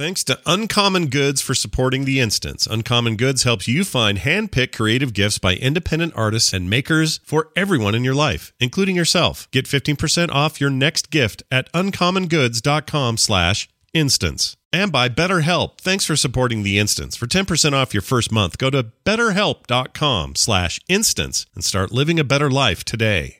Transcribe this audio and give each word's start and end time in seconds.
Thanks 0.00 0.24
to 0.24 0.40
Uncommon 0.46 1.08
Goods 1.08 1.42
for 1.42 1.54
supporting 1.54 2.06
the 2.06 2.20
instance. 2.20 2.66
Uncommon 2.66 3.16
Goods 3.16 3.42
helps 3.42 3.68
you 3.68 3.84
find 3.84 4.16
hand-picked 4.16 4.74
creative 4.74 5.12
gifts 5.12 5.36
by 5.36 5.56
independent 5.56 6.14
artists 6.16 6.54
and 6.54 6.70
makers 6.70 7.20
for 7.22 7.50
everyone 7.54 7.94
in 7.94 8.02
your 8.02 8.14
life, 8.14 8.54
including 8.58 8.96
yourself. 8.96 9.46
Get 9.50 9.66
15% 9.66 10.30
off 10.30 10.58
your 10.58 10.70
next 10.70 11.10
gift 11.10 11.42
at 11.52 11.70
uncommongoods.com 11.74 13.18
slash 13.18 13.68
instance. 13.92 14.56
And 14.72 14.90
by 14.90 15.10
BetterHelp. 15.10 15.76
Thanks 15.82 16.06
for 16.06 16.16
supporting 16.16 16.62
the 16.62 16.78
instance. 16.78 17.14
For 17.14 17.26
10% 17.26 17.74
off 17.74 17.92
your 17.92 18.00
first 18.00 18.32
month, 18.32 18.56
go 18.56 18.70
to 18.70 18.84
betterhelp.com 19.04 20.34
slash 20.34 20.80
instance 20.88 21.44
and 21.54 21.62
start 21.62 21.92
living 21.92 22.18
a 22.18 22.24
better 22.24 22.48
life 22.48 22.84
today. 22.84 23.38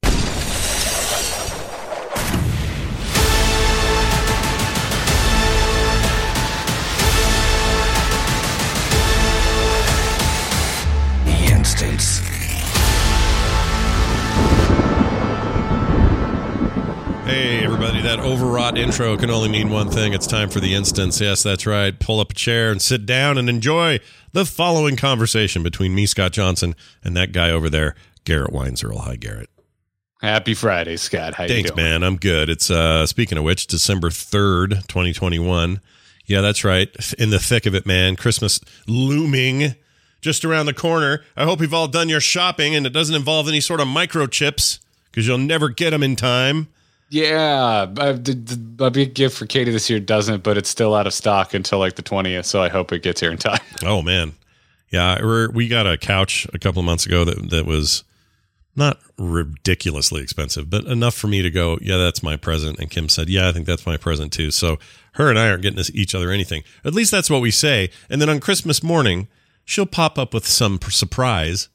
Hey, 17.30 17.62
everybody, 17.62 18.02
that 18.02 18.18
overwrought 18.18 18.76
intro 18.76 19.16
can 19.16 19.30
only 19.30 19.48
mean 19.48 19.70
one 19.70 19.88
thing. 19.88 20.14
It's 20.14 20.26
time 20.26 20.50
for 20.50 20.58
the 20.58 20.74
instance. 20.74 21.20
Yes, 21.20 21.44
that's 21.44 21.64
right. 21.64 21.96
Pull 21.96 22.18
up 22.18 22.32
a 22.32 22.34
chair 22.34 22.72
and 22.72 22.82
sit 22.82 23.06
down 23.06 23.38
and 23.38 23.48
enjoy 23.48 24.00
the 24.32 24.44
following 24.44 24.96
conversation 24.96 25.62
between 25.62 25.94
me, 25.94 26.06
Scott 26.06 26.32
Johnson, 26.32 26.74
and 27.04 27.16
that 27.16 27.30
guy 27.30 27.52
over 27.52 27.70
there, 27.70 27.94
Garrett 28.24 28.50
Weinzierl. 28.50 28.98
Hi, 29.04 29.14
Garrett. 29.14 29.48
Happy 30.20 30.54
Friday, 30.54 30.96
Scott. 30.96 31.34
How 31.34 31.46
Thanks, 31.46 31.72
man. 31.76 32.02
I'm 32.02 32.16
good. 32.16 32.50
It's, 32.50 32.68
uh, 32.68 33.06
speaking 33.06 33.38
of 33.38 33.44
which, 33.44 33.68
December 33.68 34.10
3rd, 34.10 34.88
2021. 34.88 35.80
Yeah, 36.26 36.40
that's 36.40 36.64
right. 36.64 36.88
In 37.16 37.30
the 37.30 37.38
thick 37.38 37.64
of 37.64 37.76
it, 37.76 37.86
man. 37.86 38.16
Christmas 38.16 38.58
looming 38.88 39.76
just 40.20 40.44
around 40.44 40.66
the 40.66 40.74
corner. 40.74 41.22
I 41.36 41.44
hope 41.44 41.60
you've 41.60 41.74
all 41.74 41.86
done 41.86 42.08
your 42.08 42.18
shopping 42.18 42.74
and 42.74 42.86
it 42.86 42.92
doesn't 42.92 43.14
involve 43.14 43.46
any 43.46 43.60
sort 43.60 43.78
of 43.78 43.86
microchips 43.86 44.80
because 45.12 45.28
you'll 45.28 45.38
never 45.38 45.68
get 45.68 45.90
them 45.90 46.02
in 46.02 46.16
time. 46.16 46.66
Yeah, 47.10 47.86
uh, 47.98 48.16
a 48.78 48.90
big 48.90 49.14
gift 49.14 49.36
for 49.36 49.44
Katie 49.44 49.72
this 49.72 49.90
year 49.90 49.98
doesn't, 49.98 50.44
but 50.44 50.56
it's 50.56 50.68
still 50.70 50.94
out 50.94 51.08
of 51.08 51.12
stock 51.12 51.54
until 51.54 51.80
like 51.80 51.96
the 51.96 52.02
twentieth. 52.02 52.46
So 52.46 52.62
I 52.62 52.68
hope 52.68 52.92
it 52.92 53.02
gets 53.02 53.20
here 53.20 53.32
in 53.32 53.38
time. 53.38 53.60
Oh 53.84 54.00
man, 54.02 54.34
yeah, 54.90 55.20
we're, 55.22 55.50
we 55.50 55.66
got 55.66 55.86
a 55.86 55.96
couch 55.96 56.46
a 56.52 56.58
couple 56.58 56.80
of 56.80 56.86
months 56.86 57.06
ago 57.06 57.24
that 57.24 57.50
that 57.50 57.66
was 57.66 58.04
not 58.76 58.98
ridiculously 59.18 60.22
expensive, 60.22 60.70
but 60.70 60.84
enough 60.84 61.14
for 61.14 61.26
me 61.26 61.42
to 61.42 61.50
go. 61.50 61.78
Yeah, 61.80 61.96
that's 61.96 62.22
my 62.22 62.36
present. 62.36 62.78
And 62.78 62.90
Kim 62.90 63.08
said, 63.08 63.28
Yeah, 63.28 63.48
I 63.48 63.52
think 63.52 63.66
that's 63.66 63.86
my 63.86 63.96
present 63.96 64.32
too. 64.32 64.50
So 64.50 64.78
her 65.14 65.28
and 65.28 65.38
I 65.38 65.48
aren't 65.50 65.62
getting 65.62 65.84
each 65.94 66.14
other 66.14 66.30
anything. 66.30 66.62
At 66.84 66.94
least 66.94 67.10
that's 67.10 67.30
what 67.30 67.40
we 67.40 67.50
say. 67.50 67.90
And 68.08 68.20
then 68.20 68.28
on 68.28 68.40
Christmas 68.40 68.82
morning, 68.82 69.28
she'll 69.64 69.86
pop 69.86 70.18
up 70.18 70.32
with 70.32 70.46
some 70.46 70.78
surprise, 70.88 71.68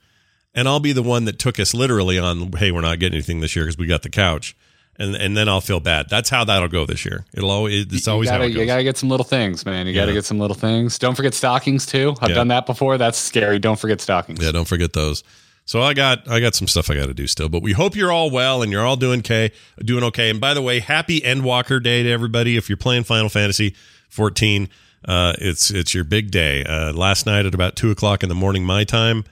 and 0.54 0.68
I'll 0.68 0.80
be 0.80 0.94
the 0.94 1.04
one 1.04 1.26
that 1.26 1.40
took 1.40 1.60
us 1.60 1.74
literally 1.74 2.18
on. 2.18 2.52
Hey, 2.54 2.72
we're 2.72 2.82
not 2.82 3.00
getting 3.00 3.16
anything 3.16 3.42
this 3.42 3.56
year 3.56 3.66
because 3.66 3.78
we 3.78 3.88
got 3.88 4.04
the 4.04 4.10
couch. 4.10 4.56
And, 4.98 5.14
and 5.16 5.36
then 5.36 5.50
I'll 5.50 5.60
feel 5.60 5.82
bad. 5.82 6.08
That's 6.10 6.30
how 6.30 6.46
that'll 6.46 6.70
go 6.70 6.86
this 6.86 7.04
year. 7.06 7.26
It'll 7.34 7.52
always 7.52 7.86
it's 7.92 8.08
always 8.08 8.28
you 8.28 8.32
gotta, 8.32 8.44
how 8.44 8.48
it 8.48 8.52
goes. 8.54 8.60
you 8.62 8.66
gotta 8.66 8.84
get 8.84 8.98
some 8.98 9.10
little 9.10 9.26
things, 9.26 9.66
man. 9.66 9.88
You 9.88 9.94
gotta 9.94 10.12
Yeah. 10.12 10.16
get 10.16 10.26
some 10.26 10.40
little 10.40 10.56
things. 10.56 10.98
Don't 10.98 11.16
forget 11.16 11.34
stockings 11.34 11.86
too. 11.86 12.16
I've 12.22 12.30
Yeah. 12.30 12.36
done 12.36 12.48
that 12.48 12.66
before. 12.66 12.98
That's 12.98 13.18
scary. 13.18 13.60
Don't 13.60 13.78
forget 13.78 14.00
stockings. 14.00 14.40
Yeah, 14.42 14.52
don't 14.54 14.68
forget 14.68 14.94
those. 14.94 15.24
So 15.66 15.82
I 15.82 15.94
got 15.96 16.30
I 16.32 16.40
got 16.40 16.56
some 16.56 16.68
stuff 16.70 16.90
I 16.90 16.96
got 16.96 17.08
to 17.08 17.14
do 17.14 17.28
still, 17.28 17.50
but 17.50 17.62
we 17.62 17.74
hope 17.74 17.96
you're 17.96 18.12
all 18.12 18.30
well 18.30 18.62
and 18.62 18.72
you're 18.72 18.86
all 18.86 18.96
doing 18.96 19.20
okay, 19.20 19.52
doing 19.84 20.04
okay. 20.06 20.30
And 20.30 20.40
by 20.40 20.54
the 20.54 20.62
way, 20.62 20.80
happy 20.80 21.20
Endwalker 21.22 21.84
Day 21.84 22.04
to 22.04 22.10
everybody. 22.10 22.56
If 22.56 22.70
you're 22.70 22.78
playing 22.78 23.04
Final 23.04 23.28
Fantasy 23.30 23.76
14, 24.10 24.70
uh, 25.08 25.34
it's 25.40 25.72
it's 25.72 25.94
your 25.94 26.04
big 26.06 26.32
day. 26.32 26.64
Uh, 26.64 26.94
last 26.94 27.26
night 27.26 27.46
at 27.46 27.54
about 27.54 27.76
two 27.76 27.92
o'clock 27.92 28.24
in 28.24 28.30
the 28.30 28.36
morning, 28.36 28.64
my 28.64 28.84
time, 28.86 29.26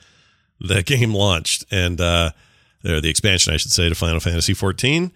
the 0.60 0.82
game 0.84 1.14
launched, 1.14 1.64
and 1.72 2.02
uh, 2.02 2.32
the 2.82 3.00
the 3.00 3.10
expansion, 3.10 3.54
I 3.54 3.58
should 3.58 3.72
say, 3.72 3.88
to 3.88 3.96
Final 3.96 4.20
Fantasy 4.20 4.54
14. 4.54 5.12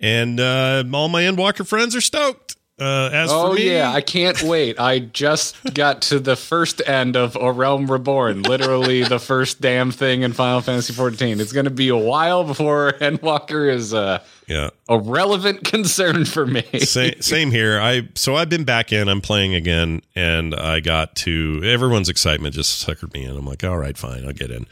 And 0.00 0.38
uh, 0.38 0.84
all 0.92 1.08
my 1.08 1.22
Endwalker 1.22 1.66
friends 1.66 1.96
are 1.96 2.00
stoked. 2.00 2.56
Uh, 2.80 3.10
as 3.12 3.30
Oh 3.32 3.48
for 3.48 3.54
me, 3.56 3.72
yeah, 3.72 3.90
I 3.90 4.00
can't 4.00 4.40
wait. 4.44 4.78
I 4.78 5.00
just 5.00 5.56
got 5.74 6.02
to 6.02 6.20
the 6.20 6.36
first 6.36 6.80
end 6.86 7.16
of 7.16 7.34
A 7.34 7.50
Realm 7.50 7.90
Reborn, 7.90 8.42
literally 8.42 9.02
the 9.02 9.18
first 9.18 9.60
damn 9.60 9.90
thing 9.90 10.22
in 10.22 10.32
Final 10.32 10.60
Fantasy 10.60 10.92
XIV. 10.92 11.40
It's 11.40 11.52
going 11.52 11.64
to 11.64 11.72
be 11.72 11.88
a 11.88 11.96
while 11.96 12.44
before 12.44 12.92
Endwalker 13.00 13.68
is 13.68 13.92
uh, 13.92 14.22
yeah. 14.46 14.70
a 14.88 14.96
relevant 14.96 15.64
concern 15.64 16.24
for 16.24 16.46
me. 16.46 16.62
same, 16.78 17.14
same 17.20 17.50
here. 17.50 17.80
I 17.80 18.08
so 18.14 18.36
I've 18.36 18.48
been 18.48 18.64
back 18.64 18.92
in. 18.92 19.08
I'm 19.08 19.22
playing 19.22 19.56
again, 19.56 20.02
and 20.14 20.54
I 20.54 20.78
got 20.78 21.16
to 21.16 21.60
everyone's 21.64 22.08
excitement 22.08 22.54
just 22.54 22.86
suckered 22.86 23.12
me 23.12 23.24
in. 23.24 23.36
I'm 23.36 23.46
like, 23.46 23.64
all 23.64 23.78
right, 23.78 23.98
fine, 23.98 24.24
I'll 24.24 24.32
get 24.32 24.52
in. 24.52 24.66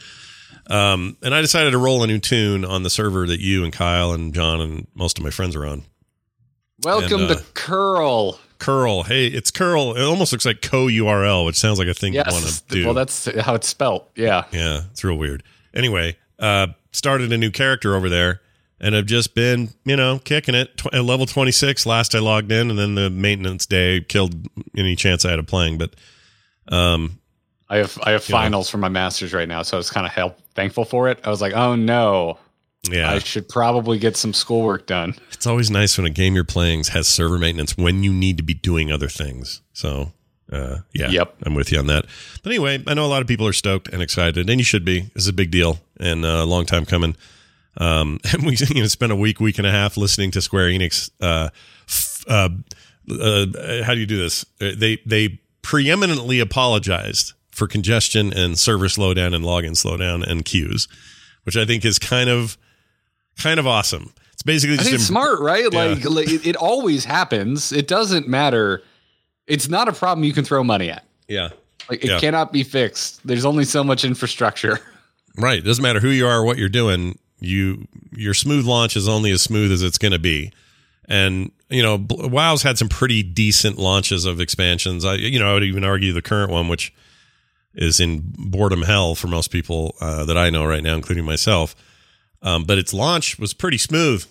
Um, 0.69 1.17
and 1.21 1.33
I 1.33 1.41
decided 1.41 1.71
to 1.71 1.77
roll 1.77 2.03
a 2.03 2.07
new 2.07 2.19
toon 2.19 2.65
on 2.65 2.83
the 2.83 2.89
server 2.89 3.25
that 3.27 3.39
you 3.39 3.63
and 3.63 3.71
Kyle 3.71 4.11
and 4.11 4.33
John 4.33 4.59
and 4.61 4.87
most 4.95 5.17
of 5.17 5.23
my 5.23 5.29
friends 5.29 5.55
are 5.55 5.65
on. 5.65 5.83
Welcome 6.83 7.21
And, 7.23 7.31
uh, 7.31 7.35
to 7.35 7.41
Coeurl. 7.53 8.37
Coeurl, 8.59 9.05
hey, 9.05 9.27
it's 9.27 9.51
Coeurl. 9.51 9.95
It 9.95 10.01
almost 10.01 10.31
looks 10.31 10.45
like 10.45 10.61
co 10.61 10.87
URL, 10.87 11.45
which 11.45 11.55
sounds 11.55 11.79
like 11.79 11.87
a 11.87 11.93
thing 11.93 12.13
you 12.13 12.23
want 12.27 12.45
to 12.45 12.63
do. 12.69 12.85
Well, 12.85 12.93
that's 12.93 13.25
how 13.39 13.55
it's 13.55 13.67
spelt. 13.67 14.09
Yeah. 14.15 14.45
Yeah, 14.51 14.81
it's 14.91 15.03
real 15.03 15.17
weird. 15.17 15.43
Anyway, 15.73 16.17
uh, 16.39 16.67
started 16.91 17.31
a 17.31 17.37
new 17.37 17.51
character 17.51 17.95
over 17.95 18.09
there, 18.09 18.41
and 18.79 18.95
I've 18.95 19.05
just 19.05 19.35
been, 19.35 19.69
you 19.85 19.95
know, 19.95 20.19
kicking 20.19 20.55
it. 20.55 20.75
Tw- 20.77 20.93
at 20.93 21.03
level 21.03 21.27
26, 21.27 21.85
last 21.85 22.15
I 22.15 22.19
logged 22.19 22.51
in, 22.51 22.69
and 22.71 22.79
then 22.79 22.95
the 22.95 23.09
maintenance 23.11 23.65
day 23.67 24.01
killed 24.01 24.47
any 24.75 24.95
chance 24.95 25.23
I 25.23 25.29
had 25.29 25.39
of 25.39 25.45
playing. 25.45 25.77
But 25.77 25.93
um, 26.69 27.19
I 27.69 27.77
have 27.77 27.97
I 28.03 28.11
have 28.11 28.23
finals 28.23 28.69
for 28.69 28.77
my 28.77 28.89
masters 28.89 29.33
right 29.33 29.47
now, 29.47 29.61
so 29.61 29.77
I 29.77 29.79
was 29.79 29.89
kind 29.89 30.05
of 30.05 30.11
help 30.13 30.39
thankful 30.55 30.85
for 30.85 31.09
it. 31.09 31.19
I 31.23 31.29
was 31.29 31.41
like, 31.41 31.53
oh 31.53 31.75
no, 31.75 32.37
yeah, 32.89 33.11
I 33.11 33.19
should 33.19 33.49
probably 33.49 33.99
get 33.99 34.15
some 34.15 34.33
schoolwork 34.33 34.85
done. 34.87 35.15
it's 35.31 35.45
always 35.47 35.69
nice 35.69 35.97
when 35.97 36.05
a 36.07 36.09
game 36.11 36.33
you're 36.35 36.43
playing 36.45 36.85
has 36.85 37.07
server 37.07 37.37
maintenance 37.37 37.77
when 37.77 38.03
you 38.03 38.13
need 38.13 38.37
to 38.37 38.43
be 38.43 38.53
doing 38.53 38.89
other 38.91 39.09
things. 39.09 39.61
So, 39.73 40.13
uh, 40.51 40.77
yeah, 40.93 41.09
Yep. 41.09 41.35
I'm 41.43 41.55
with 41.55 41.71
you 41.73 41.79
on 41.79 41.87
that. 41.87 42.05
But 42.41 42.51
anyway, 42.51 42.81
I 42.87 42.93
know 42.93 43.05
a 43.05 43.07
lot 43.11 43.21
of 43.21 43.27
people 43.27 43.45
are 43.47 43.53
stoked 43.53 43.89
and 43.89 44.01
excited, 44.01 44.49
and 44.49 44.59
you 44.59 44.63
should 44.63 44.85
be. 44.85 45.09
It's 45.15 45.27
a 45.27 45.33
big 45.33 45.51
deal 45.51 45.79
and 45.99 46.23
uh, 46.23 46.29
a 46.29 46.45
long 46.45 46.65
time 46.65 46.85
coming. 46.85 47.17
Um, 47.75 48.19
and 48.33 48.45
we 48.45 48.55
you 48.55 48.81
know 48.81 48.87
spent 48.87 49.11
a 49.11 49.15
week, 49.17 49.41
week 49.41 49.57
and 49.57 49.67
a 49.67 49.71
half 49.71 49.97
listening 49.97 50.31
to 50.31 50.41
Square 50.41 50.69
Enix. 50.69 51.11
Uh, 51.19 51.49
f- 51.89 52.23
uh, 52.29 52.49
uh, 53.11 53.83
how 53.83 53.93
do 53.93 53.99
you 53.99 54.05
do 54.07 54.17
this? 54.19 54.45
Uh, 54.61 54.71
They 54.77 55.01
they 55.05 55.41
preeminently 55.61 56.39
apologized 56.39 57.33
for 57.57 57.67
congestion 57.67 58.31
and 58.31 58.57
server 58.57 58.85
slowdown 58.85 59.33
and 59.35 59.43
login 59.43 59.71
slowdown 59.71 60.23
and 60.25 60.45
queues, 60.45 60.87
which 61.43 61.57
I 61.57 61.65
think 61.65 61.83
is 61.83 61.97
kind 61.97 62.29
of 62.29 62.57
kind 63.41 63.59
of 63.59 63.65
awesome. 63.65 64.13
It's 64.33 64.43
basically 64.43 64.77
just 64.77 65.07
smart, 65.07 65.39
right? 65.39 65.65
Yeah. 65.71 65.79
Like, 65.79 66.05
like 66.05 66.29
it, 66.29 66.45
it 66.45 66.55
always 66.55 67.03
happens. 67.05 67.71
It 67.71 67.87
doesn't 67.87 68.27
matter. 68.27 68.83
It's 69.47 69.67
not 69.67 69.87
a 69.87 69.91
problem 69.93 70.23
you 70.23 70.33
can 70.33 70.43
throw 70.45 70.63
money 70.63 70.91
at. 70.91 71.03
yeah. 71.27 71.49
Like 71.89 72.03
it 72.03 72.09
Yeah. 72.09 72.19
cannot 72.19 72.51
be 72.51 72.63
fixed. 72.63 73.25
There's 73.25 73.45
only 73.45 73.63
so 73.63 73.83
much 73.83 74.03
infrastructure. 74.05 74.79
Right. 75.39 75.59
It 75.59 75.65
doesn't 75.65 75.83
matter 75.83 75.99
who 75.99 76.09
you 76.09 76.25
are 76.25 76.39
or 76.39 76.45
what 76.45 76.57
you're 76.57 76.67
doing. 76.67 77.17
You 77.39 77.87
your 78.11 78.33
smooth 78.33 78.65
launch 78.65 78.95
is 78.97 79.07
only 79.07 79.29
as 79.31 79.41
smooth 79.43 79.71
as 79.71 79.83
it's 79.83 79.99
going 79.99 80.11
to 80.13 80.17
be. 80.19 80.51
And 81.07 81.51
you 81.69 81.83
know, 81.83 81.97
WoW's 82.09 82.63
had 82.63 82.79
some 82.79 82.89
pretty 82.89 83.21
decent 83.21 83.77
launches 83.77 84.25
of 84.25 84.41
expansions. 84.41 85.05
I 85.05 85.13
you 85.13 85.37
know, 85.37 85.47
I 85.51 85.53
would 85.53 85.63
even 85.63 85.83
argue 85.83 86.11
the 86.11 86.23
current 86.23 86.51
one 86.51 86.67
which 86.69 86.91
is 87.77 87.99
in 87.99 88.23
boredom 88.37 88.81
hell 88.81 89.15
for 89.15 89.27
most 89.27 89.51
people 89.51 89.95
uh, 90.01 90.25
that 90.25 90.37
I 90.37 90.49
know 90.49 90.65
right 90.65 90.83
now, 90.83 90.95
including 90.95 91.23
myself. 91.23 91.75
Um, 92.41 92.63
but 92.65 92.77
its 92.77 92.93
launch 92.93 93.39
was 93.39 93.53
pretty 93.53 93.77
smooth. 93.77 94.25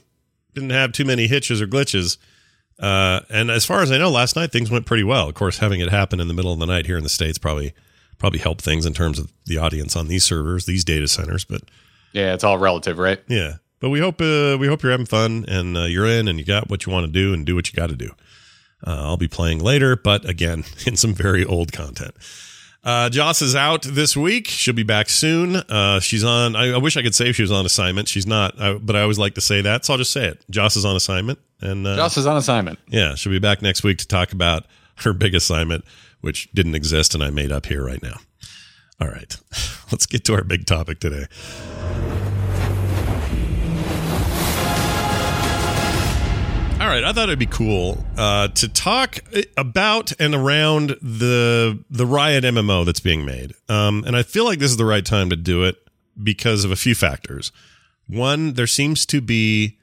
Didn't 0.55 0.71
have 0.71 0.93
too 0.93 1.05
many 1.05 1.27
hitches 1.29 1.63
or 1.63 1.67
glitches. 1.67 2.19
Uh, 2.79 3.21
and 3.31 3.51
as 3.51 3.65
far 3.65 3.81
as 3.83 3.91
I 3.91 3.99
know, 3.99 4.11
last 4.11 4.37
night 4.37 4.53
things 4.53 4.71
went 4.71 4.85
pretty 4.85 5.05
well. 5.05 5.29
Of 5.29 5.35
course, 5.35 5.59
having 5.59 5.81
it 5.81 5.91
happen 5.91 6.21
in 6.21 6.29
the 6.29 6.35
middle 6.35 6.53
of 6.53 6.59
the 6.59 6.67
night 6.67 6.87
here 6.87 6.97
in 6.99 7.03
the 7.05 7.09
states 7.09 7.39
probably 7.39 7.73
probably 8.19 8.39
helped 8.39 8.63
things 8.63 8.85
in 8.87 8.95
terms 8.95 9.19
of 9.19 9.31
the 9.45 9.59
audience 9.59 9.95
on 9.95 10.09
these 10.09 10.25
servers, 10.25 10.67
these 10.67 10.85
data 10.85 11.07
centers. 11.09 11.45
But 11.45 11.63
Yeah, 12.13 12.35
it's 12.35 12.45
all 12.45 12.59
relative, 12.59 12.99
right? 12.99 13.21
yeah, 13.29 13.55
but 13.81 13.91
we 13.91 14.01
hope 14.01 14.21
uh, 14.21 14.57
we 14.59 14.67
hope 14.67 14.83
you're 14.83 14.93
having 14.93 15.07
fun 15.07 15.45
and 15.49 15.77
uh, 15.77 15.85
you're 15.85 16.07
in 16.07 16.29
and 16.29 16.39
you 16.39 16.45
got 16.45 16.69
what 16.69 16.85
you 16.87 16.93
want 16.93 17.07
to 17.07 17.13
do 17.13 17.33
and 17.33 17.47
do 17.47 17.55
what 17.55 17.71
you 17.71 17.77
got 17.77 17.89
to 17.91 17.97
do. 17.97 18.11
Uh, 18.87 19.03
I'll 19.05 19.17
be 19.17 19.29
playing 19.29 19.61
later, 19.61 19.97
but 19.97 20.29
again, 20.29 20.65
in 20.87 20.97
some 20.97 21.15
very 21.15 21.45
old 21.45 21.73
content. 21.73 22.15
Uh, 22.87 23.09
Joss 23.11 23.43
is 23.43 23.57
out 23.57 23.83
this 23.83 24.17
week. 24.17 24.47
She'll 24.47 24.73
be 24.73 24.85
back 24.85 25.09
soon. 25.09 25.57
Uh, 25.57 25.99
she's 25.99 26.23
on. 26.23 26.55
I, 26.55 26.75
I 26.75 26.77
wish 26.77 26.97
I 26.97 27.03
could 27.03 27.17
say 27.17 27.33
she 27.33 27.43
was 27.43 27.51
on 27.51 27.67
assignment. 27.67 28.07
She's 28.07 28.29
not, 28.29 28.61
I, 28.61 28.75
but 28.75 28.95
I 28.95 29.03
always 29.03 29.19
like 29.19 29.35
to 29.35 29.41
say 29.41 29.61
that, 29.61 29.85
so 29.85 29.95
I'll 29.95 29.99
just 29.99 30.13
say 30.13 30.27
it. 30.29 30.45
Joss 30.51 30.77
is 30.77 30.85
on 30.85 30.95
assignment, 30.95 31.41
and 31.61 31.85
uh, 31.85 31.97
Joss 31.97 32.17
is 32.17 32.27
on 32.27 32.37
assignment. 32.37 32.79
yeah, 32.87 33.17
she'll 33.17 33.33
be 33.33 33.41
back 33.41 33.61
next 33.61 33.83
week 33.83 33.99
to 33.99 34.07
talk 34.07 34.31
about 34.31 34.67
her 34.99 35.13
big 35.13 35.35
assignment, 35.35 35.85
which 36.21 36.49
didn't 36.53 36.77
exist 36.77 37.13
and 37.13 37.25
I 37.25 37.31
made 37.31 37.51
up 37.51 37.67
here 37.67 37.85
right 37.85 38.01
now. 38.01 38.19
All 39.01 39.09
right, 39.09 39.37
let's 39.91 40.07
get 40.07 40.25
to 40.27 40.35
our 40.35 40.45
big 40.45 40.65
topic 40.65 41.01
today. 41.01 41.27
All 46.87 46.93
right, 46.93 47.03
I 47.03 47.13
thought 47.13 47.29
it'd 47.29 47.41
be 47.41 47.47
cool 47.47 47.99
uh, 48.17 48.47
to 48.47 48.69
talk 48.69 49.19
about 49.57 50.13
and 50.21 50.37
around 50.37 50.91
the 51.03 51.83
the 51.91 52.07
Riot 52.07 52.45
MMO 52.45 52.87
that's 52.87 53.01
being 53.01 53.25
made, 53.25 53.55
um, 53.69 54.05
and 54.07 54.17
I 54.17 54.23
feel 54.23 54.45
like 54.45 54.61
this 54.61 54.71
is 54.71 54.77
the 54.77 54.85
right 54.85 55.05
time 55.05 55.29
to 55.31 55.35
do 55.35 55.65
it 55.65 55.79
because 56.23 56.65
of 56.65 56.71
a 56.71 56.77
few 56.77 56.95
factors. 56.95 57.51
One, 58.07 58.53
there 58.53 58.69
seems 58.69 59.05
to 59.07 59.21
be 59.21 59.79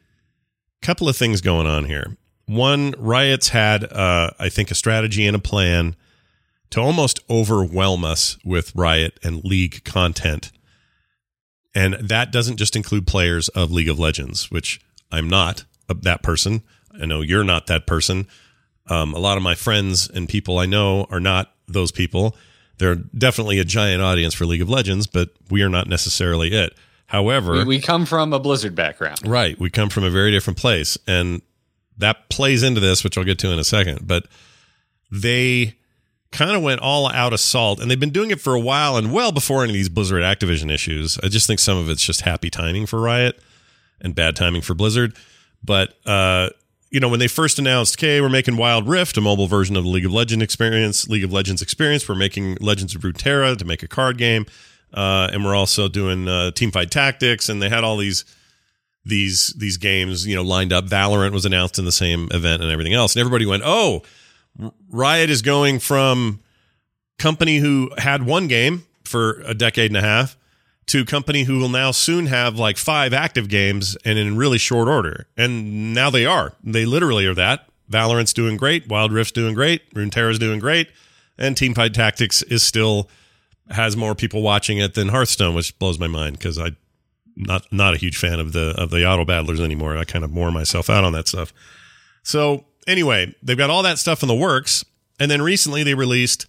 a 0.81 0.85
couple 0.85 1.09
of 1.09 1.17
things 1.17 1.41
going 1.41 1.67
on 1.67 1.83
here. 1.83 2.15
One, 2.45 2.95
Riot's 2.97 3.49
had, 3.49 3.83
uh, 3.91 4.29
I 4.39 4.47
think, 4.47 4.71
a 4.71 4.75
strategy 4.75 5.27
and 5.27 5.35
a 5.35 5.39
plan 5.39 5.97
to 6.69 6.79
almost 6.79 7.19
overwhelm 7.29 8.05
us 8.05 8.37
with 8.45 8.73
Riot 8.77 9.19
and 9.21 9.43
League 9.43 9.83
content, 9.83 10.53
and 11.75 11.95
that 11.95 12.31
doesn't 12.31 12.55
just 12.55 12.77
include 12.77 13.05
players 13.05 13.49
of 13.49 13.73
League 13.73 13.89
of 13.89 13.99
Legends, 13.99 14.49
which 14.49 14.79
I'm 15.11 15.29
not 15.29 15.65
that 15.89 16.23
person. 16.23 16.63
I 17.01 17.05
know 17.05 17.21
you're 17.21 17.43
not 17.43 17.67
that 17.67 17.87
person. 17.87 18.27
Um, 18.87 19.13
a 19.13 19.19
lot 19.19 19.37
of 19.37 19.43
my 19.43 19.55
friends 19.55 20.09
and 20.09 20.27
people 20.27 20.59
I 20.59 20.65
know 20.65 21.05
are 21.09 21.19
not 21.19 21.53
those 21.67 21.91
people. 21.91 22.35
They're 22.77 22.95
definitely 22.95 23.59
a 23.59 23.65
giant 23.65 24.01
audience 24.01 24.33
for 24.33 24.45
League 24.45 24.61
of 24.61 24.69
Legends, 24.69 25.07
but 25.07 25.29
we 25.49 25.61
are 25.61 25.69
not 25.69 25.87
necessarily 25.87 26.53
it. 26.53 26.75
However, 27.07 27.53
We, 27.59 27.63
we 27.65 27.79
come 27.79 28.05
from 28.05 28.33
a 28.33 28.39
Blizzard 28.39 28.75
background. 28.75 29.19
right, 29.25 29.57
we 29.59 29.69
come 29.69 29.89
from 29.89 30.03
a 30.03 30.09
very 30.09 30.31
different 30.31 30.57
place, 30.57 30.97
and 31.07 31.41
that 31.97 32.29
plays 32.29 32.63
into 32.63 32.79
this, 32.81 33.03
which 33.03 33.17
I'll 33.17 33.23
get 33.23 33.39
to 33.39 33.51
in 33.51 33.59
a 33.59 33.63
second. 33.63 34.07
But 34.07 34.25
they 35.11 35.75
kind 36.31 36.55
of 36.55 36.63
went 36.63 36.81
all 36.81 37.07
out 37.11 37.31
assault, 37.33 37.79
and 37.79 37.89
they've 37.91 37.99
been 37.99 38.09
doing 38.09 38.31
it 38.31 38.41
for 38.41 38.55
a 38.55 38.59
while, 38.59 38.97
and 38.97 39.13
well 39.13 39.31
before 39.31 39.61
any 39.63 39.69
of 39.71 39.75
these 39.75 39.89
Blizzard 39.89 40.23
Activision 40.23 40.71
issues. 40.71 41.19
I 41.23 41.27
just 41.27 41.45
think 41.45 41.59
some 41.59 41.77
of 41.77 41.89
it's 41.89 42.03
just 42.03 42.21
happy 42.21 42.49
timing 42.49 42.85
for 42.87 42.99
Riot 42.99 43.39
and 44.01 44.15
bad 44.15 44.35
timing 44.35 44.61
for 44.61 44.73
Blizzard. 44.73 45.15
But 45.63 45.93
uh, 46.05 46.49
you 46.93 46.99
know, 46.99 47.09
when 47.09 47.19
they 47.19 47.27
first 47.27 47.57
announced, 47.57 47.97
"Okay, 47.97 48.21
we're 48.21 48.29
making 48.29 48.55
Wild 48.55 48.87
Rift, 48.87 49.17
a 49.17 49.21
mobile 49.21 49.47
version 49.47 49.75
of 49.75 49.83
the 49.83 49.89
League 49.89 50.05
of 50.05 50.13
Legends 50.13 50.43
experience, 50.43 51.09
League 51.09 51.23
of 51.23 51.33
Legends 51.33 51.59
experience. 51.59 52.07
We're 52.07 52.13
making 52.13 52.57
Legends 52.61 52.93
of 52.93 53.01
Runeterra 53.01 53.57
to 53.57 53.65
make 53.65 53.81
a 53.81 53.87
card 53.87 54.19
game, 54.19 54.45
uh, 54.93 55.27
and 55.33 55.43
we're 55.43 55.55
also 55.55 55.87
doing 55.87 56.27
uh, 56.27 56.51
Teamfight 56.53 56.91
Tactics." 56.91 57.49
And 57.49 57.59
they 57.63 57.67
had 57.67 57.83
all 57.83 57.97
these 57.97 58.25
these 59.03 59.55
these 59.57 59.77
games, 59.77 60.27
you 60.27 60.35
know, 60.35 60.43
lined 60.43 60.71
up. 60.71 60.85
Valorant 60.85 61.31
was 61.31 61.45
announced 61.45 61.79
in 61.79 61.85
the 61.85 61.91
same 61.91 62.27
event 62.29 62.61
and 62.61 62.71
everything 62.71 62.93
else, 62.93 63.15
and 63.15 63.21
everybody 63.21 63.47
went, 63.47 63.63
"Oh, 63.65 64.03
Riot 64.91 65.31
is 65.31 65.41
going 65.41 65.79
from 65.79 66.41
company 67.17 67.57
who 67.57 67.89
had 67.97 68.23
one 68.23 68.47
game 68.47 68.85
for 69.03 69.41
a 69.47 69.55
decade 69.55 69.89
and 69.89 69.97
a 69.97 70.01
half." 70.01 70.37
To 70.87 71.05
company 71.05 71.43
who 71.43 71.59
will 71.59 71.69
now 71.69 71.91
soon 71.91 72.27
have 72.27 72.59
like 72.59 72.77
five 72.77 73.13
active 73.13 73.47
games 73.47 73.97
and 74.03 74.19
in 74.19 74.35
really 74.35 74.57
short 74.57 74.87
order. 74.87 75.27
And 75.37 75.93
now 75.93 76.09
they 76.09 76.25
are. 76.25 76.53
They 76.63 76.85
literally 76.85 77.25
are 77.25 77.33
that. 77.33 77.67
Valorant's 77.89 78.33
doing 78.33 78.57
great, 78.57 78.87
Wild 78.87 79.11
Rift's 79.11 79.31
doing 79.33 79.53
great, 79.53 79.93
Runeterra's 79.93 80.39
doing 80.39 80.59
great, 80.59 80.89
and 81.37 81.55
Teamfight 81.55 81.93
Tactics 81.93 82.41
is 82.43 82.63
still 82.63 83.09
has 83.69 83.95
more 83.95 84.15
people 84.15 84.41
watching 84.41 84.77
it 84.77 84.93
than 84.93 85.09
Hearthstone, 85.09 85.55
which 85.55 85.77
blows 85.79 85.99
my 85.99 86.07
mind 86.07 86.37
because 86.37 86.59
I 86.59 86.71
not 87.35 87.71
not 87.71 87.93
a 87.93 87.97
huge 87.97 88.17
fan 88.17 88.39
of 88.39 88.53
the 88.53 88.73
of 88.77 88.89
the 88.89 89.05
auto 89.05 89.25
battlers 89.25 89.59
anymore. 89.59 89.97
I 89.97 90.05
kind 90.05 90.23
of 90.23 90.33
bore 90.33 90.51
myself 90.51 90.89
out 90.89 91.03
on 91.03 91.13
that 91.13 91.27
stuff. 91.27 91.53
So 92.23 92.65
anyway, 92.87 93.33
they've 93.41 93.57
got 93.57 93.69
all 93.69 93.83
that 93.83 93.99
stuff 93.99 94.21
in 94.21 94.27
the 94.27 94.35
works, 94.35 94.85
and 95.19 95.29
then 95.29 95.41
recently 95.41 95.83
they 95.83 95.93
released 95.93 96.45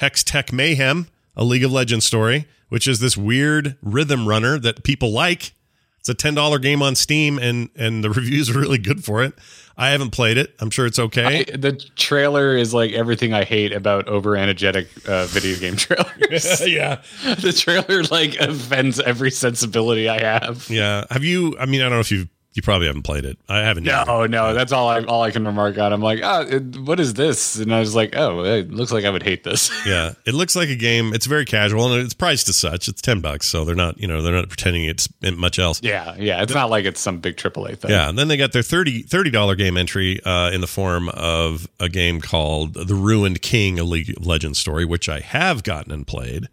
Hextech 0.00 0.52
Mayhem, 0.52 1.08
a 1.36 1.44
League 1.44 1.64
of 1.64 1.72
Legends 1.72 2.04
story, 2.04 2.46
which 2.70 2.88
is 2.88 2.98
this 3.00 3.16
weird 3.16 3.76
rhythm 3.82 4.26
runner 4.26 4.58
that 4.58 4.82
people 4.82 5.12
like. 5.12 5.52
It's 5.98 6.08
a 6.08 6.14
ten 6.14 6.34
dollar 6.34 6.58
game 6.58 6.80
on 6.80 6.94
Steam, 6.94 7.38
and 7.38 7.68
and 7.76 8.02
the 8.02 8.08
reviews 8.20 8.48
are 8.48 8.58
really 8.58 8.78
good 8.78 9.04
for 9.04 9.22
it. 9.22 9.34
I 9.76 9.90
haven't 9.90 10.10
played 10.10 10.36
it. 10.38 10.54
I'm 10.58 10.70
sure 10.70 10.84
it's 10.86 10.98
okay. 10.98 11.40
I- 11.52 11.56
the 11.56 11.72
trailer 11.72 12.56
is 12.56 12.72
like 12.72 12.92
everything 12.92 13.32
I 13.34 13.44
hate 13.44 13.72
about 13.72 14.08
over 14.08 14.34
energetic 14.36 14.88
uh, 15.06 15.26
video 15.26 15.58
game 15.58 15.76
trailers. 15.76 16.66
yeah, 16.66 17.02
the 17.22 17.52
trailer 17.52 18.02
like 18.04 18.36
offends 18.36 18.98
every 18.98 19.30
sensibility 19.30 20.08
I 20.08 20.20
have. 20.22 20.66
yeah. 20.70 21.04
Have 21.10 21.22
you? 21.24 21.54
I 21.58 21.66
mean, 21.66 21.80
I 21.82 21.84
don't 21.84 21.92
know 21.92 22.00
if 22.00 22.10
you 22.10 22.28
you 22.52 22.62
probably 22.62 22.88
haven't 22.88 23.02
played 23.02 23.24
it. 23.24 23.38
I 23.48 23.58
haven't. 23.58 23.86
either. 23.88 24.04
No, 24.06 24.26
no, 24.26 24.54
that's 24.54 24.72
all 24.72 24.88
I 24.88 25.04
all 25.04 25.22
I 25.22 25.30
can 25.30 25.46
remark 25.46 25.78
on. 25.78 25.92
I'm 25.92 26.00
like, 26.00 26.20
ah, 26.22 26.40
it, 26.42 26.76
what 26.80 26.98
is 26.98 27.14
this? 27.14 27.56
And 27.56 27.72
I 27.72 27.78
was 27.78 27.94
like, 27.94 28.16
oh, 28.16 28.44
it 28.44 28.72
looks 28.72 28.90
like 28.90 29.04
I 29.04 29.10
would 29.10 29.22
hate 29.22 29.44
this. 29.44 29.70
Yeah, 29.86 30.12
it 30.26 30.34
looks 30.34 30.54
like 30.54 30.68
a 30.68 30.76
game. 30.76 31.14
It's 31.14 31.26
very 31.26 31.44
casual 31.44 31.92
and 31.92 32.02
it's 32.04 32.12
priced 32.14 32.48
as 32.48 32.56
such. 32.56 32.86
It's 32.88 33.00
ten 33.00 33.20
bucks, 33.20 33.46
so 33.46 33.64
they're 33.64 33.74
not 33.74 33.98
you 33.98 34.06
know 34.06 34.20
they're 34.20 34.34
not 34.34 34.48
pretending 34.48 34.84
it's 34.84 35.08
much 35.22 35.58
else. 35.58 35.80
yeah, 35.82 36.14
yeah, 36.18 36.42
it's 36.42 36.52
not 36.54 36.70
like 36.70 36.84
it's 36.84 37.00
some 37.00 37.20
big 37.20 37.36
AAA 37.36 37.78
thing. 37.78 37.90
Yeah, 37.90 38.08
and 38.08 38.18
then 38.18 38.28
they 38.28 38.36
got 38.36 38.52
their 38.52 38.62
30 38.62 39.06
dollar 39.30 39.54
game 39.54 39.76
entry 39.76 40.20
uh, 40.24 40.50
in 40.50 40.60
the 40.60 40.66
form 40.66 41.08
of 41.10 41.68
a 41.78 41.88
game 41.88 42.20
called 42.20 42.74
The 42.74 42.94
Ruined 42.94 43.42
King, 43.42 43.78
a 43.78 43.84
League 43.84 44.16
of 44.16 44.26
Legends 44.26 44.58
story, 44.58 44.84
which 44.84 45.08
I 45.08 45.20
have 45.20 45.62
gotten 45.62 45.92
and 45.92 46.06
played. 46.06 46.48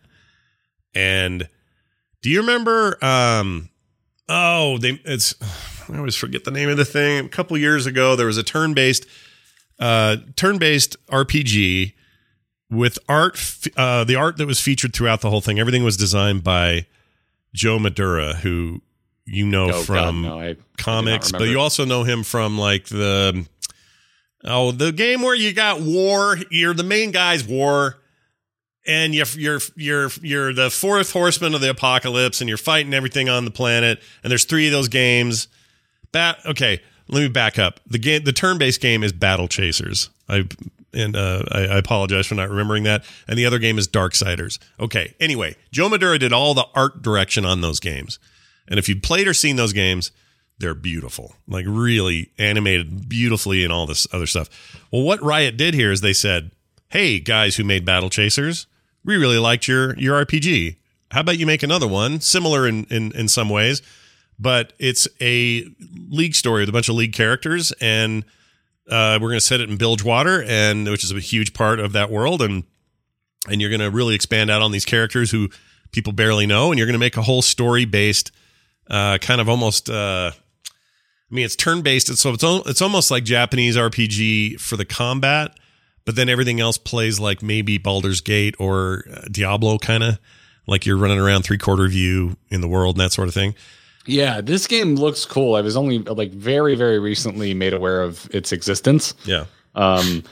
And 0.96 1.50
do 2.22 2.30
you 2.30 2.40
remember? 2.42 2.98
Um, 3.04 3.70
oh, 4.30 4.78
they 4.78 5.00
it's 5.06 5.36
I 5.92 5.98
always 5.98 6.16
forget 6.16 6.44
the 6.44 6.52
name 6.52 6.70
of 6.70 6.78
the 6.78 6.86
thing. 6.86 7.26
A 7.26 7.30
couple 7.30 7.58
years 7.58 7.86
ago, 7.86 8.16
there 8.16 8.28
was 8.28 8.38
a 8.38 8.44
turn 8.44 8.74
based 8.74 9.06
uh, 9.80 10.18
turn 10.36 10.58
based 10.58 10.96
RPG 11.08 11.94
with 12.70 13.00
art. 13.08 13.40
Uh, 13.78 14.04
the 14.04 14.16
art 14.16 14.38
that 14.38 14.48
was 14.48 14.60
featured 14.60 14.94
throughout 14.94 15.22
the 15.22 15.30
whole 15.30 15.42
thing, 15.42 15.60
everything 15.60 15.84
was 15.84 15.98
designed 15.98 16.44
by 16.44 16.86
Joe 17.54 17.78
Madureira, 17.78 18.36
who 18.36 18.82
you 19.26 19.46
know 19.46 19.66
Oh, 19.66 19.72
God, 19.72 19.86
from 19.86 20.22
no, 20.24 20.40
I- 20.40 20.50
I 20.50 20.56
comics, 20.78 21.32
but 21.32 21.44
you 21.50 21.60
also 21.60 21.86
know 21.86 22.04
him 22.04 22.24
from 22.24 22.58
like 22.58 22.86
the 22.86 23.46
oh 24.44 24.72
the 24.72 24.92
game 24.92 25.22
where 25.22 25.36
you 25.36 25.54
got 25.54 25.82
war. 25.82 26.38
You're 26.52 26.74
the 26.74 26.84
main 26.84 27.12
guy's 27.12 27.44
war, 27.46 27.98
and 28.86 29.14
you're 29.14 29.26
you're 29.36 29.60
you're 29.76 30.10
you're 30.22 30.54
the 30.54 30.70
fourth 30.70 31.12
horseman 31.14 31.54
of 31.56 31.62
the 31.62 31.70
apocalypse, 31.70 32.42
and 32.42 32.48
you're 32.48 32.58
fighting 32.58 32.94
everything 32.94 33.30
on 33.30 33.46
the 33.46 33.52
planet. 33.52 34.02
And 34.24 34.32
there's 34.32 34.46
three 34.46 34.66
of 34.68 34.72
those 34.72 34.88
games. 34.88 35.48
Bat 36.12 36.40
okay, 36.46 36.82
let 37.08 37.22
me 37.22 37.28
back 37.28 37.60
up. 37.60 37.80
The 37.88 38.00
game, 38.00 38.24
the 38.24 38.34
turn 38.34 38.58
based 38.58 38.82
game 38.82 39.04
is 39.04 39.14
Battle 39.14 39.48
Chasers. 39.48 40.10
I 40.28 40.48
and 40.94 41.16
uh, 41.16 41.44
I, 41.52 41.60
I 41.60 41.78
apologize 41.78 42.28
for 42.28 42.36
not 42.36 42.50
remembering 42.50 42.84
that. 42.84 43.04
And 43.28 43.38
the 43.38 43.46
other 43.46 43.60
game 43.60 43.78
is 43.78 43.88
Darksiders. 43.88 44.58
Okay. 44.80 45.14
Anyway, 45.20 45.56
Joe 45.72 45.90
Madureira 45.90 46.20
did 46.20 46.34
all 46.34 46.54
the 46.54 46.66
art 46.74 47.02
direction 47.02 47.46
on 47.46 47.62
those 47.62 47.80
games. 47.80 48.20
And 48.68 48.80
if 48.80 48.90
you've 48.90 49.02
played 49.02 49.28
or 49.28 49.34
seen 49.34 49.58
those 49.58 49.74
games, 49.74 50.12
they're 50.60 50.74
beautiful, 50.74 51.36
like 51.48 51.66
really 51.68 52.32
animated 52.40 53.08
beautifully 53.08 53.64
and 53.64 53.72
all 53.72 53.86
this 53.86 54.08
other 54.12 54.26
stuff. 54.26 54.50
Well, 54.92 55.04
what 55.04 55.22
Riot 55.22 55.56
did 55.56 55.74
here 55.76 55.92
is 55.92 56.02
they 56.02 56.14
said, 56.14 56.52
"Hey, 56.90 57.20
guys 57.20 57.56
who 57.56 57.64
made 57.64 57.86
Battle 57.86 58.10
Chasers, 58.10 58.66
we 59.06 59.18
really 59.18 59.38
liked 59.38 59.68
your 59.68 59.96
your 60.00 60.26
RPG. 60.26 60.78
How 61.12 61.22
about 61.22 61.38
you 61.38 61.46
make 61.46 61.62
another 61.62 61.88
one 61.88 62.20
similar 62.22 62.68
in 62.68 62.86
in, 62.86 63.12
in 63.12 63.28
some 63.28 63.50
ways, 63.50 63.84
but 64.40 64.74
it's 64.80 65.08
a 65.22 65.66
league 66.10 66.36
story 66.36 66.62
with 66.62 66.70
a 66.70 66.72
bunch 66.72 66.90
of 66.90 66.96
league 66.96 67.14
characters, 67.14 67.72
and 67.82 68.24
uh, 68.90 69.18
we're 69.22 69.30
going 69.30 69.40
to 69.40 69.46
set 69.46 69.60
it 69.60 69.70
in 69.70 69.78
Bilgewater, 69.78 70.44
and 70.44 70.88
which 70.88 71.04
is 71.04 71.12
a 71.12 71.20
huge 71.20 71.54
part 71.54 71.80
of 71.80 71.94
that 71.94 72.12
world, 72.12 72.42
and 72.42 72.64
and 73.50 73.62
you're 73.62 73.70
going 73.70 73.80
to 73.80 73.90
really 73.90 74.16
expand 74.16 74.50
out 74.50 74.62
on 74.62 74.72
these 74.72 74.86
characters 74.86 75.32
who 75.32 75.50
people 75.92 76.14
barely 76.14 76.46
know, 76.46 76.72
and 76.72 76.78
you're 76.78 76.88
going 76.88 76.94
to 76.94 77.00
make 77.00 77.18
a 77.18 77.22
whole 77.22 77.42
story 77.42 77.86
based, 77.86 78.32
uh, 78.90 79.18
kind 79.20 79.42
of 79.42 79.50
almost. 79.50 79.90
Uh, 79.90 80.32
I 81.30 81.36
mean, 81.36 81.44
it's 81.44 81.58
turn 81.58 81.82
based, 81.82 82.16
so 82.16 82.32
it's 82.32 82.44
it's 82.44 82.82
almost 82.82 83.12
like 83.12 83.26
Japanese 83.26 83.76
RPG 83.76 84.62
for 84.62 84.78
the 84.78 84.86
combat, 84.86 85.58
but 86.06 86.16
then 86.16 86.30
everything 86.30 86.62
else 86.62 86.78
plays 86.78 87.20
like 87.20 87.42
maybe 87.42 87.78
Baldur's 87.78 88.22
Gate 88.22 88.56
or 88.60 89.04
uh, 89.12 89.22
Diablo, 89.30 89.78
kind 89.78 90.04
of 90.04 90.20
like 90.68 90.86
you're 90.86 90.98
running 90.98 91.20
around 91.20 91.42
three 91.44 91.58
quarter 91.58 91.88
view 91.88 92.38
in 92.50 92.62
the 92.62 92.68
world 92.68 92.96
and 92.96 93.02
that 93.02 93.12
sort 93.12 93.28
of 93.28 93.34
thing. 93.34 93.56
Yeah, 94.08 94.42
this 94.42 94.66
game 94.68 94.96
looks 94.96 95.26
cool. 95.26 95.56
I 95.56 95.62
was 95.62 95.78
only 95.78 96.00
like 96.00 96.32
very, 96.32 96.76
very 96.76 96.98
recently 97.00 97.54
made 97.54 97.74
aware 97.74 98.02
of 98.02 98.28
its 98.34 98.52
existence. 98.52 99.14
Yeah, 99.26 99.46
Um, 99.76 100.24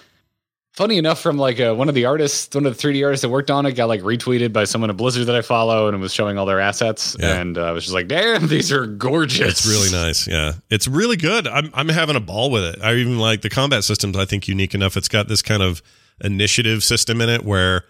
funny 0.73 0.97
enough, 0.97 1.21
from 1.21 1.37
like 1.37 1.59
uh, 1.59 1.73
one 1.73 1.87
of 1.89 1.95
the 1.95 2.05
artists, 2.05 2.53
one 2.55 2.65
of 2.65 2.75
the 2.77 2.87
3D 2.87 3.05
artists 3.05 3.21
that 3.21 3.29
worked 3.29 3.51
on 3.51 3.65
it, 3.65 3.73
got 3.73 3.87
like 3.87 4.01
retweeted 4.01 4.51
by 4.53 4.63
someone 4.65 4.89
at 4.89 4.97
Blizzard 4.97 5.25
that 5.27 5.35
I 5.35 5.41
follow, 5.41 5.87
and 5.87 5.95
it 5.95 5.99
was 5.99 6.13
showing 6.13 6.37
all 6.37 6.45
their 6.45 6.59
assets. 6.59 7.15
Yeah. 7.19 7.39
And 7.39 7.57
uh, 7.57 7.63
I 7.65 7.71
was 7.71 7.83
just 7.83 7.93
like, 7.93 8.07
"Damn, 8.07 8.47
these 8.47 8.71
are 8.71 8.85
gorgeous." 8.85 9.49
it's 9.49 9.67
really 9.67 9.91
nice. 9.91 10.27
Yeah, 10.27 10.53
it's 10.69 10.87
really 10.87 11.17
good. 11.17 11.47
I'm 11.47 11.69
I'm 11.73 11.89
having 11.89 12.15
a 12.15 12.21
ball 12.21 12.51
with 12.51 12.63
it. 12.63 12.81
I 12.81 12.95
even 12.95 13.19
like 13.19 13.41
the 13.41 13.49
combat 13.49 13.83
systems. 13.83 14.17
I 14.17 14.25
think 14.25 14.47
unique 14.47 14.73
enough. 14.73 14.97
It's 14.97 15.07
got 15.09 15.27
this 15.27 15.41
kind 15.41 15.61
of 15.63 15.81
initiative 16.21 16.81
system 16.83 17.19
in 17.19 17.27
it 17.29 17.43
where 17.43 17.83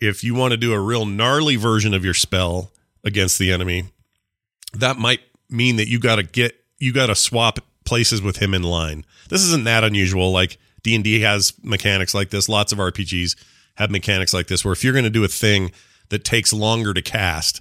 if 0.00 0.22
you 0.22 0.34
want 0.34 0.50
to 0.52 0.56
do 0.58 0.72
a 0.74 0.80
real 0.80 1.06
gnarly 1.06 1.56
version 1.56 1.94
of 1.94 2.04
your 2.04 2.12
spell 2.14 2.70
against 3.04 3.38
the 3.38 3.50
enemy, 3.52 3.84
that 4.74 4.98
might 4.98 5.20
mean 5.50 5.76
that 5.76 5.88
you 5.88 5.98
got 5.98 6.16
to 6.16 6.22
get 6.22 6.54
you 6.78 6.92
got 6.92 7.06
to 7.06 7.14
swap 7.14 7.58
places 7.84 8.22
with 8.22 8.36
him 8.38 8.54
in 8.54 8.62
line. 8.62 9.04
This 9.28 9.42
isn't 9.42 9.64
that 9.64 9.84
unusual. 9.84 10.32
Like 10.32 10.58
D 10.82 10.94
and 10.94 11.04
D 11.04 11.20
has 11.20 11.52
mechanics 11.62 12.14
like 12.14 12.30
this. 12.30 12.48
Lots 12.48 12.72
of 12.72 12.78
RPGs 12.78 13.36
have 13.76 13.90
mechanics 13.90 14.34
like 14.34 14.48
this, 14.48 14.64
where 14.64 14.72
if 14.72 14.82
you're 14.84 14.92
going 14.92 15.04
to 15.04 15.10
do 15.10 15.24
a 15.24 15.28
thing 15.28 15.72
that 16.10 16.24
takes 16.24 16.52
longer 16.52 16.92
to 16.92 17.00
cast, 17.02 17.60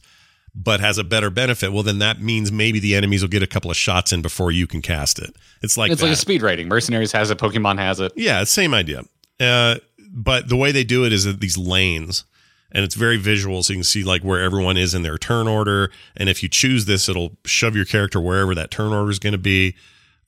but 0.53 0.79
has 0.81 0.97
a 0.97 1.03
better 1.03 1.29
benefit, 1.29 1.71
well, 1.71 1.83
then 1.83 1.99
that 1.99 2.21
means 2.21 2.51
maybe 2.51 2.79
the 2.79 2.95
enemies 2.95 3.21
will 3.21 3.29
get 3.29 3.41
a 3.43 3.47
couple 3.47 3.71
of 3.71 3.77
shots 3.77 4.11
in 4.11 4.21
before 4.21 4.51
you 4.51 4.67
can 4.67 4.81
cast 4.81 5.19
it. 5.19 5.33
It's 5.61 5.77
like 5.77 5.91
It's 5.91 6.01
that. 6.01 6.07
like 6.07 6.13
a 6.13 6.19
speed 6.19 6.41
rating. 6.41 6.67
Mercenaries 6.67 7.11
has 7.13 7.31
it. 7.31 7.37
Pokemon 7.37 7.77
has 7.79 7.99
it. 8.01 8.11
Yeah, 8.17 8.43
same 8.43 8.73
idea. 8.73 9.03
Uh, 9.39 9.75
but 10.09 10.49
the 10.49 10.57
way 10.57 10.73
they 10.73 10.83
do 10.83 11.05
it 11.05 11.13
is 11.13 11.23
that 11.23 11.39
these 11.39 11.57
lanes, 11.57 12.25
and 12.71 12.83
it's 12.83 12.95
very 12.95 13.17
visual, 13.17 13.63
so 13.63 13.73
you 13.73 13.77
can 13.77 13.83
see 13.83 14.03
like 14.03 14.23
where 14.23 14.41
everyone 14.41 14.77
is 14.77 14.93
in 14.93 15.01
their 15.03 15.17
turn 15.17 15.47
order. 15.47 15.91
And 16.15 16.29
if 16.29 16.41
you 16.43 16.49
choose 16.49 16.85
this, 16.85 17.09
it'll 17.09 17.37
shove 17.45 17.75
your 17.75 17.85
character 17.85 18.19
wherever 18.19 18.55
that 18.55 18.71
turn 18.71 18.93
order 18.93 19.11
is 19.11 19.19
going 19.19 19.33
to 19.33 19.39
be. 19.39 19.75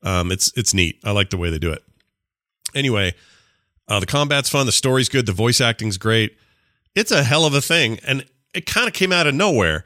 Um, 0.02 0.32
it's 0.32 0.52
it's 0.56 0.74
neat. 0.74 1.00
I 1.04 1.12
like 1.12 1.30
the 1.30 1.38
way 1.38 1.50
they 1.50 1.60
do 1.60 1.72
it. 1.72 1.84
Anyway, 2.76 3.14
uh, 3.88 4.00
the 4.00 4.06
combat's 4.06 4.50
fun. 4.50 4.66
The 4.66 4.72
story's 4.72 5.10
good. 5.10 5.26
The 5.26 5.34
voice 5.34 5.62
acting's 5.62 5.98
great. 5.98 6.38
It's 6.96 7.12
a 7.12 7.24
hell 7.24 7.46
of 7.46 7.54
a 7.54 7.62
thing, 7.62 8.00
and 8.06 8.26
it 8.54 8.66
kind 8.66 8.88
of 8.88 8.94
came 8.94 9.12
out 9.12 9.28
of 9.28 9.34
nowhere. 9.34 9.86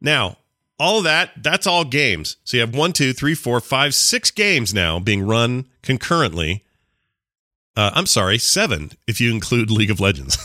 Now, 0.00 0.38
all 0.78 1.02
that, 1.02 1.30
that's 1.42 1.66
all 1.66 1.84
games. 1.84 2.36
So 2.44 2.56
you 2.56 2.60
have 2.60 2.74
one, 2.74 2.92
two, 2.92 3.12
three, 3.12 3.34
four, 3.34 3.60
five, 3.60 3.94
six 3.94 4.30
games 4.30 4.72
now 4.72 4.98
being 4.98 5.26
run 5.26 5.66
concurrently. 5.82 6.64
Uh, 7.78 7.92
I'm 7.94 8.06
sorry, 8.06 8.38
seven 8.38 8.90
if 9.06 9.20
you 9.20 9.30
include 9.32 9.70
League 9.70 9.90
of 9.92 10.00
Legends. 10.00 10.36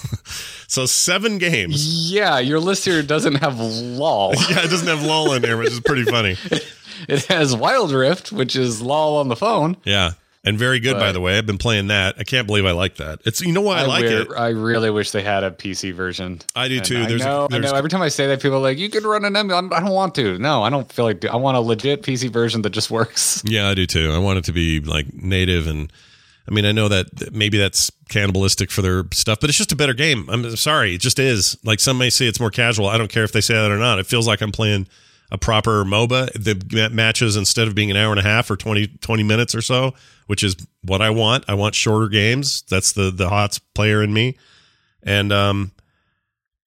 so 0.68 0.86
seven 0.86 1.40
games. 1.40 2.12
Yeah, 2.14 2.38
your 2.38 2.60
list 2.60 2.86
here 2.86 3.02
doesn't 3.02 3.36
have 3.36 3.60
LOL. 3.60 4.34
Yeah, 4.52 4.64
it 4.64 4.70
doesn't 4.70 4.88
have 4.88 5.04
LOL 5.04 5.34
in 5.34 5.42
there, 5.42 5.58
which 5.58 5.70
is 5.72 5.80
pretty 5.80 6.04
funny. 6.04 6.38
it 7.10 7.26
has 7.26 7.56
Wild 7.56 7.92
Rift, 7.92 8.32
which 8.32 8.56
is 8.56 8.84
LOL 8.84 9.18
on 9.18 9.30
the 9.30 9.36
phone. 9.36 9.78
Yeah, 9.84 10.12
and 10.44 10.60
very 10.60 10.80
good 10.80 11.00
by 11.00 11.12
the 11.12 11.20
way. 11.20 11.36
I've 11.40 11.48
been 11.48 11.58
playing 11.58 11.88
that. 11.88 12.18
I 12.20 12.24
can't 12.24 12.46
believe 12.46 12.68
I 12.68 12.72
like 12.74 12.98
that. 12.98 13.22
It's 13.26 13.42
you 13.42 13.52
know 13.52 13.62
why 13.62 13.80
I, 13.80 13.86
like 13.88 14.04
wear- 14.04 14.22
it. 14.22 14.28
I 14.38 14.50
really 14.50 14.92
wish 14.92 15.10
they 15.10 15.24
had 15.24 15.44
a 15.44 15.50
PC 15.50 15.92
version. 15.92 16.40
I 16.56 16.68
do 16.68 16.82
too. 16.82 17.00
I 17.02 17.08
There's 17.08 17.22
a- 17.24 17.26
know, 17.26 17.48
there's- 17.48 17.66
I 17.66 17.72
know. 17.72 17.78
Every 17.78 17.90
time 17.90 18.04
I 18.04 18.10
say 18.10 18.28
that, 18.28 18.44
people 18.44 18.58
are 18.60 18.62
like, 18.62 18.78
"You 18.78 18.92
can 18.92 19.04
run 19.06 19.26
an 19.26 19.36
emulator." 19.36 19.74
I 19.74 19.80
don't 19.80 19.90
want 19.90 20.14
to. 20.16 20.38
No, 20.38 20.62
I 20.62 20.70
don't 20.70 20.92
feel 20.92 21.06
like. 21.06 21.22
do- 21.22 21.30
I 21.30 21.38
want 21.38 21.58
a 21.58 21.62
legit 21.62 22.04
PC 22.04 22.30
version 22.30 22.62
that 22.62 22.70
just 22.72 22.92
works. 22.92 23.42
Yeah, 23.44 23.70
I 23.70 23.74
do 23.74 23.88
too. 23.88 24.12
I 24.12 24.20
want 24.20 24.38
it 24.38 24.44
to 24.46 24.54
be 24.54 24.82
like 24.82 25.12
native 25.16 25.66
and 25.66 25.92
I 26.48 26.52
mean, 26.52 26.66
I 26.66 26.72
know 26.74 26.90
that 26.90 27.34
maybe 27.34 27.58
that's 27.58 27.90
cannibalistic 28.10 28.70
for 28.70 28.82
their 28.82 29.06
stuff, 29.14 29.40
but 29.40 29.50
it's 29.50 29.58
just 29.58 29.72
a 29.72 29.78
better 29.78 29.94
game. 29.94 30.30
I'm 30.30 30.56
sorry, 30.58 30.96
it 30.96 31.02
just 31.02 31.20
is. 31.20 31.58
Like 31.64 31.80
some 31.80 31.98
may 31.98 32.10
say 32.10 32.26
it's 32.26 32.40
more 32.40 32.52
casual. 32.52 32.88
I 32.88 32.98
don't 32.98 33.12
care 33.12 33.24
if 33.24 33.32
they 33.32 33.42
say 33.42 33.54
that 33.54 33.72
or 33.72 33.78
not. 33.78 34.00
It 34.00 34.08
feels 34.08 34.28
like 34.28 34.42
I'm 34.42 34.52
playing 34.52 34.88
a 35.32 35.38
proper 35.38 35.86
MOBA. 35.86 36.34
The 36.34 36.90
matches 36.90 37.38
instead 37.38 37.68
of 37.68 37.76
being 37.76 37.92
an 37.92 37.98
hour 37.98 38.12
and 38.12 38.20
a 38.20 38.24
half 38.24 38.52
or 38.52 38.58
20, 38.58 38.88
20 38.88 39.24
minutes 39.24 39.56
or 39.56 39.62
so, 39.62 39.94
which 40.28 40.44
is 40.44 40.56
what 40.84 41.02
I 41.02 41.12
want. 41.12 41.46
I 41.48 41.54
want 41.54 41.76
shorter 41.76 42.10
games. 42.10 42.64
That's 42.70 42.92
the 42.92 43.10
the 43.10 43.30
hot 43.30 43.60
player 43.74 44.04
in 44.04 44.14
me. 44.14 44.38
And 45.02 45.32
um 45.32 45.72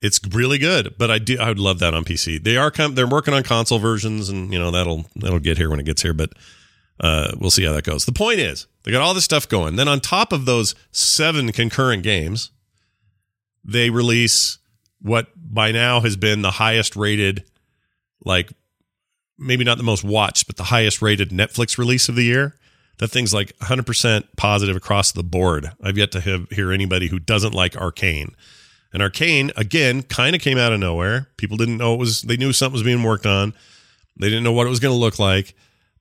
it's 0.02 0.20
really 0.30 0.58
good, 0.58 0.94
but 0.98 1.10
I 1.10 1.18
do 1.18 1.38
I 1.38 1.48
would 1.48 1.58
love 1.58 1.78
that 1.80 1.94
on 1.94 2.04
PC. 2.04 2.42
They 2.42 2.56
are 2.56 2.70
com- 2.70 2.94
they're 2.94 3.06
working 3.06 3.34
on 3.34 3.42
console 3.42 3.78
versions 3.78 4.28
and 4.28 4.52
you 4.52 4.58
know 4.58 4.70
that'll 4.70 5.06
that'll 5.16 5.38
get 5.38 5.58
here 5.58 5.70
when 5.70 5.80
it 5.80 5.86
gets 5.86 6.02
here, 6.02 6.14
but 6.14 6.32
uh, 7.00 7.32
we'll 7.38 7.50
see 7.50 7.64
how 7.64 7.72
that 7.72 7.84
goes. 7.84 8.06
The 8.06 8.12
point 8.12 8.38
is, 8.38 8.66
they 8.86 8.92
got 8.92 9.02
all 9.02 9.14
this 9.14 9.24
stuff 9.24 9.48
going. 9.48 9.74
Then 9.74 9.88
on 9.88 9.98
top 9.98 10.32
of 10.32 10.44
those 10.44 10.76
seven 10.92 11.50
concurrent 11.50 12.04
games, 12.04 12.52
they 13.64 13.90
release 13.90 14.58
what 15.02 15.26
by 15.36 15.72
now 15.72 16.00
has 16.00 16.16
been 16.16 16.42
the 16.42 16.52
highest 16.52 16.94
rated, 16.94 17.44
like 18.24 18.52
maybe 19.36 19.64
not 19.64 19.76
the 19.76 19.84
most 19.84 20.04
watched, 20.04 20.46
but 20.46 20.56
the 20.56 20.64
highest 20.64 21.02
rated 21.02 21.30
Netflix 21.30 21.76
release 21.76 22.08
of 22.08 22.14
the 22.14 22.24
year. 22.24 22.54
That 22.98 23.08
thing's 23.08 23.34
like 23.34 23.54
100% 23.58 24.24
positive 24.38 24.76
across 24.76 25.12
the 25.12 25.24
board. 25.24 25.70
I've 25.82 25.98
yet 25.98 26.12
to 26.12 26.20
have, 26.20 26.48
hear 26.48 26.72
anybody 26.72 27.08
who 27.08 27.18
doesn't 27.18 27.52
like 27.52 27.76
Arcane. 27.76 28.34
And 28.92 29.02
Arcane, 29.02 29.50
again, 29.56 30.02
kind 30.02 30.34
of 30.34 30.40
came 30.40 30.56
out 30.56 30.72
of 30.72 30.80
nowhere. 30.80 31.28
People 31.36 31.58
didn't 31.58 31.76
know 31.76 31.92
it 31.92 31.98
was, 31.98 32.22
they 32.22 32.38
knew 32.38 32.54
something 32.54 32.72
was 32.72 32.82
being 32.82 33.02
worked 33.02 33.26
on. 33.26 33.52
They 34.18 34.28
didn't 34.28 34.44
know 34.44 34.52
what 34.52 34.66
it 34.66 34.70
was 34.70 34.80
going 34.80 34.94
to 34.94 34.98
look 34.98 35.18
like 35.18 35.54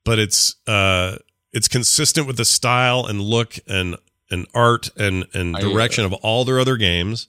but 0.05 0.19
it's 0.19 0.55
uh 0.67 1.17
it's 1.55 1.67
consistent 1.67 2.27
with 2.27 2.37
the 2.37 2.45
style 2.45 3.05
and 3.07 3.19
look 3.21 3.57
and 3.67 3.95
and 4.29 4.45
art 4.53 4.89
and 4.97 5.25
and 5.33 5.55
I- 5.57 5.61
direction 5.61 6.05
of 6.05 6.13
all 6.13 6.45
their 6.45 6.59
other 6.59 6.77
games. 6.77 7.27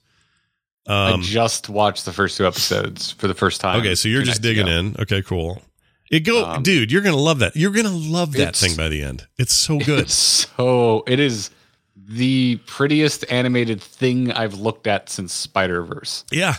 I 0.89 1.11
Um, 1.13 1.23
just 1.23 1.69
watched 1.69 2.05
the 2.05 2.13
first 2.13 2.37
two 2.37 2.47
episodes 2.47 3.11
for 3.13 3.27
the 3.27 3.35
first 3.35 3.61
time. 3.61 3.81
okay, 3.81 3.95
so 3.97 4.09
you're 4.09 4.23
just 4.23 4.41
digging 4.43 4.69
ago. 4.69 4.77
in. 4.79 4.97
Okay, 5.01 5.21
cool. 5.23 5.63
It 6.11 6.21
go, 6.21 6.45
Um, 6.47 6.63
dude. 6.63 6.93
You're 6.93 7.03
gonna 7.03 7.17
love 7.17 7.41
that. 7.41 7.57
You're 7.57 7.73
gonna 7.73 7.91
love 7.91 8.33
that 8.35 8.55
thing 8.55 8.77
by 8.77 8.89
the 8.89 9.03
end. 9.03 9.27
It's 9.39 9.53
so 9.53 9.79
good. 9.79 10.01
It's 10.01 10.15
so 10.57 11.03
it 11.09 11.19
is 11.19 11.51
the 11.97 12.61
prettiest 12.67 13.25
animated 13.31 13.81
thing 13.83 14.31
I've 14.31 14.55
looked 14.55 14.87
at 14.87 15.11
since 15.11 15.33
Spider 15.33 15.83
Verse. 15.83 16.25
yeah. 16.31 16.55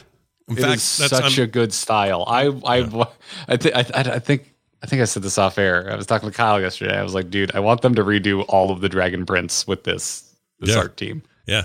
In 0.50 0.58
It 0.58 0.62
fact, 0.62 0.82
such 0.82 1.14
I'm- 1.14 1.42
a 1.42 1.48
good 1.48 1.74
style. 1.74 2.26
I 2.28 2.48
I 2.66 3.08
I, 3.48 3.56
thi- 3.58 3.74
I 3.74 3.86
I 4.16 4.20
think 4.20 4.54
I 4.84 4.86
think 4.86 5.02
I 5.02 5.06
said 5.06 5.24
this 5.24 5.38
off 5.38 5.58
air. 5.58 5.92
I 5.92 5.96
was 5.96 6.06
talking 6.06 6.30
to 6.30 6.36
Kyle 6.36 6.62
yesterday. 6.62 6.98
I 6.98 7.04
was 7.04 7.14
like, 7.16 7.30
dude, 7.30 7.56
I 7.56 7.60
want 7.60 7.82
them 7.82 7.96
to 7.96 8.04
redo 8.04 8.46
all 8.48 8.70
of 8.72 8.82
the 8.82 8.90
Dragon 8.90 9.26
Prince 9.26 9.66
with 9.68 9.84
this 9.84 10.24
this 10.60 10.72
Yeah. 10.72 10.78
art 10.82 10.98
team. 10.98 11.24
Yeah. 11.48 11.64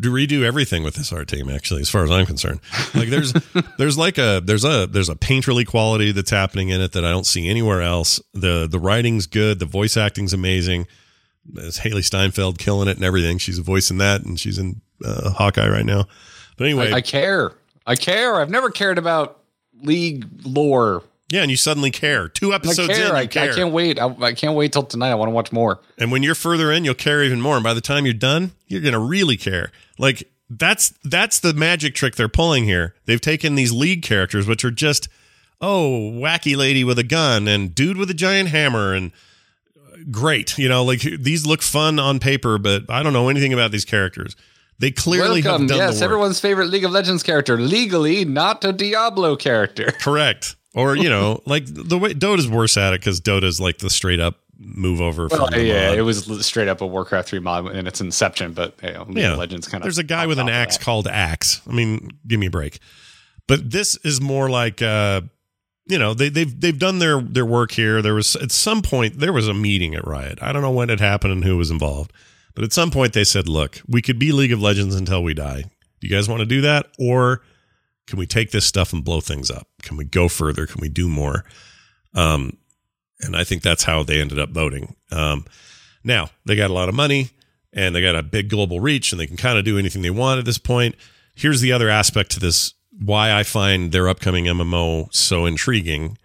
Do 0.00 0.12
redo 0.12 0.42
everything 0.44 0.84
with 0.84 0.94
this 0.94 1.12
art 1.12 1.26
team, 1.26 1.48
actually, 1.50 1.80
as 1.80 1.90
far 1.90 2.04
as 2.04 2.10
I'm 2.10 2.24
concerned. 2.26 2.60
Like 2.94 3.08
there's 3.08 3.32
there's 3.78 3.98
like 3.98 4.16
a 4.18 4.40
there's 4.44 4.64
a 4.64 4.86
there's 4.86 5.08
a 5.08 5.16
painterly 5.16 5.66
quality 5.66 6.12
that's 6.12 6.30
happening 6.30 6.68
in 6.68 6.80
it 6.80 6.92
that 6.92 7.04
I 7.04 7.10
don't 7.10 7.26
see 7.26 7.48
anywhere 7.48 7.82
else. 7.82 8.20
The 8.32 8.66
the 8.70 8.78
writing's 8.78 9.26
good, 9.26 9.58
the 9.58 9.64
voice 9.66 9.96
acting's 9.96 10.32
amazing. 10.32 10.86
There's 11.44 11.78
Hailee 11.80 12.04
Steinfeld 12.04 12.58
killing 12.58 12.88
it 12.88 12.96
and 12.96 13.04
everything. 13.04 13.38
She's 13.38 13.58
voicing 13.58 13.98
that 13.98 14.22
and 14.24 14.38
she's 14.38 14.58
in 14.58 14.80
uh, 15.04 15.30
Hawkeye 15.30 15.68
right 15.68 15.86
now. 15.86 16.04
But 16.56 16.64
anyway, 16.64 16.92
I, 16.92 16.96
I 16.96 17.00
care. 17.00 17.52
I 17.86 17.96
care. 17.96 18.36
I've 18.36 18.50
never 18.50 18.70
cared 18.70 18.98
about 18.98 19.40
League 19.82 20.26
lore. 20.44 21.02
Yeah, 21.30 21.42
and 21.42 21.50
you 21.50 21.56
suddenly 21.56 21.90
care. 21.90 22.28
Two 22.28 22.52
I 22.52 22.56
episodes 22.56 22.88
in, 22.90 22.94
care. 22.96 23.06
you 23.08 23.12
I, 23.12 23.20
I 23.20 23.26
can't 23.26 23.72
wait. 23.72 23.98
I, 23.98 24.06
I 24.20 24.32
can't 24.32 24.54
wait 24.56 24.72
till 24.72 24.82
tonight. 24.82 25.10
I 25.10 25.14
want 25.14 25.28
to 25.28 25.34
watch 25.34 25.52
more. 25.52 25.80
And 25.98 26.10
when 26.10 26.22
you're 26.22 26.34
further 26.34 26.72
in, 26.72 26.84
you'll 26.84 26.94
care 26.94 27.22
even 27.22 27.40
more. 27.40 27.56
And 27.56 27.64
by 27.64 27.74
the 27.74 27.80
time 27.80 28.04
you're 28.04 28.14
done, 28.14 28.52
you're 28.66 28.80
going 28.80 28.92
to 28.94 28.98
really 28.98 29.36
care. 29.36 29.70
Like 29.98 30.30
that's 30.50 30.94
that's 31.04 31.40
the 31.40 31.52
magic 31.52 31.94
trick 31.94 32.16
they're 32.16 32.28
pulling 32.28 32.64
here. 32.64 32.94
They've 33.04 33.20
taken 33.20 33.54
these 33.54 33.72
league 33.72 34.02
characters, 34.02 34.46
which 34.46 34.64
are 34.64 34.70
just 34.70 35.08
oh 35.60 36.12
wacky 36.14 36.56
lady 36.56 36.84
with 36.84 36.98
a 36.98 37.04
gun 37.04 37.46
and 37.48 37.74
dude 37.74 37.96
with 37.96 38.08
a 38.10 38.14
giant 38.14 38.48
hammer 38.48 38.94
and 38.94 39.12
uh, 39.76 39.96
great. 40.10 40.56
You 40.56 40.68
know, 40.68 40.84
like 40.84 41.00
these 41.00 41.44
look 41.44 41.60
fun 41.62 41.98
on 41.98 42.18
paper, 42.20 42.56
but 42.58 42.88
I 42.88 43.02
don't 43.02 43.12
know 43.12 43.28
anything 43.28 43.52
about 43.52 43.70
these 43.72 43.84
characters. 43.84 44.34
They 44.80 44.92
clearly 44.92 45.42
Welcome. 45.42 45.62
have 45.62 45.68
done 45.70 45.78
Yes, 45.78 45.94
the 45.96 46.00
work. 46.00 46.04
everyone's 46.04 46.40
favorite 46.40 46.68
League 46.68 46.84
of 46.84 46.92
Legends 46.92 47.24
character. 47.24 47.58
Legally, 47.60 48.24
not 48.24 48.64
a 48.64 48.72
Diablo 48.72 49.34
character. 49.34 49.90
Correct. 50.00 50.54
Or 50.74 50.96
you 50.96 51.08
know, 51.08 51.40
like 51.46 51.64
the 51.66 51.98
way 51.98 52.12
Dota's 52.14 52.48
worse 52.48 52.76
at 52.76 52.92
it 52.92 53.00
because 53.00 53.20
Dota's 53.20 53.60
like 53.60 53.78
the 53.78 53.90
straight 53.90 54.20
up 54.20 54.36
move 54.58 55.00
over. 55.00 55.28
Well, 55.28 55.46
from 55.46 55.60
yeah, 55.60 55.92
it 55.92 56.02
was 56.02 56.26
straight 56.46 56.68
up 56.68 56.80
a 56.80 56.86
Warcraft 56.86 57.28
3 57.30 57.38
mod 57.38 57.74
in 57.74 57.86
its 57.86 58.00
inception, 58.00 58.52
but 58.52 58.74
you 58.82 58.92
know, 58.92 59.04
League 59.08 59.18
Yeah. 59.18 59.32
of 59.32 59.38
Legends 59.38 59.66
kind 59.68 59.82
of. 59.82 59.84
There's 59.84 59.98
a 59.98 60.04
guy 60.04 60.26
with 60.26 60.38
an 60.38 60.48
axe 60.48 60.76
called 60.76 61.06
Axe. 61.08 61.62
I 61.68 61.72
mean, 61.72 62.10
give 62.26 62.38
me 62.38 62.46
a 62.46 62.50
break. 62.50 62.80
But 63.46 63.70
this 63.70 63.96
is 64.04 64.20
more 64.20 64.50
like 64.50 64.82
uh 64.82 65.22
you 65.86 65.98
know, 65.98 66.12
they 66.12 66.28
they've 66.28 66.60
they've 66.60 66.78
done 66.78 66.98
their 66.98 67.20
their 67.22 67.46
work 67.46 67.70
here. 67.72 68.02
There 68.02 68.14
was 68.14 68.36
at 68.36 68.50
some 68.52 68.82
point 68.82 69.20
there 69.20 69.32
was 69.32 69.48
a 69.48 69.54
meeting 69.54 69.94
at 69.94 70.06
Riot. 70.06 70.38
I 70.42 70.52
don't 70.52 70.60
know 70.62 70.70
when 70.70 70.90
it 70.90 71.00
happened 71.00 71.32
and 71.32 71.44
who 71.44 71.56
was 71.56 71.70
involved. 71.70 72.12
But 72.54 72.64
at 72.64 72.72
some 72.74 72.90
point 72.90 73.14
they 73.14 73.24
said, 73.24 73.48
"Look, 73.48 73.80
we 73.88 74.02
could 74.02 74.18
be 74.18 74.32
League 74.32 74.52
of 74.52 74.60
Legends 74.60 74.94
until 74.96 75.22
we 75.22 75.32
die. 75.32 75.62
Do 76.00 76.06
you 76.06 76.10
guys 76.14 76.28
want 76.28 76.40
to 76.40 76.46
do 76.46 76.60
that 76.60 76.88
or 76.98 77.42
can 78.06 78.18
we 78.18 78.26
take 78.26 78.50
this 78.50 78.66
stuff 78.66 78.92
and 78.92 79.04
blow 79.04 79.20
things 79.20 79.50
up? 79.50 79.68
Can 79.88 79.96
we 79.96 80.04
go 80.04 80.28
further? 80.28 80.66
Can 80.66 80.80
we 80.80 80.88
do 80.88 81.08
more?" 81.08 81.44
Um 82.14 82.58
and 83.20 83.34
I 83.34 83.42
think 83.42 83.62
that's 83.62 83.82
how 83.82 84.04
they 84.04 84.20
ended 84.20 84.38
up 84.38 84.50
voting. 84.50 84.94
Um 85.10 85.44
now, 86.04 86.30
they 86.46 86.54
got 86.54 86.70
a 86.70 86.74
lot 86.74 86.88
of 86.88 86.94
money 86.94 87.30
and 87.72 87.94
they 87.94 88.00
got 88.00 88.14
a 88.14 88.22
big 88.22 88.48
global 88.48 88.80
reach 88.80 89.12
and 89.12 89.20
they 89.20 89.26
can 89.26 89.36
kind 89.36 89.58
of 89.58 89.64
do 89.64 89.78
anything 89.78 90.02
they 90.02 90.10
want 90.10 90.38
at 90.38 90.44
this 90.44 90.58
point. 90.58 90.94
Here's 91.34 91.60
the 91.60 91.72
other 91.72 91.88
aspect 91.88 92.30
to 92.32 92.40
this 92.40 92.74
why 92.98 93.32
I 93.32 93.42
find 93.42 93.92
their 93.92 94.08
upcoming 94.08 94.46
MMO 94.46 95.12
so 95.14 95.46
intriguing. 95.46 96.18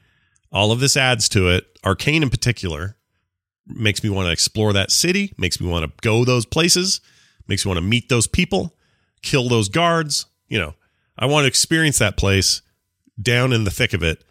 All 0.51 0.71
of 0.71 0.79
this 0.79 0.97
adds 0.97 1.29
to 1.29 1.49
it. 1.49 1.65
Arcane 1.85 2.23
in 2.23 2.29
particular 2.29 2.97
makes 3.67 4.03
me 4.03 4.09
want 4.09 4.27
to 4.27 4.31
explore 4.31 4.73
that 4.73 4.91
city, 4.91 5.33
makes 5.37 5.59
me 5.59 5.67
want 5.67 5.85
to 5.85 5.91
go 6.01 6.25
those 6.25 6.45
places, 6.45 7.01
makes 7.47 7.65
me 7.65 7.69
want 7.69 7.77
to 7.77 7.85
meet 7.85 8.09
those 8.09 8.27
people, 8.27 8.75
kill 9.21 9.49
those 9.49 9.69
guards. 9.69 10.25
You 10.47 10.59
know, 10.59 10.75
I 11.17 11.25
want 11.25 11.43
to 11.43 11.47
experience 11.47 11.99
that 11.99 12.17
place 12.17 12.61
down 13.21 13.53
in 13.53 13.63
the 13.63 13.71
thick 13.71 13.93
of 13.93 14.03
it 14.03 14.23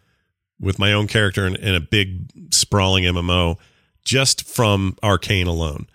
with 0.61 0.79
my 0.79 0.93
own 0.93 1.09
character 1.09 1.47
in, 1.47 1.75
a 1.75 1.81
big 1.81 2.55
sprawling 2.55 3.05
MMO 3.05 3.59
just 4.05 4.47
from 4.47 4.97
Arcane 5.03 5.47
alone. 5.47 5.87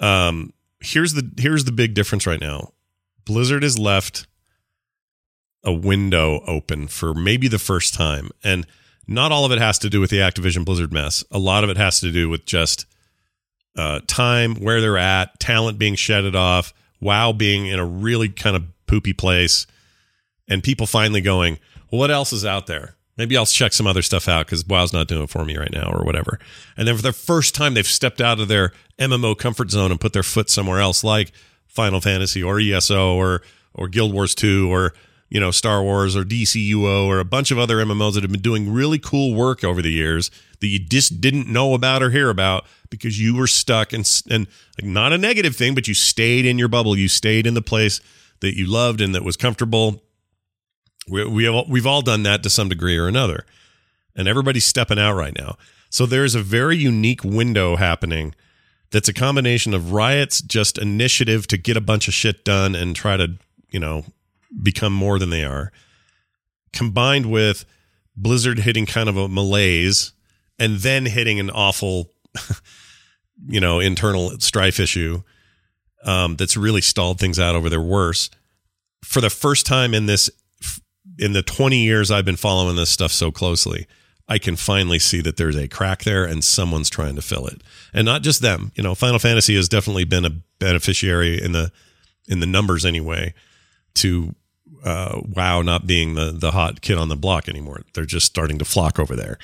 Um, 0.00 0.52
here's 0.80 1.14
the 1.14 1.28
here's 1.38 1.64
the 1.64 1.72
big 1.72 1.94
difference 1.94 2.26
right 2.26 2.40
now. 2.40 2.72
Blizzard 3.24 3.62
has 3.62 3.78
left 3.78 4.26
a 5.64 5.72
window 5.72 6.40
open 6.46 6.86
for 6.86 7.14
maybe 7.14 7.48
the 7.48 7.58
first 7.58 7.94
time, 7.94 8.30
and 8.44 8.66
not 9.06 9.32
all 9.32 9.44
of 9.44 9.52
it 9.52 9.58
has 9.58 9.78
to 9.80 9.90
do 9.90 10.00
with 10.00 10.10
the 10.10 10.18
Activision 10.18 10.64
Blizzard 10.64 10.92
mess. 10.92 11.24
A 11.30 11.38
lot 11.38 11.64
of 11.64 11.70
it 11.70 11.76
has 11.76 12.00
to 12.00 12.12
do 12.12 12.28
with 12.28 12.46
just 12.46 12.86
uh, 13.76 14.00
time, 14.06 14.54
where 14.56 14.80
they're 14.80 14.98
at, 14.98 15.38
talent 15.40 15.78
being 15.78 15.94
shedded 15.94 16.36
off, 16.36 16.72
WoW 17.00 17.32
being 17.32 17.66
in 17.66 17.78
a 17.78 17.84
really 17.84 18.28
kind 18.28 18.56
of 18.56 18.64
poopy 18.86 19.12
place, 19.12 19.66
and 20.48 20.62
people 20.62 20.86
finally 20.86 21.20
going, 21.20 21.58
"What 21.90 22.10
else 22.10 22.32
is 22.32 22.44
out 22.44 22.66
there? 22.66 22.96
Maybe 23.16 23.36
I'll 23.36 23.46
check 23.46 23.72
some 23.72 23.86
other 23.86 24.02
stuff 24.02 24.28
out 24.28 24.46
because 24.46 24.64
WoW's 24.64 24.92
not 24.92 25.08
doing 25.08 25.24
it 25.24 25.30
for 25.30 25.44
me 25.44 25.56
right 25.56 25.72
now 25.72 25.90
or 25.92 26.04
whatever. 26.04 26.38
And 26.76 26.86
then 26.86 26.96
for 26.96 27.02
the 27.02 27.12
first 27.12 27.52
time, 27.52 27.74
they've 27.74 27.84
stepped 27.84 28.20
out 28.20 28.38
of 28.38 28.46
their 28.46 28.72
MMO 28.98 29.36
comfort 29.36 29.72
zone 29.72 29.90
and 29.90 30.00
put 30.00 30.12
their 30.12 30.22
foot 30.22 30.48
somewhere 30.48 30.78
else, 30.78 31.02
like 31.02 31.32
Final 31.66 32.00
Fantasy 32.00 32.42
or 32.42 32.60
ESO 32.60 33.16
or 33.16 33.42
or 33.74 33.88
Guild 33.88 34.12
Wars 34.12 34.34
2 34.34 34.72
or 34.72 34.94
you 35.28 35.40
know 35.40 35.50
Star 35.50 35.82
Wars 35.82 36.16
or 36.16 36.24
DCUO 36.24 37.06
or 37.06 37.18
a 37.18 37.24
bunch 37.24 37.50
of 37.50 37.58
other 37.58 37.76
MMOs 37.76 38.14
that 38.14 38.22
have 38.22 38.32
been 38.32 38.40
doing 38.40 38.72
really 38.72 38.98
cool 38.98 39.34
work 39.34 39.64
over 39.64 39.82
the 39.82 39.92
years 39.92 40.30
that 40.60 40.66
you 40.68 40.78
just 40.78 41.20
didn't 41.20 41.48
know 41.48 41.74
about 41.74 42.02
or 42.02 42.10
hear 42.10 42.30
about 42.30 42.64
because 42.90 43.20
you 43.20 43.36
were 43.36 43.46
stuck 43.46 43.92
and 43.92 44.08
and 44.30 44.46
like 44.80 44.88
not 44.88 45.12
a 45.12 45.18
negative 45.18 45.56
thing, 45.56 45.74
but 45.74 45.88
you 45.88 45.94
stayed 45.94 46.46
in 46.46 46.58
your 46.58 46.68
bubble, 46.68 46.96
you 46.96 47.08
stayed 47.08 47.46
in 47.46 47.54
the 47.54 47.62
place 47.62 48.00
that 48.40 48.56
you 48.56 48.66
loved 48.66 49.00
and 49.00 49.14
that 49.14 49.24
was 49.24 49.36
comfortable. 49.36 50.02
We 51.08 51.24
we 51.24 51.44
have, 51.44 51.68
we've 51.68 51.86
all 51.86 52.02
done 52.02 52.22
that 52.24 52.42
to 52.42 52.50
some 52.50 52.68
degree 52.68 52.96
or 52.96 53.08
another, 53.08 53.44
and 54.14 54.28
everybody's 54.28 54.64
stepping 54.64 54.98
out 54.98 55.14
right 55.14 55.36
now. 55.36 55.56
So 55.90 56.06
there's 56.06 56.34
a 56.34 56.42
very 56.42 56.76
unique 56.76 57.24
window 57.24 57.76
happening 57.76 58.34
that's 58.90 59.08
a 59.08 59.14
combination 59.14 59.74
of 59.74 59.92
riots 59.92 60.40
just 60.40 60.78
initiative 60.78 61.46
to 61.48 61.56
get 61.56 61.76
a 61.76 61.80
bunch 61.80 62.08
of 62.08 62.14
shit 62.14 62.44
done 62.44 62.74
and 62.74 62.94
try 62.96 63.16
to 63.16 63.38
you 63.70 63.80
know 63.80 64.04
become 64.62 64.92
more 64.92 65.18
than 65.18 65.30
they 65.30 65.44
are 65.44 65.72
combined 66.72 67.26
with 67.26 67.64
blizzard 68.16 68.60
hitting 68.60 68.86
kind 68.86 69.08
of 69.08 69.16
a 69.16 69.28
malaise 69.28 70.12
and 70.58 70.78
then 70.78 71.06
hitting 71.06 71.38
an 71.38 71.50
awful 71.50 72.10
you 73.46 73.60
know 73.60 73.78
internal 73.78 74.30
strife 74.40 74.80
issue 74.80 75.22
um, 76.04 76.36
that's 76.36 76.56
really 76.56 76.80
stalled 76.80 77.18
things 77.18 77.38
out 77.38 77.54
over 77.54 77.68
their 77.68 77.80
worse 77.80 78.30
for 79.04 79.20
the 79.20 79.30
first 79.30 79.66
time 79.66 79.94
in 79.94 80.06
this 80.06 80.30
in 81.18 81.32
the 81.32 81.42
20 81.42 81.76
years 81.78 82.10
i've 82.10 82.24
been 82.24 82.36
following 82.36 82.76
this 82.76 82.90
stuff 82.90 83.12
so 83.12 83.30
closely 83.30 83.86
I 84.30 84.38
can 84.38 84.56
finally 84.56 84.98
see 84.98 85.22
that 85.22 85.38
there's 85.38 85.56
a 85.56 85.68
crack 85.68 86.04
there 86.04 86.24
and 86.24 86.44
someone's 86.44 86.90
trying 86.90 87.16
to 87.16 87.22
fill 87.22 87.46
it. 87.46 87.62
And 87.94 88.04
not 88.04 88.22
just 88.22 88.42
them. 88.42 88.72
You 88.74 88.82
know, 88.82 88.94
Final 88.94 89.18
Fantasy 89.18 89.56
has 89.56 89.70
definitely 89.70 90.04
been 90.04 90.26
a 90.26 90.30
beneficiary 90.58 91.42
in 91.42 91.52
the 91.52 91.72
in 92.28 92.40
the 92.40 92.46
numbers 92.46 92.84
anyway 92.84 93.32
to 93.94 94.34
uh, 94.84 95.22
WoW 95.34 95.62
not 95.62 95.86
being 95.86 96.14
the 96.14 96.30
the 96.30 96.50
hot 96.50 96.82
kid 96.82 96.98
on 96.98 97.08
the 97.08 97.16
block 97.16 97.48
anymore. 97.48 97.84
They're 97.94 98.04
just 98.04 98.26
starting 98.26 98.58
to 98.58 98.66
flock 98.66 98.98
over 98.98 99.16
there. 99.16 99.38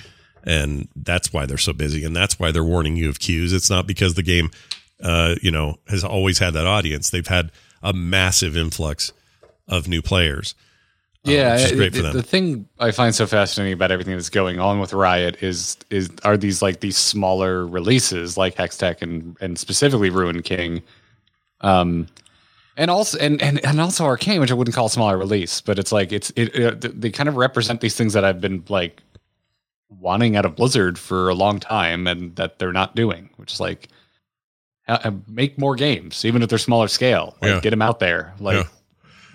And 0.46 0.88
that's 0.94 1.32
why 1.32 1.46
they're 1.46 1.56
so 1.56 1.72
busy 1.72 2.04
and 2.04 2.14
that's 2.14 2.38
why 2.38 2.52
they're 2.52 2.62
warning 2.62 2.96
you 2.96 3.08
of 3.08 3.18
queues. 3.18 3.54
It's 3.54 3.70
not 3.70 3.86
because 3.86 4.14
the 4.14 4.22
game 4.22 4.50
uh, 5.02 5.36
you 5.42 5.50
know, 5.50 5.78
has 5.88 6.04
always 6.04 6.38
had 6.38 6.54
that 6.54 6.66
audience. 6.66 7.10
They've 7.10 7.26
had 7.26 7.50
a 7.82 7.92
massive 7.92 8.56
influx 8.56 9.12
of 9.66 9.88
new 9.88 10.02
players. 10.02 10.54
Yeah, 11.24 11.54
which 11.54 11.64
is 11.64 11.72
great 11.72 11.92
the, 11.92 11.98
for 11.98 12.02
them. 12.02 12.16
the 12.16 12.22
thing 12.22 12.68
I 12.78 12.90
find 12.90 13.14
so 13.14 13.26
fascinating 13.26 13.72
about 13.72 13.90
everything 13.90 14.14
that's 14.14 14.28
going 14.28 14.58
on 14.58 14.78
with 14.78 14.92
Riot 14.92 15.42
is 15.42 15.78
is 15.88 16.10
are 16.22 16.36
these 16.36 16.60
like 16.60 16.80
these 16.80 16.98
smaller 16.98 17.66
releases 17.66 18.36
like 18.36 18.56
Hextech 18.56 19.00
and 19.00 19.36
and 19.40 19.58
specifically 19.58 20.10
Ruin 20.10 20.42
King, 20.42 20.82
um, 21.62 22.08
and 22.76 22.90
also 22.90 23.18
and 23.18 23.40
and 23.40 23.64
and 23.64 23.80
also 23.80 24.04
Arcane, 24.04 24.38
which 24.40 24.50
I 24.50 24.54
wouldn't 24.54 24.74
call 24.74 24.86
a 24.86 24.90
smaller 24.90 25.16
release, 25.16 25.62
but 25.62 25.78
it's 25.78 25.92
like 25.92 26.12
it's 26.12 26.30
it, 26.36 26.54
it 26.54 27.00
they 27.00 27.10
kind 27.10 27.28
of 27.28 27.36
represent 27.36 27.80
these 27.80 27.96
things 27.96 28.12
that 28.12 28.24
I've 28.24 28.40
been 28.42 28.62
like 28.68 29.02
wanting 29.88 30.36
out 30.36 30.44
of 30.44 30.56
Blizzard 30.56 30.98
for 30.98 31.30
a 31.30 31.34
long 31.34 31.58
time, 31.58 32.06
and 32.06 32.36
that 32.36 32.58
they're 32.58 32.72
not 32.72 32.94
doing, 32.94 33.30
which 33.36 33.54
is 33.54 33.60
like 33.60 33.88
uh, 34.88 35.10
make 35.26 35.56
more 35.56 35.74
games, 35.74 36.26
even 36.26 36.42
if 36.42 36.50
they're 36.50 36.58
smaller 36.58 36.88
scale, 36.88 37.34
like 37.40 37.48
Yeah. 37.48 37.60
get 37.60 37.70
them 37.70 37.80
out 37.82 37.98
there, 37.98 38.34
like. 38.40 38.56
Yeah. 38.56 38.70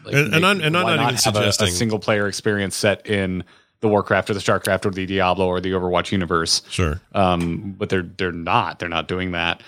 Like, 0.06 0.16
And- 0.16 0.34
and 0.36 0.46
I'm- 0.46 0.62
and 0.62 0.76
I'm 0.78 0.84
why 0.84 0.96
not 0.96 1.14
even 1.14 1.34
have 1.34 1.36
a- 1.36 1.64
a, 1.64 1.68
single 1.68 2.00
player 2.00 2.28
experience 2.28 2.76
set 2.76 3.06
in 3.08 3.44
the 3.82 3.88
Warcraft 3.88 4.30
or 4.30 4.34
the 4.34 4.40
Starcraft 4.40 4.86
or 4.86 4.90
the 4.92 5.06
Diablo 5.06 5.48
or 5.48 5.62
the 5.62 5.72
Overwatch 5.72 6.12
universe. 6.12 6.62
Sure. 6.70 7.00
Um, 7.14 7.76
but 7.78 7.90
they're 7.90 8.04
they're 8.18 8.32
not. 8.32 8.80
They're 8.80 8.90
not 8.90 9.08
doing 9.08 9.32
that. 9.32 9.62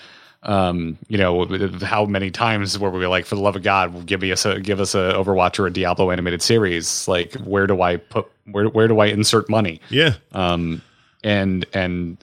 Um, 0.44 0.98
you 1.08 1.18
know, 1.18 1.46
how 1.82 2.04
many 2.04 2.30
times 2.32 2.76
were 2.76 2.90
we 2.90 3.06
like, 3.06 3.26
for 3.26 3.36
the 3.36 3.40
love 3.40 3.54
of 3.54 3.62
God, 3.62 4.06
give 4.06 4.20
me 4.22 4.32
us 4.32 4.44
a 4.44 4.58
give 4.60 4.80
us 4.80 4.94
a 4.94 5.14
Overwatch 5.16 5.58
or 5.60 5.66
a 5.68 5.72
Diablo 5.72 6.10
animated 6.10 6.42
series? 6.42 7.06
Like, 7.06 7.32
where 7.34 7.66
do 7.68 7.80
I 7.80 7.96
put 7.96 8.26
where 8.50 8.66
where 8.68 8.88
do 8.88 8.98
I 8.98 9.06
insert 9.06 9.48
money? 9.48 9.80
Yeah. 9.88 10.14
um 10.32 10.82
and 11.24 11.64
and 11.72 12.16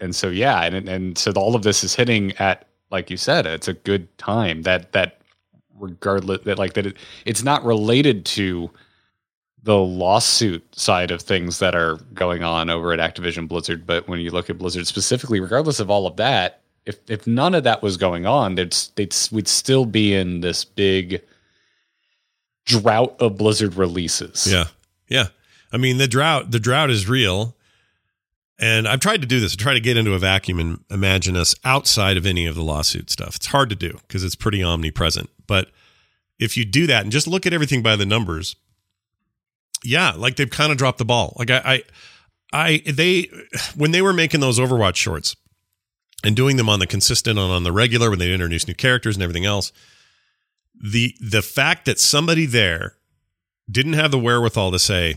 and 0.00 0.14
so 0.14 0.28
yeah 0.28 0.62
and 0.64 0.86
and 0.88 1.16
so 1.16 1.32
all 1.32 1.56
of 1.56 1.62
this 1.62 1.82
is 1.82 1.94
hitting 1.94 2.32
at 2.36 2.66
like 2.90 3.08
you 3.10 3.16
said 3.16 3.46
it's 3.46 3.66
a 3.68 3.72
good 3.72 4.06
time 4.18 4.62
that 4.62 4.92
that 4.92 5.18
regardless 5.78 6.40
that 6.42 6.58
like 6.58 6.74
that 6.74 6.86
it, 6.86 6.96
it's 7.24 7.42
not 7.42 7.64
related 7.64 8.24
to 8.24 8.70
the 9.62 9.76
lawsuit 9.76 10.62
side 10.74 11.10
of 11.10 11.22
things 11.22 11.58
that 11.58 11.74
are 11.74 11.96
going 12.12 12.42
on 12.42 12.68
over 12.70 12.92
at 12.92 12.98
Activision 12.98 13.48
Blizzard 13.48 13.86
but 13.86 14.06
when 14.08 14.20
you 14.20 14.30
look 14.30 14.50
at 14.50 14.58
Blizzard 14.58 14.86
specifically 14.86 15.40
regardless 15.40 15.80
of 15.80 15.90
all 15.90 16.06
of 16.06 16.16
that 16.16 16.60
if 16.86 16.98
if 17.08 17.26
none 17.26 17.54
of 17.54 17.64
that 17.64 17.82
was 17.82 17.96
going 17.96 18.26
on 18.26 18.54
they'd 18.54 18.76
they'd 18.94 19.14
we'd 19.32 19.48
still 19.48 19.86
be 19.86 20.14
in 20.14 20.40
this 20.40 20.64
big 20.64 21.22
drought 22.64 23.14
of 23.20 23.36
Blizzard 23.36 23.74
releases 23.74 24.46
Yeah. 24.50 24.64
Yeah. 25.08 25.26
I 25.72 25.76
mean, 25.76 25.98
the 25.98 26.06
drought, 26.08 26.50
the 26.52 26.60
drought 26.60 26.90
is 26.90 27.08
real. 27.08 27.56
And 28.58 28.86
I've 28.86 29.00
tried 29.00 29.20
to 29.20 29.26
do 29.26 29.40
this, 29.40 29.50
to 29.52 29.56
try 29.56 29.74
to 29.74 29.80
get 29.80 29.96
into 29.96 30.14
a 30.14 30.18
vacuum 30.18 30.60
and 30.60 30.84
imagine 30.88 31.36
us 31.36 31.56
outside 31.64 32.16
of 32.16 32.24
any 32.24 32.46
of 32.46 32.54
the 32.54 32.62
lawsuit 32.62 33.10
stuff. 33.10 33.34
It's 33.36 33.46
hard 33.46 33.68
to 33.70 33.76
do 33.76 33.98
because 34.06 34.22
it's 34.22 34.36
pretty 34.36 34.62
omnipresent. 34.62 35.28
But 35.46 35.68
if 36.38 36.56
you 36.56 36.64
do 36.64 36.86
that 36.86 37.02
and 37.02 37.12
just 37.12 37.26
look 37.26 37.46
at 37.46 37.52
everything 37.52 37.82
by 37.82 37.96
the 37.96 38.06
numbers, 38.06 38.56
yeah, 39.82 40.12
like 40.16 40.36
they've 40.36 40.50
kind 40.50 40.72
of 40.72 40.78
dropped 40.78 40.98
the 40.98 41.04
ball. 41.04 41.34
Like 41.38 41.50
I, 41.50 41.60
I, 41.64 41.82
I, 42.52 42.82
they, 42.90 43.28
when 43.76 43.90
they 43.90 44.02
were 44.02 44.12
making 44.12 44.40
those 44.40 44.58
Overwatch 44.58 44.96
shorts 44.96 45.36
and 46.24 46.34
doing 46.34 46.56
them 46.56 46.68
on 46.68 46.78
the 46.78 46.86
consistent 46.86 47.38
and 47.38 47.50
on 47.50 47.64
the 47.64 47.72
regular, 47.72 48.10
when 48.10 48.18
they 48.18 48.32
introduced 48.32 48.68
new 48.68 48.74
characters 48.74 49.16
and 49.16 49.22
everything 49.22 49.44
else, 49.44 49.72
the 50.82 51.14
the 51.20 51.42
fact 51.42 51.84
that 51.84 51.98
somebody 51.98 52.46
there 52.46 52.96
didn't 53.70 53.92
have 53.94 54.10
the 54.10 54.18
wherewithal 54.18 54.72
to 54.72 54.78
say 54.78 55.16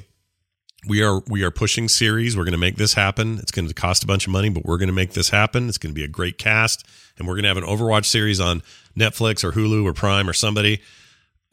we 0.88 1.02
are 1.02 1.22
we 1.28 1.44
are 1.44 1.52
pushing 1.52 1.88
series 1.88 2.38
we're 2.38 2.44
going 2.44 2.52
to 2.52 2.58
make 2.58 2.76
this 2.76 2.94
happen 2.94 3.40
it's 3.40 3.52
going 3.52 3.68
to 3.68 3.74
cost 3.74 4.04
a 4.04 4.08
bunch 4.08 4.28
of 4.28 4.32
money 4.34 4.50
but 4.50 4.64
we're 4.64 4.78
going 4.78 4.88
to 4.88 4.94
make 4.94 5.14
this 5.14 5.30
happen 5.30 5.68
it's 5.68 5.78
going 5.78 5.92
to 5.94 6.00
be 6.00 6.04
a 6.04 6.08
great 6.08 6.38
cast 6.38 6.86
and 7.18 7.28
we're 7.28 7.34
going 7.34 7.44
to 7.44 7.48
have 7.48 7.58
an 7.58 7.64
overwatch 7.64 8.06
series 8.06 8.40
on 8.40 8.62
netflix 8.98 9.44
or 9.44 9.52
hulu 9.52 9.84
or 9.84 9.94
prime 9.94 10.30
or 10.30 10.34
somebody 10.34 10.82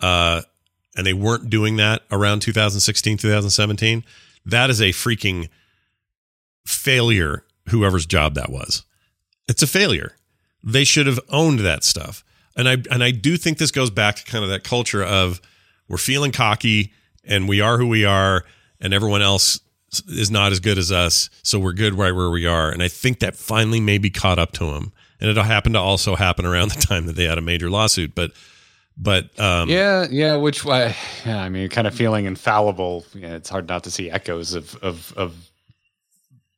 uh 0.00 0.40
and 0.96 1.04
they 1.06 1.12
weren't 1.12 1.50
doing 1.50 1.76
that 1.76 2.02
around 2.10 2.40
2016 2.40 3.18
2017 3.18 4.04
that 4.46 4.70
is 4.70 4.80
a 4.80 4.90
freaking 4.90 5.48
failure 6.66 7.44
whoever's 7.68 8.06
job 8.06 8.34
that 8.34 8.50
was. 8.50 8.84
It's 9.48 9.62
a 9.62 9.66
failure. 9.66 10.16
They 10.62 10.84
should 10.84 11.06
have 11.06 11.20
owned 11.28 11.60
that 11.60 11.84
stuff. 11.84 12.24
And 12.56 12.68
i 12.68 12.76
and 12.90 13.02
i 13.02 13.10
do 13.10 13.36
think 13.36 13.58
this 13.58 13.72
goes 13.72 13.90
back 13.90 14.16
to 14.16 14.24
kind 14.24 14.44
of 14.44 14.50
that 14.50 14.62
culture 14.62 15.02
of 15.02 15.40
we're 15.88 15.96
feeling 15.96 16.30
cocky 16.30 16.92
and 17.24 17.48
we 17.48 17.60
are 17.60 17.78
who 17.78 17.88
we 17.88 18.04
are 18.04 18.44
and 18.80 18.94
everyone 18.94 19.22
else 19.22 19.58
is 20.06 20.30
not 20.30 20.52
as 20.52 20.60
good 20.60 20.78
as 20.78 20.92
us 20.92 21.30
so 21.42 21.58
we're 21.58 21.72
good 21.72 21.94
right 21.94 22.14
where 22.14 22.30
we 22.30 22.46
are. 22.46 22.70
And 22.70 22.80
i 22.80 22.88
think 22.88 23.18
that 23.18 23.34
finally 23.34 23.80
maybe 23.80 24.08
caught 24.08 24.38
up 24.38 24.52
to 24.52 24.66
him 24.66 24.92
and 25.20 25.30
it 25.30 25.36
happened 25.36 25.74
to 25.74 25.80
also 25.80 26.14
happen 26.14 26.44
around 26.44 26.70
the 26.72 26.80
time 26.80 27.06
that 27.06 27.16
they 27.16 27.24
had 27.24 27.38
a 27.38 27.42
major 27.42 27.70
lawsuit 27.70 28.14
but 28.14 28.32
but 28.96 29.38
um 29.40 29.68
Yeah, 29.68 30.06
yeah. 30.10 30.36
Which 30.36 30.64
way? 30.64 30.94
Yeah, 31.26 31.42
I 31.42 31.48
mean, 31.48 31.68
kind 31.68 31.86
of 31.86 31.94
feeling 31.94 32.26
infallible. 32.26 33.04
Yeah, 33.14 33.34
it's 33.34 33.48
hard 33.48 33.68
not 33.68 33.84
to 33.84 33.90
see 33.90 34.10
echoes 34.10 34.54
of 34.54 34.76
of, 34.76 35.12
of 35.16 35.50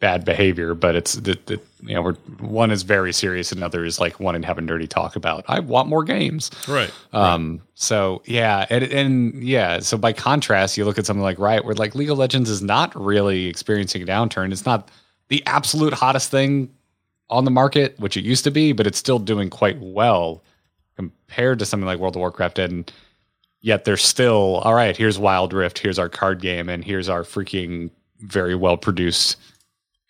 bad 0.00 0.24
behavior, 0.24 0.74
but 0.74 0.94
it's 0.94 1.14
that 1.14 1.48
you 1.48 1.94
know, 1.94 2.02
we're 2.02 2.14
one 2.38 2.70
is 2.70 2.82
very 2.82 3.12
serious, 3.12 3.52
and 3.52 3.58
another 3.58 3.84
is 3.84 3.98
like 3.98 4.20
wanting 4.20 4.42
to 4.42 4.48
have 4.48 4.58
a 4.58 4.60
nerdy 4.60 4.88
talk 4.88 5.16
about. 5.16 5.44
I 5.48 5.60
want 5.60 5.88
more 5.88 6.04
games. 6.04 6.50
right 6.68 6.92
Um. 7.12 7.62
So 7.74 8.22
yeah, 8.26 8.66
and, 8.68 8.84
and 8.84 9.42
yeah. 9.42 9.80
So 9.80 9.96
by 9.96 10.12
contrast, 10.12 10.76
you 10.76 10.84
look 10.84 10.98
at 10.98 11.06
something 11.06 11.22
like 11.22 11.38
Riot, 11.38 11.64
where 11.64 11.74
like 11.74 11.94
League 11.94 12.10
of 12.10 12.18
Legends 12.18 12.50
is 12.50 12.62
not 12.62 12.94
really 12.94 13.46
experiencing 13.46 14.02
a 14.02 14.06
downturn. 14.06 14.52
It's 14.52 14.66
not 14.66 14.90
the 15.28 15.42
absolute 15.46 15.94
hottest 15.94 16.30
thing 16.30 16.70
on 17.28 17.44
the 17.44 17.50
market, 17.50 17.98
which 17.98 18.16
it 18.16 18.24
used 18.24 18.44
to 18.44 18.50
be, 18.50 18.72
but 18.72 18.86
it's 18.86 18.98
still 18.98 19.18
doing 19.18 19.50
quite 19.50 19.78
well 19.80 20.42
compared 20.96 21.58
to 21.58 21.66
something 21.66 21.86
like 21.86 21.98
World 21.98 22.16
of 22.16 22.20
Warcraft. 22.20 22.58
And 22.58 22.92
yet 23.60 23.84
they're 23.84 23.96
still 23.96 24.56
all 24.64 24.74
right. 24.74 24.96
Here's 24.96 25.18
Wild 25.18 25.52
Rift. 25.52 25.78
Here's 25.78 25.98
our 25.98 26.08
card 26.08 26.40
game, 26.40 26.68
and 26.68 26.84
here's 26.84 27.08
our 27.08 27.22
freaking 27.22 27.90
very 28.20 28.54
well 28.54 28.76
produced 28.76 29.36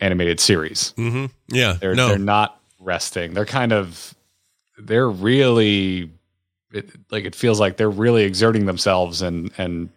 animated 0.01 0.39
series. 0.41 0.93
mm-hmm 0.97 1.27
yeah 1.49 1.73
They're 1.75 1.95
no 1.95 2.09
they're 2.09 2.19
not 2.19 2.61
resting. 2.81 3.35
They're 3.35 3.47
kind 3.47 3.73
of 3.73 4.15
they're 4.79 5.09
really 5.09 6.11
it, 6.73 6.91
like 7.11 7.25
it 7.25 7.35
feels 7.35 7.59
like 7.59 7.77
they're 7.77 7.89
really 7.91 8.25
exerting 8.25 8.67
themselves 8.67 9.23
and 9.23 9.51
and 9.59 9.89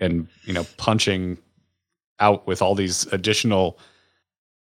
and 0.00 0.28
you 0.44 0.52
know 0.52 0.66
punching 0.76 1.38
out 2.20 2.46
with 2.46 2.62
all 2.62 2.74
these 2.74 3.06
additional 3.12 3.78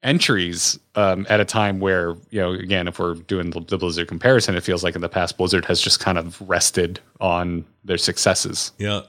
entries 0.06 0.80
um, 0.96 1.26
at 1.30 1.39
a 1.41 1.46
time 1.46 1.80
where 1.82 2.15
you 2.30 2.39
know 2.39 2.52
again 2.52 2.88
if 2.88 3.00
we're 3.00 3.15
doing 3.15 3.50
the, 3.50 3.60
the 3.60 3.78
Blizzard 3.78 4.08
comparison, 4.08 4.56
it 4.56 4.62
feels 4.63 4.84
like 4.84 4.96
in 4.96 5.02
the 5.02 5.10
past 5.10 5.38
Blizzard 5.38 5.65
has 5.65 5.82
just 5.82 6.00
kind 6.00 6.18
of 6.18 6.39
rested 6.48 7.00
on 7.20 7.65
their 7.84 7.98
successes. 7.98 8.72
Yeah. 8.78 9.02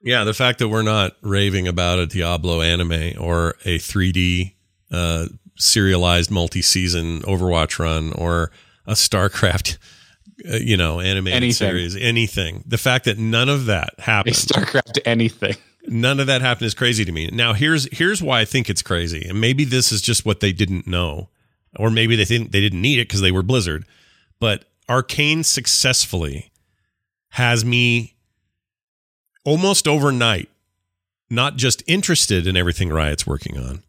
Yeah, 0.00 0.22
the 0.22 0.32
fact 0.34 0.60
that 0.60 0.68
we're 0.68 0.82
not 0.82 1.16
raving 1.22 1.66
about 1.66 1.98
a 1.98 2.06
Diablo 2.06 2.62
anime 2.62 3.14
or 3.20 3.56
a 3.64 3.78
3D 3.78 4.54
uh, 4.92 5.26
serialized 5.56 6.30
multi-season 6.30 7.22
Overwatch 7.22 7.80
run 7.80 8.12
or 8.12 8.52
a 8.86 8.92
StarCraft, 8.92 9.76
uh, 10.48 10.54
you 10.54 10.76
know, 10.76 11.00
animated 11.00 11.36
Anything. 11.38 11.52
series, 11.52 11.96
anything. 11.96 12.62
The 12.64 12.78
fact 12.78 13.06
that 13.06 13.18
none 13.18 13.48
of 13.48 13.66
that 13.66 13.94
A 13.98 14.02
happened, 14.02 14.36
StarCraft 14.36 15.00
anything. 15.04 15.56
None 15.90 16.20
of 16.20 16.26
that 16.26 16.40
happened 16.40 16.66
is 16.66 16.74
crazy 16.74 17.04
to 17.04 17.12
me. 17.12 17.28
Now, 17.32 17.52
here's 17.52 17.88
here's 17.96 18.22
why 18.22 18.40
I 18.40 18.44
think 18.44 18.68
it's 18.68 18.82
crazy, 18.82 19.26
and 19.28 19.40
maybe 19.40 19.64
this 19.64 19.92
is 19.92 20.02
just 20.02 20.24
what 20.24 20.40
they 20.40 20.52
didn't 20.52 20.86
know, 20.86 21.28
or 21.76 21.90
maybe 21.90 22.16
they 22.16 22.24
think 22.24 22.52
they 22.52 22.60
didn't 22.60 22.82
need 22.82 22.98
it 22.98 23.08
because 23.08 23.20
they 23.20 23.32
were 23.32 23.42
Blizzard. 23.42 23.84
But 24.40 24.64
Arcane 24.88 25.44
successfully 25.44 26.50
has 27.30 27.64
me 27.64 28.16
almost 29.44 29.86
overnight 29.86 30.48
not 31.30 31.56
just 31.56 31.82
interested 31.86 32.46
in 32.46 32.56
everything 32.56 32.88
Riot's 32.88 33.26
working 33.26 33.58
on, 33.58 33.82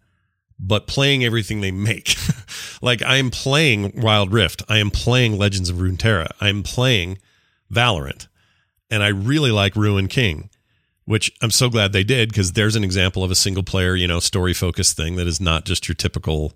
but 0.60 0.88
playing 0.88 1.24
everything 1.24 1.62
they 1.62 1.72
make. 1.72 2.16
like 2.82 3.02
I 3.02 3.18
am 3.18 3.32
playing 3.32 3.94
Wild 3.96 4.34
Rift, 4.34 4.62
I 4.68 4.78
am 4.78 4.92
playing 4.92 5.38
Legends 5.38 5.70
of 5.70 5.78
Runeterra, 5.78 6.28
I 6.42 6.50
am 6.50 6.64
playing 6.64 7.18
Valorant, 7.72 8.28
and 8.90 9.04
I 9.04 9.08
really 9.08 9.52
like 9.52 9.76
Ruin 9.76 10.08
King, 10.08 10.50
which 11.10 11.36
I'm 11.42 11.50
so 11.50 11.72
glad 11.72 11.92
they 11.92 12.04
did 12.04 12.30
because 12.30 12.52
there's 12.52 12.76
an 12.76 12.84
example 12.84 13.24
of 13.24 13.32
a 13.32 13.36
single 13.36 13.64
player, 13.64 13.96
you 13.96 14.08
know, 14.08 14.20
story 14.20 14.54
focused 14.54 14.96
thing 14.96 15.16
that 15.16 15.26
is 15.26 15.42
not 15.42 15.66
just 15.66 15.88
your 15.88 15.96
typical, 15.96 16.54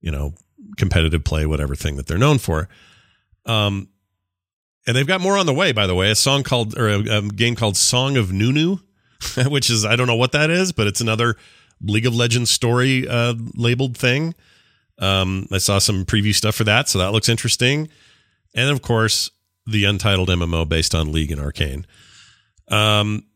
you 0.00 0.10
know, 0.10 0.34
competitive 0.76 1.22
play, 1.22 1.46
whatever 1.46 1.76
thing 1.76 1.94
that 1.94 2.08
they're 2.08 2.18
known 2.18 2.38
for. 2.38 2.68
Um, 3.46 3.86
and 4.84 4.96
they've 4.96 5.06
got 5.06 5.20
more 5.20 5.38
on 5.38 5.46
the 5.46 5.54
way, 5.54 5.70
by 5.70 5.86
the 5.86 5.94
way. 5.94 6.10
A 6.10 6.16
song 6.16 6.42
called 6.42 6.76
or 6.76 6.88
a, 6.88 7.18
a 7.18 7.22
game 7.22 7.54
called 7.54 7.76
Song 7.76 8.16
of 8.16 8.32
Nunu, 8.32 8.78
which 9.46 9.70
is 9.70 9.84
I 9.84 9.94
don't 9.94 10.08
know 10.08 10.16
what 10.16 10.32
that 10.32 10.50
is, 10.50 10.72
but 10.72 10.88
it's 10.88 11.00
another 11.00 11.36
League 11.80 12.06
of 12.06 12.16
Legends 12.16 12.50
story 12.50 13.06
uh, 13.06 13.34
labeled 13.54 13.96
thing. 13.96 14.34
Um, 14.98 15.46
I 15.52 15.58
saw 15.58 15.78
some 15.78 16.04
preview 16.04 16.34
stuff 16.34 16.56
for 16.56 16.64
that, 16.64 16.88
so 16.88 16.98
that 16.98 17.12
looks 17.12 17.28
interesting. 17.28 17.88
And 18.56 18.70
of 18.70 18.82
course, 18.82 19.30
the 19.68 19.84
untitled 19.84 20.30
MMO 20.30 20.68
based 20.68 20.96
on 20.96 21.12
League 21.12 21.30
and 21.30 21.40
Arcane. 21.40 21.86
Um, 22.66 23.26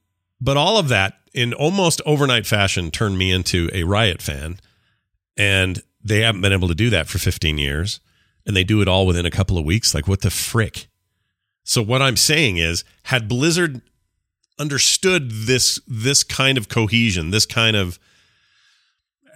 but 0.40 0.57
all 0.57 0.79
of 0.79 0.88
that 0.88 1.14
in 1.35 1.53
almost 1.53 2.01
overnight 2.07 2.46
fashion 2.46 2.90
turned 2.90 3.18
me 3.18 3.31
into 3.31 3.68
a 3.72 3.85
Riot 3.85 4.22
fan, 4.22 4.59
and 5.37 5.83
they 6.03 6.20
haven't 6.20 6.40
been 6.40 6.53
able 6.53 6.68
to 6.68 6.74
do 6.74 6.90
that 6.90 7.09
for 7.09 7.18
15 7.18 7.59
years, 7.59 8.01
and 8.46 8.57
they 8.57 8.64
do 8.64 8.81
it 8.81 8.88
all 8.88 9.07
within 9.07 9.27
a 9.27 9.31
couple 9.31 9.59
of 9.59 9.64
weeks. 9.64 9.94
Like 9.94 10.09
what 10.09 10.22
the 10.22 10.31
frick? 10.31 10.88
So 11.64 11.83
what 11.83 12.01
I'm 12.01 12.16
saying 12.16 12.57
is, 12.57 12.83
had 13.05 13.29
Blizzard 13.29 13.83
understood 14.59 15.31
this 15.31 15.81
this 15.87 16.24
kind 16.24 16.59
of 16.59 16.68
cohesion, 16.68 17.31
this 17.31 17.46
kind 17.46 17.77
of 17.77 17.98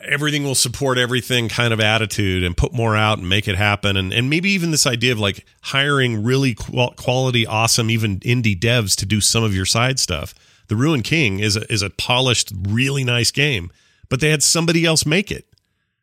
everything 0.05 0.43
will 0.43 0.55
support 0.55 0.99
everything 0.99 1.49
kind 1.49 1.73
of 1.73 1.79
attitude 1.79 2.43
and 2.43 2.57
put 2.57 2.73
more 2.73 2.97
out 2.97 3.19
and 3.19 3.29
make 3.29 3.47
it 3.47 3.55
happen 3.55 3.97
and 3.97 4.13
and 4.13 4.29
maybe 4.29 4.51
even 4.51 4.73
this 4.73 4.87
idea 4.87 5.13
of 5.13 5.21
like 5.21 5.47
hiring 5.61 6.25
really 6.25 6.55
qual- 6.55 6.95
quality 6.95 7.47
awesome 7.47 7.89
even 7.89 8.19
indie 8.21 8.59
devs 8.59 8.97
to 8.97 9.07
do 9.07 9.21
some 9.21 9.45
of 9.45 9.55
your 9.55 9.67
side 9.67 10.01
stuff. 10.01 10.35
The 10.73 10.77
Ruin 10.77 11.03
King 11.03 11.39
is 11.39 11.55
a, 11.55 11.71
is 11.71 11.83
a 11.83 11.91
polished 11.91 12.51
really 12.67 13.05
nice 13.05 13.31
game, 13.31 13.71
but 14.09 14.21
they 14.21 14.31
had 14.31 14.43
somebody 14.43 14.87
else 14.87 15.05
make 15.05 15.31
it. 15.31 15.45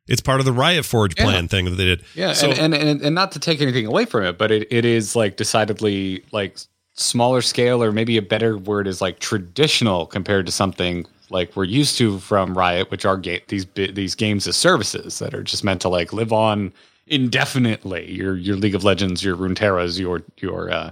It's 0.07 0.21
part 0.21 0.39
of 0.39 0.45
the 0.45 0.53
Riot 0.53 0.85
Forge 0.85 1.15
Yeah. 1.17 1.23
plan 1.23 1.47
thing 1.47 1.65
that 1.65 1.71
they 1.71 1.85
did. 1.85 2.03
Yeah, 2.13 2.33
So- 2.33 2.51
and, 2.51 2.59
and, 2.59 2.73
and 2.75 3.01
and 3.01 3.15
not 3.15 3.31
to 3.31 3.39
take 3.39 3.61
anything 3.61 3.87
away 3.87 4.05
from 4.05 4.25
it, 4.25 4.37
but 4.37 4.51
it, 4.51 4.67
it 4.71 4.85
is 4.85 5.15
like 5.15 5.37
decidedly 5.37 6.23
like 6.31 6.57
smaller 6.93 7.41
scale, 7.41 7.81
or 7.81 7.91
maybe 7.91 8.15
a 8.17 8.21
better 8.21 8.59
word 8.59 8.85
is 8.87 9.01
like 9.01 9.17
traditional 9.17 10.05
compared 10.05 10.45
to 10.45 10.51
something 10.51 11.03
like 11.31 11.55
we're 11.55 11.63
used 11.63 11.97
to 11.97 12.19
from 12.19 12.55
Riot, 12.55 12.91
which 12.91 13.05
are 13.05 13.17
ga- 13.17 13.41
these 13.47 13.65
these 13.73 14.13
games 14.13 14.45
as 14.47 14.55
services 14.55 15.17
that 15.17 15.33
are 15.33 15.41
just 15.43 15.63
meant 15.63 15.81
to 15.81 15.89
like 15.89 16.13
live 16.13 16.31
on 16.31 16.71
indefinitely. 17.07 18.11
Your 18.11 18.37
your 18.37 18.55
League 18.55 18.75
of 18.75 18.83
Legends, 18.83 19.23
your 19.23 19.35
Runeterras, 19.35 19.99
your 19.99 20.21
your 20.41 20.71
uh, 20.71 20.91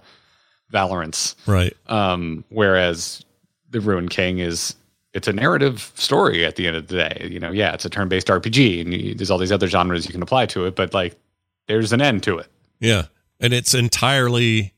Valorants. 0.74 1.36
right. 1.46 1.74
Um, 1.88 2.44
whereas 2.50 3.24
the 3.80 3.86
Ruin 3.86 4.10
King 4.10 4.40
is 4.40 4.76
it's 5.14 5.28
a 5.28 5.34
narrative 5.34 5.92
story 5.96 6.46
at 6.46 6.56
the 6.58 6.68
end 6.68 6.76
of 6.76 6.88
the 6.88 6.96
day. 6.98 7.28
You 7.32 7.40
know, 7.40 7.52
yeah, 7.52 7.74
it's 7.74 7.86
a 7.86 7.90
turn-based 7.90 8.28
RPG, 8.28 8.82
and 8.82 8.94
you, 8.94 9.16
there's 9.16 9.32
all 9.32 9.38
these 9.38 9.52
other 9.52 9.68
genres 9.68 10.06
you 10.06 10.12
can 10.12 10.22
apply 10.22 10.46
to 10.48 10.66
it, 10.66 10.76
but 10.76 10.94
like, 10.94 11.16
there's 11.68 11.92
an 11.94 12.02
end 12.02 12.24
to 12.24 12.38
it. 12.38 12.48
Yeah, 12.80 13.06
and 13.40 13.54
it's 13.54 13.74
entirely, 13.74 14.74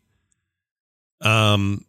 um, 1.21 1.85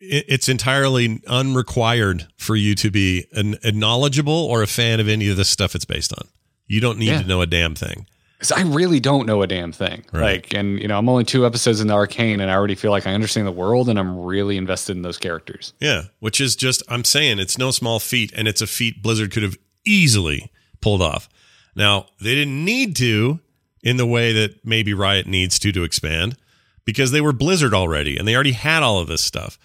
it- 0.00 0.24
it's 0.28 0.48
entirely 0.48 1.20
unrequired 1.26 2.26
for 2.36 2.56
you 2.56 2.74
to 2.76 2.90
be 2.90 3.26
an, 3.32 3.56
a 3.62 3.72
knowledgeable 3.72 4.32
or 4.32 4.62
a 4.62 4.66
fan 4.66 5.00
of 5.00 5.08
any 5.08 5.28
of 5.28 5.36
the 5.36 5.44
stuff 5.44 5.74
it's 5.74 5.84
based 5.84 6.12
on. 6.12 6.28
You 6.66 6.80
don't 6.80 6.98
need 6.98 7.08
Yeah. 7.08 7.22
to 7.22 7.28
know 7.28 7.40
a 7.42 7.46
damn 7.46 7.74
thing. 7.74 8.06
'Cause 8.40 8.52
I 8.52 8.62
really 8.62 9.00
don't 9.00 9.26
know 9.26 9.42
a 9.42 9.46
damn 9.46 9.70
thing. 9.70 10.02
Right. 10.12 10.42
Like, 10.42 10.54
and 10.54 10.80
you 10.80 10.88
know, 10.88 10.96
I'm 10.98 11.08
only 11.10 11.24
two 11.24 11.44
episodes 11.44 11.80
into 11.80 11.92
Arcane, 11.92 12.40
and 12.40 12.50
I 12.50 12.54
already 12.54 12.74
feel 12.74 12.90
like 12.90 13.06
I 13.06 13.12
understand 13.12 13.46
the 13.46 13.52
world, 13.52 13.88
and 13.90 13.98
I'm 13.98 14.18
really 14.18 14.56
invested 14.56 14.96
in 14.96 15.02
those 15.02 15.18
characters. 15.18 15.74
Yeah, 15.78 16.04
which 16.20 16.40
is 16.40 16.56
just 16.56 16.82
I'm 16.88 17.04
saying 17.04 17.38
it's 17.38 17.58
no 17.58 17.70
small 17.70 18.00
feat, 18.00 18.32
and 18.34 18.48
it's 18.48 18.62
a 18.62 18.66
feat 18.66 19.02
Blizzard 19.02 19.30
could 19.30 19.42
have 19.42 19.58
easily 19.84 20.50
pulled 20.80 21.02
off. 21.02 21.28
Now 21.76 22.06
they 22.20 22.34
didn't 22.34 22.64
need 22.64 22.96
to 22.96 23.40
in 23.82 23.96
the 23.98 24.06
way 24.06 24.32
that 24.32 24.64
maybe 24.64 24.94
Riot 24.94 25.26
needs 25.26 25.58
to 25.58 25.72
to 25.72 25.84
expand 25.84 26.36
because 26.84 27.10
they 27.12 27.20
were 27.20 27.32
Blizzard 27.32 27.74
already 27.74 28.16
and 28.16 28.26
they 28.26 28.34
already 28.34 28.52
had 28.52 28.82
all 28.82 28.98
of 29.00 29.08
this 29.08 29.22
stuff. 29.22 29.58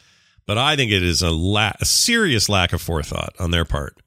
But 0.46 0.58
I 0.58 0.76
think 0.76 0.92
it 0.92 1.02
is 1.02 1.22
a, 1.22 1.32
la- 1.32 1.74
a 1.82 1.86
serious 1.86 2.48
lack 2.50 2.72
of 2.72 2.82
forethought 2.82 3.34
on 3.40 3.52
their 3.52 3.66
part 3.66 3.98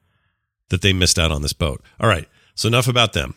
that 0.69 0.83
they 0.83 0.93
missed 0.93 1.19
out 1.19 1.33
on 1.33 1.43
this 1.43 1.53
boat. 1.53 1.83
All 1.99 2.09
right, 2.09 2.29
so 2.55 2.69
enough 2.69 2.87
about 2.87 3.13
them. 3.15 3.35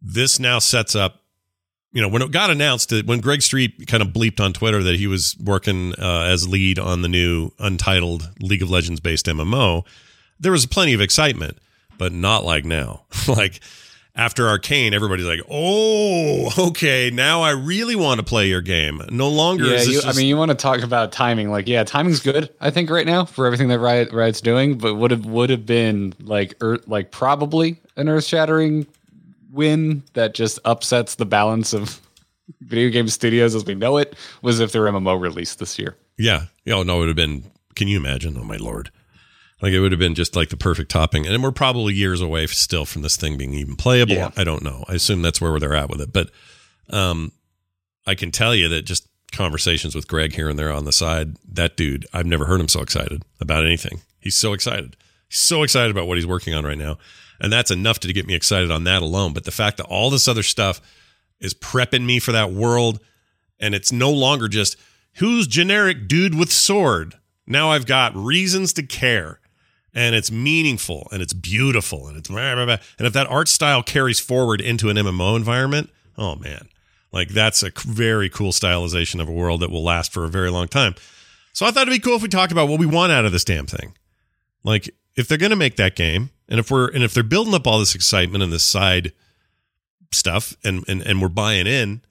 This 0.00 0.38
now 0.38 0.58
sets 0.58 0.94
up 0.94 1.22
you 1.96 2.02
know, 2.02 2.08
when 2.08 2.20
it 2.20 2.30
got 2.30 2.50
announced 2.50 2.90
that 2.90 3.06
when 3.06 3.20
Greg 3.20 3.40
Street 3.40 3.86
kind 3.86 4.02
of 4.02 4.10
bleeped 4.10 4.38
on 4.38 4.52
Twitter 4.52 4.82
that 4.82 4.96
he 4.96 5.06
was 5.06 5.34
working 5.38 5.94
uh, 5.98 6.24
as 6.24 6.46
lead 6.46 6.78
on 6.78 7.00
the 7.00 7.08
new 7.08 7.52
untitled 7.58 8.30
League 8.38 8.60
of 8.60 8.68
Legends 8.68 9.00
based 9.00 9.24
MMO, 9.24 9.82
there 10.38 10.52
was 10.52 10.66
plenty 10.66 10.92
of 10.92 11.00
excitement, 11.00 11.56
but 11.96 12.12
not 12.12 12.44
like 12.44 12.66
now. 12.66 13.06
like 13.28 13.60
after 14.14 14.46
Arcane, 14.46 14.92
everybody's 14.92 15.24
like, 15.24 15.40
"Oh, 15.50 16.50
okay, 16.68 17.10
now 17.10 17.40
I 17.40 17.52
really 17.52 17.96
want 17.96 18.20
to 18.20 18.24
play 18.24 18.48
your 18.48 18.60
game." 18.60 19.00
No 19.10 19.30
longer 19.30 19.64
Yeah, 19.64 19.76
is 19.76 19.86
this 19.86 19.94
you, 19.94 20.02
just, 20.02 20.06
I 20.06 20.12
mean, 20.20 20.28
you 20.28 20.36
want 20.36 20.50
to 20.50 20.54
talk 20.54 20.82
about 20.82 21.12
timing? 21.12 21.50
Like, 21.50 21.66
yeah, 21.66 21.82
timing's 21.84 22.20
good. 22.20 22.50
I 22.60 22.70
think 22.70 22.90
right 22.90 23.06
now 23.06 23.24
for 23.24 23.46
everything 23.46 23.68
that 23.68 23.78
Riot 23.78 24.12
Riot's 24.12 24.42
doing, 24.42 24.76
but 24.76 24.96
would 24.96 25.12
have 25.12 25.24
would 25.24 25.48
have 25.48 25.64
been 25.64 26.12
like 26.20 26.56
earth, 26.60 26.86
like 26.86 27.10
probably 27.10 27.80
an 27.96 28.10
earth 28.10 28.24
shattering 28.24 28.86
win 29.56 30.02
that 30.12 30.34
just 30.34 30.58
upsets 30.64 31.16
the 31.16 31.26
balance 31.26 31.72
of 31.72 32.00
video 32.60 32.90
game 32.90 33.08
studios 33.08 33.54
as 33.54 33.64
we 33.64 33.74
know 33.74 33.96
it. 33.96 34.14
Was 34.42 34.60
if 34.60 34.72
their 34.72 34.82
MMO 34.82 35.20
released 35.20 35.58
this 35.58 35.78
year. 35.78 35.96
yeah, 36.16 36.44
oh 36.68 36.82
no, 36.82 36.96
it 36.96 36.98
would 37.00 37.08
have 37.08 37.16
been. 37.16 37.44
Can 37.74 37.88
you 37.88 37.98
imagine? 37.98 38.36
Oh 38.38 38.44
my 38.44 38.56
lord. 38.56 38.90
Like 39.62 39.72
it 39.72 39.80
would 39.80 39.92
have 39.92 39.98
been 39.98 40.14
just 40.14 40.36
like 40.36 40.50
the 40.50 40.56
perfect 40.56 40.90
topping, 40.90 41.26
and 41.26 41.42
we're 41.42 41.50
probably 41.50 41.94
years 41.94 42.20
away 42.20 42.46
still 42.46 42.84
from 42.84 43.02
this 43.02 43.16
thing 43.16 43.38
being 43.38 43.54
even 43.54 43.74
playable. 43.74 44.14
Yeah. 44.14 44.30
I 44.36 44.44
don't 44.44 44.62
know. 44.62 44.84
I 44.86 44.94
assume 44.94 45.22
that's 45.22 45.40
where 45.40 45.58
they're 45.58 45.74
at 45.74 45.88
with 45.88 46.00
it, 46.02 46.12
but 46.12 46.30
um, 46.90 47.32
I 48.06 48.14
can 48.14 48.30
tell 48.30 48.54
you 48.54 48.68
that 48.68 48.82
just 48.82 49.08
conversations 49.32 49.94
with 49.94 50.08
Greg 50.08 50.34
here 50.34 50.48
and 50.48 50.58
there 50.58 50.72
on 50.72 50.84
the 50.84 50.92
side, 50.92 51.36
that 51.52 51.76
dude, 51.76 52.06
I've 52.12 52.26
never 52.26 52.46
heard 52.46 52.60
him 52.60 52.68
so 52.68 52.80
excited 52.80 53.22
about 53.40 53.64
anything. 53.64 54.00
He's 54.20 54.36
so 54.36 54.52
excited. 54.52 54.96
He's 55.28 55.38
so 55.38 55.62
excited 55.62 55.90
about 55.90 56.06
what 56.06 56.16
he's 56.16 56.26
working 56.26 56.54
on 56.54 56.64
right 56.64 56.78
now, 56.78 56.98
and 57.40 57.52
that's 57.52 57.70
enough 57.70 58.00
to 58.00 58.12
get 58.12 58.26
me 58.26 58.34
excited 58.34 58.70
on 58.70 58.84
that 58.84 59.02
alone. 59.02 59.32
But 59.32 59.44
the 59.44 59.50
fact 59.50 59.76
that 59.76 59.86
all 59.86 60.10
this 60.10 60.28
other 60.28 60.42
stuff 60.42 60.80
is 61.40 61.54
prepping 61.54 62.04
me 62.04 62.18
for 62.18 62.32
that 62.32 62.52
world, 62.52 63.00
and 63.58 63.74
it's 63.74 63.92
no 63.92 64.10
longer 64.10 64.48
just 64.48 64.76
who's 65.16 65.46
generic 65.46 66.08
dude 66.08 66.34
with 66.38 66.52
sword. 66.52 67.14
Now 67.46 67.70
I've 67.70 67.86
got 67.86 68.16
reasons 68.16 68.72
to 68.74 68.82
care 68.82 69.40
and 69.94 70.14
it's 70.14 70.30
meaningful 70.30 71.08
and 71.10 71.22
it's 71.22 71.32
beautiful 71.32 72.06
and 72.06 72.18
it's 72.18 72.28
blah, 72.28 72.54
blah, 72.54 72.66
blah. 72.66 72.76
and 72.98 73.06
if 73.06 73.14
that 73.14 73.26
art 73.28 73.48
style 73.48 73.82
carries 73.82 74.20
forward 74.20 74.60
into 74.60 74.90
an 74.90 74.96
MMO 74.96 75.36
environment, 75.36 75.90
oh 76.18 76.36
man, 76.36 76.68
like 77.12 77.28
that's 77.28 77.62
a 77.62 77.72
very 77.86 78.28
cool 78.28 78.52
stylization 78.52 79.20
of 79.20 79.28
a 79.28 79.32
world 79.32 79.60
that 79.60 79.70
will 79.70 79.82
last 79.82 80.12
for 80.12 80.24
a 80.24 80.28
very 80.28 80.50
long 80.50 80.68
time. 80.68 80.94
So 81.52 81.64
I 81.64 81.70
thought 81.70 81.88
it'd 81.88 81.94
be 81.94 81.98
cool 81.98 82.16
if 82.16 82.22
we 82.22 82.28
talked 82.28 82.52
about 82.52 82.68
what 82.68 82.78
we 82.78 82.86
want 82.86 83.10
out 83.10 83.24
of 83.24 83.32
this 83.32 83.44
damn 83.44 83.66
thing. 83.66 83.94
Like 84.62 84.90
if 85.16 85.26
they're 85.26 85.38
going 85.38 85.50
to 85.50 85.56
make 85.56 85.76
that 85.76 85.96
game 85.96 86.30
and 86.48 86.60
if 86.60 86.70
we're 86.70 86.88
and 86.88 87.02
if 87.02 87.14
they're 87.14 87.22
building 87.22 87.54
up 87.54 87.66
all 87.66 87.78
this 87.78 87.94
excitement 87.94 88.42
and 88.42 88.52
this 88.52 88.64
side 88.64 89.12
stuff 90.12 90.56
and 90.64 90.84
and 90.88 91.02
and 91.02 91.20
we're 91.20 91.28
buying 91.28 91.66
in, 91.66 92.02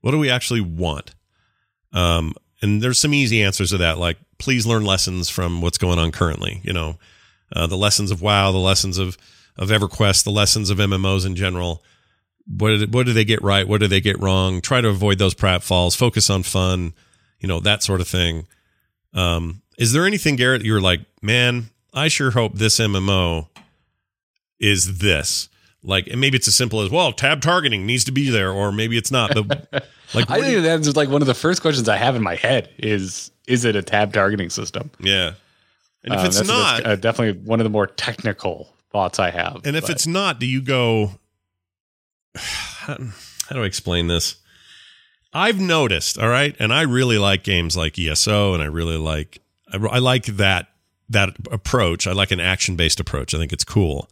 what 0.00 0.12
do 0.12 0.18
we 0.18 0.30
actually 0.30 0.60
want? 0.60 1.14
Um 1.92 2.34
and 2.62 2.82
there's 2.82 2.98
some 2.98 3.14
easy 3.14 3.42
answers 3.42 3.70
to 3.70 3.78
that 3.78 3.98
like 3.98 4.18
please 4.38 4.66
learn 4.66 4.84
lessons 4.84 5.28
from 5.28 5.60
what's 5.60 5.78
going 5.78 5.98
on 5.98 6.12
currently, 6.12 6.60
you 6.64 6.72
know 6.72 6.98
uh, 7.54 7.66
the 7.66 7.76
lessons 7.76 8.10
of 8.10 8.22
WoW, 8.22 8.52
the 8.52 8.58
lessons 8.58 8.98
of 8.98 9.16
of 9.56 9.68
EverQuest, 9.68 10.24
the 10.24 10.30
lessons 10.30 10.70
of 10.70 10.78
MMOs 10.78 11.26
in 11.26 11.36
general. 11.36 11.82
What 12.46 12.70
did, 12.70 12.94
what 12.94 13.06
do 13.06 13.12
they 13.12 13.24
get 13.24 13.42
right? 13.42 13.68
What 13.68 13.80
do 13.80 13.86
they 13.86 14.00
get 14.00 14.18
wrong? 14.20 14.60
Try 14.60 14.80
to 14.80 14.88
avoid 14.88 15.18
those 15.18 15.34
pratfalls. 15.34 15.96
Focus 15.96 16.30
on 16.30 16.42
fun, 16.42 16.94
you 17.40 17.48
know 17.48 17.60
that 17.60 17.82
sort 17.82 18.00
of 18.00 18.08
thing. 18.08 18.46
Um, 19.12 19.62
is 19.76 19.92
there 19.92 20.06
anything, 20.06 20.36
Garrett, 20.36 20.62
you're 20.62 20.80
like, 20.80 21.00
man, 21.22 21.70
I 21.92 22.08
sure 22.08 22.30
hope 22.30 22.54
this 22.54 22.78
MMO 22.78 23.48
is 24.60 24.98
this? 24.98 25.48
Like, 25.82 26.06
and 26.08 26.20
maybe 26.20 26.36
it's 26.36 26.46
as 26.46 26.54
simple 26.54 26.80
as, 26.82 26.90
well, 26.90 27.10
tab 27.12 27.40
targeting 27.40 27.86
needs 27.86 28.04
to 28.04 28.12
be 28.12 28.28
there, 28.28 28.52
or 28.52 28.70
maybe 28.70 28.98
it's 28.98 29.10
not. 29.10 29.32
But 29.34 29.68
like, 30.14 30.30
I 30.30 30.40
think 30.40 30.52
you- 30.52 30.60
that's 30.60 30.94
like 30.94 31.08
one 31.08 31.22
of 31.22 31.26
the 31.26 31.34
first 31.34 31.62
questions 31.62 31.88
I 31.88 31.96
have 31.96 32.14
in 32.16 32.22
my 32.22 32.34
head 32.34 32.68
is 32.78 33.30
is 33.46 33.64
it 33.64 33.74
a 33.76 33.82
tab 33.82 34.12
targeting 34.12 34.50
system? 34.50 34.90
yeah. 35.00 35.32
And 36.04 36.14
if 36.14 36.20
Um, 36.20 36.26
it's 36.26 36.36
that's- 36.40 36.48
not, 36.48 36.76
that's, 36.84 36.86
uh, 36.86 36.96
definitely 36.96 37.42
one 37.42 37.60
of 37.60 37.64
the 37.64 37.70
more 37.70 37.86
technical 37.86 38.74
thoughts 38.92 39.18
I 39.18 39.30
have. 39.30 39.62
And 39.64 39.74
if 39.76 39.82
but- 39.84 39.90
it's 39.90 40.06
not, 40.06 40.38
do 40.38 40.46
you 40.46 40.60
go? 40.62 41.12
How, 42.36 42.96
how 43.48 43.56
do 43.56 43.62
I 43.62 43.66
explain 43.66 44.06
this? 44.06 44.36
I've 45.32 45.60
noticed, 45.60 46.18
all 46.18 46.28
right, 46.28 46.56
and 46.58 46.72
I 46.72 46.82
really 46.82 47.18
like 47.18 47.44
games 47.44 47.76
like 47.76 47.98
ESO, 47.98 48.54
and 48.54 48.62
I 48.62 48.66
really 48.66 48.96
like 48.96 49.40
I, 49.72 49.76
I 49.76 49.98
like 49.98 50.26
that 50.26 50.68
that 51.08 51.30
approach. 51.50 52.06
I 52.06 52.12
like 52.12 52.30
an 52.30 52.40
action 52.40 52.76
based 52.76 52.98
approach. 53.00 53.34
I 53.34 53.38
think 53.38 53.52
it's 53.52 53.64
cool. 53.64 54.08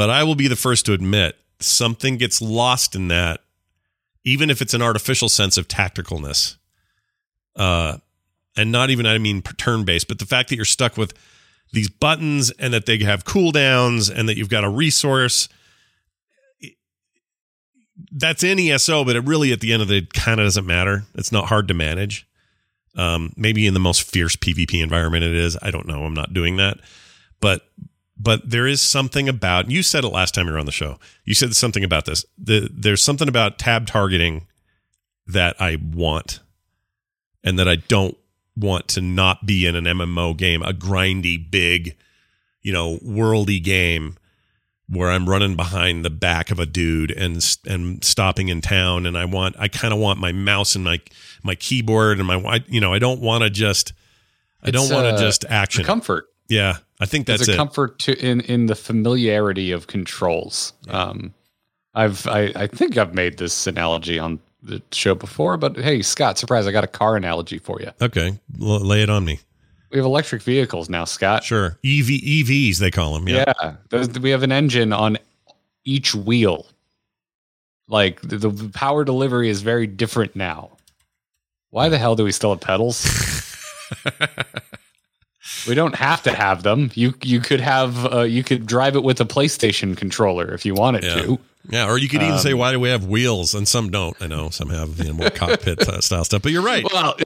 But 0.00 0.08
I 0.08 0.24
will 0.24 0.34
be 0.34 0.48
the 0.48 0.56
first 0.56 0.86
to 0.86 0.94
admit 0.94 1.36
something 1.58 2.16
gets 2.16 2.40
lost 2.40 2.94
in 2.94 3.08
that, 3.08 3.42
even 4.24 4.48
if 4.48 4.62
it's 4.62 4.72
an 4.72 4.80
artificial 4.80 5.28
sense 5.28 5.58
of 5.58 5.68
tacticalness. 5.68 6.56
Uh, 7.54 7.98
and 8.56 8.72
not 8.72 8.88
even 8.88 9.04
I 9.04 9.18
mean 9.18 9.42
turn 9.42 9.84
based, 9.84 10.08
but 10.08 10.18
the 10.18 10.24
fact 10.24 10.48
that 10.48 10.56
you're 10.56 10.64
stuck 10.64 10.96
with 10.96 11.12
these 11.74 11.90
buttons 11.90 12.50
and 12.52 12.72
that 12.72 12.86
they 12.86 12.96
have 13.00 13.26
cooldowns 13.26 14.10
and 14.10 14.26
that 14.26 14.38
you've 14.38 14.48
got 14.48 14.64
a 14.64 14.70
resource. 14.70 15.50
That's 18.10 18.42
in 18.42 18.58
ESO, 18.58 19.04
but 19.04 19.16
it 19.16 19.26
really 19.26 19.52
at 19.52 19.60
the 19.60 19.70
end 19.70 19.82
of 19.82 19.88
the 19.88 20.00
day 20.00 20.08
kind 20.14 20.40
of 20.40 20.46
doesn't 20.46 20.66
matter. 20.66 21.02
It's 21.14 21.30
not 21.30 21.48
hard 21.48 21.68
to 21.68 21.74
manage. 21.74 22.26
Um, 22.96 23.34
maybe 23.36 23.66
in 23.66 23.74
the 23.74 23.80
most 23.80 24.04
fierce 24.04 24.34
PvP 24.34 24.82
environment 24.82 25.24
it 25.24 25.34
is. 25.34 25.58
I 25.60 25.70
don't 25.70 25.86
know. 25.86 26.04
I'm 26.04 26.14
not 26.14 26.32
doing 26.32 26.56
that. 26.56 26.78
But 27.42 27.66
but 28.22 28.50
there 28.50 28.66
is 28.66 28.82
something 28.82 29.28
about 29.30 29.70
you 29.70 29.82
said 29.82 30.04
it 30.04 30.08
last 30.08 30.34
time 30.34 30.46
you 30.46 30.52
were 30.52 30.58
on 30.58 30.66
the 30.66 30.72
show. 30.72 30.98
You 31.24 31.34
said 31.34 31.56
something 31.56 31.82
about 31.82 32.04
this. 32.04 32.24
The, 32.36 32.68
there's 32.70 33.02
something 33.02 33.28
about 33.28 33.58
tab 33.58 33.86
targeting 33.86 34.46
that 35.26 35.56
I 35.58 35.78
want 35.82 36.40
and 37.42 37.58
that 37.58 37.66
I 37.66 37.76
don't 37.76 38.16
want 38.56 38.88
to 38.88 39.00
not 39.00 39.46
be 39.46 39.64
in 39.64 39.74
an 39.74 39.84
MMO 39.84 40.36
game, 40.36 40.62
a 40.62 40.74
grindy, 40.74 41.50
big, 41.50 41.96
you 42.60 42.74
know, 42.74 42.98
worldy 42.98 43.62
game 43.62 44.18
where 44.86 45.08
I'm 45.08 45.26
running 45.26 45.56
behind 45.56 46.04
the 46.04 46.10
back 46.10 46.50
of 46.50 46.58
a 46.58 46.66
dude 46.66 47.12
and 47.12 47.42
and 47.64 48.04
stopping 48.04 48.48
in 48.48 48.60
town, 48.60 49.06
and 49.06 49.16
I 49.16 49.24
want 49.24 49.54
I 49.58 49.68
kind 49.68 49.94
of 49.94 50.00
want 50.00 50.18
my 50.18 50.32
mouse 50.32 50.74
and 50.74 50.84
my 50.84 51.00
my 51.42 51.54
keyboard 51.54 52.18
and 52.18 52.26
my 52.26 52.62
you 52.66 52.80
know 52.80 52.92
I 52.92 52.98
don't 52.98 53.20
want 53.20 53.44
to 53.44 53.50
just 53.50 53.92
I 54.62 54.70
don't 54.72 54.92
want 54.92 55.04
to 55.04 55.14
uh, 55.14 55.18
just 55.18 55.44
action. 55.48 55.84
comfort. 55.84 56.26
yeah, 56.48 56.78
I 57.00 57.06
think 57.06 57.26
that's 57.26 57.38
There's 57.46 57.48
a 57.48 57.52
it. 57.54 57.56
comfort 57.56 57.98
to 58.00 58.18
in 58.18 58.40
in 58.42 58.66
the 58.66 58.74
familiarity 58.74 59.72
of 59.72 59.86
controls. 59.86 60.72
Um, 60.88 61.32
I've 61.94 62.26
I, 62.26 62.52
I 62.54 62.66
think 62.66 62.96
I've 62.98 63.14
made 63.14 63.38
this 63.38 63.66
analogy 63.66 64.18
on 64.18 64.38
the 64.62 64.82
show 64.92 65.14
before, 65.14 65.56
but 65.56 65.76
hey, 65.76 66.02
Scott, 66.02 66.36
surprise! 66.38 66.66
I 66.66 66.72
got 66.72 66.84
a 66.84 66.88
car 66.88 67.16
analogy 67.16 67.58
for 67.58 67.80
you. 67.80 67.90
okay, 68.02 68.38
L- 68.60 68.80
lay 68.80 69.02
it 69.02 69.08
on 69.10 69.24
me. 69.24 69.40
We 69.90 69.96
have 69.98 70.04
electric 70.06 70.42
vehicles 70.42 70.88
now, 70.88 71.04
Scott. 71.04 71.42
Sure, 71.42 71.78
EV 71.84 72.06
EVs 72.22 72.76
they 72.78 72.90
call 72.90 73.14
them. 73.14 73.28
Yeah, 73.28 73.52
Yeah, 73.62 73.76
Those- 73.88 74.10
we 74.20 74.30
have 74.30 74.42
an 74.42 74.52
engine 74.52 74.92
on 74.92 75.18
each 75.84 76.14
wheel. 76.14 76.66
Like 77.88 78.20
the, 78.20 78.36
the 78.36 78.68
power 78.68 79.02
delivery 79.04 79.48
is 79.48 79.62
very 79.62 79.88
different 79.88 80.36
now. 80.36 80.70
Why 81.70 81.88
the 81.88 81.98
hell 81.98 82.14
do 82.14 82.22
we 82.22 82.30
still 82.30 82.50
have 82.50 82.60
pedals? 82.60 83.04
we 85.68 85.74
don't 85.74 85.94
have 85.94 86.22
to 86.24 86.32
have 86.32 86.62
them. 86.62 86.90
You 86.94 87.14
you 87.22 87.40
could 87.40 87.60
have 87.60 88.12
uh, 88.12 88.20
you 88.22 88.42
could 88.42 88.66
drive 88.66 88.96
it 88.96 89.02
with 89.02 89.20
a 89.20 89.24
PlayStation 89.24 89.96
controller 89.96 90.52
if 90.54 90.64
you 90.64 90.74
wanted 90.74 91.04
Yeah. 91.04 91.14
to. 91.22 91.38
yeah. 91.68 91.86
Or 91.86 91.98
you 91.98 92.08
could 92.08 92.22
even 92.22 92.34
Um, 92.34 92.40
say, 92.40 92.54
why 92.54 92.72
do 92.72 92.80
we 92.80 92.88
have 92.90 93.04
wheels? 93.04 93.54
And 93.54 93.66
some 93.68 93.90
don't. 93.90 94.16
I 94.20 94.26
know 94.26 94.50
some 94.50 94.70
have 94.70 94.98
you 94.98 95.04
know, 95.04 95.12
more 95.14 95.30
cockpit 95.30 95.80
uh, 95.88 96.00
style 96.00 96.24
stuff. 96.24 96.42
But 96.42 96.52
you're 96.52 96.62
right. 96.62 96.84
Well, 96.92 97.16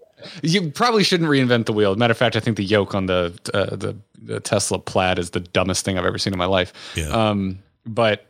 you 0.42 0.70
probably 0.70 1.04
shouldn't 1.04 1.28
reinvent 1.30 1.66
the 1.66 1.72
wheel. 1.72 1.94
Matter 1.96 2.12
of 2.12 2.18
fact, 2.18 2.34
I 2.34 2.40
think 2.40 2.56
the 2.56 2.64
yoke 2.64 2.94
on 2.94 3.06
the 3.06 3.38
uh, 3.52 3.76
the, 3.76 3.96
the 4.22 4.40
Tesla 4.40 4.78
Plaid 4.78 5.18
is 5.18 5.30
the 5.30 5.40
dumbest 5.40 5.84
thing 5.84 5.98
I've 5.98 6.06
ever 6.06 6.18
seen 6.18 6.32
in 6.32 6.38
my 6.38 6.46
life. 6.46 6.72
Yeah. 6.96 7.08
Um, 7.08 7.58
but 7.87 8.24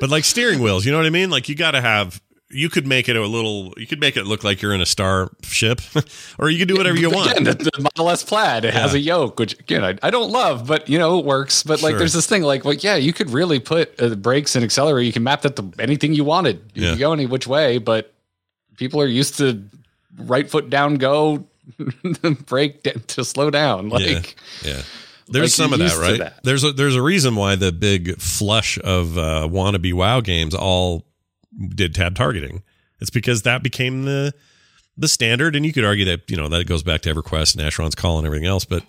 but 0.00 0.10
like 0.10 0.24
steering 0.24 0.60
wheels, 0.60 0.84
you 0.84 0.92
know 0.92 0.98
what 0.98 1.06
I 1.06 1.10
mean? 1.10 1.30
Like 1.30 1.48
you 1.48 1.54
got 1.54 1.70
to 1.72 1.80
have. 1.80 2.20
You 2.52 2.68
could 2.68 2.84
make 2.86 3.08
it 3.08 3.14
a 3.16 3.24
little. 3.26 3.72
You 3.76 3.86
could 3.86 4.00
make 4.00 4.16
it 4.16 4.26
look 4.26 4.42
like 4.42 4.60
you're 4.60 4.74
in 4.74 4.80
a 4.80 4.86
starship 4.86 5.80
or 6.38 6.50
you 6.50 6.58
could 6.58 6.66
do 6.68 6.74
whatever 6.76 6.98
you 6.98 7.08
want. 7.10 7.30
Again, 7.30 7.44
the, 7.44 7.54
the 7.54 7.80
Model 7.80 8.10
S 8.10 8.24
Plaid 8.24 8.64
it 8.64 8.74
has 8.74 8.92
a 8.92 8.98
yoke, 8.98 9.38
which 9.38 9.58
again 9.60 9.84
I, 9.84 9.96
I 10.02 10.10
don't 10.10 10.30
love, 10.32 10.66
but 10.66 10.88
you 10.88 10.98
know 10.98 11.20
it 11.20 11.24
works. 11.24 11.62
But 11.62 11.80
like, 11.82 11.92
Sure. 11.92 11.98
there's 12.00 12.12
this 12.12 12.26
thing 12.26 12.42
like, 12.42 12.64
well, 12.64 12.74
yeah, 12.74 12.96
you 12.96 13.12
could 13.12 13.30
really 13.30 13.60
put 13.60 14.00
uh, 14.02 14.16
brakes 14.16 14.56
and 14.56 14.64
accelerator. 14.64 15.04
You 15.06 15.12
can 15.12 15.22
map 15.22 15.42
that 15.42 15.54
to 15.56 15.70
anything 15.78 16.12
you 16.12 16.24
wanted. 16.24 16.60
You 16.74 16.82
Yeah. 16.84 16.90
can 16.90 16.98
go 16.98 17.12
any 17.12 17.26
which 17.26 17.46
way, 17.46 17.78
but 17.78 18.12
people 18.76 19.00
are 19.00 19.06
used 19.06 19.38
to 19.38 19.62
right 20.18 20.50
foot 20.50 20.70
down, 20.70 20.96
go, 20.96 21.46
brake 22.46 22.82
to 23.08 23.24
slow 23.24 23.50
down. 23.50 23.88
Like, 23.90 24.34
Yeah. 24.64 24.82
There's 25.28 25.56
Like, 25.56 25.70
some 25.70 25.72
of 25.72 25.78
that, 25.78 25.96
right? 25.98 26.18
that. 26.18 26.42
There's 26.42 26.64
a 26.64 26.72
there's 26.72 26.96
a 26.96 27.02
reason 27.02 27.36
why 27.36 27.54
the 27.54 27.70
big 27.70 28.20
flush 28.20 28.76
of 28.82 29.16
uh, 29.16 29.46
wannabe 29.48 29.92
WoW 29.94 30.20
games 30.20 30.56
all 30.56 31.04
did 31.68 31.94
tab 31.94 32.14
targeting. 32.14 32.62
It's 33.00 33.10
because 33.10 33.42
that 33.42 33.62
became 33.62 34.04
the 34.04 34.34
the 34.96 35.08
standard, 35.08 35.56
and 35.56 35.64
you 35.64 35.72
could 35.72 35.84
argue 35.84 36.04
that 36.06 36.30
you 36.30 36.36
know 36.36 36.48
that 36.48 36.66
goes 36.66 36.82
back 36.82 37.00
to 37.02 37.14
EverQuest 37.14 37.56
and 37.56 37.64
Asheron's 37.64 37.94
Call 37.94 38.18
and 38.18 38.26
everything 38.26 38.46
else, 38.46 38.64
but 38.64 38.84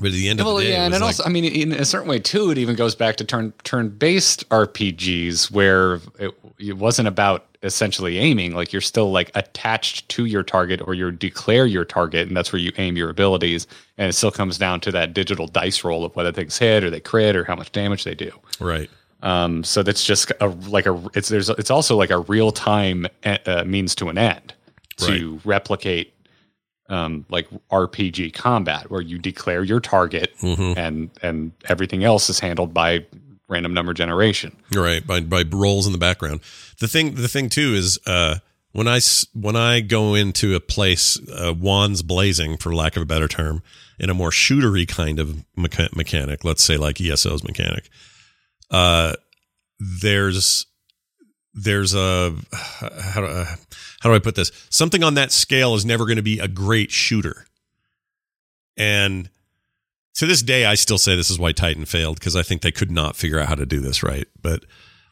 but 0.00 0.08
at 0.08 0.12
the 0.12 0.28
end 0.28 0.40
of 0.40 0.46
the 0.46 0.60
day, 0.60 0.72
yeah, 0.72 0.84
and 0.84 0.92
like- 0.92 1.02
also, 1.02 1.24
I 1.24 1.28
mean, 1.28 1.44
in 1.44 1.72
a 1.72 1.84
certain 1.84 2.08
way 2.08 2.18
too, 2.18 2.50
it 2.50 2.58
even 2.58 2.76
goes 2.76 2.94
back 2.94 3.16
to 3.16 3.24
turn 3.24 3.52
turn 3.62 3.90
based 3.90 4.48
RPGs 4.48 5.50
where 5.50 6.00
it, 6.18 6.34
it 6.58 6.76
wasn't 6.78 7.08
about 7.08 7.46
essentially 7.62 8.18
aiming. 8.18 8.54
Like 8.54 8.72
you're 8.72 8.82
still 8.82 9.12
like 9.12 9.30
attached 9.34 10.08
to 10.10 10.24
your 10.24 10.42
target, 10.42 10.80
or 10.86 10.94
you 10.94 11.10
declare 11.10 11.66
your 11.66 11.84
target, 11.84 12.26
and 12.26 12.36
that's 12.36 12.52
where 12.52 12.60
you 12.60 12.72
aim 12.78 12.96
your 12.96 13.10
abilities. 13.10 13.66
And 13.98 14.08
it 14.08 14.14
still 14.14 14.30
comes 14.30 14.58
down 14.58 14.80
to 14.80 14.92
that 14.92 15.14
digital 15.14 15.46
dice 15.46 15.84
roll 15.84 16.04
of 16.04 16.16
whether 16.16 16.32
things 16.32 16.58
hit 16.58 16.84
or 16.84 16.90
they 16.90 17.00
crit 17.00 17.36
or 17.36 17.44
how 17.44 17.54
much 17.54 17.70
damage 17.72 18.04
they 18.04 18.14
do. 18.14 18.32
right. 18.60 18.90
Um, 19.22 19.62
so 19.64 19.82
that's 19.84 20.04
just 20.04 20.32
a 20.40 20.48
like 20.48 20.86
a 20.86 21.00
it's 21.14 21.28
there's 21.28 21.48
it's 21.50 21.70
also 21.70 21.96
like 21.96 22.10
a 22.10 22.18
real 22.18 22.50
time 22.50 23.06
uh, 23.24 23.62
means 23.64 23.94
to 23.96 24.08
an 24.08 24.18
end 24.18 24.54
to 24.98 25.40
replicate 25.44 26.12
um, 26.88 27.24
like 27.30 27.48
RPG 27.70 28.34
combat 28.34 28.90
where 28.90 29.00
you 29.00 29.18
declare 29.18 29.62
your 29.64 29.80
target 29.80 30.34
Mhm. 30.42 30.76
and 30.76 31.10
and 31.22 31.52
everything 31.68 32.04
else 32.04 32.28
is 32.28 32.40
handled 32.40 32.74
by 32.74 33.06
random 33.48 33.72
number 33.74 33.94
generation. 33.94 34.56
right 34.74 35.06
by 35.06 35.20
by 35.20 35.44
rolls 35.48 35.86
in 35.86 35.92
the 35.92 35.98
background 35.98 36.40
the 36.80 36.88
thing 36.88 37.14
the 37.14 37.28
thing 37.28 37.48
too 37.48 37.74
is 37.74 37.98
uh 38.06 38.36
when 38.72 38.88
i 38.88 38.98
when 39.34 39.54
i 39.56 39.80
go 39.80 40.14
into 40.14 40.54
a 40.54 40.60
place 40.60 41.18
uh, 41.30 41.52
wands 41.56 42.02
blazing 42.02 42.56
for 42.56 42.74
lack 42.74 42.96
of 42.96 43.02
a 43.02 43.06
better 43.06 43.28
term 43.28 43.62
in 43.98 44.08
a 44.10 44.14
more 44.14 44.30
shootery 44.30 44.88
kind 44.88 45.18
of 45.20 45.44
mecha- 45.56 45.94
mechanic 45.94 46.44
let's 46.44 46.64
say 46.64 46.76
like 46.78 46.96
eso's 46.96 47.44
mechanic 47.44 47.90
uh 48.72 49.12
there's 50.00 50.66
there's 51.54 51.94
a 51.94 52.34
how 52.52 53.20
do, 53.20 53.26
uh, 53.26 53.44
how 54.00 54.08
do 54.08 54.14
i 54.14 54.18
put 54.18 54.34
this 54.34 54.50
something 54.70 55.04
on 55.04 55.14
that 55.14 55.30
scale 55.30 55.74
is 55.74 55.84
never 55.84 56.04
going 56.04 56.16
to 56.16 56.22
be 56.22 56.38
a 56.40 56.48
great 56.48 56.90
shooter 56.90 57.46
and 58.76 59.28
to 60.14 60.26
this 60.26 60.42
day, 60.42 60.64
I 60.66 60.74
still 60.74 60.98
say 60.98 61.16
this 61.16 61.30
is 61.30 61.38
why 61.38 61.52
Titan 61.52 61.84
failed 61.84 62.18
because 62.18 62.36
I 62.36 62.42
think 62.42 62.62
they 62.62 62.72
could 62.72 62.90
not 62.90 63.16
figure 63.16 63.38
out 63.38 63.48
how 63.48 63.54
to 63.54 63.66
do 63.66 63.80
this 63.80 64.02
right. 64.02 64.26
But 64.40 64.64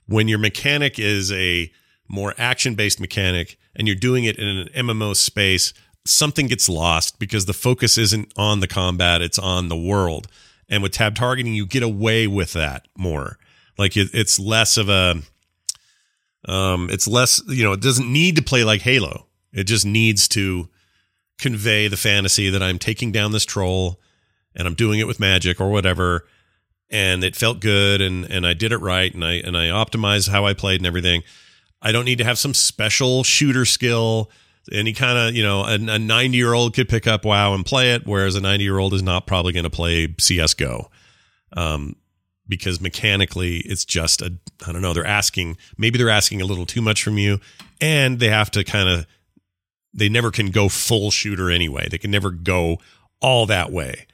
when 0.07 0.29
your 0.29 0.38
mechanic 0.38 0.99
is 0.99 1.33
a 1.33 1.73
more 2.09 2.35
action 2.37 2.75
based 2.75 3.01
mechanic 3.01 3.59
and 3.75 3.87
you're 3.87 3.96
doing 3.96 4.25
it 4.25 4.37
in 4.37 4.46
an 4.46 4.68
MMO 4.75 5.16
space, 5.16 5.73
something 6.05 6.49
gets 6.49 6.68
lost 6.68 7.18
because 7.18 7.46
the 7.46 7.53
focus 7.53 7.96
isn't 7.96 8.33
on 8.37 8.61
the 8.61 8.68
combat, 8.68 9.23
it's 9.23 9.38
on 9.38 9.68
the 9.68 9.77
world. 9.77 10.29
And 10.68 10.83
with 10.83 10.92
tab 10.92 11.14
targeting, 11.14 11.55
you 11.55 11.66
get 11.66 11.83
away 11.83 12.27
with 12.27 12.53
that 12.53 12.87
more. 12.96 13.38
Like 13.81 13.97
it, 13.97 14.11
it's 14.12 14.38
less 14.38 14.77
of 14.77 14.90
a, 14.90 15.23
um, 16.45 16.90
it's 16.90 17.09
less, 17.09 17.43
you 17.49 17.64
know, 17.64 17.73
it 17.73 17.81
doesn't 17.81 18.12
need 18.12 18.37
to 18.37 18.43
play 18.43 18.62
like 18.62 18.83
Halo. 18.83 19.27
It 19.55 19.64
just 19.64 19.87
needs 19.87 20.29
to 20.29 20.69
convey 21.38 21.88
the 21.88 21.97
fantasy 21.97 22.51
that 22.51 22.62
I'm 22.62 22.79
taking 22.79 23.11
down 23.11 23.33
this 23.33 23.47
troll 23.47 23.99
and 24.55 24.69
I'm 24.69 24.75
doing 24.75 25.01
it 25.01 25.07
with 25.07 25.19
magic 25.19 25.62
or 25.62 25.71
whatever. 25.71 26.27
And 26.90 27.25
it 27.25 27.35
felt 27.35 27.61
good 27.61 28.03
and, 28.03 28.31
and 28.31 28.47
I 28.47 28.53
did 28.53 28.73
it 28.73 28.79
right 28.79 29.14
and 29.14 29.25
I 29.25 29.37
and 29.37 29.57
I 29.57 29.69
optimized 29.69 30.29
how 30.29 30.45
I 30.45 30.53
played 30.53 30.81
and 30.81 30.87
everything. 30.87 31.23
I 31.81 31.90
don't 31.90 32.05
need 32.05 32.19
to 32.19 32.25
have 32.25 32.38
some 32.38 32.53
special 32.53 33.25
shooter 33.25 33.64
skill. 33.64 34.31
Any 34.71 34.93
kind 34.93 35.16
of, 35.16 35.35
you 35.35 35.43
know, 35.43 35.64
a 35.64 35.79
90 35.79 36.37
year 36.37 36.53
old 36.53 36.75
could 36.75 36.90
pick 36.90 37.07
up 37.07 37.25
WoW 37.25 37.55
and 37.55 37.64
play 37.64 37.95
it, 37.95 38.07
whereas 38.07 38.35
a 38.35 38.43
90 38.43 38.62
year 38.62 38.77
old 38.77 38.93
is 38.93 39.03
not 39.03 39.27
probably 39.27 39.55
going 39.55 39.64
to 39.64 39.71
play 39.71 40.09
CSGO. 40.09 40.90
Um, 41.57 41.97
because 42.51 42.81
mechanically 42.83 43.59
it's 43.61 43.87
just 43.87 44.21
a, 44.21 44.35
I 44.67 44.73
don't 44.73 44.83
know, 44.83 44.93
they're 44.93 45.07
asking, 45.07 45.57
maybe 45.79 45.97
they're 45.97 46.11
asking 46.11 46.43
a 46.43 46.45
little 46.45 46.67
too 46.67 46.83
much 46.83 47.03
from 47.03 47.17
you 47.17 47.41
and 47.81 48.19
they 48.21 48.29
have 48.29 48.51
to 48.51 48.63
kind 48.65 48.89
of 48.91 49.07
they 49.95 50.09
never 50.11 50.31
can 50.31 50.51
go 50.51 50.69
full 50.69 51.11
shooter 51.11 51.51
anyway. 51.51 51.89
They 51.91 51.99
can 51.99 52.11
never 52.11 52.31
go 52.31 52.79
all 53.21 53.47
that 53.47 53.73
way. 53.73 54.07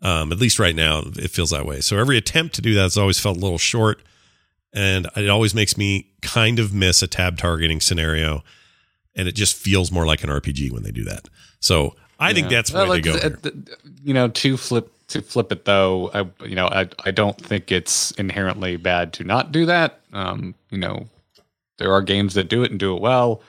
Um, 0.00 0.32
at 0.32 0.38
least 0.38 0.58
right 0.58 0.74
now, 0.74 1.02
it 1.16 1.30
feels 1.30 1.50
that 1.50 1.66
way. 1.66 1.80
So 1.80 1.98
every 1.98 2.16
attempt 2.16 2.54
to 2.56 2.62
do 2.62 2.74
that 2.74 2.82
has 2.82 2.96
always 2.96 3.20
felt 3.20 3.36
a 3.36 3.40
little 3.40 3.58
short, 3.58 4.02
and 4.72 5.06
it 5.16 5.28
always 5.28 5.54
makes 5.54 5.76
me 5.76 6.10
kind 6.22 6.58
of 6.58 6.72
miss 6.74 7.02
a 7.02 7.06
tab 7.06 7.36
targeting 7.36 7.80
scenario, 7.80 8.42
and 9.14 9.28
it 9.28 9.32
just 9.36 9.54
feels 9.54 9.92
more 9.92 10.06
like 10.06 10.24
an 10.24 10.30
RPG 10.30 10.72
when 10.72 10.82
they 10.82 10.90
do 10.90 11.04
that. 11.04 11.28
So 11.60 11.94
I 12.18 12.32
think 12.32 12.48
that's 12.48 12.72
where 12.72 12.82
Well, 12.84 12.92
they 12.94 13.00
go. 13.02 13.12
like, 13.12 13.42
th- 13.42 13.54
You 14.02 14.14
know, 14.14 14.28
two 14.28 14.56
flip 14.56 14.90
to 15.12 15.22
flip 15.22 15.50
it 15.52 15.64
though, 15.64 16.10
I 16.12 16.44
you 16.46 16.54
know 16.54 16.66
I 16.66 16.88
I 17.04 17.10
don't 17.10 17.38
think 17.40 17.72
it's 17.72 18.10
inherently 18.12 18.76
bad 18.76 19.12
to 19.14 19.24
not 19.24 19.52
do 19.52 19.66
that. 19.66 20.00
Um, 20.12 20.54
you 20.70 20.78
know, 20.78 21.08
there 21.78 21.92
are 21.92 22.02
games 22.02 22.34
that 22.34 22.48
do 22.48 22.62
it 22.62 22.70
and 22.70 22.78
do 22.80 22.94
it 22.94 23.00
well. 23.00 23.40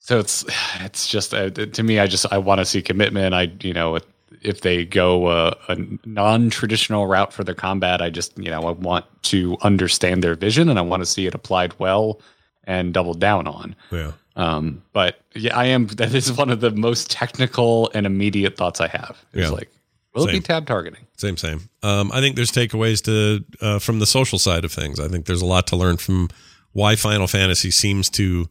So 0.00 0.18
it's 0.18 0.44
it's 0.80 1.06
just 1.06 1.34
uh, 1.34 1.50
to 1.50 1.82
me, 1.82 1.98
I 2.00 2.06
just 2.06 2.26
I 2.32 2.38
want 2.38 2.58
to 2.60 2.64
see 2.64 2.82
commitment. 2.82 3.34
I 3.34 3.52
you 3.60 3.72
know 3.72 3.98
if 4.42 4.60
they 4.60 4.84
go 4.84 5.30
a, 5.30 5.56
a 5.68 5.76
non-traditional 6.04 7.06
route 7.06 7.32
for 7.32 7.42
their 7.44 7.54
combat, 7.54 8.02
I 8.02 8.10
just 8.10 8.36
you 8.38 8.50
know 8.50 8.62
I 8.62 8.70
want 8.70 9.04
to 9.24 9.56
understand 9.62 10.22
their 10.22 10.34
vision 10.34 10.68
and 10.68 10.78
I 10.78 10.82
want 10.82 11.00
to 11.02 11.06
see 11.06 11.26
it 11.26 11.34
applied 11.34 11.78
well 11.78 12.20
and 12.64 12.92
doubled 12.92 13.20
down 13.20 13.46
on. 13.46 13.74
yeah. 13.92 14.12
Um, 14.34 14.82
but 14.92 15.20
yeah, 15.34 15.56
I 15.56 15.64
am. 15.66 15.86
That 15.86 16.12
is 16.14 16.30
one 16.30 16.50
of 16.50 16.60
the 16.60 16.70
most 16.72 17.10
technical 17.10 17.90
and 17.94 18.04
immediate 18.04 18.56
thoughts 18.58 18.82
I 18.82 18.88
have. 18.88 19.16
Is 19.32 19.48
Yeah. 19.48 19.50
like, 19.50 19.70
will 20.16 20.28
it 20.28 20.32
be 20.32 20.40
tab 20.40 20.66
targeting? 20.66 21.06
Same, 21.16 21.36
same. 21.36 21.68
Um, 21.82 22.10
I 22.12 22.20
think 22.20 22.36
there's 22.36 22.52
takeaways 22.52 23.02
to 23.04 23.44
uh, 23.64 23.78
from 23.78 23.98
the 23.98 24.06
social 24.06 24.38
side 24.38 24.64
of 24.64 24.72
things. 24.72 24.98
I 24.98 25.08
think 25.08 25.26
there's 25.26 25.42
a 25.42 25.46
lot 25.46 25.66
to 25.68 25.76
learn 25.76 25.96
from 25.96 26.28
why 26.72 26.96
Final 26.96 27.26
Fantasy 27.26 27.70
seems 27.70 28.10
to 28.10 28.48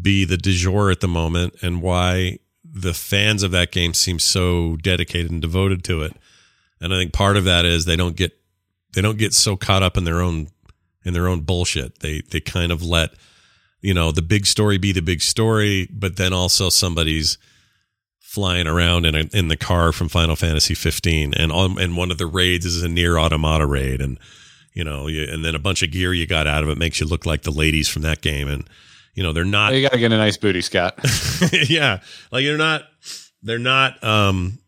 be 0.00 0.24
the 0.24 0.36
du 0.36 0.52
jour 0.52 0.90
at 0.90 1.00
the 1.00 1.08
moment, 1.08 1.54
and 1.62 1.82
why 1.82 2.38
the 2.64 2.94
fans 2.94 3.42
of 3.42 3.50
that 3.50 3.72
game 3.72 3.94
seem 3.94 4.18
so 4.18 4.76
dedicated 4.76 5.30
and 5.30 5.42
devoted 5.42 5.82
to 5.84 6.02
it. 6.02 6.14
And 6.80 6.94
I 6.94 6.98
think 6.98 7.12
part 7.12 7.36
of 7.36 7.44
that 7.44 7.64
is 7.64 7.84
they 7.84 7.96
don't 7.96 8.16
get 8.16 8.32
they 8.92 9.02
don't 9.02 9.18
get 9.18 9.34
so 9.34 9.56
caught 9.56 9.82
up 9.82 9.96
in 9.96 10.04
their 10.04 10.20
own 10.20 10.48
in 11.04 11.12
their 11.12 11.28
own 11.28 11.40
bullshit. 11.40 12.00
They 12.00 12.22
they 12.30 12.40
kind 12.40 12.72
of 12.72 12.82
let 12.82 13.10
you 13.80 13.94
know 13.94 14.12
the 14.12 14.22
big 14.22 14.46
story 14.46 14.78
be 14.78 14.92
the 14.92 15.02
big 15.02 15.22
story, 15.22 15.88
but 15.92 16.16
then 16.16 16.32
also 16.32 16.68
somebody's 16.68 17.38
flying 18.30 18.68
around 18.68 19.06
in 19.06 19.16
a, 19.16 19.24
in 19.32 19.48
the 19.48 19.56
car 19.56 19.90
from 19.90 20.08
Final 20.08 20.36
Fantasy 20.36 20.72
15, 20.72 21.34
and 21.34 21.50
on 21.50 21.80
and 21.80 21.96
one 21.96 22.12
of 22.12 22.18
the 22.18 22.26
raids 22.26 22.64
is 22.64 22.80
a 22.80 22.86
NieR 22.86 23.20
Automata 23.20 23.66
raid, 23.66 24.00
and 24.00 24.20
you 24.72 24.84
know, 24.84 25.08
you, 25.08 25.26
and 25.28 25.44
then 25.44 25.56
a 25.56 25.58
bunch 25.58 25.82
of 25.82 25.90
gear 25.90 26.14
you 26.14 26.28
got 26.28 26.46
out 26.46 26.62
of 26.62 26.68
it 26.68 26.78
makes 26.78 27.00
you 27.00 27.06
look 27.06 27.26
like 27.26 27.42
the 27.42 27.50
ladies 27.50 27.88
from 27.88 28.02
that 28.02 28.20
game, 28.20 28.46
and 28.46 28.70
you 29.14 29.24
know 29.24 29.32
they're 29.32 29.44
not 29.44 29.72
Oh, 29.72 29.74
you 29.74 29.82
got 29.82 29.94
to 29.94 29.98
get 29.98 30.12
a 30.12 30.16
nice 30.16 30.36
booty, 30.36 30.60
Scott. 30.60 30.94
yeah. 31.68 31.98
Like 32.30 32.44
they're 32.44 32.56
not 32.56 32.82
they're 33.42 33.58
not 33.58 34.02
um 34.04 34.60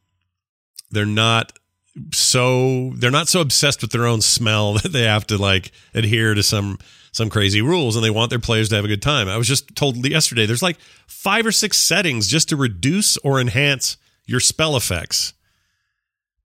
they're 0.91 1.07
not 1.07 1.53
so 2.13 2.91
they're 2.97 3.13
not 3.13 3.29
so 3.29 3.41
obsessed 3.41 3.81
with 3.81 3.93
their 3.93 4.07
own 4.07 4.23
smell 4.23 4.73
that 4.83 4.93
they 4.93 5.05
have 5.05 5.25
to 5.29 5.39
like 5.39 5.71
adhere 5.95 6.35
to 6.35 6.43
some 6.43 6.79
some 7.13 7.29
crazy 7.29 7.63
rules 7.63 7.95
and 7.95 8.05
they 8.05 8.11
want 8.11 8.31
their 8.31 8.39
players 8.39 8.71
to 8.71 8.75
have 8.75 8.85
a 8.85 8.89
good 8.89 9.03
time. 9.03 9.29
I 9.29 9.37
was 9.37 9.47
just 9.47 9.77
told 9.77 10.05
yesterday 10.05 10.47
there's 10.47 10.63
like 10.63 10.79
five 11.07 11.47
or 11.47 11.53
six 11.53 11.79
settings 11.79 12.27
just 12.27 12.49
to 12.49 12.57
reduce 12.57 13.17
or 13.19 13.41
enhance 13.41 13.99
your 14.25 14.41
spell 14.41 14.77
effects. 14.77 15.35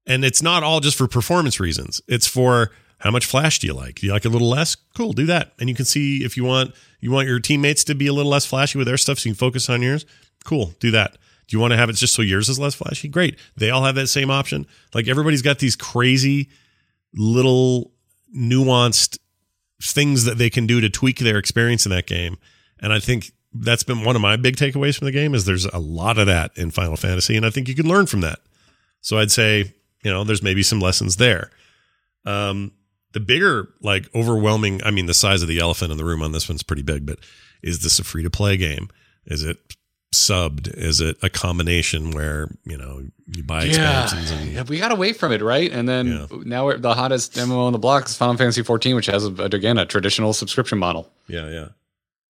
And 0.05 0.23
it's 0.23 0.41
not 0.41 0.63
all 0.63 0.79
just 0.79 0.97
for 0.97 1.07
performance 1.07 1.59
reasons. 1.59 2.01
It's 2.07 2.27
for 2.27 2.71
how 2.99 3.11
much 3.11 3.25
flash 3.25 3.59
do 3.59 3.67
you 3.67 3.73
like? 3.73 3.95
Do 3.95 4.07
you 4.07 4.13
like 4.13 4.25
a 4.25 4.29
little 4.29 4.49
less? 4.49 4.75
Cool 4.75 5.13
do 5.13 5.25
that. 5.27 5.53
And 5.59 5.69
you 5.69 5.75
can 5.75 5.85
see 5.85 6.23
if 6.23 6.35
you 6.35 6.43
want 6.43 6.73
you 6.99 7.11
want 7.11 7.27
your 7.27 7.39
teammates 7.39 7.83
to 7.85 7.95
be 7.95 8.07
a 8.07 8.13
little 8.13 8.31
less 8.31 8.45
flashy 8.45 8.77
with 8.77 8.87
their 8.87 8.97
stuff 8.97 9.19
so 9.19 9.29
you 9.29 9.35
can 9.35 9.39
focus 9.39 9.69
on 9.69 9.81
yours? 9.81 10.05
Cool 10.43 10.73
do 10.79 10.91
that. 10.91 11.17
Do 11.47 11.55
you 11.55 11.61
want 11.61 11.71
to 11.71 11.77
have 11.77 11.89
it 11.89 11.93
just 11.93 12.13
so 12.13 12.21
yours 12.21 12.49
is 12.49 12.59
less 12.59 12.75
flashy? 12.75 13.07
Great. 13.07 13.37
They 13.55 13.69
all 13.69 13.85
have 13.85 13.95
that 13.95 14.07
same 14.07 14.29
option. 14.29 14.67
Like 14.93 15.07
everybody's 15.07 15.41
got 15.41 15.59
these 15.59 15.77
crazy 15.77 16.49
little 17.13 17.93
nuanced 18.35 19.17
things 19.81 20.25
that 20.25 20.37
they 20.37 20.49
can 20.49 20.65
do 20.65 20.81
to 20.81 20.89
tweak 20.89 21.19
their 21.19 21.37
experience 21.37 21.85
in 21.85 21.91
that 21.91 22.07
game. 22.07 22.37
And 22.79 22.93
i 22.93 22.99
think 22.99 23.31
that's 23.53 23.83
been 23.83 24.03
one 24.03 24.15
of 24.15 24.21
my 24.21 24.35
big 24.35 24.55
takeaways 24.55 24.97
from 24.97 25.05
the 25.05 25.11
game 25.11 25.33
is 25.33 25.45
there's 25.45 25.65
a 25.65 25.79
lot 25.79 26.17
of 26.17 26.27
that 26.27 26.51
in 26.55 26.69
final 26.69 26.95
fantasy 26.97 27.35
and 27.35 27.45
i 27.45 27.49
think 27.49 27.67
you 27.67 27.75
can 27.75 27.87
learn 27.87 28.05
from 28.05 28.21
that. 28.21 28.39
So 29.01 29.17
i'd 29.17 29.31
say 29.31 29.73
you 30.03 30.11
know 30.11 30.23
there's 30.23 30.43
maybe 30.43 30.63
some 30.63 30.79
lessons 30.79 31.17
there. 31.17 31.51
Um 32.25 32.71
the 33.13 33.19
bigger 33.21 33.69
like 33.81 34.13
overwhelming 34.13 34.81
i 34.83 34.91
mean 34.91 35.05
the 35.05 35.13
size 35.13 35.41
of 35.41 35.47
the 35.47 35.59
elephant 35.59 35.91
in 35.91 35.97
the 35.97 36.05
room 36.05 36.21
on 36.21 36.33
this 36.33 36.49
one's 36.49 36.61
pretty 36.61 36.83
big 36.83 37.05
but 37.05 37.19
is 37.63 37.79
this 37.79 37.99
a 37.99 38.03
free 38.03 38.23
to 38.23 38.29
play 38.29 38.57
game. 38.57 38.89
Is 39.25 39.43
it 39.43 39.57
subbed 40.13 40.67
is 40.73 41.01
it 41.01 41.17
a 41.21 41.29
combination 41.29 42.11
where 42.11 42.49
you 42.63 42.77
know 42.77 43.01
you 43.27 43.43
buy 43.43 43.63
expansions 43.65 44.31
and 44.31 44.51
yeah, 44.51 44.63
we 44.63 44.79
got 44.79 44.91
away 44.91 45.13
from 45.13 45.31
it, 45.31 45.41
right? 45.41 45.71
And 45.71 45.87
then 45.87 46.07
Yeah. 46.07 46.25
now 46.45 46.65
we're, 46.65 46.77
the 46.77 46.93
hottest 46.93 47.33
MMO 47.35 47.67
on 47.67 47.73
the 47.73 47.79
block 47.79 48.05
is 48.07 48.15
Final 48.15 48.37
Fantasy 48.37 48.63
14, 48.63 48.95
which 48.95 49.07
has 49.07 49.25
a, 49.25 49.31
again 49.43 49.77
a 49.77 49.85
traditional 49.85 50.33
subscription 50.33 50.77
model. 50.77 51.11
yeah 51.27 51.49
yeah 51.49 51.67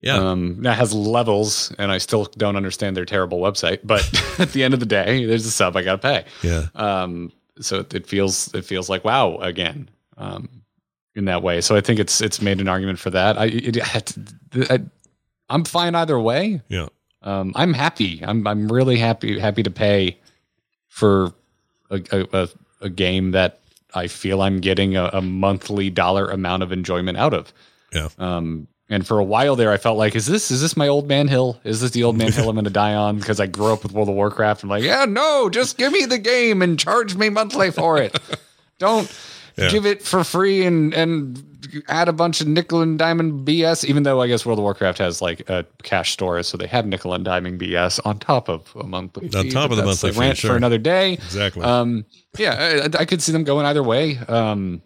yeah 0.01 0.15
Um, 0.17 0.61
that 0.63 0.77
has 0.77 0.93
levels, 0.93 1.73
and 1.79 1.91
I 1.91 1.97
still 1.97 2.25
don't 2.37 2.55
understand 2.55 2.95
their 2.95 3.05
terrible 3.05 3.39
website. 3.39 3.79
But 3.83 4.01
at 4.39 4.51
the 4.53 4.63
end 4.63 4.73
of 4.73 4.79
the 4.79 4.85
day, 4.85 5.25
there's 5.25 5.45
a 5.45 5.51
sub 5.51 5.75
I 5.75 5.81
got 5.81 6.01
to 6.01 6.07
pay. 6.07 6.25
yeah 6.43 6.67
Um, 6.75 7.31
so 7.59 7.85
it, 7.91 8.05
feels 8.07 8.53
it 8.53 8.65
feels 8.65 8.89
like 8.89 9.03
wow 9.03 9.37
again. 9.37 9.89
Um, 10.17 10.61
in 11.15 11.25
that 11.25 11.43
way, 11.43 11.61
so 11.61 11.75
I 11.75 11.81
think 11.81 11.99
it's 11.99 12.21
it's 12.21 12.41
made 12.41 12.59
an 12.59 12.67
argument 12.67 12.97
for 12.99 13.11
that. 13.11 13.37
I, 13.37 13.45
it, 13.45 13.77
I 14.71 14.79
I'm 15.49 15.63
fine 15.63 15.93
either 15.95 16.19
way. 16.19 16.61
yeah 16.69 16.87
Um, 17.23 17.51
I'm 17.55 17.73
happy. 17.73 18.21
I'm 18.23 18.45
I'm 18.47 18.71
really 18.71 18.97
happy 18.97 19.39
happy 19.39 19.63
to 19.63 19.71
pay 19.71 20.17
for 20.87 21.33
a, 21.89 22.01
a, 22.11 22.49
a, 22.81 22.89
game 22.89 23.31
that 23.31 23.59
I 23.93 24.07
feel 24.07 24.41
I'm 24.41 24.59
getting 24.59 24.95
a, 24.97 25.05
a 25.13 25.21
monthly 25.21 25.89
dollar 25.89 26.29
amount 26.29 26.63
of 26.63 26.71
enjoyment 26.71 27.17
out 27.17 27.33
of. 27.33 27.53
yeah 27.93 28.09
Um, 28.19 28.67
and 28.89 29.07
for 29.07 29.17
a 29.17 29.23
while 29.23 29.55
there, 29.55 29.71
I 29.71 29.77
felt 29.77 29.97
like, 29.97 30.15
is 30.15 30.25
this 30.27 30.51
is 30.51 30.61
this 30.61 30.75
my 30.77 30.87
old 30.87 31.07
man 31.07 31.27
hill? 31.27 31.59
Is 31.63 31.81
this 31.81 31.91
the 31.91 32.03
old 32.03 32.17
man 32.17 32.31
hill 32.31 32.49
I'm 32.49 32.55
going 32.55 32.65
to 32.65 32.69
die 32.69 32.93
on? 32.93 33.17
Because 33.17 33.39
I 33.39 33.47
grew 33.47 33.71
up 33.73 33.83
with 33.83 33.91
World 33.93 34.09
of 34.09 34.15
Warcraft. 34.15 34.63
I'm 34.63 34.69
like, 34.69 34.83
yeah, 34.83 35.05
no, 35.05 35.49
just 35.49 35.77
give 35.77 35.91
me 35.93 36.05
the 36.05 36.19
game 36.19 36.61
and 36.61 36.77
charge 36.77 37.15
me 37.15 37.29
monthly 37.29 37.71
for 37.71 37.97
it. 37.97 38.19
Don't 38.79 39.09
Yeah. 39.57 39.69
give 39.69 39.85
it 39.85 40.01
for 40.03 40.23
free 40.23 40.65
and 40.65 40.93
and 40.93 41.52
add 41.87 42.07
a 42.07 42.13
bunch 42.13 42.41
of 42.41 42.47
nickel 42.47 42.81
and 42.81 42.97
diamond 42.97 43.47
BS. 43.47 43.85
Even 43.85 44.03
though 44.03 44.21
I 44.21 44.27
guess 44.27 44.45
World 44.45 44.59
of 44.59 44.63
Warcraft 44.63 44.97
has 44.99 45.21
like 45.21 45.49
a 45.49 45.65
cash 45.83 46.13
store, 46.13 46.41
so 46.43 46.57
they 46.57 46.67
have 46.67 46.85
nickel 46.85 47.13
and 47.13 47.23
diamond 47.25 47.59
BS 47.59 47.99
on 48.05 48.19
top 48.19 48.49
of 48.49 48.71
a 48.75 48.83
monthly. 48.83 49.25
On 49.35 49.43
fee, 49.43 49.49
top 49.49 49.69
but 49.69 49.73
of 49.73 49.77
the 49.77 49.85
monthly 49.85 50.11
fee, 50.11 50.19
rant 50.19 50.37
sure. 50.37 50.51
for 50.51 50.57
another 50.57 50.77
day. 50.77 51.13
exactly 51.13 51.63
Um, 51.63 52.05
yeah, 52.37 52.87
I, 52.93 53.01
I 53.01 53.05
could 53.05 53.21
see 53.21 53.31
them 53.31 53.43
going 53.43 53.65
either 53.65 53.83
way. 53.83 54.17
Um, 54.17 54.81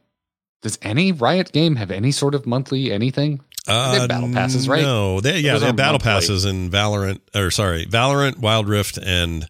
does 0.62 0.80
any 0.82 1.12
Riot 1.12 1.52
game 1.52 1.76
have 1.76 1.92
any 1.92 2.12
sort 2.12 2.36
of 2.36 2.46
monthly 2.46 2.92
anything? 2.92 3.42
they 3.68 4.00
have 4.00 4.10
battle 4.10 4.32
passes, 4.32 4.70
right? 4.70 4.82
No, 4.82 5.20
they 5.20 5.40
yeah, 5.40 5.58
they 5.58 5.66
have 5.66 5.76
battle 5.76 6.00
passes 6.00 6.46
in 6.46 6.70
Valorant 6.70 7.20
or 7.36 7.52
sorry, 7.52 7.86
Valorant, 7.86 8.38
Wild 8.38 8.68
Rift, 8.68 8.98
and 8.98 9.48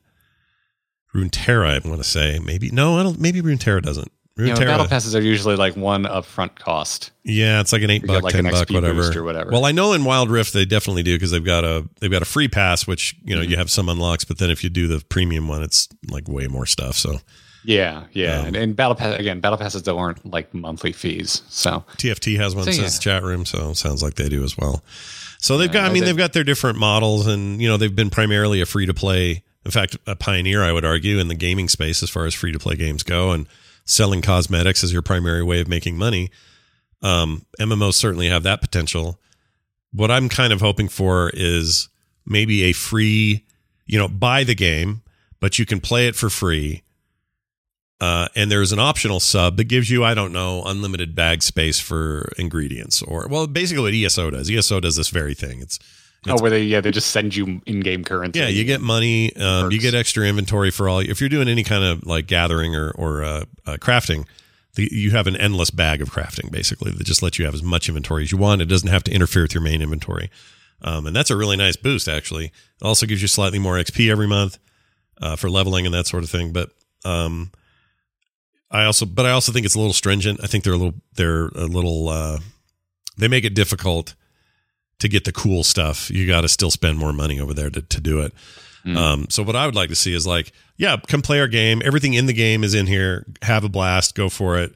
Runeterra. 1.13 1.85
I 1.85 1.87
want 1.87 2.01
to 2.01 2.07
say 2.07 2.39
maybe 2.39 2.71
no, 2.71 2.97
I 2.97 3.03
don't. 3.03 3.19
Maybe 3.19 3.41
Runeterra 3.41 3.81
doesn't. 3.81 4.11
You 4.37 4.45
know, 4.53 4.55
battle 4.55 4.87
passes 4.87 5.15
are 5.15 5.21
usually 5.21 5.55
like 5.55 5.75
one 5.75 6.03
upfront 6.03 6.55
cost. 6.55 7.11
yeah, 7.23 7.59
it's 7.61 7.73
like 7.73 7.81
an 7.81 7.89
eight 7.89 8.01
You 8.03 8.07
buck, 8.07 8.23
like 8.23 8.33
ten 8.33 8.45
an 8.45 8.51
buck, 8.51 8.69
whatever. 8.69 8.93
boost 9.01 9.15
or 9.15 9.23
whatever. 9.23 9.51
Well, 9.51 9.65
I 9.65 9.71
know 9.71 9.93
in 9.93 10.03
Wild 10.03 10.29
Rift 10.29 10.53
they 10.53 10.65
definitely 10.65 11.03
do 11.03 11.15
because 11.15 11.31
they've 11.31 11.43
got 11.43 11.63
a 11.63 11.87
they've 11.99 12.11
got 12.11 12.21
a 12.21 12.25
free 12.25 12.47
pass, 12.47 12.85
which 12.87 13.15
you 13.23 13.35
know 13.35 13.41
Mm-hmm. 13.41 13.51
you 13.51 13.57
have 13.57 13.71
some 13.71 13.89
unlocks, 13.89 14.23
but 14.25 14.37
then 14.37 14.49
if 14.49 14.63
you 14.63 14.69
do 14.69 14.87
the 14.87 15.03
premium 15.09 15.47
one, 15.47 15.63
it's 15.63 15.87
like 16.09 16.27
way 16.27 16.47
more 16.47 16.65
stuff. 16.65 16.95
So 16.95 17.19
Yeah, 17.63 18.03
yeah, 18.13 18.39
Um, 18.41 18.45
and, 18.47 18.55
and 18.55 18.75
battle 18.75 18.95
pass 18.95 19.19
again. 19.19 19.39
Battle 19.39 19.57
passes 19.57 19.83
that 19.83 19.93
aren't 19.95 20.25
like 20.29 20.53
monthly 20.53 20.91
fees. 20.91 21.41
So 21.49 21.83
TFT 21.97 22.37
has 22.37 22.55
one 22.55 22.65
So, 22.65 22.71
says 22.71 22.95
yeah. 22.95 22.99
chat 23.13 23.23
room, 23.23 23.45
so 23.45 23.73
sounds 23.73 24.01
like 24.03 24.15
they 24.15 24.29
do 24.29 24.43
as 24.43 24.57
well. 24.57 24.83
So 25.39 25.57
they've 25.57 25.71
got, 25.71 25.83
I 25.85 25.89
I 25.89 25.93
mean, 25.93 26.03
they've 26.03 26.17
got 26.17 26.33
their 26.33 26.43
different 26.43 26.79
models, 26.79 27.27
and 27.27 27.61
you 27.61 27.67
know, 27.67 27.77
they've 27.77 27.95
been 27.95 28.09
primarily 28.09 28.59
a 28.61 28.65
free 28.65 28.85
to 28.87 28.93
play. 28.93 29.43
In 29.65 29.71
fact, 29.71 29.97
a 30.07 30.15
pioneer, 30.15 30.63
I 30.63 30.71
would 30.71 30.85
argue, 30.85 31.19
in 31.19 31.27
the 31.27 31.35
gaming 31.35 31.67
space 31.67 32.01
as 32.01 32.09
far 32.09 32.25
as 32.25 32.33
free 32.33 32.51
to 32.53 32.59
play 32.59 32.75
games 32.75 33.03
go, 33.03 33.31
and 33.31 33.47
selling 33.87 34.21
cosmetics 34.21 34.83
as 34.83 34.93
your 34.93 35.01
primary 35.01 35.41
way 35.41 35.59
of 35.59 35.67
making 35.67 35.97
money. 35.97 36.29
Um, 37.01 37.45
MMOs 37.59 37.95
certainly 37.95 38.27
have 38.29 38.43
that 38.43 38.61
potential. 38.61 39.19
What 39.91 40.11
I'm 40.11 40.29
kind 40.29 40.53
of 40.53 40.61
hoping 40.61 40.89
for 40.89 41.31
is 41.33 41.89
maybe 42.25 42.63
a 42.63 42.73
free, 42.73 43.45
you 43.85 43.97
know, 43.97 44.07
buy 44.07 44.43
the 44.43 44.55
game, 44.55 45.01
but 45.39 45.57
you 45.57 45.65
can 45.65 45.79
play 45.79 46.07
it 46.07 46.15
for 46.15 46.29
free. 46.29 46.83
Uh, 47.99 48.27
and 48.35 48.51
there's 48.51 48.71
an 48.71 48.79
optional 48.79 49.19
sub 49.19 49.57
that 49.57 49.63
gives 49.63 49.89
you, 49.89 50.03
I 50.03 50.13
don't 50.13 50.31
know, 50.31 50.63
unlimited 50.65 51.15
bag 51.15 51.41
space 51.41 51.79
for 51.79 52.31
ingredients, 52.37 53.01
or 53.01 53.27
well, 53.27 53.47
basically 53.47 53.83
what 53.83 53.93
ESO 53.93 54.29
does. 54.29 54.51
ESO 54.51 54.79
does 54.81 54.97
this 54.97 55.09
very 55.09 55.33
thing. 55.33 55.61
It's 55.61 55.79
oh, 56.29 56.41
where 56.41 56.49
they 56.51 56.63
yeah 56.63 56.81
they 56.81 56.91
just 56.91 57.11
send 57.11 57.35
you 57.35 57.61
in 57.65 57.79
game 57.81 58.03
currency. 58.03 58.39
yeah, 58.39 58.47
you 58.47 58.63
get 58.63 58.81
money, 58.81 59.35
um, 59.35 59.71
you 59.71 59.79
get 59.79 59.93
extra 59.93 60.25
inventory 60.25 60.71
for 60.71 60.89
all. 60.89 60.99
If 60.99 61.19
you're 61.19 61.29
doing 61.29 61.47
any 61.47 61.63
kind 61.63 61.83
of 61.83 62.05
like 62.05 62.27
gathering 62.27 62.75
or 62.75 62.91
or 62.91 63.23
uh, 63.23 63.45
uh, 63.65 63.77
crafting, 63.77 64.25
the, 64.75 64.89
you 64.91 65.11
have 65.11 65.27
an 65.27 65.35
endless 65.35 65.69
bag 65.71 66.01
of 66.01 66.09
crafting 66.11 66.51
basically 66.51 66.91
that 66.91 67.03
just 67.03 67.21
lets 67.21 67.37
you 67.39 67.45
have 67.45 67.53
as 67.53 67.63
much 67.63 67.87
inventory 67.89 68.23
as 68.23 68.31
you 68.31 68.37
want. 68.37 68.61
It 68.61 68.65
doesn't 68.65 68.89
have 68.89 69.03
to 69.05 69.11
interfere 69.11 69.43
with 69.43 69.53
your 69.53 69.63
main 69.63 69.81
inventory. 69.81 70.29
um, 70.81 71.07
and 71.07 71.15
that's 71.15 71.31
a 71.31 71.35
really 71.37 71.57
nice 71.57 71.75
boost. 71.75 72.07
Actually, 72.07 72.45
it 72.45 72.83
also 72.83 73.05
gives 73.05 73.21
you 73.21 73.27
slightly 73.27 73.59
more 73.59 73.75
XP 73.75 74.09
every 74.11 74.27
month 74.27 74.59
uh, 75.21 75.35
for 75.35 75.49
leveling 75.49 75.85
and 75.85 75.93
that 75.93 76.07
sort 76.07 76.23
of 76.23 76.29
thing. 76.29 76.51
But 76.53 76.69
um, 77.03 77.51
I 78.69 78.83
also, 78.85 79.05
but 79.05 79.25
I 79.25 79.31
also 79.31 79.51
think 79.51 79.65
it's 79.65 79.75
a 79.75 79.79
little 79.79 79.93
stringent. 79.93 80.39
I 80.43 80.47
think 80.47 80.63
they're 80.63 80.73
a 80.73 80.77
little, 80.77 80.99
they're 81.15 81.47
a 81.47 81.65
little, 81.65 82.09
uh, 82.09 82.39
they 83.17 83.27
make 83.27 83.45
it 83.45 83.55
difficult 83.55 84.13
to 84.99 85.07
get 85.07 85.25
the 85.25 85.31
cool 85.31 85.63
stuff. 85.63 86.09
You 86.09 86.27
got 86.27 86.41
to 86.41 86.49
still 86.49 86.71
spend 86.71 86.97
more 86.97 87.13
money 87.13 87.39
over 87.39 87.53
there 87.53 87.69
to, 87.69 87.81
to 87.81 88.01
do 88.01 88.21
it. 88.21 88.33
Um, 88.95 89.27
so 89.29 89.43
what 89.43 89.55
I 89.55 89.65
would 89.65 89.75
like 89.75 89.89
to 89.89 89.95
see 89.95 90.13
is 90.13 90.25
like, 90.25 90.53
yeah, 90.77 90.95
come 91.07 91.21
play 91.21 91.41
our 91.41 91.47
game. 91.47 91.81
Everything 91.83 92.13
in 92.13 92.25
the 92.25 92.33
game 92.33 92.63
is 92.63 92.73
in 92.73 92.87
here. 92.87 93.25
Have 93.41 93.65
a 93.65 93.69
blast. 93.69 94.15
Go 94.15 94.29
for 94.29 94.57
it. 94.57 94.75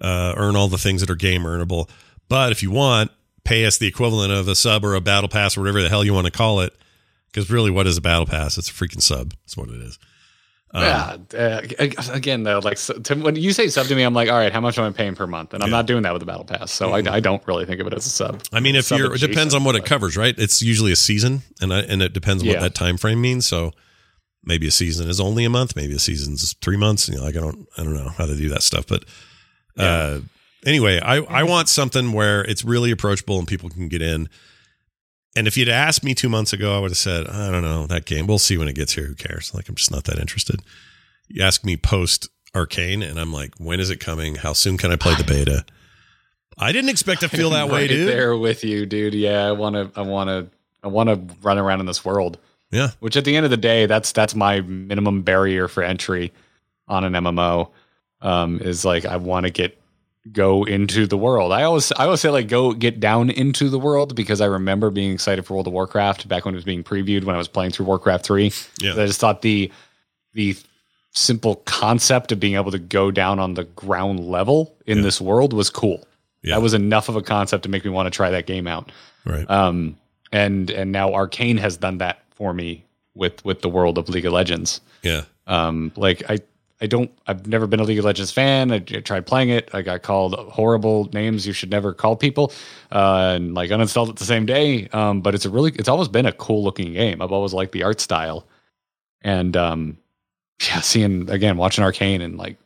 Uh, 0.00 0.34
earn 0.36 0.54
all 0.54 0.68
the 0.68 0.76
things 0.78 1.00
that 1.00 1.08
are 1.10 1.16
game 1.16 1.42
earnable. 1.42 1.88
But 2.28 2.52
if 2.52 2.62
you 2.62 2.70
want, 2.70 3.10
pay 3.44 3.64
us 3.64 3.78
the 3.78 3.86
equivalent 3.86 4.32
of 4.32 4.48
a 4.48 4.54
sub 4.54 4.84
or 4.84 4.94
a 4.94 5.00
battle 5.00 5.30
pass 5.30 5.56
or 5.56 5.62
whatever 5.62 5.80
the 5.80 5.88
hell 5.88 6.04
you 6.04 6.12
want 6.12 6.26
to 6.26 6.30
call 6.30 6.60
it. 6.60 6.74
Because 7.28 7.50
really, 7.50 7.70
what 7.70 7.86
is 7.86 7.96
a 7.96 8.02
battle 8.02 8.26
pass? 8.26 8.58
It's 8.58 8.68
a 8.68 8.72
freaking 8.72 9.00
sub. 9.00 9.32
That's 9.44 9.56
what 9.56 9.70
it 9.70 9.80
is. 9.80 9.98
Um, 10.74 10.82
yeah. 10.82 11.16
Uh, 11.34 11.62
again, 12.12 12.42
though, 12.42 12.58
like 12.58 12.76
so, 12.76 12.94
to, 12.94 13.14
when 13.14 13.36
you 13.36 13.52
say 13.52 13.68
sub 13.68 13.86
to 13.86 13.94
me, 13.94 14.02
I'm 14.02 14.12
like, 14.12 14.28
all 14.28 14.36
right, 14.36 14.52
how 14.52 14.60
much 14.60 14.78
am 14.78 14.84
I 14.84 14.90
paying 14.94 15.14
per 15.14 15.26
month? 15.26 15.54
And 15.54 15.62
I'm 15.62 15.70
Yeah. 15.70 15.76
not 15.76 15.86
doing 15.86 16.02
that 16.02 16.12
with 16.12 16.20
the 16.20 16.26
battle 16.26 16.44
pass, 16.44 16.70
so 16.70 16.92
I, 16.92 16.98
I 16.98 17.20
don't 17.20 17.42
really 17.46 17.64
think 17.64 17.80
of 17.80 17.86
it 17.86 17.94
as 17.94 18.04
a 18.04 18.10
sub. 18.10 18.42
I 18.52 18.60
mean, 18.60 18.76
if 18.76 18.84
Sub 18.86 18.98
you're, 18.98 19.14
it 19.14 19.20
depends 19.20 19.54
on 19.54 19.64
what 19.64 19.76
it 19.76 19.86
covers, 19.86 20.16
right? 20.16 20.34
It's 20.38 20.60
usually 20.60 20.92
a 20.92 20.96
season, 20.96 21.40
and 21.62 21.72
I, 21.72 21.80
and 21.80 22.02
it 22.02 22.12
depends 22.12 22.42
on 22.42 22.48
what 22.50 22.60
that 22.60 22.74
time 22.74 22.98
frame 22.98 23.20
means. 23.20 23.46
So 23.46 23.72
maybe 24.44 24.66
a 24.66 24.70
season 24.70 25.08
is 25.08 25.20
only 25.20 25.44
a 25.44 25.50
month, 25.50 25.74
maybe 25.74 25.94
a 25.94 25.98
season's 25.98 26.52
three 26.60 26.76
months. 26.76 27.08
You 27.08 27.16
know, 27.16 27.22
like 27.24 27.36
I 27.36 27.40
don't, 27.40 27.66
I 27.78 27.82
don't 27.84 27.94
know 27.94 28.10
how 28.10 28.26
to 28.26 28.36
do 28.36 28.50
that 28.50 28.62
stuff, 28.62 28.86
but 28.86 29.04
uh, 29.78 30.20
anyway, 30.66 31.00
I 31.00 31.16
I 31.22 31.42
want 31.44 31.68
something 31.68 32.12
where 32.12 32.42
it's 32.44 32.62
really 32.64 32.90
approachable 32.90 33.38
and 33.38 33.48
people 33.48 33.70
can 33.70 33.88
get 33.88 34.02
in. 34.02 34.28
And 35.38 35.46
if 35.46 35.56
you'd 35.56 35.68
asked 35.68 36.02
me 36.02 36.14
two 36.14 36.28
months 36.28 36.52
ago, 36.52 36.76
I 36.76 36.80
would 36.80 36.90
have 36.90 36.98
said, 36.98 37.28
I 37.28 37.48
don't 37.52 37.62
know 37.62 37.86
that 37.86 38.06
game. 38.06 38.26
We'll 38.26 38.40
see 38.40 38.58
when 38.58 38.66
it 38.66 38.74
gets 38.74 38.94
here. 38.94 39.06
Who 39.06 39.14
cares? 39.14 39.54
Like 39.54 39.68
I'm 39.68 39.76
just 39.76 39.92
not 39.92 40.02
that 40.04 40.18
interested. 40.18 40.62
You 41.28 41.44
ask 41.44 41.64
me 41.64 41.76
post 41.76 42.28
Arcane, 42.56 43.04
and 43.04 43.20
I'm 43.20 43.32
like, 43.32 43.54
when 43.58 43.78
is 43.78 43.88
it 43.88 44.00
coming? 44.00 44.34
How 44.34 44.52
soon 44.52 44.76
can 44.78 44.90
I 44.90 44.96
play 44.96 45.14
the 45.14 45.22
beta? 45.22 45.64
I 46.58 46.72
didn't 46.72 46.90
expect 46.90 47.20
to 47.20 47.28
feel 47.28 47.50
that 47.50 47.68
way, 47.68 47.82
right 47.82 47.88
dude. 47.88 48.08
There 48.08 48.36
with 48.36 48.64
you, 48.64 48.84
dude. 48.84 49.14
Yeah, 49.14 49.46
I 49.46 49.52
want 49.52 49.76
to. 49.76 49.92
I 49.94 50.02
want 50.02 50.28
to. 50.28 50.48
I 50.82 50.88
want 50.88 51.08
to 51.08 51.36
run 51.40 51.56
around 51.56 51.78
in 51.78 51.86
this 51.86 52.04
world. 52.04 52.38
Yeah. 52.72 52.90
Which 52.98 53.16
at 53.16 53.24
the 53.24 53.36
end 53.36 53.44
of 53.44 53.50
the 53.50 53.56
day, 53.56 53.86
that's 53.86 54.10
that's 54.10 54.34
my 54.34 54.62
minimum 54.62 55.22
barrier 55.22 55.68
for 55.68 55.84
entry 55.84 56.32
on 56.88 57.04
an 57.04 57.12
MMO. 57.12 57.70
Um, 58.22 58.58
is 58.58 58.84
like 58.84 59.04
I 59.04 59.18
want 59.18 59.46
to 59.46 59.50
get 59.50 59.77
go 60.32 60.64
into 60.64 61.06
the 61.06 61.16
world. 61.16 61.52
I 61.52 61.62
always 61.64 61.92
I 61.92 62.04
always 62.04 62.20
say 62.20 62.30
like 62.30 62.48
go 62.48 62.72
get 62.72 63.00
down 63.00 63.30
into 63.30 63.68
the 63.68 63.78
world 63.78 64.14
because 64.14 64.40
I 64.40 64.46
remember 64.46 64.90
being 64.90 65.12
excited 65.12 65.44
for 65.46 65.54
World 65.54 65.66
of 65.66 65.72
Warcraft 65.72 66.28
back 66.28 66.44
when 66.44 66.54
it 66.54 66.56
was 66.58 66.64
being 66.64 66.84
previewed 66.84 67.24
when 67.24 67.34
I 67.34 67.38
was 67.38 67.48
playing 67.48 67.70
through 67.72 67.86
Warcraft 67.86 68.24
three. 68.24 68.52
Yeah. 68.80 68.92
I 68.92 69.06
just 69.06 69.20
thought 69.20 69.42
the 69.42 69.70
the 70.34 70.56
simple 71.12 71.56
concept 71.64 72.32
of 72.32 72.38
being 72.40 72.54
able 72.54 72.70
to 72.70 72.78
go 72.78 73.10
down 73.10 73.38
on 73.38 73.54
the 73.54 73.64
ground 73.64 74.20
level 74.20 74.74
in 74.86 74.98
Yeah. 74.98 75.02
this 75.04 75.20
world 75.20 75.52
was 75.52 75.70
cool. 75.70 76.06
Yeah. 76.42 76.54
That 76.56 76.62
was 76.62 76.74
enough 76.74 77.08
of 77.08 77.16
a 77.16 77.22
concept 77.22 77.62
to 77.64 77.68
make 77.68 77.84
me 77.84 77.90
want 77.90 78.06
to 78.06 78.10
try 78.10 78.30
that 78.30 78.46
game 78.46 78.66
out. 78.66 78.92
Right. 79.24 79.48
Um, 79.50 79.96
and 80.30 80.70
and 80.70 80.92
now 80.92 81.12
Arcane 81.14 81.56
has 81.56 81.76
done 81.76 81.98
that 81.98 82.22
for 82.30 82.52
me 82.52 82.84
with 83.14 83.44
with 83.44 83.62
the 83.62 83.68
world 83.68 83.98
of 83.98 84.08
League 84.08 84.26
of 84.26 84.32
Legends. 84.32 84.80
Yeah. 85.02 85.22
Um, 85.46 85.92
like 85.96 86.22
I 86.30 86.38
I 86.80 86.86
don't 86.86 87.10
I've 87.26 87.46
never 87.46 87.66
been 87.66 87.80
a 87.80 87.84
League 87.84 87.98
of 87.98 88.04
Legends 88.04 88.30
fan. 88.30 88.70
I, 88.72 88.76
I 88.76 89.00
tried 89.00 89.26
playing 89.26 89.50
it. 89.50 89.68
I 89.72 89.82
got 89.82 90.02
called 90.02 90.34
horrible 90.34 91.08
names 91.12 91.46
you 91.46 91.52
should 91.52 91.70
never 91.70 91.92
call 91.92 92.16
people, 92.16 92.52
uh, 92.92 93.32
and 93.34 93.54
like 93.54 93.70
uninstalled 93.70 94.10
it 94.10 94.16
the 94.16 94.24
same 94.24 94.46
day. 94.46 94.88
Um, 94.88 95.20
but 95.20 95.34
it's 95.34 95.44
a 95.44 95.50
really 95.50 95.72
it's 95.72 95.88
always 95.88 96.08
been 96.08 96.26
a 96.26 96.32
cool 96.32 96.62
looking 96.62 96.92
game. 96.92 97.20
I've 97.20 97.32
always 97.32 97.52
liked 97.52 97.72
the 97.72 97.82
art 97.82 98.00
style, 98.00 98.46
and 99.22 99.56
um, 99.56 99.98
yeah, 100.62 100.80
seeing 100.80 101.28
again 101.30 101.56
watching 101.56 101.84
Arcane 101.84 102.20
and 102.20 102.36
like 102.36 102.56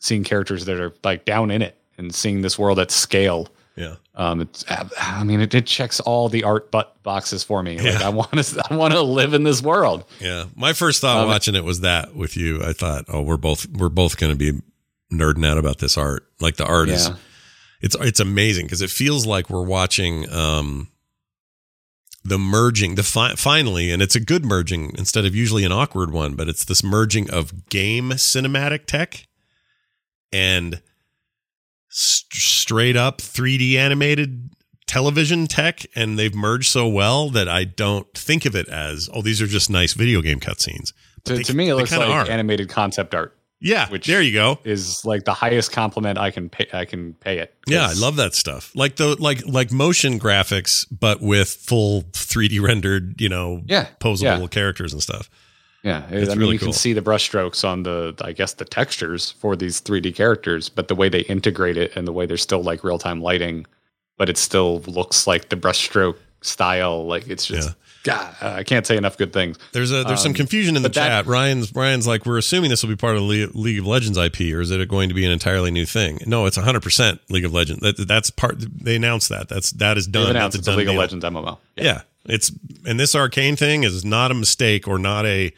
seeing 0.00 0.24
characters 0.24 0.66
that 0.66 0.78
are 0.78 0.94
like 1.02 1.24
down 1.24 1.50
in 1.50 1.62
it 1.62 1.76
and 1.98 2.14
seeing 2.14 2.42
this 2.42 2.58
world 2.58 2.78
at 2.78 2.90
scale. 2.90 3.48
Yeah. 3.76 3.96
Um, 4.14 4.40
it's 4.40 4.64
I 4.98 5.22
mean 5.24 5.40
it, 5.40 5.54
it 5.54 5.66
checks 5.66 6.00
all 6.00 6.28
the 6.30 6.44
art 6.44 6.70
but 6.70 7.02
boxes 7.02 7.44
for 7.44 7.62
me. 7.62 7.76
Like 7.76 8.00
Yeah. 8.00 8.06
I 8.06 8.08
want 8.08 8.32
to 8.32 8.62
I 8.70 8.74
want 8.76 8.94
to 8.94 9.02
live 9.02 9.34
in 9.34 9.42
this 9.44 9.62
world. 9.62 10.04
Yeah. 10.20 10.46
My 10.54 10.72
first 10.72 11.00
thought 11.02 11.18
Um, 11.24 11.28
watching 11.28 11.54
it 11.54 11.64
was 11.64 11.80
that 11.80 12.14
with 12.14 12.36
you. 12.36 12.62
I 12.64 12.72
thought, 12.72 13.04
oh, 13.08 13.20
we're 13.20 13.36
both 13.36 13.66
we're 13.68 13.90
both 13.90 14.16
going 14.16 14.32
to 14.32 14.36
be 14.52 14.58
nerding 15.12 15.46
out 15.46 15.58
about 15.58 15.78
this 15.78 15.98
art. 15.98 16.26
Like 16.40 16.56
the 16.56 16.64
art 16.66 16.88
is 16.88 17.10
it's 17.82 17.94
it's 18.00 18.18
amazing 18.20 18.64
because 18.66 18.80
it 18.80 18.88
feels 18.90 19.26
like 19.26 19.50
we're 19.50 19.62
watching 19.62 20.28
um 20.32 20.88
the 22.24 22.38
merging 22.38 22.94
the 22.96 23.02
fi- 23.04 23.34
finally 23.36 23.92
and 23.92 24.02
it's 24.02 24.16
a 24.16 24.20
good 24.20 24.44
merging 24.44 24.92
instead 24.98 25.24
of 25.24 25.32
usually 25.36 25.62
an 25.64 25.70
awkward 25.70 26.10
one 26.10 26.34
but 26.34 26.48
it's 26.48 26.64
this 26.64 26.82
merging 26.82 27.30
of 27.30 27.68
game 27.68 28.10
cinematic 28.10 28.86
tech 28.86 29.28
and 30.32 30.82
st- 31.96 32.32
straight 32.34 32.96
up 32.96 33.18
3D 33.22 33.74
animated 33.76 34.50
television 34.86 35.46
tech 35.46 35.80
and 35.96 36.18
they've 36.18 36.34
merged 36.34 36.68
so 36.70 36.86
well 36.86 37.28
that 37.30 37.48
I 37.48 37.64
don't 37.64 38.06
think 38.14 38.44
of 38.44 38.54
it 38.54 38.68
as 38.68 39.08
oh 39.12 39.22
these 39.22 39.42
are 39.42 39.46
just 39.46 39.68
nice 39.70 39.94
video 39.94 40.20
game 40.22 40.38
cutscenes 40.40 40.92
To, 41.24 41.34
they- 41.34 41.42
to 41.44 41.54
me, 41.54 41.68
it 41.70 41.74
looks 41.74 41.90
like 41.90 42.08
are. 42.08 42.30
animated 42.30 42.68
concept 42.68 43.14
art 43.14 43.36
yeah 43.58 43.88
which- 43.88 44.06
there 44.06 44.20
you 44.22 44.32
go 44.32 44.58
is 44.64 45.02
like 45.04 45.24
the 45.24 45.32
highest 45.34 45.72
compliment 45.72 46.18
I 46.18 46.30
can 46.30 46.48
pay. 46.50 46.66
I 46.72 46.84
can 46.84 47.14
pay 47.14 47.38
it. 47.38 47.54
Yeah, 47.66 47.86
I 47.88 47.94
love 47.94 48.16
that 48.16 48.34
stuff. 48.34 48.70
Like 48.76 48.96
the 48.96 49.16
like 49.20 49.44
like 49.46 49.72
motion 49.72 50.20
graphics, 50.20 50.86
but 50.90 51.20
with 51.22 51.48
full 51.48 52.02
3D 52.12 52.60
rendered, 52.68 53.18
you 53.20 53.28
know, 53.30 53.62
Yeah, 53.66 53.86
posable 53.98 54.40
yeah. 54.42 54.46
characters 54.48 54.92
and 54.92 55.02
stuff. 55.02 55.30
Yeah, 55.86 56.02
It's 56.10 56.28
I 56.30 56.34
mean, 56.34 56.40
really 56.40 56.52
you 56.54 56.58
cool. 56.58 56.66
can 56.66 56.72
see 56.72 56.92
the 56.92 57.00
brushstrokes 57.00 57.66
on 57.66 57.84
the, 57.84 58.14
I 58.20 58.32
guess, 58.32 58.54
the 58.54 58.64
textures 58.64 59.30
for 59.30 59.54
these 59.54 59.80
3D 59.80 60.14
characters, 60.16 60.68
but 60.68 60.88
the 60.88 60.96
way 60.96 61.08
they 61.08 61.20
integrate 61.20 61.76
it 61.76 61.96
and 61.96 62.08
the 62.08 62.12
way 62.12 62.26
they're 62.26 62.36
still 62.36 62.62
like 62.62 62.82
real 62.82 62.98
time 62.98 63.22
lighting, 63.22 63.66
but 64.18 64.28
it 64.28 64.36
still 64.36 64.80
looks 64.88 65.26
like 65.28 65.48
the 65.48 65.56
brushstroke 65.56 66.16
style. 66.40 67.06
Like 67.06 67.28
it's 67.28 67.46
just, 67.46 67.74
God, 68.02 68.34
I 68.40 68.62
can't 68.64 68.84
say 68.84 68.96
enough 68.96 69.16
good 69.16 69.32
things. 69.32 69.58
There's 69.72 69.92
a 69.92 70.02
there's 70.04 70.20
some 70.22 70.30
Um, 70.30 70.34
confusion 70.34 70.74
in 70.76 70.82
the 70.82 70.88
that- 70.88 70.94
chat. 71.08 71.26
Ryan's 71.26 71.72
Ryan's 71.74 72.06
like 72.06 72.26
we're 72.26 72.38
assuming 72.38 72.70
this 72.70 72.82
will 72.82 72.90
be 72.90 72.96
part 72.96 73.14
of 73.16 73.22
the 73.22 73.46
Le- 73.46 73.50
League 73.54 73.78
of 73.78 73.86
Legends 73.86 74.18
IP, 74.18 74.40
or 74.54 74.60
is 74.60 74.70
it 74.72 74.88
going 74.88 75.08
to 75.08 75.14
be 75.14 75.24
an 75.24 75.30
entirely 75.30 75.70
new 75.70 75.86
thing? 75.86 76.18
No, 76.26 76.46
it's 76.46 76.56
100 76.56 76.82
percent 76.82 77.20
League 77.30 77.44
of 77.44 77.52
Legends. 77.52 77.80
That, 77.82 78.08
that's 78.08 78.30
part. 78.30 78.56
They 78.58 78.96
announced 78.96 79.28
that. 79.28 79.48
That's 79.48 79.70
that 79.72 79.96
is 79.98 80.06
done. 80.06 80.30
announced 80.30 80.56
That's 80.56 80.60
it's 80.62 80.68
a 80.68 80.70
done 80.72 80.78
League 80.78 80.88
of. 80.88 80.94
Legends 80.96 81.24
MMO. 81.24 81.58
Yeah. 81.76 82.02
it's 82.24 82.50
and 82.84 82.98
this 82.98 83.14
arcane 83.14 83.54
thing 83.56 83.84
is 83.84 84.04
not 84.04 84.30
a 84.30 84.34
mistake 84.34 84.86
or 84.88 84.98
not 84.98 85.26
a 85.26 85.52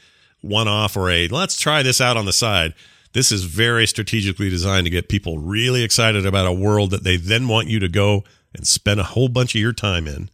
one 0.49 0.69
off 0.69 0.97
or 0.97 1.11
a 1.11 1.29
let's 1.29 1.59
try 1.61 1.83
this 1.83 2.01
out 2.01 2.17
on 2.17 2.25
the 2.25 2.33
side. 2.33 2.75
This 3.13 3.33
is 3.33 3.45
very 3.45 3.87
strategically 3.87 4.51
designed 4.51 4.85
to 4.85 4.91
get 4.91 5.09
people 5.09 5.39
really 5.39 5.83
excited 5.83 6.27
about 6.27 6.47
a 6.47 6.53
world 6.53 6.91
that 6.91 7.05
they 7.05 7.17
then 7.17 7.49
want 7.49 7.69
you 7.69 7.79
to 7.81 7.89
go 7.89 8.23
and 8.55 8.67
spend 8.67 9.01
a 9.01 9.05
whole 9.05 9.29
bunch 9.29 9.55
of 9.55 9.61
your 9.61 9.73
time 9.73 10.07
in. 10.07 10.29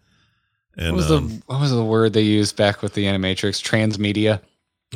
And 0.76 0.92
What 0.92 0.96
was 0.96 1.10
um, 1.10 1.28
the 1.28 1.42
what 1.46 1.60
was 1.60 1.70
the 1.70 1.84
word 1.84 2.12
they 2.14 2.22
used 2.22 2.56
back 2.56 2.82
with 2.82 2.94
the 2.94 3.04
Animatrix? 3.04 3.62
Transmedia. 3.62 4.40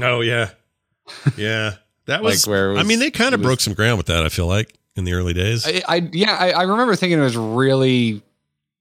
oh 0.00 0.20
yeah, 0.22 0.50
yeah, 1.36 1.74
that 2.06 2.22
was. 2.22 2.46
Like 2.46 2.50
where 2.50 2.72
it 2.72 2.78
I 2.78 2.82
mean, 2.82 2.98
they 2.98 3.10
kind 3.12 3.32
of 3.34 3.40
was- 3.40 3.46
broke 3.46 3.60
some 3.60 3.74
ground 3.74 3.96
with 3.98 4.06
that. 4.06 4.24
I 4.24 4.28
feel 4.28 4.46
like 4.48 4.74
in 4.96 5.04
the 5.04 5.12
early 5.12 5.34
days. 5.34 5.64
I, 5.66 5.82
I 5.86 6.08
yeah, 6.12 6.34
I, 6.34 6.50
I 6.50 6.62
remember 6.64 6.96
thinking 6.96 7.18
it 7.20 7.22
was 7.22 7.36
really 7.36 8.22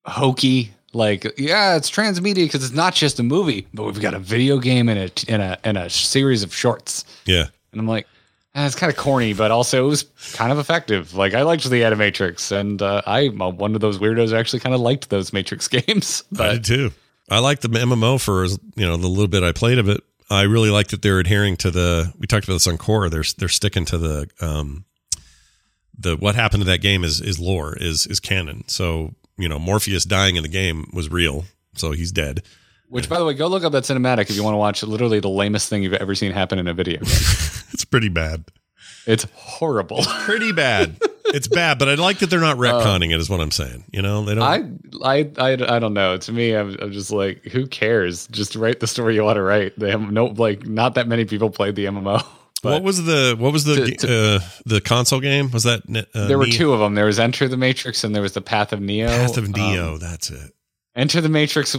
hokey. 0.05 0.71
Like, 0.97 1.33
yeah, 1.37 1.75
it's 1.75 1.89
transmedia 1.91 2.45
because 2.45 2.63
it's 2.65 2.73
not 2.73 2.95
just 2.95 3.19
a 3.19 3.23
movie, 3.23 3.67
but 3.73 3.83
we've 3.83 4.01
got 4.01 4.13
a 4.13 4.19
video 4.19 4.57
game 4.57 4.89
and 4.89 4.99
a 4.99 5.31
and 5.31 5.41
a 5.41 5.59
and 5.63 5.77
a 5.77 5.89
series 5.89 6.43
of 6.43 6.53
shorts. 6.53 7.05
yeah, 7.25 7.45
And 7.71 7.79
I'm 7.79 7.87
like, 7.87 8.07
eh, 8.55 8.65
it's 8.65 8.75
kind 8.75 8.91
of 8.91 8.97
corny, 8.97 9.33
but 9.33 9.51
also 9.51 9.85
it 9.85 9.89
was 9.89 10.03
kind 10.33 10.51
of 10.51 10.57
effective. 10.57 11.13
Like, 11.13 11.33
I 11.35 11.43
liked 11.43 11.63
the 11.69 11.81
Animatrix, 11.83 12.51
and 12.51 12.81
uh, 12.81 13.01
I'm 13.05 13.37
one 13.37 13.75
of 13.75 13.81
those 13.81 13.99
weirdos 13.99 14.29
who 14.29 14.35
actually 14.35 14.59
kind 14.59 14.73
of 14.73 14.81
liked 14.81 15.09
those 15.09 15.31
Matrix 15.31 15.67
games. 15.77 16.23
I 16.33 16.37
But 16.37 16.51
did 16.53 16.65
too. 16.65 16.91
I 17.29 17.39
like 17.39 17.59
the 17.59 17.69
MMO 17.69 18.19
for 18.19 18.45
you 18.45 18.85
know 18.87 18.97
the 18.97 19.07
little 19.07 19.27
bit 19.27 19.43
I 19.43 19.51
played 19.51 19.77
of 19.77 19.87
it. 19.87 20.01
I 20.29 20.41
really 20.41 20.69
liked 20.69 20.91
that 20.91 21.01
they're 21.03 21.19
adhering 21.19 21.57
to 21.57 21.71
the. 21.71 22.11
We 22.19 22.25
talked 22.27 22.45
about 22.45 22.55
this 22.55 22.67
on 22.67 22.77
Core. 22.77 23.09
They're 23.09 23.23
they're 23.37 23.47
sticking 23.49 23.85
to 23.85 23.97
the 23.97 24.29
um 24.41 24.85
the 25.97 26.15
what 26.15 26.35
happened 26.35 26.61
to 26.61 26.67
that 26.69 26.81
game 26.81 27.03
is 27.03 27.21
is 27.21 27.39
lore 27.39 27.75
is 27.77 28.07
is 28.07 28.19
canon. 28.19 28.63
So 28.67 29.13
you 29.37 29.47
know 29.49 29.59
Morpheus 29.59 30.05
dying 30.05 30.35
in 30.35 30.43
the 30.43 30.49
game 30.49 30.89
was 30.93 31.09
real. 31.09 31.45
So 31.75 31.91
he's 31.91 32.11
dead. 32.11 32.41
which, 32.89 33.07
by 33.07 33.19
the 33.19 33.25
way, 33.25 33.33
go 33.35 33.47
look 33.47 33.63
up 33.63 33.71
that 33.73 33.83
cinematic 33.83 34.29
if 34.29 34.35
you 34.35 34.43
want 34.43 34.53
to 34.55 34.57
watch 34.57 34.81
literally 34.83 35.19
the 35.19 35.29
lamest 35.29 35.69
thing 35.69 35.83
you've 35.83 35.93
ever 35.93 36.15
seen 36.15 36.31
happen 36.31 36.57
in 36.59 36.67
a 36.67 36.73
video. 36.73 36.99
It's 37.73 37.83
pretty 37.85 38.09
bad. 38.09 38.45
it's 39.05 39.25
horrible. 39.35 40.01
Pretty 40.21 40.51
bad. 40.53 40.97
it's 41.25 41.47
bad, 41.47 41.77
but 41.77 41.89
I 41.89 41.95
like 41.95 42.19
that 42.19 42.29
they're 42.29 42.39
not 42.39 42.55
uh, 42.57 42.61
retconning 42.61 43.13
it. 43.13 43.19
Is 43.19 43.29
what 43.29 43.41
I'm 43.41 43.51
saying. 43.51 43.83
You 43.91 44.01
know 44.01 44.23
they 44.25 44.33
don't. 44.35 44.43
I, 45.03 45.17
I, 45.19 45.29
I, 45.37 45.75
I 45.75 45.79
don't 45.79 45.93
know. 45.93 46.17
To 46.17 46.31
me, 46.31 46.53
I'm, 46.53 46.75
I'm 46.81 46.91
just 46.93 47.11
like, 47.11 47.43
who 47.43 47.67
cares? 47.67 48.25
Just 48.27 48.55
write 48.55 48.79
the 48.79 48.87
story 48.87 49.13
you 49.15 49.23
want 49.23 49.35
to 49.35 49.43
write. 49.43 49.77
They 49.77 49.91
have 49.91 50.01
no, 50.11 50.27
like, 50.27 50.65
not 50.65 50.95
that 50.95 51.07
many 51.07 51.25
people 51.25 51.49
played 51.51 51.75
the 51.75 51.85
MMO. 51.85 52.25
But 52.63 52.73
what 52.73 52.83
was 52.83 53.03
the 53.05 53.35
what 53.37 53.53
was 53.53 53.63
the 53.65 53.91
To- 53.91 54.35
uh, 54.35 54.39
the 54.65 54.81
console 54.81 55.19
game? 55.19 55.51
Was 55.51 55.63
that 55.63 55.81
uh, 56.15 56.27
there 56.27 56.37
were 56.37 56.45
Ne- 56.47 56.51
two 56.51 56.73
of 56.73 56.79
them. 56.79 56.95
There 56.95 57.05
was 57.05 57.19
Enter 57.19 57.47
the 57.47 57.57
Matrix 57.57 58.03
and 58.03 58.15
there 58.15 58.21
was 58.23 58.33
the 58.33 58.41
Path 58.41 58.73
of 58.73 58.81
Neo. 58.81 59.07
Path 59.07 59.37
of 59.37 59.45
Um, 59.45 59.51
Neo? 59.51 59.97
that's 59.97 60.29
it. 60.29 60.53
Enter 60.95 61.21
the 61.21 61.29
Matrix 61.29 61.75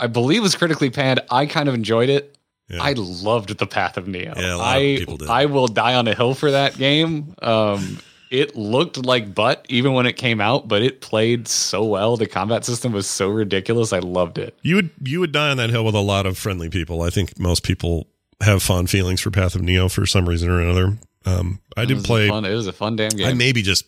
I 0.00 0.06
believe 0.06 0.42
was 0.42 0.54
critically 0.54 0.90
panned. 0.90 1.20
I 1.30 1.46
kind 1.46 1.68
of 1.68 1.74
enjoyed 1.74 2.08
it. 2.08 2.36
Yeah. 2.70 2.82
I 2.82 2.92
loved 2.96 3.56
the 3.58 3.66
Path 3.66 3.96
of 3.96 4.06
Neo. 4.06 4.32
Yeah, 4.36 4.54
a 4.54 4.56
lot 4.56 4.76
of 4.76 4.82
I 4.82 4.96
people 4.98 5.16
did. 5.16 5.28
I 5.28 5.46
will 5.46 5.68
die 5.68 5.94
on 5.94 6.06
a 6.06 6.14
hill 6.14 6.34
for 6.34 6.50
that 6.50 6.76
game. 6.78 7.34
Um, 7.42 7.98
it 8.30 8.54
looked 8.56 8.98
like 9.04 9.34
butt 9.34 9.64
even 9.70 9.94
when 9.94 10.04
it 10.06 10.12
came 10.18 10.40
out, 10.40 10.68
but 10.68 10.82
it 10.82 11.00
played 11.00 11.48
so 11.48 11.82
well. 11.84 12.16
The 12.18 12.26
combat 12.26 12.64
system 12.66 12.92
was 12.92 13.06
so 13.06 13.28
ridiculous. 13.28 13.92
I 13.94 14.00
loved 14.00 14.36
it. 14.38 14.56
You 14.62 14.76
would 14.76 14.90
you 15.02 15.18
would 15.20 15.32
die 15.32 15.48
on 15.50 15.56
that 15.56 15.70
hill 15.70 15.84
with 15.84 15.94
a 15.94 16.00
lot 16.00 16.26
of 16.26 16.36
friendly 16.38 16.68
people. 16.68 17.02
I 17.02 17.08
think 17.10 17.38
most 17.38 17.62
people 17.62 18.06
have 18.40 18.62
fond 18.62 18.88
feelings 18.90 19.20
for 19.20 19.30
Path 19.30 19.54
of 19.54 19.62
Neo 19.62 19.88
for 19.88 20.06
some 20.06 20.28
reason 20.28 20.50
or 20.50 20.60
another. 20.60 20.98
Um, 21.26 21.60
I 21.76 21.84
did 21.84 22.04
play. 22.04 22.28
Fun, 22.28 22.44
it 22.44 22.54
was 22.54 22.66
a 22.66 22.72
fun 22.72 22.96
damn 22.96 23.10
game. 23.10 23.26
I 23.26 23.32
maybe 23.34 23.62
just 23.62 23.84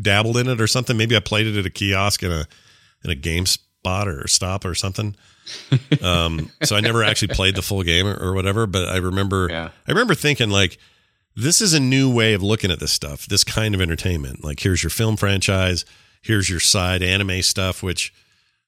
dabbled 0.00 0.36
in 0.36 0.48
it 0.48 0.60
or 0.60 0.66
something. 0.66 0.96
Maybe 0.96 1.16
I 1.16 1.20
played 1.20 1.46
it 1.46 1.56
at 1.58 1.66
a 1.66 1.70
kiosk 1.70 2.22
in 2.22 2.32
a 2.32 2.46
in 3.04 3.10
a 3.10 3.14
game 3.14 3.46
spot 3.46 4.08
or 4.08 4.26
stop 4.26 4.64
or 4.64 4.74
something. 4.74 5.14
um, 6.02 6.50
so 6.62 6.74
I 6.74 6.80
never 6.80 7.04
actually 7.04 7.34
played 7.34 7.54
the 7.54 7.62
full 7.62 7.82
game 7.82 8.06
or, 8.06 8.16
or 8.16 8.32
whatever. 8.34 8.66
But 8.66 8.88
I 8.88 8.96
remember, 8.96 9.48
Yeah. 9.48 9.70
I 9.86 9.90
remember 9.90 10.14
thinking 10.14 10.50
like, 10.50 10.78
this 11.36 11.60
is 11.60 11.72
a 11.72 11.78
new 11.78 12.12
way 12.12 12.32
of 12.32 12.42
looking 12.42 12.70
at 12.70 12.80
this 12.80 12.92
stuff. 12.92 13.26
This 13.26 13.44
kind 13.44 13.74
of 13.74 13.80
entertainment. 13.80 14.42
Like 14.42 14.60
here's 14.60 14.82
your 14.82 14.90
film 14.90 15.16
franchise. 15.16 15.84
Here's 16.22 16.50
your 16.50 16.58
side 16.60 17.02
anime 17.02 17.42
stuff, 17.42 17.82
which 17.82 18.12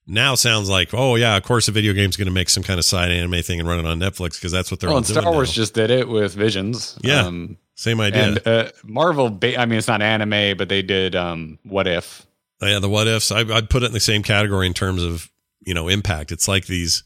now 0.09 0.35
sounds 0.35 0.69
like, 0.69 0.93
oh 0.93 1.15
yeah, 1.15 1.37
of 1.37 1.43
course 1.43 1.67
a 1.67 1.71
video 1.71 1.93
game's 1.93 2.17
going 2.17 2.27
to 2.27 2.33
make 2.33 2.49
some 2.49 2.63
kind 2.63 2.79
of 2.79 2.85
side 2.85 3.11
anime 3.11 3.41
thing 3.43 3.59
and 3.59 3.69
run 3.69 3.79
it 3.79 3.85
on 3.85 3.99
Netflix 3.99 4.31
because 4.31 4.51
that's 4.51 4.71
what 4.71 4.79
they're 4.79 4.89
well, 4.89 4.95
all 4.95 4.99
and 4.99 5.07
Star 5.07 5.31
Wars 5.31 5.49
now. 5.49 5.53
just 5.53 5.73
did 5.73 5.91
it 5.91 6.09
with 6.09 6.33
Visions. 6.33 6.97
Yeah. 7.01 7.25
Um, 7.25 7.57
Same 7.75 8.01
idea. 8.01 8.23
and 8.23 8.47
uh, 8.47 8.71
Marvel, 8.83 9.29
ba- 9.29 9.59
I 9.59 9.65
mean, 9.65 9.77
it's 9.77 9.87
not 9.87 10.01
anime, 10.01 10.57
but 10.57 10.67
they 10.67 10.81
did 10.81 11.15
um, 11.15 11.59
What 11.63 11.87
If. 11.87 12.25
Oh, 12.61 12.67
yeah, 12.67 12.79
the 12.79 12.89
what 12.89 13.07
ifs. 13.07 13.31
I, 13.31 13.39
I'd 13.39 13.69
put 13.69 13.83
it 13.83 13.85
in 13.85 13.93
the 13.93 14.01
same 14.01 14.21
category 14.21 14.67
in 14.67 14.73
terms 14.73 15.01
of 15.01 15.29
you 15.61 15.73
know 15.73 15.87
impact. 15.87 16.31
It's 16.31 16.47
like 16.47 16.65
these 16.65 17.03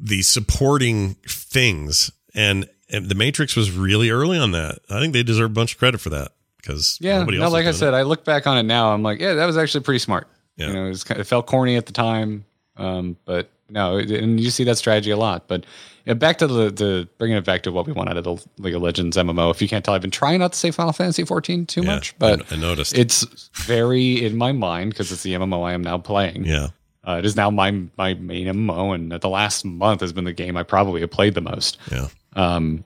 these 0.00 0.26
supporting 0.26 1.14
things, 1.28 2.10
and, 2.34 2.68
and 2.90 3.08
the 3.08 3.14
Matrix 3.14 3.54
was 3.54 3.70
really 3.70 4.10
early 4.10 4.38
on 4.38 4.50
that. 4.50 4.80
I 4.90 4.98
think 4.98 5.12
they 5.12 5.22
deserve 5.22 5.50
a 5.50 5.54
bunch 5.54 5.74
of 5.74 5.78
credit 5.78 6.00
for 6.00 6.10
that 6.10 6.32
because 6.56 6.98
Yeah, 7.00 7.22
no, 7.22 7.50
like 7.50 7.66
I 7.66 7.70
said, 7.70 7.94
I 7.94 8.02
look 8.02 8.24
back 8.24 8.48
on 8.48 8.58
it 8.58 8.64
now. 8.64 8.92
I'm 8.92 9.02
like, 9.02 9.20
yeah, 9.20 9.34
that 9.34 9.46
was 9.46 9.56
actually 9.56 9.84
pretty 9.84 10.00
smart. 10.00 10.26
Yeah. 10.56 10.68
You 10.68 10.72
know, 10.74 10.84
it, 10.86 10.88
was, 10.90 11.04
kind- 11.04 11.20
it 11.20 11.24
felt 11.24 11.46
corny 11.46 11.76
at 11.76 11.86
the 11.86 11.92
time, 11.92 12.44
um, 12.76 13.16
but 13.24 13.50
no, 13.70 13.96
and 13.96 14.38
you 14.38 14.50
see 14.50 14.64
that 14.64 14.76
strategy 14.76 15.10
a 15.10 15.16
lot. 15.16 15.48
But 15.48 15.64
yeah, 16.04 16.12
back 16.14 16.36
to 16.38 16.46
the 16.46 16.70
the 16.70 17.08
bringing 17.16 17.38
it 17.38 17.44
back 17.44 17.62
to 17.62 17.72
what 17.72 17.86
we 17.86 17.92
want 17.92 18.10
out 18.10 18.16
of 18.18 18.24
the 18.24 18.36
League 18.58 18.74
of 18.74 18.82
Legends 18.82 19.16
MMO. 19.16 19.50
If 19.50 19.62
you 19.62 19.68
can't 19.68 19.82
tell, 19.84 19.94
I've 19.94 20.02
been 20.02 20.10
trying 20.10 20.40
not 20.40 20.52
to 20.52 20.58
say 20.58 20.70
Final 20.70 20.92
Fantasy 20.92 21.24
14 21.24 21.64
too. 21.66 21.80
Yeah, 21.82 21.94
much, 21.94 22.18
but 22.18 22.52
I, 22.52 22.56
I 22.56 22.58
noticed. 22.58 22.96
it's 22.98 23.48
very 23.54 24.22
in 24.24 24.36
my 24.36 24.52
mind 24.52 24.90
because 24.90 25.10
it's 25.10 25.22
the 25.22 25.32
MMO 25.34 25.66
I 25.66 25.72
am 25.72 25.82
now 25.82 25.96
playing. 25.96 26.44
yeah, 26.44 26.68
Uh, 27.06 27.16
it 27.18 27.24
is 27.24 27.34
now 27.34 27.50
my 27.50 27.70
my 27.96 28.12
main 28.14 28.46
MMO, 28.46 28.94
and 28.94 29.10
the 29.12 29.28
last 29.28 29.64
month 29.64 30.02
has 30.02 30.12
been 30.12 30.24
the 30.24 30.32
game 30.34 30.56
I 30.58 30.64
probably 30.64 31.00
have 31.00 31.10
played 31.10 31.32
the 31.34 31.40
most. 31.40 31.78
yeah. 31.90 32.08
Um, 32.34 32.84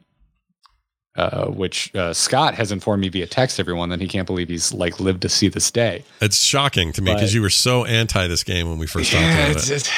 uh, 1.17 1.47
which 1.47 1.95
uh, 1.95 2.12
Scott 2.12 2.55
has 2.55 2.71
informed 2.73 3.01
me 3.01 3.09
via 3.09 3.27
text, 3.27 3.59
everyone, 3.59 3.89
that 3.89 4.01
he 4.01 4.09
can't 4.09 4.27
believe 4.27 4.49
he's 4.49 4.73
like 4.73 5.01
lived 5.01 5.23
to 5.23 5.29
see 5.29 5.49
this 5.49 5.71
day. 5.71 6.05
It's 6.21 6.37
shocking 6.43 6.93
to 6.93 7.03
me 7.03 7.14
because 7.14 7.33
you 7.35 7.41
were 7.43 7.51
so 7.51 7.85
anti 7.85 8.27
this 8.27 8.45
game 8.45 8.69
when 8.69 8.79
we 8.79 8.87
first 8.87 9.11
talked 9.11 9.23
Yeah, 9.23 9.47
about 9.47 9.57
it's, 9.57 9.71
it. 9.71 9.75
it's 9.77 9.91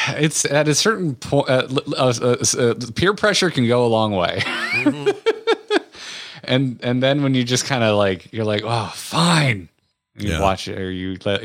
it's 0.44 0.44
at 0.46 0.68
a 0.68 0.74
certain 0.74 1.14
point. 1.16 1.48
Uh, 1.48 1.66
uh, 1.96 2.14
uh, 2.58 2.74
peer 2.94 3.14
pressure 3.14 3.50
can 3.50 3.66
go 3.66 3.84
a 3.84 3.88
long 3.88 4.12
way, 4.12 4.42
and 6.44 6.78
and 6.82 7.02
then 7.02 7.22
when 7.22 7.34
you 7.34 7.44
just 7.44 7.64
kind 7.66 7.82
of 7.84 7.96
like 7.96 8.32
you're 8.32 8.44
like, 8.44 8.62
oh, 8.64 8.90
fine. 8.94 9.68
You 10.20 10.30
Yeah. 10.30 10.40
watch 10.40 10.66
it 10.66 10.76
or 10.76 10.90
you 10.90 11.16
let, 11.24 11.42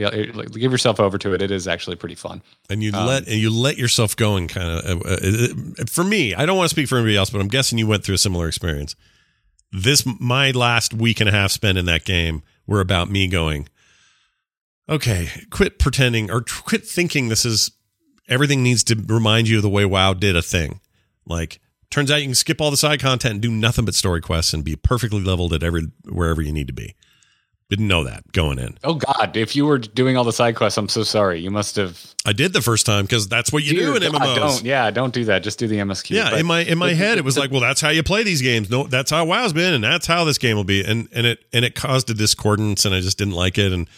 give 0.52 0.72
yourself 0.72 1.00
over 1.00 1.20
to 1.20 1.34
it. 1.36 1.44
It 1.44 1.52
is 1.52 1.68
actually 1.68 1.96
pretty 1.96 2.16
fun. 2.16 2.42
and 2.72 2.82
you 2.82 2.92
Um, 2.92 3.06
let 3.06 3.28
and 3.28 3.36
you 3.40 3.52
let 3.52 3.78
yourself 3.78 4.16
go 4.16 4.36
and 4.36 4.50
kind 4.50 4.68
of 4.84 5.90
for 5.92 6.04
me 6.04 6.34
i 6.34 6.44
don't 6.48 6.58
want 6.58 6.66
to 6.70 6.74
speak 6.74 6.88
for 6.88 6.96
anybody 6.98 7.16
else 7.16 7.30
but 7.30 7.40
i'm 7.40 7.50
guessing 7.50 7.78
you 7.78 7.86
went 7.86 8.04
through 8.04 8.16
a 8.16 8.18
similar 8.18 8.48
experience 8.48 8.96
this 9.74 10.06
my 10.20 10.52
last 10.52 10.94
week 10.94 11.20
and 11.20 11.28
a 11.28 11.32
half 11.32 11.52
spent 11.52 11.78
in 11.78 11.86
that 11.86 12.06
game 12.06 12.44
were 12.68 12.80
about 12.80 13.10
me 13.10 13.28
going 13.28 13.68
okay 14.88 15.28
quit 15.50 15.80
pretending 15.80 16.30
or 16.30 16.42
quit 16.42 16.86
thinking 16.86 17.28
this 17.28 17.44
is 17.44 17.72
everything 18.28 18.64
needs 18.64 18.84
to 18.86 18.96
remind 19.08 19.48
you 19.48 19.58
of 19.58 19.64
the 19.64 19.70
way 19.70 19.86
wow 19.86 20.14
did 20.14 20.36
a 20.36 20.42
thing. 20.42 20.80
Like 21.26 21.60
turns 21.90 22.12
out 22.12 22.18
you 22.18 22.28
can 22.28 22.36
skip 22.36 22.62
all 22.62 22.72
the 22.72 22.78
side 22.78 23.00
content 23.00 23.34
and 23.34 23.42
do 23.42 23.52
nothing 23.52 23.86
but 23.86 23.96
story 23.96 24.22
quests 24.22 24.54
and 24.54 24.64
be 24.64 24.76
perfectly 24.76 25.22
leveled 25.22 25.54
at 25.54 25.64
every 25.64 25.84
wherever 26.10 26.42
you 26.42 26.52
need 26.52 26.68
to 26.68 26.74
be 26.74 26.96
didn't 27.70 27.88
know 27.88 28.04
that 28.04 28.32
going 28.34 28.60
in 28.60 28.78
Oh 28.84 28.96
God! 28.96 29.36
If 29.36 29.56
you 29.56 29.66
were 29.66 29.80
doing 29.80 30.16
all 30.18 30.24
the 30.24 30.34
side 30.34 30.56
quests, 30.56 30.78
I'm 30.78 30.90
so 30.90 31.04
sorry. 31.04 31.40
You 31.40 31.50
must 31.50 31.76
have. 31.76 32.14
i 32.26 32.34
did 32.34 32.54
the 32.54 32.62
first 32.62 32.86
time 32.86 33.06
because 33.06 33.28
that's 33.28 33.52
what 33.52 33.64
you 33.64 33.74
do 33.74 33.96
in 33.96 34.12
God, 34.12 34.22
mmos 34.22 34.36
Don't 34.36 34.64
yeah, 34.64 34.92
don't 34.92 35.14
do 35.14 35.26
that. 35.26 35.44
Just 35.44 35.60
do 35.60 35.68
the 35.68 35.78
MSQ. 35.78 36.12
Yeah, 36.12 36.32
But- 36.32 36.40
in 36.40 36.46
my 36.46 36.60
in 36.62 36.78
my 36.78 36.94
head, 36.94 37.18
it 37.18 37.24
was 37.24 37.38
like, 37.38 37.52
well, 37.52 37.62
that's 37.62 37.82
how 37.82 37.90
you 37.90 38.04
play 38.04 38.24
these 38.24 38.42
games. 38.42 38.70
No, 38.70 38.84
that's 38.84 39.12
how 39.12 39.26
WoW's 39.26 39.54
been, 39.54 39.74
and 39.74 39.84
that's 39.84 40.06
how 40.08 40.24
this 40.24 40.38
game 40.38 40.56
will 40.56 40.64
be. 40.64 40.84
And 40.84 41.08
and 41.12 41.26
it 41.26 41.46
and 41.52 41.66
it 41.66 41.76
caused 41.76 42.10
a 42.10 42.14
discordance, 42.14 42.86
and 42.86 42.94
I 42.94 43.00
just 43.00 43.18
didn't 43.18 43.34
like 43.34 43.58
it, 43.58 43.72
and 43.72 43.90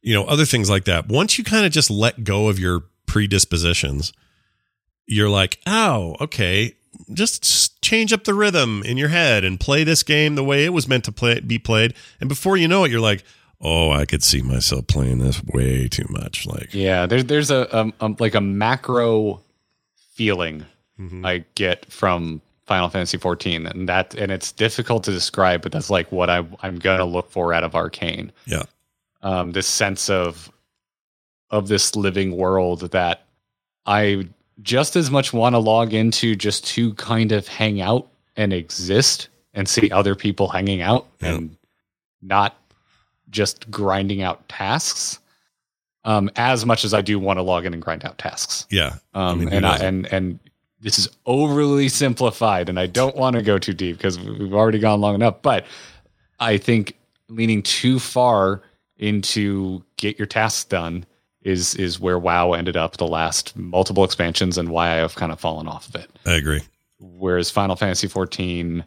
you 0.00 0.14
know 0.14 0.24
other 0.24 0.44
things 0.44 0.68
like 0.68 0.84
that. 0.84 1.08
Once 1.08 1.38
you 1.38 1.44
kind 1.44 1.64
of 1.64 1.72
just 1.72 1.90
let 1.90 2.24
go 2.24 2.48
of 2.48 2.58
your 2.58 2.84
predispositions, 3.06 4.12
you're 5.06 5.30
like, 5.30 5.58
oh, 5.66 6.16
okay, 6.20 6.76
just 7.14 7.80
change 7.82 8.12
up 8.12 8.24
the 8.24 8.34
rhythm 8.34 8.82
in 8.84 8.96
your 8.96 9.08
head 9.08 9.44
and 9.44 9.58
play 9.60 9.84
this 9.84 10.02
game 10.02 10.34
the 10.34 10.44
way 10.44 10.64
it 10.64 10.72
was 10.72 10.86
meant 10.88 11.04
to 11.04 11.12
play 11.12 11.40
be 11.40 11.58
played. 11.58 11.94
And 12.20 12.28
before 12.28 12.56
you 12.56 12.68
know 12.68 12.84
it, 12.84 12.90
you're 12.90 13.00
like, 13.00 13.24
oh, 13.60 13.90
I 13.90 14.04
could 14.06 14.22
see 14.22 14.42
myself 14.42 14.86
playing 14.86 15.18
this 15.18 15.42
way 15.44 15.88
too 15.88 16.06
much. 16.10 16.46
Like, 16.46 16.72
Yeah, 16.74 17.06
there's 17.06 17.24
there's 17.26 17.50
a 17.50 17.76
um, 17.76 17.92
um 18.00 18.16
like 18.18 18.34
a 18.34 18.40
macro 18.40 19.40
feeling 20.14 20.64
Mhm. 21.00 21.26
I 21.26 21.44
get 21.54 21.90
from 21.90 22.42
Final 22.66 22.88
Fantasy 22.90 23.16
14, 23.18 23.66
and 23.66 23.88
that 23.88 24.14
and 24.14 24.30
it's 24.30 24.52
difficult 24.52 25.04
to 25.04 25.10
describe, 25.10 25.62
but 25.62 25.72
that's 25.72 25.90
like 25.90 26.12
what 26.12 26.28
I 26.30 26.44
I'm 26.62 26.78
gonna 26.78 27.04
look 27.04 27.30
for 27.30 27.52
out 27.54 27.64
of 27.64 27.74
Arcane. 27.74 28.30
yeah, 28.46 28.62
Um, 29.22 29.52
this 29.52 29.66
sense 29.66 30.08
of 30.10 30.50
of 31.50 31.68
this 31.68 31.94
living 31.96 32.36
world 32.36 32.92
that 32.92 33.24
I 33.84 34.28
just 34.60 34.96
as 34.96 35.10
much 35.10 35.32
want 35.32 35.54
to 35.54 35.58
log 35.58 35.94
into 35.94 36.36
just 36.36 36.66
to 36.66 36.92
kind 36.94 37.32
of 37.32 37.48
hang 37.48 37.80
out 37.80 38.08
and 38.36 38.52
exist 38.52 39.28
and 39.54 39.68
see 39.68 39.90
other 39.90 40.14
people 40.14 40.48
hanging 40.48 40.82
out 40.82 41.06
Yeah. 41.20 41.34
and 41.34 41.56
not 42.20 42.56
just 43.30 43.70
grinding 43.70 44.22
out 44.22 44.46
tasks 44.48 45.18
um, 46.04 46.30
as 46.36 46.66
much 46.66 46.84
as 46.84 46.92
I 46.92 47.00
do 47.00 47.18
want 47.18 47.38
to 47.38 47.42
log 47.42 47.64
in 47.64 47.72
and 47.72 47.80
grind 47.82 48.04
out 48.04 48.18
tasks. 48.18 48.66
yeah, 48.70 48.96
Um, 49.14 49.40
mean, 49.40 49.48
and 49.52 49.64
I, 49.66 49.76
and 49.78 50.06
and 50.12 50.38
this 50.80 50.98
is 50.98 51.08
overly 51.26 51.88
simplified, 51.88 52.68
and 52.68 52.78
I 52.80 52.86
don't 52.88 53.14
want 53.16 53.36
to 53.36 53.42
go 53.42 53.56
too 53.56 53.72
deep 53.72 53.98
because 53.98 54.18
we've 54.18 54.52
already 54.52 54.80
gone 54.80 55.00
long 55.00 55.14
enough. 55.14 55.40
But 55.42 55.64
I 56.40 56.56
think 56.56 56.96
leaning 57.28 57.62
too 57.62 58.00
far 58.00 58.62
into 58.98 59.84
get 59.96 60.18
your 60.18 60.26
tasks 60.26 60.64
done 60.64 61.06
is 61.44 61.74
is 61.74 61.98
where 62.00 62.18
WoW 62.18 62.52
ended 62.52 62.76
up 62.76 62.96
the 62.96 63.06
last 63.06 63.56
multiple 63.56 64.04
expansions, 64.04 64.58
and 64.58 64.68
why 64.68 65.02
I've 65.02 65.14
kind 65.14 65.32
of 65.32 65.40
fallen 65.40 65.66
off 65.68 65.88
of 65.88 65.96
it 65.96 66.10
I 66.26 66.34
agree. 66.34 66.62
whereas 66.98 67.50
Final 67.50 67.76
Fantasy 67.76 68.08
14 68.08 68.84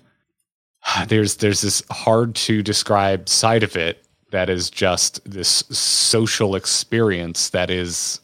there's 1.08 1.38
there's 1.38 1.62
this 1.62 1.84
hard 1.91 2.36
to 2.36 2.62
describe 2.64 3.28
side 3.30 3.64
of 3.64 3.76
it 3.76 4.06
that 4.32 4.49
is 4.49 4.70
just 4.70 5.20
this 5.30 5.49
social 5.70 6.56
experience 6.56 7.49
that 7.49 7.70
is 7.70 8.20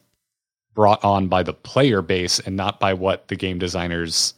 brought 0.73 1.03
on 1.03 1.27
by 1.27 1.43
the 1.43 1.53
player 1.53 2.01
base 2.01 2.39
and 2.39 2.55
not 2.55 2.79
by 2.79 2.93
what 2.93 3.27
the 3.27 3.35
game 3.35 3.59
designers 3.59 4.33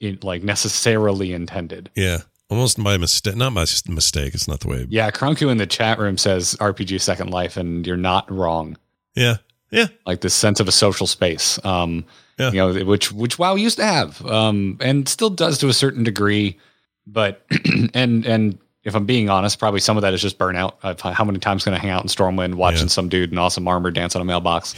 in, 0.00 0.18
like 0.22 0.42
necessarily 0.42 1.32
intended. 1.32 1.90
Yeah, 1.94 2.18
almost 2.48 2.82
by 2.82 2.96
mistake. 2.96 3.36
Not 3.36 3.52
my 3.52 3.66
mistake. 3.88 4.34
It's 4.34 4.48
not 4.48 4.60
the 4.60 4.68
way. 4.68 4.86
Yeah, 4.88 5.10
Kronku 5.10 5.50
in 5.50 5.58
the 5.58 5.66
chat 5.66 5.98
room 5.98 6.18
says 6.18 6.56
RPG 6.60 7.00
Second 7.00 7.30
Life 7.30 7.56
and 7.56 7.86
you're 7.86 7.96
not 7.96 8.30
wrong. 8.30 8.76
Yeah, 9.14 9.36
yeah, 9.70 9.86
like 10.06 10.20
this 10.20 10.34
sense 10.34 10.60
of 10.60 10.68
a 10.68 10.72
social 10.72 11.06
space 11.06 11.58
um 11.64 12.04
Yeah. 12.38 12.50
you 12.52 12.56
know 12.58 12.84
which 12.84 13.12
which 13.12 13.38
wow 13.38 13.54
used 13.56 13.76
to 13.78 13.84
have 13.84 14.24
um 14.26 14.78
and 14.80 15.08
still 15.08 15.30
does 15.30 15.58
to 15.58 15.68
a 15.68 15.72
certain 15.72 16.02
degree 16.04 16.58
but 17.06 17.44
and 17.94 18.24
and 18.26 18.58
if 18.84 18.94
i'm 18.94 19.04
being 19.06 19.28
honest 19.28 19.58
probably 19.58 19.80
some 19.80 19.96
of 19.96 20.02
that 20.02 20.14
is 20.14 20.22
just 20.22 20.38
burnout 20.38 20.74
of 20.82 21.00
how 21.00 21.24
many 21.24 21.38
times 21.38 21.64
can 21.64 21.74
i 21.74 21.78
hang 21.78 21.90
out 21.90 22.02
in 22.02 22.08
stormwind 22.08 22.54
watching 22.54 22.82
Yeah. 22.82 22.96
some 22.96 23.08
dude 23.08 23.30
in 23.32 23.38
awesome 23.38 23.66
armor 23.68 23.90
dance 23.90 24.16
on 24.16 24.22
a 24.22 24.24
mailbox 24.24 24.74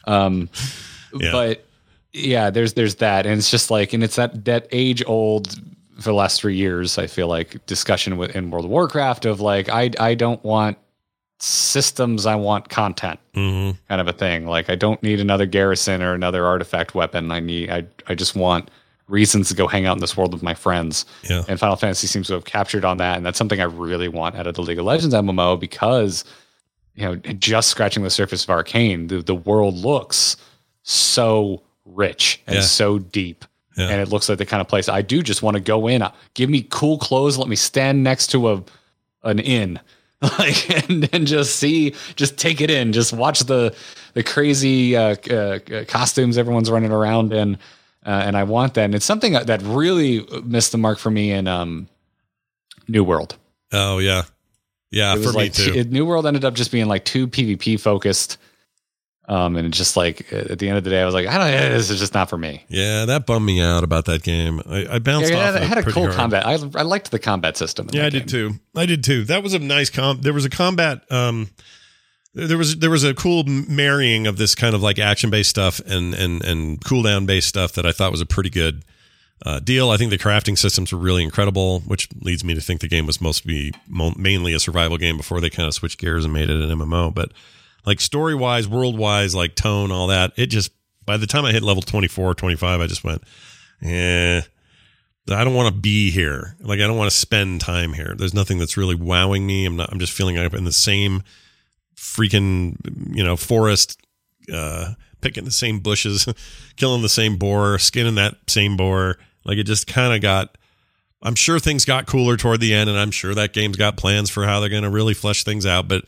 um 0.06 0.48
Yeah. 1.14 1.32
but 1.32 1.64
yeah 2.12 2.50
there's 2.50 2.72
there's 2.74 2.96
that 2.96 3.26
and 3.26 3.38
it's 3.38 3.50
just 3.50 3.70
like 3.70 3.92
and 3.92 4.02
it's 4.02 4.16
that 4.16 4.44
that 4.46 4.66
age 4.72 5.02
old 5.06 5.54
for 5.96 6.02
the 6.10 6.14
last 6.14 6.40
three 6.40 6.56
years 6.56 6.98
i 6.98 7.06
feel 7.06 7.28
like 7.28 7.64
discussion 7.66 8.16
with 8.16 8.34
in 8.34 8.50
world 8.50 8.64
of 8.64 8.70
warcraft 8.70 9.24
of 9.26 9.40
like 9.40 9.68
i 9.68 9.90
i 10.00 10.14
don't 10.14 10.42
want 10.44 10.78
systems 11.38 12.24
i 12.26 12.34
want 12.34 12.68
content 12.70 13.20
hmm 13.34 13.70
kind 13.88 14.00
of 14.00 14.08
a 14.08 14.12
thing. 14.12 14.46
Like 14.46 14.70
I 14.70 14.74
don't 14.74 15.02
need 15.02 15.20
another 15.20 15.44
garrison 15.46 16.02
or 16.02 16.14
another 16.14 16.44
artifact 16.46 16.94
weapon. 16.94 17.30
I 17.30 17.40
need 17.40 17.70
I 17.70 17.84
I 18.08 18.14
just 18.14 18.34
want 18.34 18.70
reasons 19.08 19.48
to 19.50 19.54
go 19.54 19.66
hang 19.68 19.86
out 19.86 19.96
in 19.96 20.00
this 20.00 20.16
world 20.16 20.32
with 20.32 20.42
my 20.42 20.54
friends. 20.54 21.04
yeah, 21.22 21.44
And 21.46 21.60
Final 21.60 21.76
Fantasy 21.76 22.06
seems 22.08 22.26
to 22.26 22.32
have 22.34 22.44
captured 22.44 22.84
on 22.84 22.96
that, 22.96 23.16
and 23.16 23.24
that's 23.24 23.38
something 23.38 23.60
I 23.60 23.64
really 23.64 24.08
want 24.08 24.34
out 24.34 24.46
of 24.48 24.54
the 24.54 24.62
League 24.62 24.78
of 24.80 24.84
Legends 24.86 25.14
MMO 25.14 25.60
because 25.60 26.24
you 26.94 27.04
know 27.04 27.16
just 27.16 27.68
scratching 27.68 28.02
the 28.02 28.10
surface 28.10 28.42
of 28.44 28.50
Arcane, 28.50 29.06
the 29.08 29.20
the 29.22 29.34
world 29.34 29.74
looks 29.76 30.36
so 30.82 31.62
rich 31.84 32.42
and 32.46 32.56
Yeah. 32.56 32.62
so 32.62 32.98
deep. 32.98 33.44
Yeah. 33.76 33.88
And 33.90 34.00
it 34.00 34.08
looks 34.08 34.28
like 34.30 34.38
the 34.38 34.46
kind 34.46 34.62
of 34.62 34.68
place 34.68 34.88
I 34.88 35.02
do 35.02 35.22
just 35.22 35.42
want 35.42 35.54
to 35.56 35.60
go 35.60 35.86
in. 35.86 36.02
Give 36.32 36.48
me 36.48 36.66
cool 36.70 36.96
clothes. 36.98 37.36
Let 37.36 37.48
me 37.48 37.56
stand 37.56 38.02
next 38.02 38.28
to 38.28 38.48
a 38.50 38.62
an 39.22 39.38
inn, 39.40 39.78
like 40.38 40.88
and, 40.88 41.08
and 41.12 41.26
just 41.26 41.56
see, 41.56 41.94
just 42.14 42.38
take 42.38 42.60
it 42.60 42.70
in. 42.70 42.92
Just 42.92 43.12
watch 43.12 43.40
the 43.40 43.74
the 44.14 44.22
crazy 44.22 44.96
uh, 44.96 45.14
uh, 45.30 45.58
costumes 45.86 46.38
everyone's 46.38 46.70
running 46.70 46.90
around 46.90 47.34
in, 47.34 47.56
uh, 48.06 48.22
and 48.24 48.36
I 48.36 48.44
want 48.44 48.74
that. 48.74 48.84
And 48.86 48.94
it's 48.94 49.04
something 49.04 49.34
that 49.34 49.60
really 49.62 50.26
missed 50.42 50.72
the 50.72 50.78
mark 50.78 50.98
for 50.98 51.10
me 51.10 51.32
in 51.32 51.46
um, 51.46 51.86
New 52.88 53.04
World. 53.04 53.36
Oh 53.72 53.98
yeah, 53.98 54.22
yeah. 54.90 55.12
It 55.12 55.16
For 55.16 55.20
was 55.20 55.34
me 55.34 55.42
like 55.42 55.52
too. 55.52 55.72
it, 55.74 55.92
New 55.92 56.06
World 56.06 56.26
ended 56.26 56.46
up 56.46 56.54
just 56.54 56.72
being 56.72 56.86
like 56.86 57.04
too 57.04 57.28
PvP 57.28 57.78
focused. 57.78 58.38
Um, 59.28 59.56
and 59.56 59.74
just 59.74 59.96
like 59.96 60.32
at 60.32 60.60
the 60.60 60.68
end 60.68 60.78
of 60.78 60.84
the 60.84 60.90
day, 60.90 61.02
I 61.02 61.04
was 61.04 61.12
like, 61.14 61.26
I 61.26 61.36
don't. 61.38 61.50
Know, 61.50 61.76
this 61.76 61.90
is 61.90 61.98
just 61.98 62.14
not 62.14 62.30
for 62.30 62.38
me. 62.38 62.64
yeah, 62.68 63.06
that 63.06 63.26
bummed 63.26 63.44
me 63.44 63.60
out 63.60 63.82
about 63.82 64.04
that 64.04 64.22
game. 64.22 64.60
I, 64.68 64.86
I 64.88 64.98
bounced 65.00 65.30
Yeah, 65.32 65.48
off. 65.50 65.56
it 65.56 65.62
had 65.64 65.78
a 65.78 65.82
cool 65.82 66.04
hard. 66.04 66.14
combat. 66.14 66.46
I, 66.46 66.52
I 66.76 66.82
liked 66.82 67.10
the 67.10 67.18
combat 67.18 67.56
system. 67.56 67.88
Yeah, 67.92 68.06
I 68.06 68.10
did 68.10 68.28
too. 68.28 68.52
I 68.76 68.86
did 68.86 69.02
too. 69.02 69.24
That 69.24 69.42
was 69.42 69.52
a 69.52 69.58
nice 69.58 69.90
com. 69.90 70.20
There 70.20 70.32
was 70.32 70.44
a 70.44 70.50
combat. 70.50 71.00
Um, 71.10 71.48
there 72.34 72.58
was 72.58 72.76
there 72.78 72.90
was 72.90 73.02
a 73.02 73.14
cool 73.14 73.42
marrying 73.44 74.26
of 74.28 74.36
this 74.36 74.54
kind 74.54 74.74
of 74.74 74.82
like 74.82 74.98
action 74.98 75.30
based 75.30 75.50
stuff 75.50 75.80
and 75.86 76.14
and 76.14 76.44
and 76.44 76.80
cooldown 76.82 77.26
based 77.26 77.48
stuff 77.48 77.72
that 77.72 77.86
I 77.86 77.92
thought 77.92 78.12
was 78.12 78.20
a 78.20 78.26
pretty 78.26 78.50
good 78.50 78.84
uh, 79.44 79.58
deal. 79.58 79.90
I 79.90 79.96
think 79.96 80.10
the 80.10 80.18
crafting 80.18 80.56
systems 80.56 80.92
were 80.92 80.98
really 80.98 81.24
incredible, 81.24 81.80
which 81.80 82.08
leads 82.20 82.44
me 82.44 82.54
to 82.54 82.60
think 82.60 82.80
the 82.80 82.88
game 82.88 83.06
was 83.06 83.16
supposed 83.16 83.42
to 83.42 83.48
be 83.48 83.72
mo- 83.88 84.14
mainly 84.16 84.52
a 84.52 84.60
survival 84.60 84.98
game 84.98 85.16
before 85.16 85.40
they 85.40 85.50
kind 85.50 85.66
of 85.66 85.74
switched 85.74 85.98
gears 85.98 86.24
and 86.24 86.32
made 86.32 86.48
it 86.48 86.62
an 86.62 86.70
MMO. 86.78 87.12
But 87.12 87.32
like 87.86 88.00
story 88.00 88.34
wise, 88.34 88.68
world 88.68 88.98
wise, 88.98 89.34
like 89.34 89.54
tone, 89.54 89.90
all 89.90 90.08
that, 90.08 90.32
it 90.36 90.46
just 90.46 90.72
by 91.06 91.16
the 91.16 91.26
time 91.26 91.44
I 91.44 91.52
hit 91.52 91.62
level 91.62 91.82
24, 91.82 92.34
25, 92.34 92.80
I 92.80 92.86
just 92.86 93.04
went, 93.04 93.22
eh. 93.82 94.42
I 95.28 95.42
don't 95.42 95.54
want 95.54 95.74
to 95.74 95.80
be 95.80 96.10
here. 96.10 96.56
Like 96.60 96.78
I 96.80 96.86
don't 96.86 96.96
want 96.96 97.10
to 97.10 97.16
spend 97.16 97.60
time 97.60 97.92
here. 97.92 98.14
There's 98.16 98.34
nothing 98.34 98.58
that's 98.58 98.76
really 98.76 98.94
wowing 98.94 99.44
me. 99.44 99.64
I'm 99.64 99.76
not. 99.76 99.90
I'm 99.92 99.98
just 99.98 100.12
feeling 100.12 100.36
like 100.36 100.52
I'm 100.52 100.58
in 100.58 100.64
the 100.64 100.72
same 100.72 101.22
freaking 101.96 102.76
you 103.16 103.24
know 103.24 103.36
forest, 103.36 104.00
uh, 104.52 104.92
picking 105.20 105.44
the 105.44 105.50
same 105.50 105.80
bushes, 105.80 106.28
killing 106.76 107.02
the 107.02 107.08
same 107.08 107.38
boar, 107.38 107.78
skinning 107.78 108.14
that 108.16 108.36
same 108.46 108.76
boar. 108.76 109.18
Like 109.44 109.58
it 109.58 109.64
just 109.64 109.86
kind 109.86 110.14
of 110.14 110.20
got. 110.20 110.56
I'm 111.22 111.34
sure 111.34 111.58
things 111.58 111.84
got 111.84 112.06
cooler 112.06 112.36
toward 112.36 112.60
the 112.60 112.74
end, 112.74 112.88
and 112.88 112.98
I'm 112.98 113.10
sure 113.10 113.34
that 113.34 113.52
game's 113.52 113.76
got 113.76 113.96
plans 113.96 114.30
for 114.30 114.44
how 114.44 114.60
they're 114.60 114.68
going 114.68 114.84
to 114.84 114.90
really 114.90 115.14
flesh 115.14 115.42
things 115.42 115.66
out. 115.66 115.88
But 115.88 116.04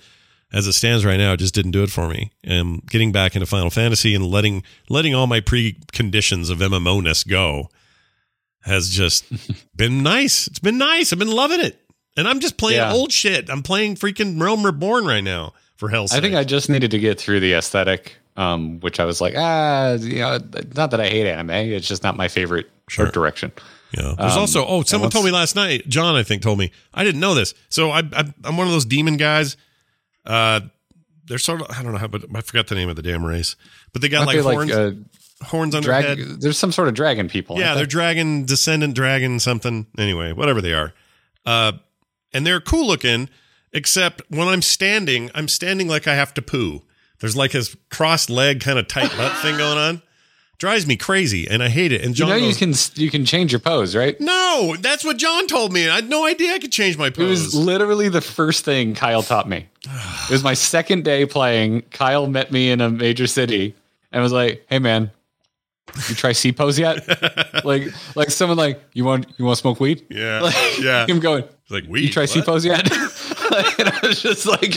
as 0.52 0.66
it 0.66 0.72
stands 0.72 1.04
right 1.04 1.16
now, 1.18 1.32
it 1.34 1.38
just 1.38 1.54
didn't 1.54 1.72
do 1.72 1.82
it 1.82 1.90
for 1.90 2.08
me. 2.08 2.30
And 2.42 2.84
getting 2.86 3.12
back 3.12 3.34
into 3.36 3.46
Final 3.46 3.70
Fantasy 3.70 4.14
and 4.14 4.24
letting 4.26 4.62
letting 4.88 5.14
all 5.14 5.26
my 5.26 5.40
preconditions 5.40 6.50
of 6.50 6.58
MMO 6.58 7.02
ness 7.02 7.22
go 7.24 7.68
has 8.62 8.90
just 8.90 9.24
been 9.76 10.02
nice. 10.02 10.46
It's 10.46 10.58
been 10.58 10.78
nice. 10.78 11.12
I've 11.12 11.18
been 11.18 11.30
loving 11.30 11.60
it. 11.60 11.78
And 12.16 12.26
I'm 12.26 12.40
just 12.40 12.56
playing 12.56 12.78
Yeah. 12.78 12.92
old 12.92 13.12
shit. 13.12 13.48
I'm 13.50 13.62
playing 13.62 13.94
freaking 13.96 14.40
Realm 14.40 14.64
Reborn 14.64 15.04
right 15.06 15.22
now 15.22 15.52
for 15.76 15.88
hell's 15.88 16.10
sake. 16.10 16.18
I 16.18 16.20
think 16.20 16.34
I 16.34 16.44
just 16.44 16.68
needed 16.68 16.90
to 16.90 16.98
get 16.98 17.20
through 17.20 17.40
the 17.40 17.52
aesthetic, 17.54 18.16
um, 18.36 18.80
which 18.80 18.98
I 18.98 19.04
was 19.04 19.20
like, 19.20 19.34
ah, 19.36 19.92
you 19.92 20.18
know, 20.18 20.38
not 20.74 20.90
that 20.90 21.00
I 21.00 21.08
hate 21.08 21.26
anime. 21.26 21.50
It's 21.50 21.86
just 21.86 22.02
not 22.02 22.16
my 22.16 22.26
favorite 22.28 22.68
Sure. 22.88 23.06
direction. 23.10 23.52
Yeah. 23.96 24.14
There's 24.18 24.32
Um, 24.32 24.38
also 24.40 24.66
oh, 24.66 24.82
someone 24.82 25.10
told 25.10 25.24
me 25.26 25.30
last 25.30 25.54
night. 25.54 25.86
John, 25.88 26.16
I 26.16 26.22
think, 26.22 26.42
told 26.42 26.58
me. 26.58 26.72
I 26.92 27.04
didn't 27.04 27.20
know 27.20 27.34
this. 27.34 27.54
So 27.68 27.90
I, 27.90 27.98
I 28.12 28.24
I'm 28.44 28.56
one 28.56 28.66
of 28.66 28.72
those 28.72 28.84
demon 28.86 29.16
guys. 29.18 29.56
Uh, 30.28 30.60
they're 31.26 31.38
sort 31.38 31.60
of 31.60 31.70
I 31.70 31.82
don't 31.82 31.92
know 31.92 31.98
how, 31.98 32.06
but 32.06 32.24
I 32.34 32.40
forgot 32.42 32.68
the 32.68 32.74
name 32.74 32.88
of 32.88 32.96
the 32.96 33.02
damn 33.02 33.24
race. 33.24 33.56
But 33.92 34.02
they 34.02 34.08
got 34.08 34.28
Aren't 34.28 34.28
like 34.28 34.36
they 34.36 34.54
horns, 34.54 34.70
uh, 34.70 34.92
horns 35.44 35.74
on 35.74 35.82
their 35.82 36.00
head. 36.00 36.18
there's 36.18 36.58
some 36.58 36.70
sort 36.70 36.88
of 36.88 36.94
dragon 36.94 37.28
people. 37.28 37.58
Yeah, 37.58 37.74
they're 37.74 37.84
they? 37.84 37.88
dragon 37.88 38.44
descendant 38.44 38.94
dragon 38.94 39.40
something. 39.40 39.86
Anyway, 39.98 40.32
whatever 40.32 40.60
they 40.60 40.74
are. 40.74 40.92
Uh, 41.44 41.72
and 42.32 42.46
they're 42.46 42.60
cool 42.60 42.86
looking. 42.86 43.28
Except 43.70 44.22
when 44.30 44.48
I'm 44.48 44.62
standing, 44.62 45.30
I'm 45.34 45.46
standing 45.46 45.88
like 45.88 46.06
I 46.06 46.14
have 46.14 46.32
to 46.34 46.42
poo. 46.42 46.82
There's 47.20 47.36
like 47.36 47.52
this 47.52 47.76
crossed 47.90 48.30
leg 48.30 48.60
kind 48.60 48.78
of 48.78 48.88
tight 48.88 49.10
butt 49.16 49.36
thing 49.38 49.58
going 49.58 49.76
on. 49.76 50.02
Drives 50.58 50.88
me 50.88 50.96
crazy, 50.96 51.46
and 51.48 51.62
I 51.62 51.68
hate 51.68 51.92
it. 51.92 52.00
And 52.00 52.10
you 52.10 52.14
John 52.26 52.30
know 52.30 52.40
goes, 52.40 52.60
you 52.60 52.66
can 52.66 53.02
you 53.02 53.10
can 53.12 53.24
change 53.24 53.52
your 53.52 53.60
pose, 53.60 53.94
right? 53.94 54.20
No, 54.20 54.74
that's 54.80 55.04
what 55.04 55.16
John 55.16 55.46
told 55.46 55.72
me. 55.72 55.88
I 55.88 55.94
had 55.96 56.08
no 56.08 56.26
idea 56.26 56.52
I 56.52 56.58
could 56.58 56.72
change 56.72 56.98
my 56.98 57.10
pose. 57.10 57.26
It 57.26 57.28
was 57.28 57.54
literally 57.54 58.08
the 58.08 58.20
first 58.20 58.64
thing 58.64 58.94
Kyle 58.96 59.22
taught 59.22 59.48
me. 59.48 59.68
It 59.84 60.30
was 60.30 60.42
my 60.42 60.54
second 60.54 61.04
day 61.04 61.26
playing. 61.26 61.82
Kyle 61.92 62.26
met 62.26 62.50
me 62.50 62.72
in 62.72 62.80
a 62.80 62.90
major 62.90 63.28
city 63.28 63.76
and 64.10 64.20
was 64.20 64.32
like, 64.32 64.64
"Hey 64.68 64.80
man, 64.80 65.12
you 66.08 66.16
try 66.16 66.32
C 66.32 66.50
pose 66.50 66.76
yet?" 66.76 67.06
like 67.64 67.84
like 68.16 68.30
someone 68.30 68.58
like, 68.58 68.82
"You 68.94 69.04
want 69.04 69.26
you 69.36 69.44
want 69.44 69.58
to 69.58 69.60
smoke 69.60 69.78
weed?" 69.78 70.06
yeah, 70.10 70.40
Like, 70.42 70.78
yeah. 70.80 71.06
Him 71.06 71.20
going, 71.20 71.44
It's 71.44 71.70
like 71.70 71.84
we 71.86 72.00
"You 72.00 72.08
try 72.08 72.24
C 72.24 72.42
pose 72.42 72.64
yet?" 72.64 72.90
and 73.78 73.88
I 73.88 74.00
was 74.02 74.20
just 74.20 74.44
like, 74.44 74.74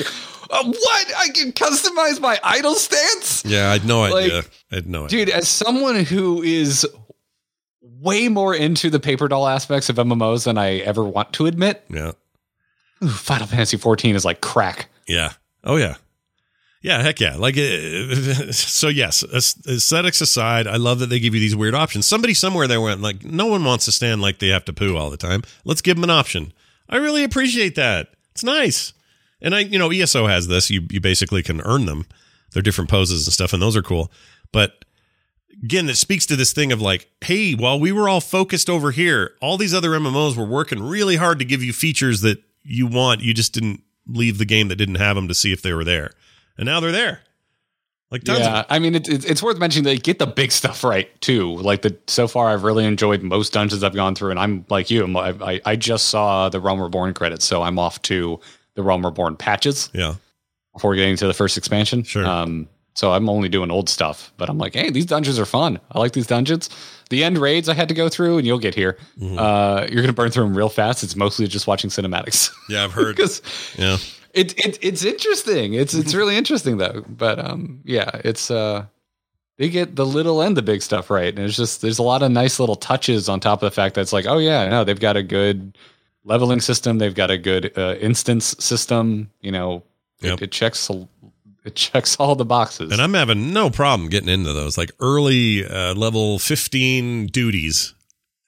"Uh, 0.52 0.64
"What? 0.66 1.08
I 1.18 1.30
can 1.30 1.52
customize 1.54 2.20
my 2.20 2.40
idle 2.44 2.76
stance." 2.76 3.44
Yeah, 3.46 3.70
I 3.70 3.74
had 3.74 3.86
no 3.86 4.02
Like, 4.02 4.26
idea. 4.26 4.44
I 4.72 4.76
had 4.76 4.88
no 4.88 5.06
idea. 5.06 5.26
Dude, 5.26 5.34
as 5.34 5.48
someone 5.48 6.04
who 6.04 6.42
is 6.44 6.86
way 7.82 8.28
more 8.30 8.54
into 8.56 8.90
the 8.90 9.00
paper 9.00 9.28
doll 9.28 9.48
aspects 9.48 9.90
of 9.90 9.96
MMOs 9.98 10.46
than 10.46 10.58
I 10.58 10.78
ever 10.80 11.04
want 11.04 11.34
to 11.34 11.46
admit, 11.46 11.84
Yeah, 11.90 12.12
ooh, 13.04 13.08
Final 13.10 13.48
Fantasy 13.48 13.78
14 13.78 14.16
is 14.16 14.26
like 14.26 14.42
crack. 14.42 14.90
yeah. 15.08 15.34
Oh 15.64 15.76
yeah, 15.76 15.96
yeah. 16.82 17.04
Heck 17.04 17.20
yeah. 17.20 17.36
Like 17.36 17.56
uh, 17.58 18.52
so. 18.52 18.88
Yes. 18.88 19.24
Aesthetics 19.24 20.22
aside, 20.22 20.66
I 20.68 20.78
love 20.78 20.98
that 21.00 21.08
they 21.12 21.20
give 21.20 21.36
you 21.36 21.40
these 21.40 21.56
weird 21.56 21.76
options. 21.76 22.08
Somebody 22.08 22.34
somewhere 22.34 22.68
there 22.68 22.82
went 22.82 23.02
like, 23.02 23.24
no 23.24 23.46
one 23.46 23.64
wants 23.64 23.86
to 23.86 23.92
stand 23.92 24.22
like 24.24 24.40
they 24.40 24.48
have 24.48 24.66
to 24.66 24.74
poo 24.74 24.98
all 24.98 25.12
the 25.12 25.18
time. 25.18 25.44
Let's 25.64 25.82
give 25.84 25.98
them 25.98 26.04
an 26.04 26.10
option. 26.10 26.52
I 26.90 26.98
really 26.98 27.24
appreciate 27.24 27.76
that. 27.76 28.08
It's 28.32 28.44
nice. 28.44 28.94
And 29.42 29.56
I, 29.56 29.60
you 29.62 29.80
know, 29.80 29.90
ESO 29.92 30.28
has 30.28 30.48
this. 30.48 30.70
You 30.70 30.86
you 30.90 31.00
basically 31.02 31.42
can 31.44 31.62
earn 31.62 31.86
them. 31.86 32.06
They're 32.54 32.62
different 32.62 32.90
poses 32.90 33.26
and 33.28 33.34
stuff, 33.34 33.54
and 33.54 33.62
those 33.62 33.76
are 33.78 33.82
cool. 33.82 34.12
But 34.52 34.84
again, 35.64 35.90
it 35.90 35.96
speaks 35.96 36.26
to 36.28 36.36
this 36.36 36.54
thing 36.54 36.72
of 36.72 36.82
like, 36.82 37.10
hey, 37.22 37.54
while 37.54 37.80
we 37.80 37.92
were 37.92 38.10
all 38.10 38.22
focused 38.22 38.70
over 38.70 38.92
here, 38.92 39.34
all 39.42 39.58
these 39.58 39.74
other 39.74 39.92
MMOs 39.92 40.36
were 40.36 40.46
working 40.46 40.82
really 40.84 41.16
hard 41.16 41.40
to 41.40 41.46
give 41.46 41.64
you 41.64 41.74
features 41.74 42.22
that 42.22 42.44
you 42.64 42.88
want. 42.88 43.22
You 43.22 43.34
just 43.34 43.54
didn't 43.54 43.82
leave 44.08 44.38
the 44.38 44.46
game 44.46 44.68
that 44.68 44.76
didn't 44.76 44.96
have 44.96 45.16
them 45.16 45.28
to 45.28 45.34
see 45.34 45.52
if 45.54 45.62
they 45.62 45.74
were 45.74 45.84
there, 45.86 46.12
and 46.58 46.66
now 46.66 46.80
they're 46.80 46.92
there. 46.92 47.22
Like 48.12 48.26
Yeah, 48.40 48.66
I 48.70 48.80
mean, 48.80 48.94
it, 48.96 49.08
it, 49.08 49.24
it's 49.30 49.42
worth 49.42 49.58
mentioning 49.58 49.86
they 49.86 49.96
get 49.96 50.20
the 50.20 50.28
big 50.28 50.52
stuff 50.52 50.84
right 50.84 51.10
too. 51.22 51.56
Like 51.56 51.82
the 51.82 51.98
so 52.08 52.28
far, 52.28 52.50
I've 52.50 52.64
really 52.64 52.84
enjoyed 52.84 53.22
most 53.24 53.54
dungeons 53.54 53.86
I've 53.86 53.96
gone 53.96 54.16
through, 54.16 54.32
and 54.32 54.40
I'm 54.40 54.66
like 54.70 54.92
you. 54.92 55.06
I, 55.18 55.30
I- 55.54 55.62
I 55.66 55.76
just 55.78 56.08
saw 56.10 56.50
the 56.50 56.60
Realm 56.60 56.82
Reborn 56.82 57.14
credits, 57.14 57.46
so 57.46 57.62
I'm 57.62 57.80
off 57.80 58.02
to 58.04 58.42
the 58.76 58.84
Realm 58.84 59.06
Reborn 59.06 59.36
patches 59.36 59.90
yeah, 59.94 60.16
before 60.74 60.96
getting 60.96 61.16
to 61.18 61.28
the 61.28 61.34
first 61.34 61.58
expansion. 61.58 62.04
Sure. 62.04 62.26
Um, 62.26 62.68
so 62.94 63.14
I'm 63.14 63.30
only 63.30 63.48
doing 63.48 63.72
old 63.72 63.88
stuff, 63.88 64.34
but 64.38 64.50
I'm 64.50 64.58
like, 64.58 64.74
hey, 64.74 64.90
these 64.90 65.06
dungeons 65.06 65.40
are 65.40 65.46
fun. 65.46 65.80
I 65.92 66.00
like 66.00 66.12
these 66.12 66.28
dungeons. 66.28 66.70
The 67.10 67.24
end 67.24 67.38
raids 67.38 67.70
I 67.70 67.74
had 67.74 67.88
to 67.88 67.94
go 67.94 68.10
through, 68.10 68.38
and 68.38 68.46
you'll 68.46 68.60
get 68.60 68.76
here. 68.76 68.98
Mm-hmm. 69.20 69.40
Uh, 69.40 69.88
you're 69.90 70.02
gonna 70.02 70.14
burn 70.14 70.32
through 70.32 70.44
them 70.44 70.58
real 70.58 70.70
fast. 70.70 71.04
It's 71.04 71.16
mostly 71.16 71.48
just 71.48 71.68
watching 71.68 71.90
cinematics 71.90 72.52
yeah. 72.70 72.84
I've 72.84 72.92
heard. 72.92 73.16
because 73.16 73.42
yeah, 73.78 73.98
it, 74.34 74.58
it 74.66 74.80
it's 74.82 75.06
interesting. 75.06 75.74
It's 75.74 75.94
it's 75.94 76.14
really 76.14 76.36
interesting 76.38 76.78
though. 76.78 77.04
But 77.08 77.40
um 77.40 77.82
yeah, 77.86 78.10
it's 78.24 78.52
uh 78.52 78.86
they 79.58 79.70
get 79.70 79.96
the 79.96 80.06
little 80.06 80.42
and 80.42 80.56
the 80.58 80.62
big 80.62 80.82
stuff 80.82 81.10
right. 81.10 81.34
And 81.34 81.40
it's 81.40 81.56
just 81.56 81.82
there's 81.82 82.00
a 82.00 82.04
lot 82.04 82.24
of 82.24 82.32
nice 82.32 82.60
little 82.60 82.76
touches 82.76 83.30
on 83.30 83.40
top 83.40 83.62
of 83.62 83.68
the 83.68 83.76
fact 83.76 83.96
that 83.96 84.02
it's 84.02 84.14
like, 84.14 84.26
oh 84.26 84.38
yeah, 84.38 84.68
no, 84.68 84.84
they've 84.84 85.00
got 85.00 85.18
a 85.18 85.24
good 85.24 85.78
leveling 86.24 86.62
system, 86.62 86.98
they've 86.98 87.16
got 87.16 87.32
a 87.32 87.38
good 87.38 87.72
uh, 87.78 87.96
instance 88.00 88.56
system, 88.60 89.30
you 89.42 89.52
know, 89.52 89.84
Yep. 90.22 90.34
it, 90.34 90.42
it 90.44 90.52
checks 90.52 90.88
it 91.66 91.76
checks 91.76 92.16
all 92.18 92.36
the 92.36 92.46
boxes. 92.46 92.92
and 92.92 93.02
I'm 93.02 93.14
having 93.16 93.54
no 93.54 93.70
problem 93.72 94.08
getting 94.10 94.30
into 94.30 94.54
those 94.54 94.78
like 94.78 94.92
early 95.00 95.66
uh, 95.66 95.96
level 95.96 96.38
15 96.38 97.26
duties. 97.28 97.96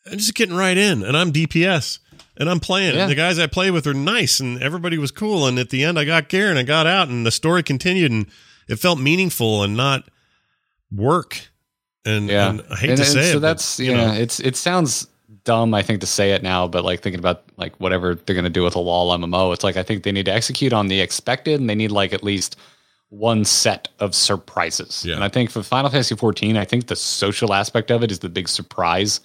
I'm 0.06 0.18
just 0.20 0.36
getting 0.36 0.56
right 0.56 0.78
in, 0.78 1.02
and 1.04 1.16
I'm 1.18 1.32
DPS, 1.32 1.98
and 2.38 2.48
I'm 2.50 2.60
playing. 2.60 2.96
Yeah. 2.96 3.08
The 3.08 3.16
guys 3.16 3.40
I 3.40 3.48
play 3.48 3.72
with 3.72 3.88
are 3.88 3.94
nice, 3.96 4.40
and 4.40 4.62
everybody 4.62 4.98
was 5.00 5.10
cool. 5.12 5.48
And 5.48 5.58
at 5.58 5.70
the 5.72 5.84
end, 5.84 5.98
I 5.98 6.06
got 6.06 6.30
gear 6.30 6.50
and 6.50 6.60
I 6.60 6.64
got 6.64 6.86
out, 6.86 7.08
and 7.08 7.26
the 7.26 7.32
story 7.32 7.64
continued, 7.64 8.12
and 8.12 8.28
it 8.68 8.76
felt 8.78 9.00
meaningful 9.00 9.64
and 9.64 9.76
not 9.78 10.08
work. 10.92 11.48
And, 12.06 12.28
yeah. 12.30 12.50
and 12.50 12.62
I 12.70 12.76
hate 12.76 12.90
And- 12.92 12.98
to 12.98 13.04
and 13.04 13.14
say 13.14 13.32
so 13.32 13.38
it, 13.38 13.40
that's 13.40 13.78
but, 13.78 13.86
yeah, 13.86 13.92
you 13.92 13.98
know, 13.98 14.14
it's 14.14 14.40
it 14.42 14.56
sounds 14.58 15.08
dumb, 15.44 15.74
I 15.74 15.82
think, 15.84 16.02
to 16.02 16.08
say 16.08 16.32
it 16.32 16.44
now, 16.44 16.68
but 16.68 16.84
like 16.84 17.02
thinking 17.02 17.20
about 17.20 17.44
like 17.58 17.76
whatever 17.80 18.16
they're 18.16 18.36
gonna 18.36 18.50
do 18.50 18.64
with 18.64 18.76
a 18.76 18.80
LOL 18.80 19.18
MMO, 19.18 19.54
it's 19.54 19.64
like 19.64 19.78
I 19.78 19.84
think 19.84 20.04
they 20.04 20.12
need 20.12 20.26
to 20.26 20.34
execute 20.34 20.74
on 20.74 20.88
the 20.88 21.02
expected 21.02 21.60
and 21.60 21.70
they 21.70 21.76
need 21.76 21.92
like 21.92 22.14
at 22.14 22.24
least 22.24 22.56
one 23.10 23.46
set 23.46 23.90
of 24.00 24.16
surprises. 24.16 25.04
Yeah. 25.06 25.16
And 25.16 25.24
I 25.24 25.30
think 25.30 25.52
for 25.52 25.62
Final 25.62 25.92
Fantasy 25.92 26.16
14, 26.16 26.58
I 26.58 26.66
think 26.66 26.88
the 26.88 26.96
social 26.96 27.54
aspect 27.54 27.92
of 27.92 28.04
it 28.04 28.12
is 28.12 28.20
the 28.20 28.30
big 28.30 28.50
surprise. 28.50 29.20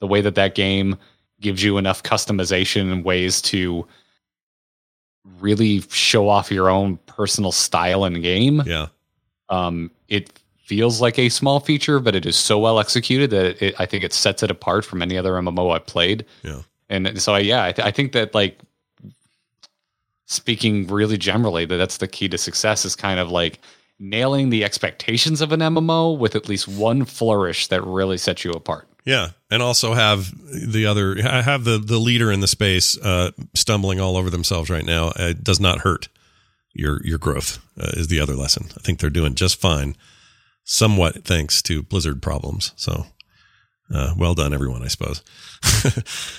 The 0.00 0.06
way 0.06 0.20
that 0.22 0.34
that 0.36 0.54
game 0.54 0.96
gives 1.40 1.62
you 1.62 1.76
enough 1.76 2.02
customization 2.02 2.90
and 2.92 3.04
ways 3.04 3.42
to 3.42 3.86
really 5.40 5.82
show 5.90 6.28
off 6.28 6.50
your 6.50 6.70
own 6.70 6.98
personal 7.06 7.52
style 7.52 8.04
in 8.04 8.22
game 8.22 8.62
yeah, 8.64 8.86
um, 9.48 9.90
it 10.08 10.40
feels 10.66 11.00
like 11.00 11.18
a 11.18 11.28
small 11.28 11.60
feature, 11.60 12.00
but 12.00 12.16
it 12.16 12.26
is 12.26 12.36
so 12.36 12.58
well 12.58 12.80
executed 12.80 13.30
that 13.30 13.62
it, 13.62 13.74
I 13.78 13.86
think 13.86 14.02
it 14.02 14.12
sets 14.12 14.42
it 14.42 14.50
apart 14.50 14.84
from 14.84 15.00
any 15.00 15.16
other 15.16 15.32
MMO 15.34 15.74
I've 15.74 15.86
played. 15.86 16.24
Yeah. 16.42 16.62
And 16.88 17.20
so, 17.22 17.34
I, 17.34 17.38
yeah, 17.38 17.64
I, 17.64 17.72
th- 17.72 17.86
I 17.86 17.90
think 17.90 18.12
that 18.12 18.34
like 18.34 18.58
speaking 20.26 20.86
really 20.88 21.16
generally, 21.16 21.64
that 21.64 21.76
that's 21.76 21.98
the 21.98 22.08
key 22.08 22.28
to 22.28 22.38
success 22.38 22.84
is 22.84 22.96
kind 22.96 23.20
of 23.20 23.30
like 23.30 23.60
nailing 23.98 24.50
the 24.50 24.64
expectations 24.64 25.40
of 25.40 25.52
an 25.52 25.60
MMO 25.60 26.18
with 26.18 26.34
at 26.34 26.48
least 26.48 26.68
one 26.68 27.04
flourish 27.04 27.68
that 27.68 27.84
really 27.84 28.18
sets 28.18 28.44
you 28.44 28.50
apart. 28.50 28.88
Yeah, 29.04 29.30
and 29.52 29.62
also 29.62 29.94
have 29.94 30.32
the 30.52 30.86
other 30.86 31.16
I 31.24 31.42
have 31.42 31.62
the 31.62 31.78
the 31.78 31.98
leader 31.98 32.32
in 32.32 32.40
the 32.40 32.48
space 32.48 32.98
uh, 32.98 33.30
stumbling 33.54 34.00
all 34.00 34.16
over 34.16 34.30
themselves 34.30 34.68
right 34.68 34.84
now. 34.84 35.12
It 35.14 35.44
does 35.44 35.60
not 35.60 35.82
hurt 35.82 36.08
your 36.74 37.00
your 37.06 37.18
growth. 37.18 37.60
Uh, 37.80 37.92
is 37.94 38.08
the 38.08 38.18
other 38.18 38.34
lesson. 38.34 38.66
I 38.76 38.80
think 38.80 38.98
they're 38.98 39.10
doing 39.10 39.36
just 39.36 39.60
fine, 39.60 39.96
somewhat 40.66 41.24
thanks 41.24 41.62
to 41.62 41.82
Blizzard 41.82 42.20
problems. 42.20 42.72
So. 42.76 43.06
Uh, 43.88 44.12
well 44.18 44.34
done, 44.34 44.52
everyone, 44.52 44.82
I 44.82 44.88
suppose. 44.88 45.22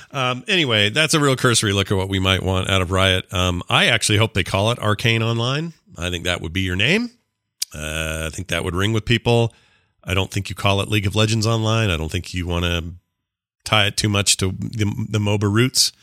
um, 0.11 0.43
anyway, 0.49 0.89
that's 0.89 1.13
a 1.13 1.19
real 1.21 1.37
cursory 1.37 1.71
look 1.71 1.89
at 1.89 1.95
what 1.95 2.09
we 2.09 2.19
might 2.19 2.43
want 2.43 2.69
out 2.69 2.81
of 2.81 2.91
Riot. 2.91 3.33
Um, 3.33 3.63
I 3.69 3.85
actually 3.85 4.17
hope 4.17 4.33
they 4.33 4.43
call 4.43 4.69
it 4.71 4.79
Arcane 4.79 5.23
Online. 5.23 5.71
I 5.97 6.09
think 6.09 6.25
that 6.25 6.41
would 6.41 6.51
be 6.51 6.59
your 6.59 6.75
name. 6.75 7.09
Uh, 7.73 8.27
I 8.27 8.35
think 8.35 8.49
that 8.49 8.65
would 8.65 8.75
ring 8.75 8.91
with 8.91 9.05
people. 9.05 9.53
I 10.03 10.13
don't 10.13 10.29
think 10.29 10.49
you 10.49 10.57
call 10.57 10.81
it 10.81 10.89
League 10.89 11.07
of 11.07 11.15
Legends 11.15 11.47
Online. 11.47 11.89
I 11.89 11.95
don't 11.95 12.11
think 12.11 12.33
you 12.33 12.45
want 12.45 12.65
to 12.65 12.95
tie 13.63 13.87
it 13.87 13.95
too 13.95 14.09
much 14.09 14.35
to 14.37 14.51
the, 14.51 15.07
the 15.09 15.19
MOBA 15.19 15.51
roots. 15.51 15.93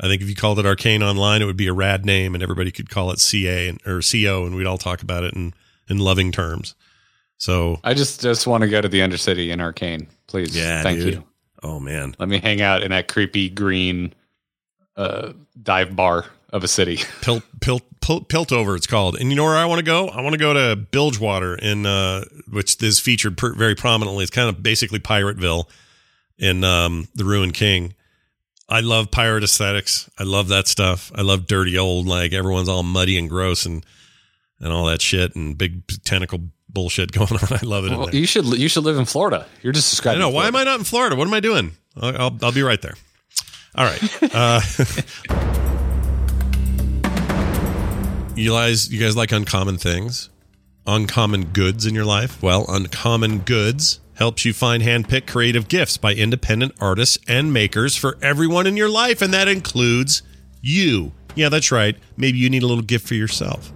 I 0.00 0.06
think 0.06 0.22
if 0.22 0.28
you 0.28 0.34
called 0.34 0.58
it 0.58 0.66
Arcane 0.66 1.02
Online, 1.02 1.42
it 1.42 1.46
would 1.46 1.56
be 1.56 1.68
a 1.68 1.72
rad 1.72 2.04
name, 2.04 2.34
and 2.34 2.42
everybody 2.42 2.70
could 2.70 2.90
call 2.90 3.10
it 3.10 3.20
CA 3.20 3.68
and, 3.68 3.80
or 3.86 4.00
CO, 4.00 4.44
and 4.44 4.54
we'd 4.56 4.66
all 4.66 4.78
talk 4.78 5.02
about 5.02 5.24
it 5.24 5.34
in 5.34 5.54
in 5.88 5.98
loving 5.98 6.32
terms. 6.32 6.74
So 7.38 7.80
I 7.84 7.94
just 7.94 8.20
just 8.22 8.46
want 8.46 8.62
to 8.62 8.68
go 8.68 8.80
to 8.80 8.88
the 8.88 9.00
Undercity 9.00 9.50
in 9.50 9.60
Arcane, 9.60 10.08
please. 10.26 10.56
Yeah, 10.56 10.82
thank 10.82 11.00
dude. 11.00 11.14
you. 11.14 11.24
Oh 11.62 11.80
man, 11.80 12.14
let 12.18 12.28
me 12.28 12.38
hang 12.38 12.60
out 12.60 12.82
in 12.82 12.90
that 12.90 13.08
creepy 13.08 13.48
green 13.48 14.14
uh, 14.96 15.32
dive 15.60 15.96
bar 15.96 16.26
of 16.50 16.62
a 16.62 16.68
city. 16.68 17.00
Pilt, 17.20 17.42
pilt, 17.60 17.82
pilt, 18.00 18.28
Piltover, 18.28 18.76
it's 18.76 18.86
called. 18.86 19.16
And 19.16 19.30
you 19.30 19.36
know 19.36 19.42
where 19.42 19.56
I 19.56 19.64
want 19.64 19.80
to 19.80 19.84
go? 19.84 20.08
I 20.08 20.20
want 20.20 20.34
to 20.34 20.38
go 20.38 20.52
to 20.52 20.76
Bilgewater, 20.76 21.56
in 21.56 21.84
uh, 21.84 22.24
which 22.48 22.80
is 22.80 23.00
featured 23.00 23.36
per, 23.36 23.52
very 23.54 23.74
prominently. 23.74 24.22
It's 24.22 24.30
kind 24.30 24.48
of 24.48 24.62
basically 24.62 25.00
Pirateville 25.00 25.64
in 26.38 26.62
um, 26.62 27.08
the 27.14 27.24
Ruined 27.24 27.54
King. 27.54 27.94
I 28.68 28.80
love 28.80 29.10
pirate 29.10 29.42
aesthetics. 29.42 30.08
I 30.18 30.22
love 30.22 30.48
that 30.48 30.68
stuff. 30.68 31.10
I 31.14 31.22
love 31.22 31.46
dirty 31.46 31.76
old 31.76 32.06
like 32.06 32.32
everyone's 32.32 32.68
all 32.68 32.82
muddy 32.82 33.18
and 33.18 33.28
gross 33.28 33.66
and 33.66 33.84
and 34.60 34.72
all 34.72 34.86
that 34.86 35.02
shit 35.02 35.34
and 35.34 35.58
big 35.58 35.86
tentacle 36.04 36.40
bullshit 36.74 37.12
going 37.12 37.28
on. 37.32 37.38
I 37.50 37.60
love 37.62 37.86
it. 37.86 37.92
Well, 37.92 38.14
you 38.14 38.26
should 38.26 38.46
you 38.46 38.68
should 38.68 38.84
live 38.84 38.98
in 38.98 39.04
Florida. 39.04 39.46
You're 39.62 39.72
just 39.72 39.90
describing. 39.90 40.20
I 40.20 40.24
know. 40.26 40.30
Why 40.30 40.48
am 40.48 40.56
I 40.56 40.64
not 40.64 40.78
in 40.80 40.84
Florida? 40.84 41.16
What 41.16 41.26
am 41.26 41.34
I 41.34 41.40
doing? 41.40 41.72
I'll 41.96 42.16
I'll, 42.16 42.38
I'll 42.42 42.52
be 42.52 42.62
right 42.62 42.82
there. 42.82 42.94
All 43.76 43.84
right. 43.84 44.22
Uh, 44.34 44.60
you 48.36 48.50
guys, 48.50 48.92
you 48.92 49.00
guys 49.00 49.16
like 49.16 49.32
uncommon 49.32 49.78
things, 49.78 50.30
uncommon 50.86 51.46
goods 51.46 51.86
in 51.86 51.94
your 51.94 52.04
life. 52.04 52.42
Well, 52.42 52.66
uncommon 52.68 53.40
goods 53.40 54.00
helps 54.14 54.44
you 54.44 54.52
find 54.52 54.82
handpicked 54.82 55.26
creative 55.26 55.68
gifts 55.68 55.96
by 55.96 56.14
independent 56.14 56.72
artists 56.80 57.18
and 57.26 57.52
makers 57.52 57.96
for 57.96 58.16
everyone 58.22 58.66
in 58.66 58.76
your 58.76 58.88
life, 58.88 59.22
and 59.22 59.32
that 59.34 59.48
includes 59.48 60.22
you. 60.60 61.12
Yeah, 61.34 61.48
that's 61.48 61.72
right. 61.72 61.96
Maybe 62.16 62.38
you 62.38 62.48
need 62.48 62.62
a 62.62 62.66
little 62.66 62.84
gift 62.84 63.08
for 63.08 63.14
yourself. 63.14 63.72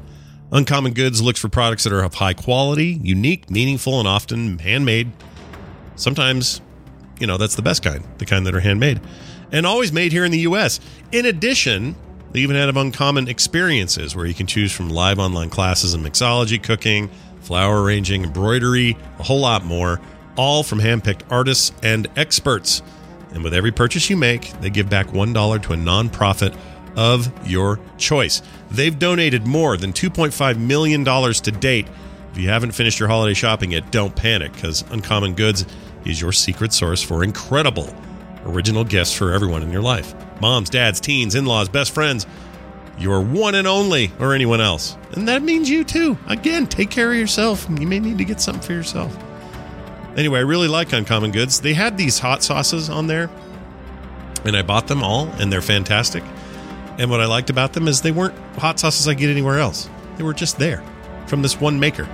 Uncommon 0.51 0.95
Goods 0.95 1.21
looks 1.21 1.39
for 1.39 1.49
products 1.49 1.85
that 1.85 1.93
are 1.93 2.03
of 2.03 2.15
high 2.15 2.33
quality, 2.33 2.99
unique, 3.03 3.51
meaningful, 3.51 3.99
and 3.99 4.09
often 4.09 4.59
handmade. 4.59 5.13
Sometimes, 5.97 6.63
you 7.21 7.27
know, 7.27 7.37
that's 7.37 7.55
the 7.55 7.63
best 7.63 7.83
kind, 7.83 8.03
the 8.17 8.25
kind 8.25 8.47
that 8.47 8.55
are 8.55 8.61
handmade, 8.61 9.01
and 9.53 9.67
always 9.67 9.93
made 9.93 10.11
here 10.11 10.25
in 10.25 10.33
the 10.33 10.39
U.S. 10.41 10.81
In 11.13 11.27
addition, 11.27 11.97
they 12.33 12.41
even 12.41 12.57
have 12.57 12.77
uncommon 12.77 13.29
experiences 13.29 14.17
where 14.17 14.25
you 14.25 14.35
can 14.35 14.47
choose 14.47 14.73
from 14.73 14.89
live 14.89 15.19
online 15.19 15.51
classes 15.51 15.93
in 15.93 16.03
mixology, 16.03 16.63
cooking, 16.63 17.11
flower 17.41 17.83
arranging, 17.83 18.25
embroidery, 18.25 18.97
a 19.19 19.23
whole 19.23 19.41
lot 19.41 19.65
more, 19.65 20.01
all 20.37 20.63
from 20.63 20.79
handpicked 20.79 21.31
artists 21.31 21.73
and 21.83 22.09
experts. 22.17 22.83
And 23.33 23.45
with 23.45 23.53
every 23.53 23.73
purchase 23.73 24.09
you 24.09 24.17
make, 24.17 24.59
they 24.61 24.71
give 24.71 24.89
back 24.89 25.09
$1 25.09 25.63
to 25.63 25.73
a 25.75 25.77
nonprofit 25.77 26.57
of 26.99 27.49
your 27.49 27.79
choice. 27.97 28.43
They've 28.73 28.99
donated 28.99 29.47
more 29.47 29.77
than 29.77 29.93
$2.5 29.93 30.59
million 30.59 31.05
to 31.05 31.51
date. 31.53 31.87
If 32.33 32.39
you 32.39 32.49
haven't 32.49 32.73
finished 32.73 32.99
your 32.99 33.09
holiday 33.09 33.35
shopping 33.35 33.71
yet, 33.71 33.93
don't 33.93 34.15
panic 34.15 34.53
because 34.53 34.83
Uncommon 34.91 35.35
Goods 35.35 35.65
is 36.05 36.21
your 36.21 36.33
secret 36.33 36.73
source 36.73 37.01
for 37.01 37.23
incredible 37.23 37.95
original 38.45 38.83
gifts 38.83 39.13
for 39.13 39.33
everyone 39.33 39.63
in 39.63 39.71
your 39.71 39.83
life 39.83 40.15
moms, 40.41 40.71
dads, 40.71 41.01
teens, 41.01 41.35
in 41.35 41.47
laws, 41.47 41.69
best 41.69 41.93
friends, 41.93 42.27
your 42.99 43.21
one 43.21 43.55
and 43.55 43.67
only, 43.67 44.11
or 44.19 44.35
anyone 44.35 44.61
else. 44.61 44.97
And 45.13 45.27
that 45.29 45.43
means 45.43 45.71
you 45.71 45.85
too. 45.85 46.19
Again, 46.27 46.67
take 46.67 46.91
care 46.91 47.11
of 47.11 47.17
yourself. 47.17 47.67
You 47.79 47.87
may 47.87 47.99
need 47.99 48.19
to 48.19 48.25
get 48.25 48.41
something 48.41 48.63
for 48.63 48.73
yourself. 48.73 49.17
Anyway, 50.17 50.39
I 50.39 50.43
really 50.43 50.69
like 50.69 50.93
Uncommon 50.93 51.31
Goods. 51.31 51.61
They 51.61 51.75
had 51.75 51.97
these 51.97 52.19
hot 52.19 52.43
sauces 52.43 52.89
on 52.89 53.07
there, 53.09 53.31
and 54.45 54.57
I 54.57 54.63
bought 54.63 54.87
them 54.89 55.03
all, 55.03 55.27
and 55.39 55.53
they're 55.53 55.61
fantastic. 55.61 56.23
And 56.99 57.11
what 57.11 57.21
I 57.21 57.27
liked 57.27 57.51
about 57.51 57.73
them 57.73 57.89
is 57.89 58.03
they 58.03 58.11
weren't 58.11 58.37
hot 58.59 58.79
sauces 58.79 59.07
I 59.09 59.15
get 59.15 59.31
anywhere 59.31 59.59
else. 59.59 59.89
They 60.17 60.25
were 60.25 60.35
just 60.35 60.59
there 60.59 60.83
from 61.27 61.43
this 61.43 61.61
one 61.61 61.79
maker. 61.79 62.05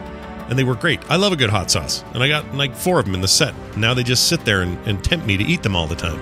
And 0.49 0.59
they 0.59 0.65
were 0.65 0.75
great. 0.75 1.01
I 1.11 1.17
love 1.17 1.33
a 1.33 1.37
good 1.37 1.51
hot 1.51 1.71
sauce. 1.71 2.05
And 2.13 2.23
I 2.23 2.29
got 2.29 2.55
like 2.55 2.77
four 2.77 2.99
of 2.99 3.07
them 3.07 3.15
in 3.15 3.23
the 3.23 3.29
set. 3.29 3.55
Now 3.77 3.95
they 3.95 4.03
just 4.03 4.29
sit 4.29 4.45
there 4.45 4.61
and, 4.61 4.77
and 4.87 5.03
tempt 5.03 5.27
me 5.27 5.39
to 5.39 5.45
eat 5.45 5.63
them 5.63 5.75
all 5.75 5.87
the 5.87 5.97
time 5.97 6.21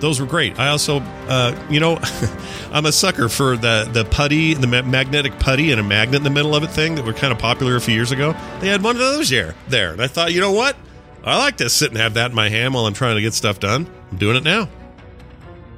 those 0.00 0.18
were 0.18 0.26
great. 0.26 0.58
I 0.58 0.68
also, 0.68 1.00
uh, 1.28 1.54
you 1.70 1.78
know, 1.78 1.98
I'm 2.72 2.86
a 2.86 2.92
sucker 2.92 3.28
for 3.28 3.56
the 3.56 3.88
the 3.90 4.04
putty, 4.04 4.54
the 4.54 4.66
ma- 4.66 4.82
magnetic 4.82 5.38
putty 5.38 5.70
and 5.70 5.80
a 5.80 5.84
magnet 5.84 6.16
in 6.16 6.24
the 6.24 6.30
middle 6.30 6.54
of 6.54 6.62
it 6.62 6.70
thing 6.70 6.94
that 6.96 7.04
were 7.04 7.12
kind 7.12 7.32
of 7.32 7.38
popular 7.38 7.76
a 7.76 7.80
few 7.80 7.94
years 7.94 8.12
ago. 8.12 8.34
They 8.60 8.68
had 8.68 8.82
one 8.82 8.96
of 8.96 9.00
those 9.00 9.28
there, 9.28 9.54
there, 9.68 9.92
and 9.92 10.02
I 10.02 10.06
thought, 10.06 10.32
you 10.32 10.40
know 10.40 10.52
what? 10.52 10.76
I 11.22 11.38
like 11.38 11.58
to 11.58 11.68
sit 11.68 11.90
and 11.90 11.98
have 11.98 12.14
that 12.14 12.30
in 12.30 12.36
my 12.36 12.48
hand 12.48 12.72
while 12.72 12.86
I'm 12.86 12.94
trying 12.94 13.16
to 13.16 13.22
get 13.22 13.34
stuff 13.34 13.60
done. 13.60 13.86
I'm 14.10 14.18
doing 14.18 14.36
it 14.36 14.44
now. 14.44 14.68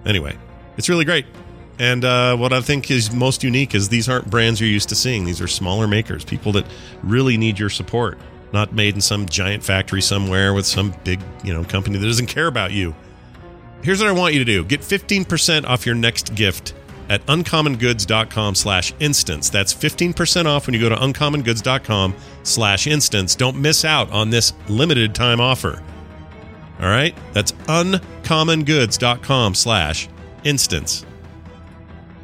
Anyway, 0.06 0.36
it's 0.76 0.88
really 0.88 1.04
great. 1.04 1.26
And 1.82 2.04
uh, 2.04 2.36
what 2.36 2.52
I 2.52 2.60
think 2.60 2.92
is 2.92 3.12
most 3.12 3.42
unique 3.42 3.74
is 3.74 3.88
these 3.88 4.08
aren't 4.08 4.30
brands 4.30 4.60
you're 4.60 4.70
used 4.70 4.90
to 4.90 4.94
seeing. 4.94 5.24
These 5.24 5.40
are 5.40 5.48
smaller 5.48 5.88
makers, 5.88 6.24
people 6.24 6.52
that 6.52 6.64
really 7.02 7.36
need 7.36 7.58
your 7.58 7.70
support, 7.70 8.20
not 8.52 8.72
made 8.72 8.94
in 8.94 9.00
some 9.00 9.26
giant 9.26 9.64
factory 9.64 10.00
somewhere 10.00 10.54
with 10.54 10.64
some 10.64 10.94
big, 11.02 11.18
you 11.42 11.52
know, 11.52 11.64
company 11.64 11.98
that 11.98 12.06
doesn't 12.06 12.28
care 12.28 12.46
about 12.46 12.70
you. 12.70 12.94
Here's 13.82 13.98
what 13.98 14.08
I 14.08 14.12
want 14.12 14.32
you 14.32 14.38
to 14.38 14.44
do. 14.44 14.64
Get 14.64 14.82
15% 14.82 15.64
off 15.64 15.84
your 15.84 15.96
next 15.96 16.36
gift 16.36 16.72
at 17.08 17.26
uncommongoods.com 17.26 18.54
slash 18.54 18.94
instance. 19.00 19.50
That's 19.50 19.74
15% 19.74 20.46
off 20.46 20.68
when 20.68 20.74
you 20.74 20.80
go 20.80 20.88
to 20.88 20.94
uncommongoods.com 20.94 22.14
slash 22.44 22.86
instance. 22.86 23.34
Don't 23.34 23.60
miss 23.60 23.84
out 23.84 24.08
on 24.12 24.30
this 24.30 24.52
limited 24.68 25.16
time 25.16 25.40
offer. 25.40 25.82
All 26.80 26.86
right? 26.86 27.16
That's 27.32 27.50
uncommongoods.com 27.50 29.56
slash 29.56 30.08
instance. 30.44 31.04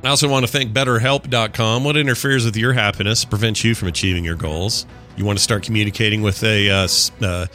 I 0.05 0.09
also 0.11 0.29
want 0.29 0.47
to 0.47 0.53
thank 0.53 0.73
BetterHelp.com. 0.73 1.83
What 1.83 1.97
interferes 1.97 2.45
with 2.45 2.57
your 2.57 2.73
happiness 2.73 3.25
prevents 3.25 3.65
you 3.65 3.75
from 3.75 3.89
achieving 3.89 4.25
your 4.25 4.37
goals? 4.37 4.87
You 5.17 5.25
want 5.25 5.39
to 5.39 5.43
start 5.43 5.65
communicating 5.65 6.23
with 6.23 6.43
a 6.45 6.71
uh, 6.71 6.89
uh, 7.21 7.47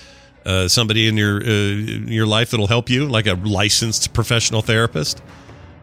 uh, 0.45 0.67
somebody 0.67 1.07
in 1.07 1.15
your 1.15 1.41
uh, 1.41 1.47
your 1.47 2.25
life 2.25 2.51
that'll 2.51 2.67
help 2.67 2.89
you, 2.89 3.05
like 3.07 3.27
a 3.27 3.35
licensed 3.35 4.13
professional 4.13 4.61
therapist. 4.61 5.21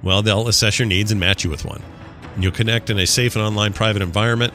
Well, 0.02 0.20
they'll 0.20 0.48
assess 0.48 0.78
your 0.78 0.86
needs 0.86 1.10
and 1.10 1.18
match 1.18 1.44
you 1.44 1.50
with 1.50 1.64
one. 1.64 1.82
And 2.34 2.44
you'll 2.44 2.52
connect 2.52 2.90
in 2.90 2.98
a 2.98 3.06
safe 3.06 3.36
and 3.36 3.44
online 3.44 3.72
private 3.72 4.02
environment. 4.02 4.52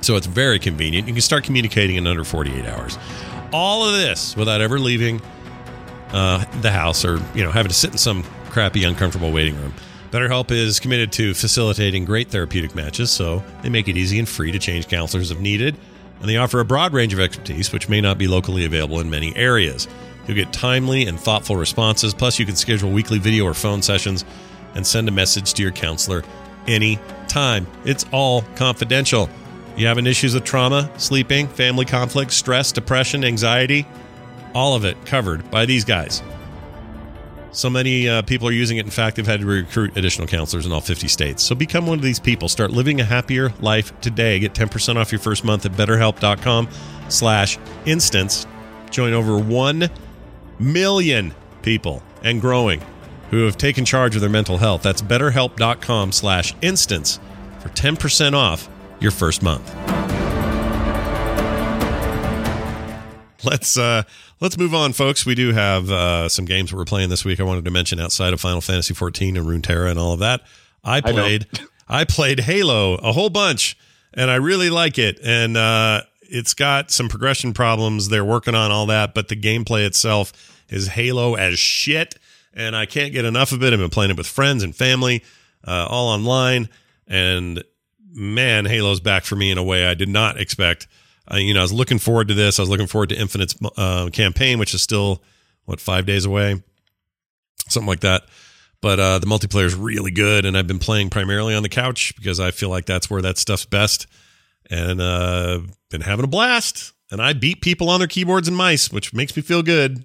So 0.00 0.16
it's 0.16 0.26
very 0.26 0.58
convenient. 0.58 1.06
You 1.06 1.14
can 1.14 1.22
start 1.22 1.44
communicating 1.44 1.96
in 1.96 2.06
under 2.06 2.24
48 2.24 2.64
hours. 2.66 2.98
All 3.52 3.86
of 3.86 3.94
this 3.94 4.36
without 4.36 4.60
ever 4.60 4.78
leaving 4.78 5.20
uh, 6.12 6.44
the 6.62 6.70
house 6.70 7.04
or 7.04 7.20
you 7.34 7.44
know 7.44 7.50
having 7.50 7.68
to 7.68 7.74
sit 7.74 7.92
in 7.92 7.98
some 7.98 8.22
crappy, 8.48 8.84
uncomfortable 8.84 9.32
waiting 9.32 9.54
room. 9.56 9.74
BetterHelp 10.14 10.52
is 10.52 10.78
committed 10.78 11.10
to 11.12 11.34
facilitating 11.34 12.04
great 12.04 12.28
therapeutic 12.28 12.76
matches, 12.76 13.10
so 13.10 13.42
they 13.62 13.68
make 13.68 13.88
it 13.88 13.96
easy 13.96 14.20
and 14.20 14.28
free 14.28 14.52
to 14.52 14.60
change 14.60 14.86
counselors 14.86 15.32
if 15.32 15.40
needed 15.40 15.76
and 16.20 16.30
they 16.30 16.36
offer 16.36 16.60
a 16.60 16.64
broad 16.64 16.94
range 16.94 17.12
of 17.12 17.20
expertise 17.20 17.70
which 17.72 17.88
may 17.88 18.00
not 18.00 18.16
be 18.16 18.26
locally 18.26 18.64
available 18.64 19.00
in 19.00 19.10
many 19.10 19.36
areas. 19.36 19.86
You'll 20.26 20.36
get 20.36 20.54
timely 20.54 21.06
and 21.06 21.20
thoughtful 21.20 21.56
responses, 21.56 22.14
plus, 22.14 22.38
you 22.38 22.46
can 22.46 22.56
schedule 22.56 22.90
weekly 22.90 23.18
video 23.18 23.44
or 23.44 23.52
phone 23.52 23.82
sessions 23.82 24.24
and 24.74 24.86
send 24.86 25.06
a 25.08 25.12
message 25.12 25.52
to 25.52 25.62
your 25.62 25.72
counselor 25.72 26.22
anytime. 26.66 27.66
It's 27.84 28.06
all 28.10 28.42
confidential. 28.56 29.28
You 29.76 29.86
having 29.86 30.06
issues 30.06 30.32
with 30.32 30.44
trauma, 30.44 30.90
sleeping, 30.96 31.46
family 31.48 31.84
conflict, 31.84 32.32
stress, 32.32 32.72
depression, 32.72 33.22
anxiety? 33.22 33.86
All 34.54 34.74
of 34.74 34.86
it 34.86 35.04
covered 35.04 35.50
by 35.50 35.66
these 35.66 35.84
guys. 35.84 36.22
So 37.54 37.70
many 37.70 38.08
uh, 38.08 38.22
people 38.22 38.48
are 38.48 38.52
using 38.52 38.78
it. 38.78 38.84
In 38.84 38.90
fact, 38.90 39.14
they've 39.14 39.26
had 39.26 39.38
to 39.40 39.46
recruit 39.46 39.96
additional 39.96 40.26
counselors 40.26 40.66
in 40.66 40.72
all 40.72 40.80
50 40.80 41.06
states. 41.06 41.40
So 41.42 41.54
become 41.54 41.86
one 41.86 41.98
of 41.98 42.04
these 42.04 42.18
people. 42.18 42.48
Start 42.48 42.72
living 42.72 43.00
a 43.00 43.04
happier 43.04 43.50
life 43.60 43.98
today. 44.00 44.40
Get 44.40 44.54
10% 44.54 44.96
off 44.96 45.12
your 45.12 45.20
first 45.20 45.44
month 45.44 45.64
at 45.64 45.72
betterhelp.com 45.72 46.68
slash 47.08 47.56
instance. 47.86 48.46
Join 48.90 49.12
over 49.12 49.38
1 49.38 49.88
million 50.58 51.32
people 51.62 52.02
and 52.24 52.40
growing 52.40 52.82
who 53.30 53.44
have 53.44 53.56
taken 53.56 53.84
charge 53.84 54.16
of 54.16 54.20
their 54.20 54.30
mental 54.30 54.58
health. 54.58 54.82
That's 54.82 55.00
betterhelp.com 55.00 56.10
slash 56.10 56.54
instance 56.60 57.20
for 57.60 57.68
10% 57.68 58.34
off 58.34 58.68
your 58.98 59.12
first 59.12 59.44
month. 59.44 59.72
Let's 63.44 63.76
uh 63.76 64.04
let's 64.40 64.58
move 64.58 64.74
on, 64.74 64.92
folks. 64.92 65.24
We 65.24 65.34
do 65.34 65.52
have 65.52 65.90
uh 65.90 66.28
some 66.28 66.44
games 66.44 66.70
that 66.70 66.76
we're 66.76 66.84
playing 66.84 67.10
this 67.10 67.24
week. 67.24 67.40
I 67.40 67.44
wanted 67.44 67.64
to 67.64 67.70
mention 67.70 68.00
outside 68.00 68.32
of 68.32 68.40
Final 68.40 68.60
Fantasy 68.60 68.94
14 68.94 69.36
and 69.36 69.46
Runeterra 69.46 69.90
and 69.90 69.98
all 69.98 70.12
of 70.12 70.20
that. 70.20 70.42
I 70.82 71.00
played 71.00 71.46
I, 71.88 72.04
played 72.04 72.40
Halo 72.40 72.94
a 72.94 73.12
whole 73.12 73.30
bunch 73.30 73.76
and 74.12 74.30
I 74.30 74.36
really 74.36 74.70
like 74.70 74.98
it. 74.98 75.18
And 75.22 75.56
uh 75.56 76.02
it's 76.22 76.54
got 76.54 76.90
some 76.90 77.08
progression 77.08 77.52
problems. 77.52 78.08
They're 78.08 78.24
working 78.24 78.54
on 78.54 78.70
all 78.70 78.86
that, 78.86 79.14
but 79.14 79.28
the 79.28 79.36
gameplay 79.36 79.86
itself 79.86 80.32
is 80.68 80.88
Halo 80.88 81.34
as 81.34 81.58
shit. 81.58 82.16
And 82.52 82.74
I 82.76 82.86
can't 82.86 83.12
get 83.12 83.24
enough 83.24 83.52
of 83.52 83.62
it. 83.62 83.72
I've 83.72 83.78
been 83.78 83.90
playing 83.90 84.12
it 84.12 84.16
with 84.16 84.26
friends 84.26 84.62
and 84.62 84.74
family, 84.74 85.22
uh, 85.66 85.86
all 85.88 86.08
online. 86.08 86.68
And 87.06 87.62
man, 88.12 88.64
Halo's 88.64 89.00
back 89.00 89.24
for 89.24 89.36
me 89.36 89.50
in 89.50 89.58
a 89.58 89.62
way 89.62 89.86
I 89.86 89.94
did 89.94 90.08
not 90.08 90.40
expect. 90.40 90.86
Uh, 91.30 91.36
you 91.36 91.54
know, 91.54 91.60
I 91.60 91.62
was 91.62 91.72
looking 91.72 91.98
forward 91.98 92.28
to 92.28 92.34
this. 92.34 92.58
I 92.58 92.62
was 92.62 92.68
looking 92.68 92.86
forward 92.86 93.08
to 93.10 93.18
Infinite's 93.18 93.56
uh, 93.76 94.10
campaign, 94.12 94.58
which 94.58 94.74
is 94.74 94.82
still 94.82 95.22
what 95.64 95.80
five 95.80 96.06
days 96.06 96.24
away, 96.24 96.62
something 97.68 97.88
like 97.88 98.00
that. 98.00 98.24
But 98.82 99.00
uh, 99.00 99.18
the 99.18 99.26
multiplayer 99.26 99.64
is 99.64 99.74
really 99.74 100.10
good, 100.10 100.44
and 100.44 100.58
I've 100.58 100.66
been 100.66 100.78
playing 100.78 101.08
primarily 101.08 101.54
on 101.54 101.62
the 101.62 101.70
couch 101.70 102.14
because 102.16 102.38
I 102.38 102.50
feel 102.50 102.68
like 102.68 102.84
that's 102.84 103.08
where 103.08 103.22
that 103.22 103.38
stuff's 103.38 103.64
best, 103.64 104.06
and 104.70 105.00
uh, 105.00 105.60
been 105.90 106.02
having 106.02 106.24
a 106.24 106.28
blast. 106.28 106.92
And 107.10 107.22
I 107.22 107.32
beat 107.32 107.62
people 107.62 107.88
on 107.88 108.00
their 108.00 108.08
keyboards 108.08 108.48
and 108.48 108.56
mice, 108.56 108.92
which 108.92 109.14
makes 109.14 109.34
me 109.36 109.42
feel 109.42 109.62
good. 109.62 110.04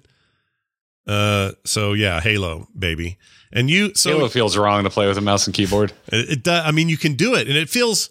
Uh, 1.06 1.52
so 1.66 1.92
yeah, 1.92 2.20
Halo, 2.20 2.68
baby. 2.78 3.18
And 3.52 3.68
you, 3.68 3.94
so 3.94 4.10
Halo 4.10 4.28
feels 4.28 4.56
wrong 4.56 4.84
to 4.84 4.90
play 4.90 5.08
with 5.08 5.18
a 5.18 5.20
mouse 5.20 5.46
and 5.46 5.52
keyboard. 5.52 5.92
it, 6.06 6.46
it. 6.46 6.48
I 6.48 6.70
mean, 6.70 6.88
you 6.88 6.96
can 6.96 7.14
do 7.14 7.34
it, 7.34 7.48
and 7.48 7.56
it 7.56 7.68
feels 7.68 8.10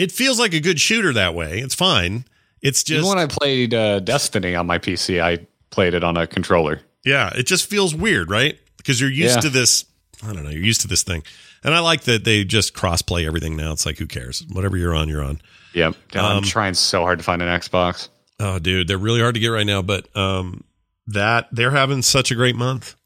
it 0.00 0.10
feels 0.12 0.38
like 0.38 0.54
a 0.54 0.60
good 0.60 0.80
shooter 0.80 1.12
that 1.12 1.34
way. 1.34 1.58
It's 1.58 1.74
fine. 1.74 2.24
It's 2.62 2.82
just 2.84 2.98
Even 2.98 3.08
when 3.08 3.18
I 3.18 3.26
played 3.26 3.74
uh, 3.74 4.00
Destiny 4.00 4.54
on 4.54 4.66
my 4.66 4.78
PC, 4.78 5.20
I 5.22 5.46
played 5.70 5.94
it 5.94 6.02
on 6.04 6.16
a 6.16 6.26
controller. 6.26 6.80
yeah, 7.04 7.30
it 7.34 7.46
just 7.46 7.68
feels 7.68 7.94
weird, 7.94 8.30
right? 8.30 8.58
Because 8.76 9.00
you're 9.00 9.10
used 9.10 9.36
Yeah. 9.36 9.40
to 9.42 9.50
this. 9.50 9.84
I 10.22 10.32
don't 10.32 10.44
know. 10.44 10.50
You're 10.50 10.62
used 10.64 10.82
to 10.82 10.88
this 10.88 11.02
thing, 11.02 11.22
and 11.64 11.74
I 11.74 11.80
like 11.80 12.02
that 12.02 12.24
they 12.24 12.44
just 12.44 12.74
cross 12.74 13.00
play 13.02 13.26
everything 13.26 13.56
now. 13.56 13.72
It's 13.72 13.86
like 13.86 13.98
who 13.98 14.06
cares? 14.06 14.44
Whatever 14.52 14.76
you're 14.76 14.94
on, 14.94 15.08
you're 15.08 15.22
on. 15.24 15.40
Yep. 15.74 15.94
God, 16.12 16.24
Um, 16.32 16.36
I'm 16.38 16.42
trying 16.42 16.74
so 16.74 17.00
hard 17.02 17.18
to 17.18 17.24
find 17.24 17.40
an 17.42 17.48
Xbox. 17.48 18.08
Oh, 18.38 18.58
dude, 18.58 18.88
they're 18.88 18.98
really 18.98 19.20
hard 19.20 19.34
to 19.34 19.40
get 19.40 19.48
right 19.48 19.66
now. 19.66 19.80
But 19.82 20.14
um, 20.16 20.64
that 21.06 21.48
they're 21.52 21.70
having 21.70 22.02
such 22.02 22.30
a 22.30 22.34
great 22.34 22.56
month. 22.56 22.96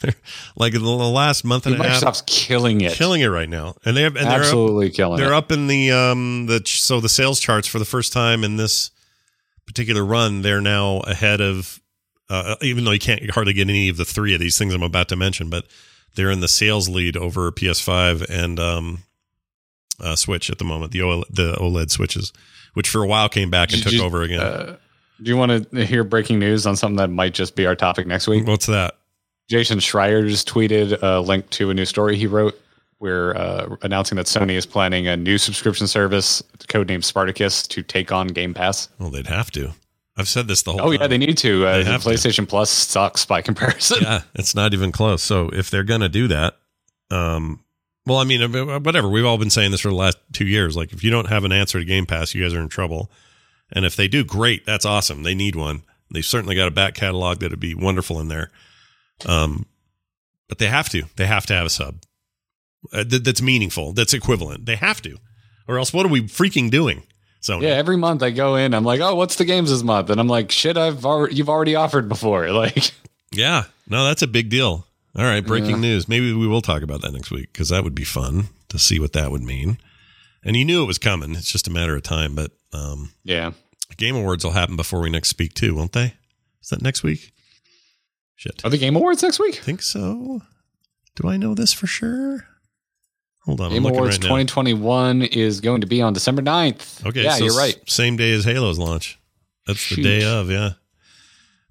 They're- 0.00 0.14
like 0.56 0.72
the 0.74 0.78
last 0.80 1.44
month 1.44 1.66
and 1.66 1.74
a 1.74 1.82
half, 1.88 2.02
Microsoft's 2.02 2.22
killing 2.26 2.80
it. 2.82 2.92
killing 2.92 3.20
it 3.20 3.26
right 3.26 3.48
now, 3.48 3.74
and 3.84 3.96
they 3.96 4.02
have 4.02 4.16
and 4.16 4.26
they're 4.26 4.34
up, 4.34 4.40
Absolutely 4.40 4.90
killing 4.90 5.18
it. 5.18 5.24
they're 5.24 5.32
it. 5.32 5.36
up 5.36 5.50
in 5.50 5.66
the 5.66 5.90
um 5.90 6.46
the 6.46 6.62
so 6.64 7.00
the 7.00 7.08
sales 7.08 7.40
charts 7.40 7.66
for 7.66 7.78
the 7.78 7.84
first 7.84 8.12
time 8.12 8.44
in 8.44 8.56
this 8.56 8.90
particular 9.66 10.04
run 10.04 10.42
they're 10.42 10.60
now 10.60 10.98
ahead 11.00 11.40
of 11.40 11.80
uh, 12.30 12.56
even 12.62 12.84
though 12.84 12.90
you 12.92 12.98
can't 12.98 13.28
hardly 13.30 13.52
get 13.52 13.68
any 13.68 13.88
of 13.88 13.96
the 13.96 14.04
three 14.04 14.32
of 14.34 14.40
these 14.40 14.56
things 14.56 14.72
i'm 14.72 14.82
about 14.82 15.08
to 15.08 15.16
mention 15.16 15.50
but 15.50 15.66
they're 16.14 16.30
in 16.30 16.40
the 16.40 16.48
sales 16.48 16.88
lead 16.88 17.16
over 17.18 17.50
ps5 17.52 18.24
and 18.30 18.58
um 18.58 18.98
uh, 20.00 20.14
switch 20.16 20.48
at 20.48 20.58
the 20.58 20.64
moment 20.64 20.92
the 20.92 21.00
OLED, 21.00 21.24
the 21.30 21.54
oled 21.56 21.90
switches 21.90 22.32
which 22.74 22.88
for 22.88 23.02
a 23.02 23.06
while 23.06 23.28
came 23.28 23.50
back 23.50 23.72
and 23.72 23.82
Did 23.82 23.90
took 23.90 23.92
you- 23.94 24.04
over 24.04 24.22
again 24.22 24.40
Uh, 24.40 24.76
do 25.22 25.28
you 25.30 25.36
want 25.36 25.70
to 25.72 25.84
hear 25.84 26.04
breaking 26.04 26.38
news 26.38 26.64
on 26.66 26.76
something 26.76 26.96
that 26.96 27.10
might 27.10 27.34
just 27.34 27.56
be 27.56 27.66
our 27.66 27.74
topic 27.74 28.06
next 28.06 28.28
week? 28.28 28.46
what's 28.46 28.66
that 28.66 28.96
Jason 29.48 29.78
Schreier 29.78 30.28
just 30.28 30.48
tweeted 30.48 30.98
a 31.02 31.20
link 31.20 31.48
to 31.50 31.70
a 31.70 31.74
new 31.74 31.84
story 31.84 32.16
he 32.16 32.26
wrote. 32.26 32.58
We're 33.00 33.34
uh, 33.36 33.76
announcing 33.82 34.16
that 34.16 34.26
Sony 34.26 34.52
is 34.52 34.66
planning 34.66 35.06
a 35.06 35.16
new 35.16 35.38
subscription 35.38 35.86
service, 35.86 36.42
codenamed 36.68 37.04
Spartacus, 37.04 37.66
to 37.68 37.82
take 37.82 38.10
on 38.12 38.26
Game 38.28 38.54
Pass. 38.54 38.88
well 38.98 39.10
they'd 39.10 39.26
have 39.28 39.50
to 39.52 39.72
i've 40.16 40.28
said 40.28 40.48
this 40.48 40.62
the 40.62 40.72
whole 40.72 40.80
Oh 40.80 40.90
time 40.92 41.00
yeah, 41.00 41.06
they 41.06 41.18
need 41.18 41.38
to. 41.38 41.64
Uh, 41.64 41.76
They 41.78 41.84
the 41.84 41.90
have 41.92 42.02
to. 42.02 42.08
PlayStation 42.08 42.48
Plus 42.48 42.70
sucks 42.70 43.24
by 43.24 43.40
comparison. 43.40 43.98
yeah, 44.02 44.22
it's 44.34 44.52
not 44.54 44.74
even 44.74 44.90
close. 44.90 45.22
So 45.22 45.48
if 45.52 45.70
they're 45.70 45.84
going 45.84 46.00
to 46.00 46.08
do 46.08 46.26
that, 46.26 46.56
um, 47.12 47.60
well, 48.04 48.18
I 48.18 48.24
mean, 48.24 48.42
uh, 48.42 48.80
whatever. 48.80 49.08
We've 49.08 49.24
all 49.24 49.38
been 49.38 49.48
saying 49.50 49.70
this 49.70 49.80
for 49.82 49.88
the 49.90 49.94
last 49.94 50.18
two 50.32 50.46
years. 50.46 50.76
Like, 50.76 50.92
if 50.92 51.04
you 51.04 51.10
don't 51.10 51.28
have 51.28 51.44
an 51.44 51.52
answer 51.52 51.78
to 51.78 51.84
Game 51.84 52.04
Pass, 52.04 52.34
you 52.34 52.42
guys 52.42 52.52
are 52.54 52.60
in 52.60 52.68
trouble. 52.68 53.10
And 53.70 53.84
if 53.84 53.94
they 53.94 54.08
do, 54.08 54.24
great. 54.24 54.66
That's 54.66 54.84
awesome. 54.84 55.22
They 55.22 55.34
need 55.36 55.54
one. 55.54 55.82
They've 56.10 56.24
certainly 56.24 56.56
got 56.56 56.66
a 56.68 56.72
back 56.72 56.94
catalog 56.94 57.38
that'd 57.38 57.60
be 57.60 57.74
wonderful 57.76 58.18
in 58.18 58.26
there. 58.28 58.50
Um, 59.26 59.66
but 60.48 60.58
they 60.58 60.66
have 60.68 60.88
to. 60.90 61.04
They 61.16 61.26
have 61.26 61.46
to 61.46 61.54
have 61.54 61.66
a 61.66 61.70
sub 61.70 62.02
uh, 62.92 63.04
that, 63.04 63.24
that's 63.24 63.42
meaningful. 63.42 63.92
That's 63.92 64.14
equivalent. 64.14 64.66
They 64.66 64.76
have 64.76 65.02
to, 65.02 65.18
or 65.66 65.78
else 65.78 65.92
what 65.92 66.06
are 66.06 66.10
we 66.10 66.22
freaking 66.22 66.70
doing? 66.70 67.02
So 67.40 67.60
Yeah, 67.60 67.70
every 67.70 67.96
month 67.96 68.22
I 68.22 68.30
go 68.30 68.56
in, 68.56 68.74
I'm 68.74 68.84
like, 68.84 69.00
oh, 69.00 69.14
what's 69.14 69.36
the 69.36 69.44
games 69.44 69.70
this 69.70 69.82
month? 69.82 70.10
And 70.10 70.20
I'm 70.20 70.26
like, 70.28 70.50
shit, 70.50 70.76
I've 70.76 71.04
already, 71.06 71.36
you've 71.36 71.48
already 71.48 71.74
offered 71.74 72.08
before. 72.08 72.48
Like, 72.52 72.92
Yeah, 73.32 73.64
no, 73.88 74.04
that's 74.06 74.22
a 74.22 74.26
big 74.26 74.48
deal. 74.50 74.86
All 75.16 75.24
right, 75.24 75.44
breaking 75.44 75.70
Yeah. 75.70 75.76
news. 75.80 76.08
Maybe 76.08 76.32
we 76.32 76.46
will 76.46 76.60
talk 76.62 76.82
about 76.82 77.02
that 77.02 77.12
next 77.12 77.30
week 77.30 77.52
because 77.52 77.68
that 77.70 77.84
would 77.84 77.94
be 77.94 78.04
fun 78.04 78.48
to 78.68 78.78
see 78.78 78.98
what 78.98 79.12
that 79.14 79.30
would 79.30 79.42
mean. 79.42 79.78
And 80.44 80.56
you 80.56 80.64
knew 80.64 80.82
it 80.82 80.86
was 80.86 80.98
coming. 80.98 81.32
It's 81.34 81.50
just 81.50 81.66
a 81.68 81.70
matter 81.70 81.94
of 81.96 82.02
time. 82.02 82.34
But 82.34 82.52
um, 82.72 83.12
yeah, 83.24 83.52
Game 83.96 84.16
Awards 84.16 84.44
will 84.44 84.52
happen 84.52 84.76
before 84.76 85.00
we 85.00 85.10
next 85.10 85.28
speak 85.28 85.54
too, 85.54 85.74
won't 85.74 85.92
they? 85.92 86.14
Is 86.62 86.68
that 86.70 86.82
next 86.82 87.02
week? 87.02 87.32
Shit, 88.38 88.64
are 88.64 88.70
the 88.70 88.78
Game 88.78 88.94
Awards 88.94 89.20
next 89.20 89.40
week? 89.40 89.56
I 89.56 89.62
think 89.64 89.82
so. 89.82 90.40
Do 91.16 91.28
I 91.28 91.36
know 91.36 91.56
this 91.56 91.72
for 91.72 91.88
sure? 91.88 92.46
Hold 93.42 93.60
on, 93.60 93.72
Game 93.72 93.84
I'm 93.84 93.92
Awards 93.92 94.18
right 94.18 94.22
now. 94.22 94.28
2021 94.28 95.22
is 95.22 95.60
going 95.60 95.80
to 95.80 95.88
be 95.88 96.00
on 96.00 96.12
December 96.12 96.40
9th. 96.40 97.04
Okay, 97.04 97.24
yeah, 97.24 97.34
so 97.34 97.46
you're 97.46 97.56
right. 97.58 97.76
Same 97.90 98.16
day 98.16 98.30
as 98.32 98.44
Halo's 98.44 98.78
launch. 98.78 99.18
That's 99.66 99.80
Shoot. 99.80 99.96
the 99.96 100.02
day 100.04 100.24
of, 100.24 100.52
yeah. 100.52 100.74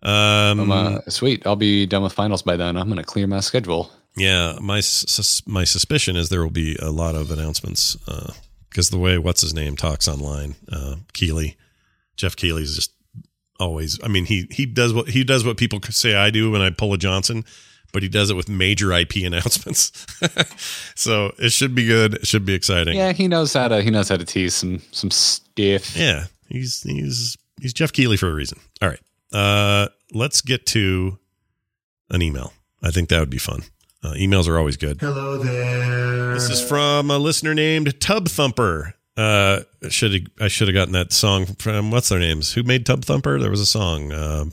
Um, 0.04 0.70
uh, 0.70 1.00
sweet. 1.08 1.48
I'll 1.48 1.56
be 1.56 1.86
done 1.86 2.04
with 2.04 2.12
finals 2.12 2.42
by 2.42 2.58
then. 2.58 2.76
I'm 2.76 2.88
going 2.88 2.98
to 2.98 3.04
clear 3.06 3.28
my 3.28 3.40
schedule. 3.40 3.90
Yeah, 4.18 4.58
my 4.62 4.82
sus- 4.82 5.48
my 5.48 5.64
suspicion 5.64 6.18
is 6.18 6.28
there 6.28 6.42
will 6.42 6.50
be 6.50 6.76
a 6.82 6.90
lot 6.90 7.16
of 7.16 7.32
announcements 7.32 7.96
because 8.70 8.90
the 8.90 8.98
way 9.00 9.18
what's 9.18 9.42
his 9.42 9.54
name 9.54 9.78
talks 9.78 10.08
online, 10.08 10.56
uh, 10.70 10.96
Keighley, 11.14 11.56
Geoff 12.18 12.36
Keighley's 12.36 12.76
just 12.76 12.92
always. 13.60 14.00
I 14.04 14.08
mean, 14.08 14.26
he 14.26 14.48
he 14.52 14.66
does 14.66 14.94
what 14.94 15.10
he 15.10 15.24
does 15.24 15.46
what 15.46 15.58
people 15.58 15.80
say 15.90 16.16
I 16.16 16.30
do 16.30 16.52
when 16.52 16.62
I 16.62 16.70
pull 16.70 16.94
a 16.94 16.98
Johnson, 16.98 17.46
but 17.94 18.04
he 18.04 18.10
does 18.10 18.30
it 18.30 18.36
with 18.36 18.50
major 18.50 18.92
IP 18.92 19.16
announcements. 19.24 19.92
so 20.96 21.34
it 21.38 21.52
should 21.52 21.76
be 21.76 21.86
good. 21.86 22.16
It 22.16 22.28
should 22.28 22.46
be 22.46 22.54
exciting. 22.54 22.98
Yeah, 22.98 23.14
he 23.14 23.28
knows 23.28 23.54
how 23.54 23.68
to 23.68 23.82
he 23.82 23.90
knows 23.90 24.10
how 24.10 24.18
to 24.18 24.26
tease 24.26 24.54
some 24.54 24.82
some 24.92 25.12
stiff. 25.12 25.96
Yeah, 25.96 26.26
he's 26.50 26.84
he's 26.84 27.38
he's 27.62 27.74
Geoff 27.74 27.94
Keighley 27.94 28.18
for 28.18 28.30
a 28.30 28.34
reason. 28.34 28.60
All 28.82 28.90
right, 28.90 29.02
uh, 29.34 29.90
let's 30.14 30.42
get 30.42 30.66
to 30.68 31.18
an 32.10 32.22
email. 32.22 32.54
I 32.82 32.92
think 32.92 33.10
that 33.10 33.20
would 33.20 33.30
be 33.30 33.40
fun. 33.40 33.64
Uh, 34.04 34.14
emails 34.14 34.48
are 34.48 34.58
always 34.58 34.78
good. 34.78 35.02
Hello 35.02 35.38
there. 35.38 36.34
This 36.34 36.50
is 36.50 36.62
from 36.62 37.10
a 37.10 37.18
listener 37.18 37.54
named 37.54 38.00
Tub 38.00 38.28
Thumper. 38.28 38.94
Uh, 39.18 39.62
should 39.90 40.30
I 40.40 40.48
should 40.48 40.68
have 40.68 40.76
gotten 40.76 40.94
that 40.94 41.12
song 41.12 41.46
from 41.58 41.90
what's 41.92 42.10
their 42.10 42.20
names? 42.20 42.54
Who 42.54 42.62
made 42.64 42.86
Tub 42.86 43.04
Thumper? 43.04 43.40
There 43.40 43.50
was 43.50 43.60
a 43.60 43.66
song, 43.66 44.12
uh, 44.12 44.46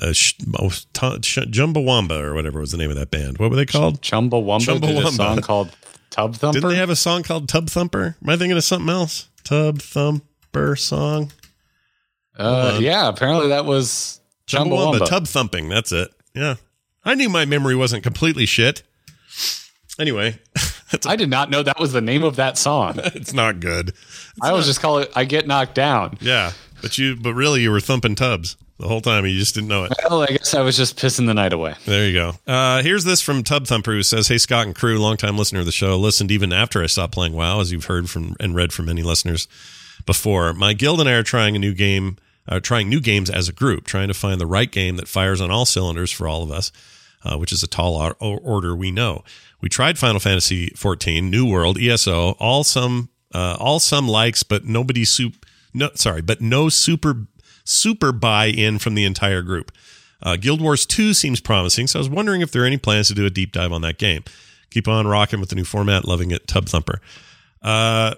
uh, 0.00 0.12
sh- 0.12 0.34
oh, 0.60 0.68
t- 0.68 1.22
sh- 1.22 1.38
Jumbawamba 1.50 2.20
or 2.22 2.32
whatever 2.34 2.60
was 2.60 2.70
the 2.70 2.78
name 2.78 2.90
of 2.90 2.96
that 2.96 3.10
band. 3.10 3.38
What 3.38 3.50
were 3.50 3.56
they 3.56 3.66
called? 3.66 4.00
Chumbawamba 4.00 4.80
did 4.80 4.84
a 4.84 4.86
Chumbawamba. 4.86 5.10
song 5.16 5.40
called 5.40 5.76
Tub 6.10 6.36
Thumper. 6.36 6.52
Didn't 6.60 6.70
they 6.70 6.76
have 6.76 6.90
a 6.90 6.94
song 6.96 7.24
called 7.24 7.48
Tub 7.48 7.66
Thumper? 7.68 8.16
Am 8.22 8.28
I 8.30 8.36
thinking 8.36 8.56
of 8.56 8.62
something 8.62 8.88
else? 8.90 9.28
Tub 9.42 9.80
Thumper 9.80 10.76
song. 10.76 11.32
uh, 12.38 12.74
on. 12.76 12.82
yeah, 12.82 13.08
apparently 13.08 13.48
that 13.48 13.64
was 13.64 14.20
Chumbawamba, 14.46 15.00
Chumbawamba. 15.00 15.06
tub 15.08 15.26
thumping. 15.26 15.68
That's 15.68 15.90
it. 15.90 16.10
Yeah. 16.34 16.54
I 17.04 17.14
knew 17.14 17.28
my 17.28 17.44
memory 17.44 17.74
wasn't 17.74 18.04
completely 18.04 18.46
shit. 18.46 18.82
Anyway, 19.98 20.38
I 21.06 21.16
did 21.16 21.30
not 21.30 21.50
know 21.50 21.62
that 21.62 21.78
was 21.78 21.92
the 21.92 22.00
name 22.00 22.22
of 22.22 22.36
that 22.36 22.58
song. 22.58 22.94
it's 22.98 23.32
not 23.32 23.60
good. 23.60 23.92
I 24.40 24.50
always 24.50 24.66
just 24.66 24.80
call 24.80 24.98
it 24.98 25.10
"I 25.14 25.24
Get 25.24 25.46
Knocked 25.46 25.74
Down." 25.74 26.18
Yeah. 26.20 26.52
But 26.80 26.98
you 26.98 27.16
but 27.16 27.34
really 27.34 27.62
you 27.62 27.70
were 27.70 27.80
thumping 27.80 28.16
tubs 28.16 28.56
the 28.78 28.88
whole 28.88 29.00
time. 29.00 29.24
You 29.24 29.38
just 29.38 29.54
didn't 29.54 29.68
know 29.68 29.84
it. 29.84 29.92
Well, 30.10 30.22
I 30.22 30.26
guess 30.26 30.54
I 30.54 30.60
was 30.60 30.76
just 30.76 30.98
pissing 30.98 31.26
the 31.26 31.34
night 31.34 31.52
away. 31.52 31.74
There 31.86 32.06
you 32.06 32.12
go. 32.12 32.32
Uh, 32.46 32.82
here's 32.82 33.04
this 33.04 33.22
from 33.22 33.44
Tub 33.44 33.66
Thumper 33.66 33.92
who 33.92 34.02
says, 34.02 34.28
Hey 34.28 34.38
Scott 34.38 34.66
and 34.66 34.74
crew, 34.74 34.98
longtime 34.98 35.38
listener 35.38 35.60
of 35.60 35.66
the 35.66 35.72
show, 35.72 35.96
listened 35.96 36.30
even 36.30 36.52
after 36.52 36.82
I 36.82 36.86
stopped 36.86 37.14
playing 37.14 37.32
WoW, 37.34 37.60
as 37.60 37.70
you've 37.70 37.84
heard 37.84 38.10
from 38.10 38.34
and 38.40 38.54
read 38.54 38.72
from 38.72 38.86
many 38.86 39.02
listeners 39.02 39.46
before. 40.04 40.52
My 40.52 40.72
guild 40.72 41.00
and 41.00 41.08
I 41.08 41.12
are 41.12 41.22
trying 41.22 41.54
a 41.54 41.60
new 41.60 41.74
game, 41.74 42.16
uh, 42.48 42.58
trying 42.58 42.88
new 42.88 43.00
games 43.00 43.30
as 43.30 43.48
a 43.48 43.52
group, 43.52 43.84
trying 43.84 44.08
to 44.08 44.14
find 44.14 44.40
the 44.40 44.46
right 44.46 44.70
game 44.70 44.96
that 44.96 45.08
fires 45.08 45.40
on 45.40 45.50
all 45.50 45.64
cylinders 45.64 46.10
for 46.10 46.26
all 46.26 46.42
of 46.42 46.50
us. 46.50 46.72
Uh, 47.24 47.36
which 47.36 47.52
is 47.52 47.62
a 47.62 47.66
tall 47.66 47.96
or- 47.96 48.16
order. 48.40 48.74
We 48.74 48.90
know. 48.90 49.24
We 49.60 49.68
tried 49.68 49.98
Final 49.98 50.20
Fantasy 50.20 50.68
14, 50.76 51.30
New 51.30 51.48
World, 51.48 51.78
ESO, 51.78 52.32
all 52.32 52.64
some 52.64 53.08
uh, 53.34 53.56
all 53.58 53.80
some 53.80 54.06
likes, 54.06 54.42
but 54.42 54.64
nobody 54.64 55.04
soup. 55.04 55.46
No, 55.72 55.90
sorry, 55.94 56.20
but 56.20 56.40
no 56.40 56.68
super 56.68 57.26
super 57.64 58.12
buy 58.12 58.46
in 58.46 58.78
from 58.78 58.94
the 58.94 59.04
entire 59.04 59.42
group. 59.42 59.72
Uh, 60.22 60.36
Guild 60.36 60.60
Wars 60.60 60.86
2 60.86 61.14
seems 61.14 61.40
promising, 61.40 61.86
so 61.86 61.98
I 61.98 62.00
was 62.00 62.08
wondering 62.08 62.40
if 62.42 62.52
there 62.52 62.62
are 62.62 62.66
any 62.66 62.76
plans 62.76 63.08
to 63.08 63.14
do 63.14 63.26
a 63.26 63.30
deep 63.30 63.52
dive 63.52 63.72
on 63.72 63.82
that 63.82 63.98
game. 63.98 64.22
Keep 64.70 64.88
on 64.88 65.06
rocking 65.06 65.40
with 65.40 65.48
the 65.48 65.56
new 65.56 65.64
format, 65.64 66.06
loving 66.06 66.30
it, 66.30 66.46
Tub 66.46 66.66
Thumper. 66.66 67.00
Uh, 67.60 68.14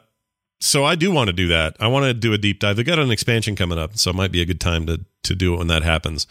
so 0.61 0.85
I 0.85 0.95
do 0.95 1.11
want 1.11 1.29
to 1.29 1.33
do 1.33 1.49
that. 1.49 1.77
I 1.81 1.89
want 1.89 2.05
to 2.05 2.15
do 2.15 2.33
a 2.33 2.39
deep 2.39 2.61
dive. 2.61 2.77
They 2.77 2.85
got 2.85 2.99
an 2.99 3.11
expansion 3.11 3.57
coming 3.57 3.79
up, 3.79 3.97
so 3.97 4.11
it 4.11 4.17
might 4.17 4.33
be 4.33 4.41
a 4.41 4.47
good 4.47 4.61
time 4.61 4.87
to 4.87 5.05
to 5.25 5.35
do 5.35 5.55
it 5.55 5.59
when 5.59 5.69
that 5.69 5.83
happens. 5.83 6.27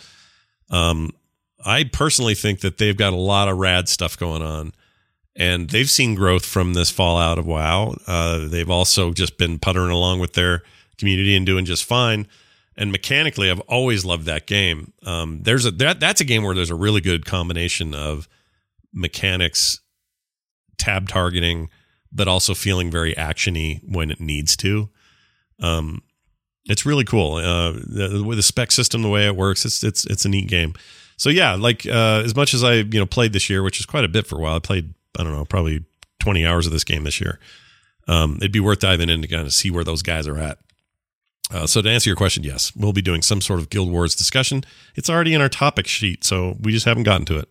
Um, 0.69 1.11
I 1.65 1.83
personally 1.85 2.35
think 2.35 2.61
that 2.61 2.77
they've 2.77 2.97
got 2.97 3.13
a 3.13 3.17
lot 3.17 3.47
of 3.47 3.57
rad 3.57 3.89
stuff 3.89 4.17
going 4.17 4.41
on, 4.41 4.73
and 5.35 5.69
they've 5.69 5.89
seen 5.89 6.15
growth 6.15 6.45
from 6.45 6.73
this 6.73 6.89
fallout 6.89 7.37
of 7.37 7.45
WoW. 7.45 7.95
Uh, 8.05 8.47
they've 8.47 8.69
also 8.69 9.11
just 9.13 9.37
been 9.37 9.59
puttering 9.59 9.91
along 9.91 10.19
with 10.19 10.33
their 10.33 10.63
community 10.97 11.35
and 11.35 11.45
doing 11.45 11.65
just 11.65 11.83
fine. 11.83 12.27
And 12.75 12.91
mechanically, 12.91 13.51
I've 13.51 13.59
always 13.61 14.03
loved 14.03 14.25
that 14.25 14.47
game. 14.47 14.93
Um, 15.05 15.41
there's 15.43 15.65
a 15.65 15.71
that 15.71 15.99
that's 15.99 16.21
a 16.21 16.25
game 16.25 16.43
where 16.43 16.55
there's 16.55 16.71
a 16.71 16.75
really 16.75 17.01
good 17.01 17.25
combination 17.25 17.93
of 17.93 18.27
mechanics, 18.91 19.79
tab 20.77 21.07
targeting, 21.07 21.69
but 22.11 22.27
also 22.27 22.53
feeling 22.53 22.89
very 22.89 23.13
actiony 23.13 23.81
when 23.87 24.11
it 24.11 24.19
needs 24.19 24.55
to. 24.57 24.89
Um, 25.59 26.01
it's 26.65 26.85
really 26.85 27.03
cool. 27.03 27.35
Uh, 27.35 27.73
the, 27.73 28.33
the 28.35 28.41
spec 28.41 28.71
system, 28.71 29.01
the 29.01 29.09
way 29.09 29.25
it 29.27 29.35
works, 29.35 29.65
it's 29.65 29.83
it's 29.83 30.05
it's 30.05 30.25
a 30.25 30.29
neat 30.29 30.47
game. 30.47 30.73
So 31.17 31.29
yeah, 31.29 31.55
like 31.55 31.85
uh, 31.85 32.21
as 32.25 32.35
much 32.35 32.53
as 32.53 32.63
I 32.63 32.75
you 32.75 32.99
know 32.99 33.05
played 33.05 33.33
this 33.33 33.49
year, 33.49 33.63
which 33.63 33.79
is 33.79 33.85
quite 33.85 34.03
a 34.03 34.09
bit 34.09 34.27
for 34.27 34.37
a 34.37 34.41
while. 34.41 34.55
I 34.55 34.59
played 34.59 34.93
I 35.17 35.23
don't 35.23 35.33
know 35.33 35.45
probably 35.45 35.83
twenty 36.19 36.45
hours 36.45 36.65
of 36.65 36.71
this 36.71 36.83
game 36.83 37.03
this 37.03 37.19
year. 37.21 37.39
Um, 38.07 38.37
it'd 38.37 38.51
be 38.51 38.59
worth 38.59 38.79
diving 38.79 39.09
in 39.09 39.21
to 39.21 39.27
kind 39.27 39.45
of 39.45 39.53
see 39.53 39.71
where 39.71 39.83
those 39.83 40.01
guys 40.01 40.27
are 40.27 40.37
at. 40.37 40.57
Uh, 41.51 41.67
so 41.67 41.81
to 41.81 41.89
answer 41.89 42.09
your 42.09 42.17
question, 42.17 42.43
yes, 42.43 42.75
we'll 42.75 42.93
be 42.93 43.01
doing 43.01 43.21
some 43.21 43.41
sort 43.41 43.59
of 43.59 43.69
Guild 43.69 43.91
Wars 43.91 44.15
discussion. 44.15 44.63
It's 44.95 45.09
already 45.09 45.33
in 45.33 45.41
our 45.41 45.49
topic 45.49 45.87
sheet, 45.87 46.23
so 46.23 46.57
we 46.61 46.71
just 46.71 46.85
haven't 46.85 47.03
gotten 47.03 47.25
to 47.27 47.37
it. 47.37 47.49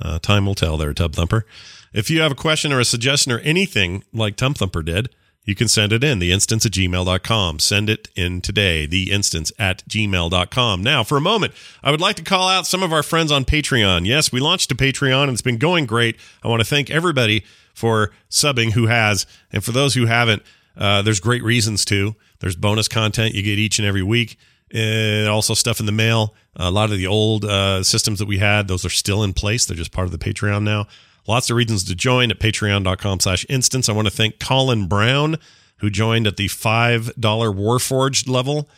Uh, 0.00 0.18
time 0.18 0.44
will 0.44 0.54
tell 0.54 0.76
there, 0.76 0.92
Tub 0.92 1.14
Thumper. 1.14 1.46
If 1.94 2.10
you 2.10 2.20
have 2.20 2.32
a 2.32 2.36
question 2.36 2.72
or 2.72 2.80
a 2.80 2.84
suggestion 2.84 3.32
or 3.32 3.38
anything 3.38 4.04
like 4.12 4.36
Tub 4.36 4.56
Thumper 4.56 4.82
did, 4.82 5.08
you 5.46 5.54
can 5.54 5.68
send 5.68 5.92
it 5.92 6.02
in, 6.04 6.18
the 6.18 6.32
instance 6.32 6.66
at 6.66 6.72
gmail.com. 6.72 7.60
Send 7.60 7.88
it 7.88 8.08
in 8.16 8.40
today, 8.40 8.84
the 8.84 9.12
instance 9.12 9.52
at 9.58 9.86
gmail.com. 9.88 10.82
Now, 10.82 11.04
for 11.04 11.16
a 11.16 11.20
moment, 11.20 11.54
I 11.84 11.92
would 11.92 12.00
like 12.00 12.16
to 12.16 12.24
call 12.24 12.48
out 12.48 12.66
some 12.66 12.82
of 12.82 12.92
our 12.92 13.04
friends 13.04 13.30
on 13.30 13.44
Patreon. 13.44 14.06
Yes, 14.06 14.32
we 14.32 14.40
launched 14.40 14.72
a 14.72 14.74
Patreon 14.74 15.22
and 15.24 15.32
it's 15.32 15.42
been 15.42 15.58
going 15.58 15.86
great. 15.86 16.16
I 16.42 16.48
want 16.48 16.60
to 16.60 16.68
thank 16.68 16.90
everybody 16.90 17.44
for 17.72 18.10
subbing 18.28 18.72
who 18.72 18.88
has. 18.88 19.24
And 19.52 19.64
for 19.64 19.70
those 19.70 19.94
who 19.94 20.06
haven't, 20.06 20.42
uh, 20.76 21.02
there's 21.02 21.20
great 21.20 21.44
reasons 21.44 21.84
to. 21.86 22.16
There's 22.40 22.56
bonus 22.56 22.88
content 22.88 23.34
you 23.34 23.42
get 23.42 23.58
each 23.58 23.78
and 23.78 23.86
every 23.86 24.02
week. 24.02 24.38
And 24.74 25.28
also 25.28 25.54
stuff 25.54 25.78
in 25.78 25.86
the 25.86 25.92
mail. 25.92 26.34
A 26.56 26.72
lot 26.72 26.90
of 26.90 26.98
the 26.98 27.06
old 27.06 27.44
uh, 27.44 27.84
systems 27.84 28.18
that 28.18 28.26
we 28.26 28.38
had, 28.38 28.66
those 28.66 28.84
are 28.84 28.90
still 28.90 29.22
in 29.22 29.32
place. 29.32 29.64
They're 29.64 29.76
just 29.76 29.92
part 29.92 30.06
of 30.06 30.10
the 30.10 30.18
Patreon 30.18 30.64
now. 30.64 30.88
Lots 31.26 31.50
of 31.50 31.56
reasons 31.56 31.84
to 31.84 31.94
join 31.94 32.30
at 32.30 32.38
patreon.com 32.38 33.20
slash 33.20 33.44
instance. 33.48 33.88
I 33.88 33.92
want 33.92 34.06
to 34.06 34.14
thank 34.14 34.38
Colin 34.38 34.86
Brown, 34.86 35.36
who 35.78 35.90
joined 35.90 36.26
at 36.26 36.36
the 36.36 36.46
$5 36.46 37.14
Warforged 37.14 38.28
level. 38.28 38.68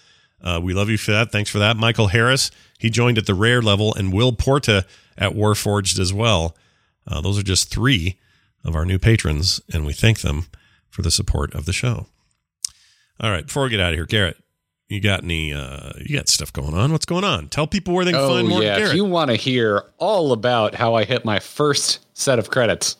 Uh, 0.43 0.61
we 0.63 0.73
love 0.73 0.89
you 0.89 0.99
for 0.99 1.11
that. 1.11 1.31
Thanks 1.31 1.51
for 1.51 1.59
that. 1.59 1.77
Michael 1.77 2.09
Harris, 2.09 2.51
he 2.79 2.91
joined 2.91 3.19
at 3.19 3.27
the 3.27 3.35
rare 3.35 3.61
level, 3.61 3.95
and 3.95 4.13
Will 4.13 4.33
Porta 4.33 4.87
at 5.17 5.33
Warforged 5.33 5.99
as 5.99 6.13
well. 6.13 6.57
Uh, 7.07 7.21
those 7.21 7.39
are 7.39 7.43
just 7.43 7.71
three 7.71 8.19
of 8.65 8.75
our 8.75 8.85
new 8.85 8.99
patrons, 8.99 9.61
and 9.73 9.85
we 9.85 9.93
thank 9.93 10.21
them 10.21 10.47
for 10.89 11.03
the 11.03 11.11
support 11.11 11.55
of 11.55 11.65
the 11.65 11.73
show. 11.73 12.07
All 13.21 13.31
right, 13.31 13.47
before 13.47 13.65
we 13.65 13.71
get 13.71 13.81
out 13.81 13.93
of 13.93 13.97
here, 13.97 14.07
Garrett, 14.07 14.37
you 14.89 15.01
got 15.01 15.22
any? 15.22 15.53
Uh, 15.53 15.93
you 15.99 16.16
got 16.16 16.28
stuff 16.28 16.53
going 16.53 16.74
on? 16.74 16.93
What's 16.93 17.05
going 17.05 17.24
on? 17.24 17.49
Tell 17.49 17.66
people 17.66 17.95
where 17.95 18.05
they 18.05 18.12
can 18.12 18.20
oh, 18.20 18.28
find 18.28 18.49
more. 18.49 18.62
Yeah, 18.62 18.76
Garrett. 18.76 18.91
if 18.91 18.97
you 18.97 19.05
want 19.05 19.30
to 19.30 19.36
hear 19.36 19.84
all 19.99 20.32
about 20.32 20.74
how 20.74 20.95
I 20.95 21.05
hit 21.05 21.24
my 21.24 21.39
first 21.39 22.07
set 22.16 22.39
of 22.39 22.51
credits 22.51 22.97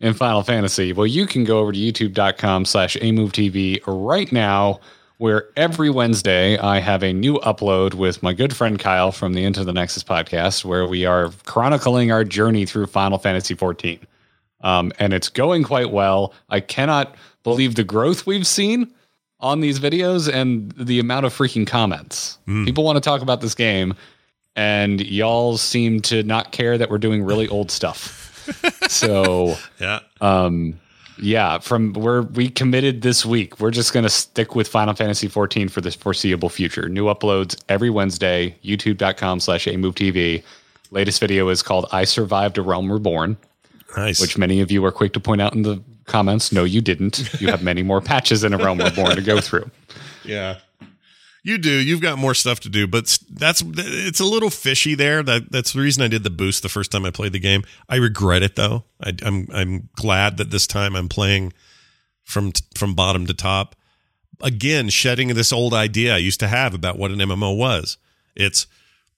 in 0.00 0.14
Final 0.14 0.42
Fantasy, 0.42 0.92
well, 0.92 1.06
you 1.06 1.26
can 1.26 1.44
go 1.44 1.58
over 1.58 1.72
to 1.72 1.78
youtube.com 1.78 2.64
slash 2.64 2.96
amovetv 2.96 3.80
right 3.86 4.30
now, 4.30 4.78
where 5.18 5.48
every 5.56 5.90
Wednesday 5.90 6.56
I 6.58 6.78
have 6.78 7.02
a 7.02 7.12
new 7.12 7.38
upload 7.38 7.94
with 7.94 8.22
my 8.22 8.32
good 8.32 8.54
friend 8.54 8.78
Kyle 8.78 9.10
from 9.10 9.32
the 9.32 9.44
Into 9.44 9.64
the 9.64 9.72
Nexus 9.72 10.04
podcast, 10.04 10.64
where 10.64 10.86
we 10.86 11.04
are 11.04 11.30
chronicling 11.46 12.12
our 12.12 12.24
journey 12.24 12.64
through 12.64 12.86
Final 12.86 13.18
Fantasy 13.18 13.54
14. 13.54 13.98
Um, 14.60 14.92
and 15.00 15.12
it's 15.12 15.28
going 15.28 15.64
quite 15.64 15.90
well. 15.90 16.32
I 16.48 16.60
cannot 16.60 17.16
believe 17.42 17.74
the 17.74 17.84
growth 17.84 18.24
we've 18.24 18.46
seen 18.46 18.94
on 19.40 19.60
these 19.60 19.78
videos 19.78 20.32
and 20.32 20.72
the 20.72 20.98
amount 20.98 21.26
of 21.26 21.34
freaking 21.36 21.66
comments. 21.66 22.38
Mm. 22.46 22.64
People 22.64 22.84
want 22.84 22.96
to 22.96 23.00
talk 23.00 23.20
about 23.20 23.40
this 23.40 23.54
game, 23.54 23.94
and 24.56 25.00
y'all 25.00 25.56
seem 25.56 26.00
to 26.02 26.22
not 26.22 26.52
care 26.52 26.78
that 26.78 26.90
we're 26.90 26.98
doing 26.98 27.24
really 27.24 27.48
old 27.48 27.70
stuff. 27.70 28.30
so, 28.88 29.56
yeah, 29.80 30.00
um, 30.20 30.78
yeah, 31.18 31.58
from 31.58 31.92
where 31.92 32.22
we 32.22 32.48
committed 32.48 33.02
this 33.02 33.24
week, 33.24 33.60
we're 33.60 33.70
just 33.70 33.92
going 33.92 34.02
to 34.02 34.10
stick 34.10 34.54
with 34.54 34.66
Final 34.66 34.94
Fantasy 34.94 35.28
14 35.28 35.68
for 35.68 35.80
the 35.80 35.90
foreseeable 35.90 36.48
future. 36.48 36.88
New 36.88 37.04
uploads 37.06 37.60
every 37.68 37.90
Wednesday, 37.90 38.56
youtube.com 38.64 39.40
slash 39.40 39.66
amovetv. 39.66 40.42
Latest 40.90 41.20
video 41.20 41.48
is 41.48 41.62
called 41.62 41.86
I 41.92 42.04
Survived 42.04 42.58
a 42.58 42.62
Realm 42.62 42.90
Reborn, 42.90 43.36
nice. 43.96 44.20
which 44.20 44.38
many 44.38 44.60
of 44.60 44.70
you 44.70 44.84
are 44.84 44.92
quick 44.92 45.12
to 45.14 45.20
point 45.20 45.40
out 45.40 45.54
in 45.54 45.62
the 45.62 45.82
comments. 46.06 46.52
No, 46.52 46.64
you 46.64 46.80
didn't. 46.80 47.40
You 47.40 47.48
have 47.48 47.62
many 47.62 47.82
more 47.82 48.00
patches 48.00 48.44
in 48.44 48.52
a 48.52 48.58
Realm 48.58 48.78
Reborn 48.78 49.16
to 49.16 49.22
go 49.22 49.40
through. 49.40 49.70
Yeah. 50.24 50.58
You 51.42 51.58
do. 51.58 51.70
You've 51.70 52.00
got 52.00 52.16
more 52.16 52.34
stuff 52.34 52.60
to 52.60 52.70
do, 52.70 52.86
but 52.86 53.18
that's 53.30 53.62
it's 53.66 54.18
a 54.18 54.24
little 54.24 54.48
fishy 54.48 54.94
there. 54.94 55.22
That 55.22 55.52
that's 55.52 55.74
the 55.74 55.80
reason 55.80 56.02
I 56.02 56.08
did 56.08 56.24
the 56.24 56.30
boost 56.30 56.62
the 56.62 56.70
first 56.70 56.90
time 56.90 57.04
I 57.04 57.10
played 57.10 57.32
the 57.32 57.38
game. 57.38 57.64
I 57.86 57.96
regret 57.96 58.42
it 58.42 58.56
though. 58.56 58.84
I, 59.02 59.12
I'm 59.22 59.48
I'm 59.52 59.90
glad 59.94 60.38
that 60.38 60.50
this 60.50 60.66
time 60.66 60.96
I'm 60.96 61.08
playing 61.10 61.52
from 62.24 62.52
from 62.74 62.94
bottom 62.94 63.26
to 63.26 63.34
top. 63.34 63.76
Again, 64.40 64.88
shedding 64.88 65.28
this 65.28 65.52
old 65.52 65.74
idea 65.74 66.14
I 66.14 66.18
used 66.18 66.40
to 66.40 66.48
have 66.48 66.72
about 66.72 66.98
what 66.98 67.10
an 67.10 67.18
MMO 67.18 67.56
was. 67.56 67.98
It's 68.34 68.66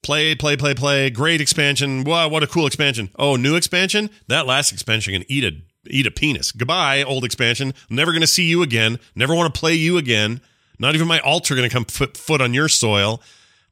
play, 0.02 0.34
play, 0.34 0.56
play, 0.56 0.74
play. 0.74 1.10
Great 1.10 1.40
expansion. 1.40 2.02
Wow, 2.02 2.28
what 2.28 2.42
a 2.42 2.48
cool 2.48 2.66
expansion. 2.66 3.10
Oh, 3.18 3.36
new 3.36 3.54
expansion. 3.54 4.10
That 4.26 4.46
last 4.46 4.72
expansion 4.72 5.14
can 5.14 5.24
eat 5.30 5.44
a 5.44 5.52
eat 5.90 6.06
a 6.06 6.10
penis. 6.10 6.52
Goodbye, 6.52 7.02
old 7.02 7.24
expansion. 7.24 7.74
I'm 7.90 7.96
never 7.96 8.12
going 8.12 8.22
to 8.22 8.26
see 8.26 8.44
you 8.44 8.62
again. 8.62 8.98
Never 9.14 9.34
want 9.34 9.52
to 9.52 9.58
play 9.58 9.74
you 9.74 9.98
again. 9.98 10.40
Not 10.78 10.94
even 10.94 11.08
my 11.08 11.20
altar 11.20 11.54
going 11.54 11.68
to 11.68 11.72
come 11.72 11.84
foot, 11.84 12.16
foot 12.16 12.40
on 12.40 12.54
your 12.54 12.68
soil. 12.68 13.20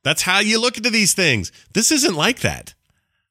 That's 0.02 0.22
how 0.22 0.40
you 0.40 0.60
look 0.60 0.76
into 0.76 0.90
these 0.90 1.14
things. 1.14 1.52
This 1.72 1.90
isn't 1.90 2.14
like 2.14 2.40
that. 2.40 2.74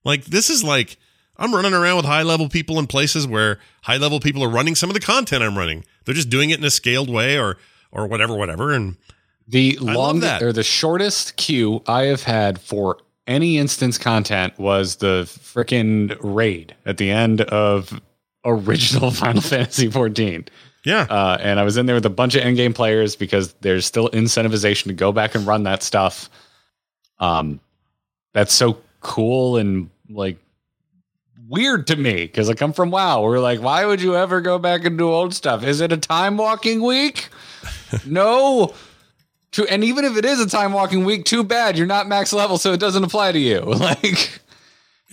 Like, 0.04 0.26
this 0.26 0.50
is 0.50 0.64
like, 0.64 0.98
I'm 1.38 1.54
running 1.54 1.74
around 1.74 1.98
with 1.98 2.06
high 2.06 2.24
level 2.24 2.50
people 2.50 2.80
in 2.80 2.88
places 2.88 3.28
where 3.28 3.60
high 3.84 3.98
level 3.98 4.20
people 4.20 4.44
are 4.44 4.50
running 4.50 4.76
some 4.76 4.90
of 4.90 4.94
the 4.94 5.00
content 5.00 5.44
I'm 5.44 5.58
running. 5.58 5.86
They're 6.06 6.16
just 6.16 6.30
doing 6.30 6.50
it 6.50 6.60
in 6.60 6.66
a 6.66 6.72
scaled 6.72 7.10
way 7.10 7.40
or, 7.40 7.58
or 7.92 8.08
whatever, 8.08 8.36
whatever. 8.36 8.72
And 8.72 8.98
the 9.48 9.78
longest 9.80 10.42
or 10.42 10.54
the 10.54 10.64
shortest 10.64 11.36
queue 11.36 11.82
I 11.88 12.04
have 12.04 12.24
had 12.24 12.60
for 12.60 12.98
any 13.26 13.58
instance 13.58 13.98
content 13.98 14.58
was 14.60 14.98
the 14.98 15.24
freaking 15.24 16.18
raid 16.22 16.76
at 16.86 16.98
the 16.98 17.10
end 17.10 17.42
of 17.42 18.00
original 18.46 19.12
Final 19.12 19.42
Fantasy 19.42 19.90
14. 19.90 20.48
Yeah. 20.86 21.08
Uh, 21.10 21.38
and 21.40 21.60
I 21.60 21.64
was 21.64 21.78
in 21.78 21.86
there 21.86 21.96
with 21.96 22.06
a 22.06 22.10
bunch 22.10 22.36
of 22.36 22.44
endgame 22.44 22.76
players 22.76 23.16
because 23.16 23.54
there's 23.62 23.86
still 23.86 24.10
incentivization 24.10 24.86
to 24.86 24.94
go 24.94 25.12
back 25.12 25.36
and 25.36 25.48
run 25.48 25.64
that 25.64 25.82
stuff. 25.82 26.30
Um, 27.20 27.60
that's 28.34 28.54
so 28.54 28.78
cool 29.00 29.58
and 29.58 29.90
like 30.10 30.38
weird 31.48 31.88
to 31.88 31.96
me 31.96 32.14
because 32.26 32.50
I 32.50 32.54
come 32.54 32.74
from 32.74 32.92
WoW. 32.92 33.22
We're 33.22 33.40
like, 33.40 33.62
why 33.62 33.86
would 33.86 34.02
you 34.02 34.16
ever 34.16 34.42
go 34.42 34.58
back 34.58 34.86
and 34.86 34.98
do 34.98 35.10
old 35.10 35.34
stuff? 35.34 35.64
Is 35.64 35.82
it 35.82 35.92
a 35.92 35.98
time 35.98 36.38
walking 36.38 36.82
week? 36.82 37.30
no. 38.06 38.74
To, 39.52 39.68
and 39.68 39.84
even 39.84 40.04
if 40.04 40.18
it 40.18 40.26
is 40.26 40.40
a 40.40 40.50
time 40.50 40.74
walking 40.74 41.06
week, 41.06 41.26
too 41.26 41.44
bad. 41.44 41.78
You're 41.78 41.86
not 41.86 42.08
max 42.08 42.34
level, 42.34 42.58
so 42.58 42.74
it 42.74 42.80
doesn't 42.80 43.04
apply 43.04 43.32
to 43.34 43.40
you. 43.40 43.62
Like. 43.80 44.40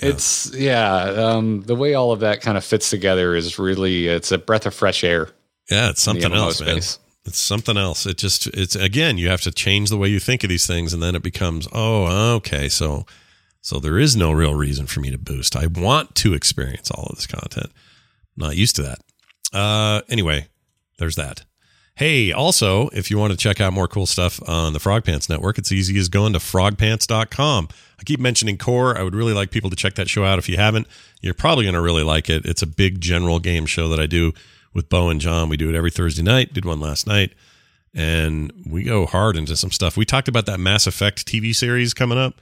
It's 0.00 0.54
yeah. 0.54 0.96
Um, 1.02 1.62
the 1.62 1.74
way 1.74 1.94
all 1.94 2.12
of 2.12 2.20
that 2.20 2.40
kind 2.40 2.56
of 2.56 2.64
fits 2.64 2.90
together 2.90 3.34
is 3.34 3.58
really 3.58 4.08
it's 4.08 4.32
a 4.32 4.38
breath 4.38 4.66
of 4.66 4.74
fresh 4.74 5.04
air. 5.04 5.28
Yeah, 5.70 5.90
it's 5.90 6.02
something 6.02 6.32
else, 6.32 6.58
space. 6.58 6.98
man. 6.98 7.06
It's 7.26 7.38
something 7.38 7.76
else. 7.76 8.06
It 8.06 8.16
just 8.16 8.46
it's 8.48 8.74
again, 8.74 9.18
you 9.18 9.28
have 9.28 9.42
to 9.42 9.52
change 9.52 9.90
the 9.90 9.96
way 9.96 10.08
you 10.08 10.18
think 10.18 10.42
of 10.42 10.48
these 10.50 10.66
things, 10.66 10.92
and 10.92 11.02
then 11.02 11.14
it 11.14 11.22
becomes 11.22 11.68
oh 11.72 12.34
okay, 12.36 12.68
so 12.68 13.06
so 13.60 13.78
there 13.78 13.98
is 13.98 14.16
no 14.16 14.32
real 14.32 14.54
reason 14.54 14.86
for 14.86 15.00
me 15.00 15.10
to 15.10 15.18
boost. 15.18 15.54
I 15.54 15.66
want 15.66 16.14
to 16.16 16.34
experience 16.34 16.90
all 16.90 17.08
of 17.10 17.16
this 17.16 17.26
content. 17.26 17.70
not 18.36 18.56
used 18.56 18.76
to 18.76 18.82
that. 18.82 18.98
Uh, 19.52 20.00
anyway, 20.08 20.46
there's 20.98 21.16
that. 21.16 21.44
Hey, 22.00 22.32
also, 22.32 22.88
if 22.94 23.10
you 23.10 23.18
want 23.18 23.32
to 23.32 23.36
check 23.36 23.60
out 23.60 23.74
more 23.74 23.86
cool 23.86 24.06
stuff 24.06 24.40
on 24.48 24.72
the 24.72 24.78
Frog 24.78 25.04
Pants 25.04 25.28
Network, 25.28 25.58
it's 25.58 25.70
easy 25.70 25.98
as 25.98 26.08
going 26.08 26.32
to 26.32 26.38
frogpants.com. 26.38 27.68
I 27.98 28.02
keep 28.04 28.18
mentioning 28.18 28.56
Core. 28.56 28.96
I 28.96 29.02
would 29.02 29.14
really 29.14 29.34
like 29.34 29.50
people 29.50 29.68
to 29.68 29.76
check 29.76 29.96
that 29.96 30.08
show 30.08 30.24
out. 30.24 30.38
If 30.38 30.48
you 30.48 30.56
haven't, 30.56 30.86
you're 31.20 31.34
probably 31.34 31.66
going 31.66 31.74
to 31.74 31.80
really 31.82 32.02
like 32.02 32.30
it. 32.30 32.46
It's 32.46 32.62
a 32.62 32.66
big 32.66 33.02
general 33.02 33.38
game 33.38 33.66
show 33.66 33.90
that 33.90 34.00
I 34.00 34.06
do 34.06 34.32
with 34.72 34.88
Bo 34.88 35.10
and 35.10 35.20
John. 35.20 35.50
We 35.50 35.58
do 35.58 35.68
it 35.68 35.74
every 35.74 35.90
Thursday 35.90 36.22
night, 36.22 36.54
did 36.54 36.64
one 36.64 36.80
last 36.80 37.06
night, 37.06 37.34
and 37.92 38.50
we 38.64 38.82
go 38.82 39.04
hard 39.04 39.36
into 39.36 39.54
some 39.54 39.70
stuff. 39.70 39.98
We 39.98 40.06
talked 40.06 40.28
about 40.28 40.46
that 40.46 40.58
Mass 40.58 40.86
Effect 40.86 41.26
TV 41.26 41.54
series 41.54 41.92
coming 41.92 42.16
up. 42.16 42.40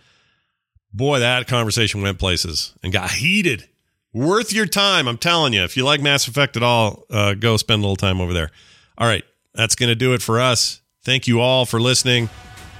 Boy, 0.93 1.19
that 1.19 1.49
conversation 1.49 2.01
went 2.01 2.21
places 2.21 2.75
and 2.85 2.93
got 2.93 3.11
heated. 3.11 3.69
Worth 4.13 4.53
your 4.53 4.67
time, 4.67 5.09
I'm 5.09 5.19
telling 5.19 5.53
you. 5.53 5.65
If 5.65 5.77
you 5.77 5.85
like 5.85 6.01
Mass 6.01 6.29
Effect 6.29 6.57
at 6.57 6.63
all, 6.63 7.07
uh, 7.11 7.35
go 7.35 7.57
spend 7.57 7.81
a 7.81 7.83
little 7.83 7.97
time 7.97 8.21
over 8.21 8.33
there. 8.33 8.53
All 8.97 9.09
right, 9.09 9.25
that's 9.59 9.75
going 9.75 9.89
to 9.89 9.97
do 9.97 10.15
it 10.15 10.23
for 10.23 10.41
us. 10.41 10.81
Thank 11.05 11.27
you 11.27 11.41
all 11.41 11.67
for 11.67 11.81
listening. 11.81 12.31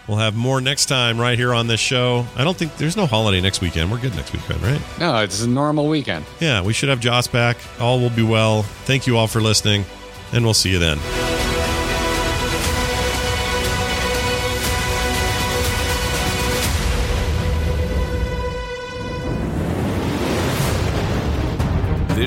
We'll 0.07 0.19
have 0.19 0.37
more 0.37 0.61
next 0.61 0.87
time 0.87 1.21
right 1.21 1.37
here 1.37 1.53
on 1.53 1.67
this 1.67 1.81
show. 1.81 2.25
I 2.37 2.45
don't 2.45 2.57
think 2.57 2.77
there's 2.77 2.97
no 2.97 3.05
holiday 3.05 3.41
next 3.41 3.61
weekend. 3.61 3.91
We're 3.91 3.99
good 3.99 4.15
next 4.15 4.33
weekend, 4.33 4.63
right? 4.63 4.81
No, 4.99 5.19
it's 5.19 5.43
a 5.43 5.49
normal 5.49 5.89
weekend. 5.89 6.25
Yeah, 6.41 6.63
we 6.63 6.73
should 6.73 6.89
have 6.89 7.01
Joss 7.01 7.27
back. 7.27 7.59
All 7.81 8.01
will 8.01 8.11
be 8.11 8.23
well. 8.23 8.63
Thank 8.63 9.07
you 9.09 9.19
all 9.19 9.27
for 9.27 9.41
listening, 9.41 9.85
and 10.33 10.45
we'll 10.45 10.55
see 10.55 10.71
you 10.71 10.79
then. 10.79 10.99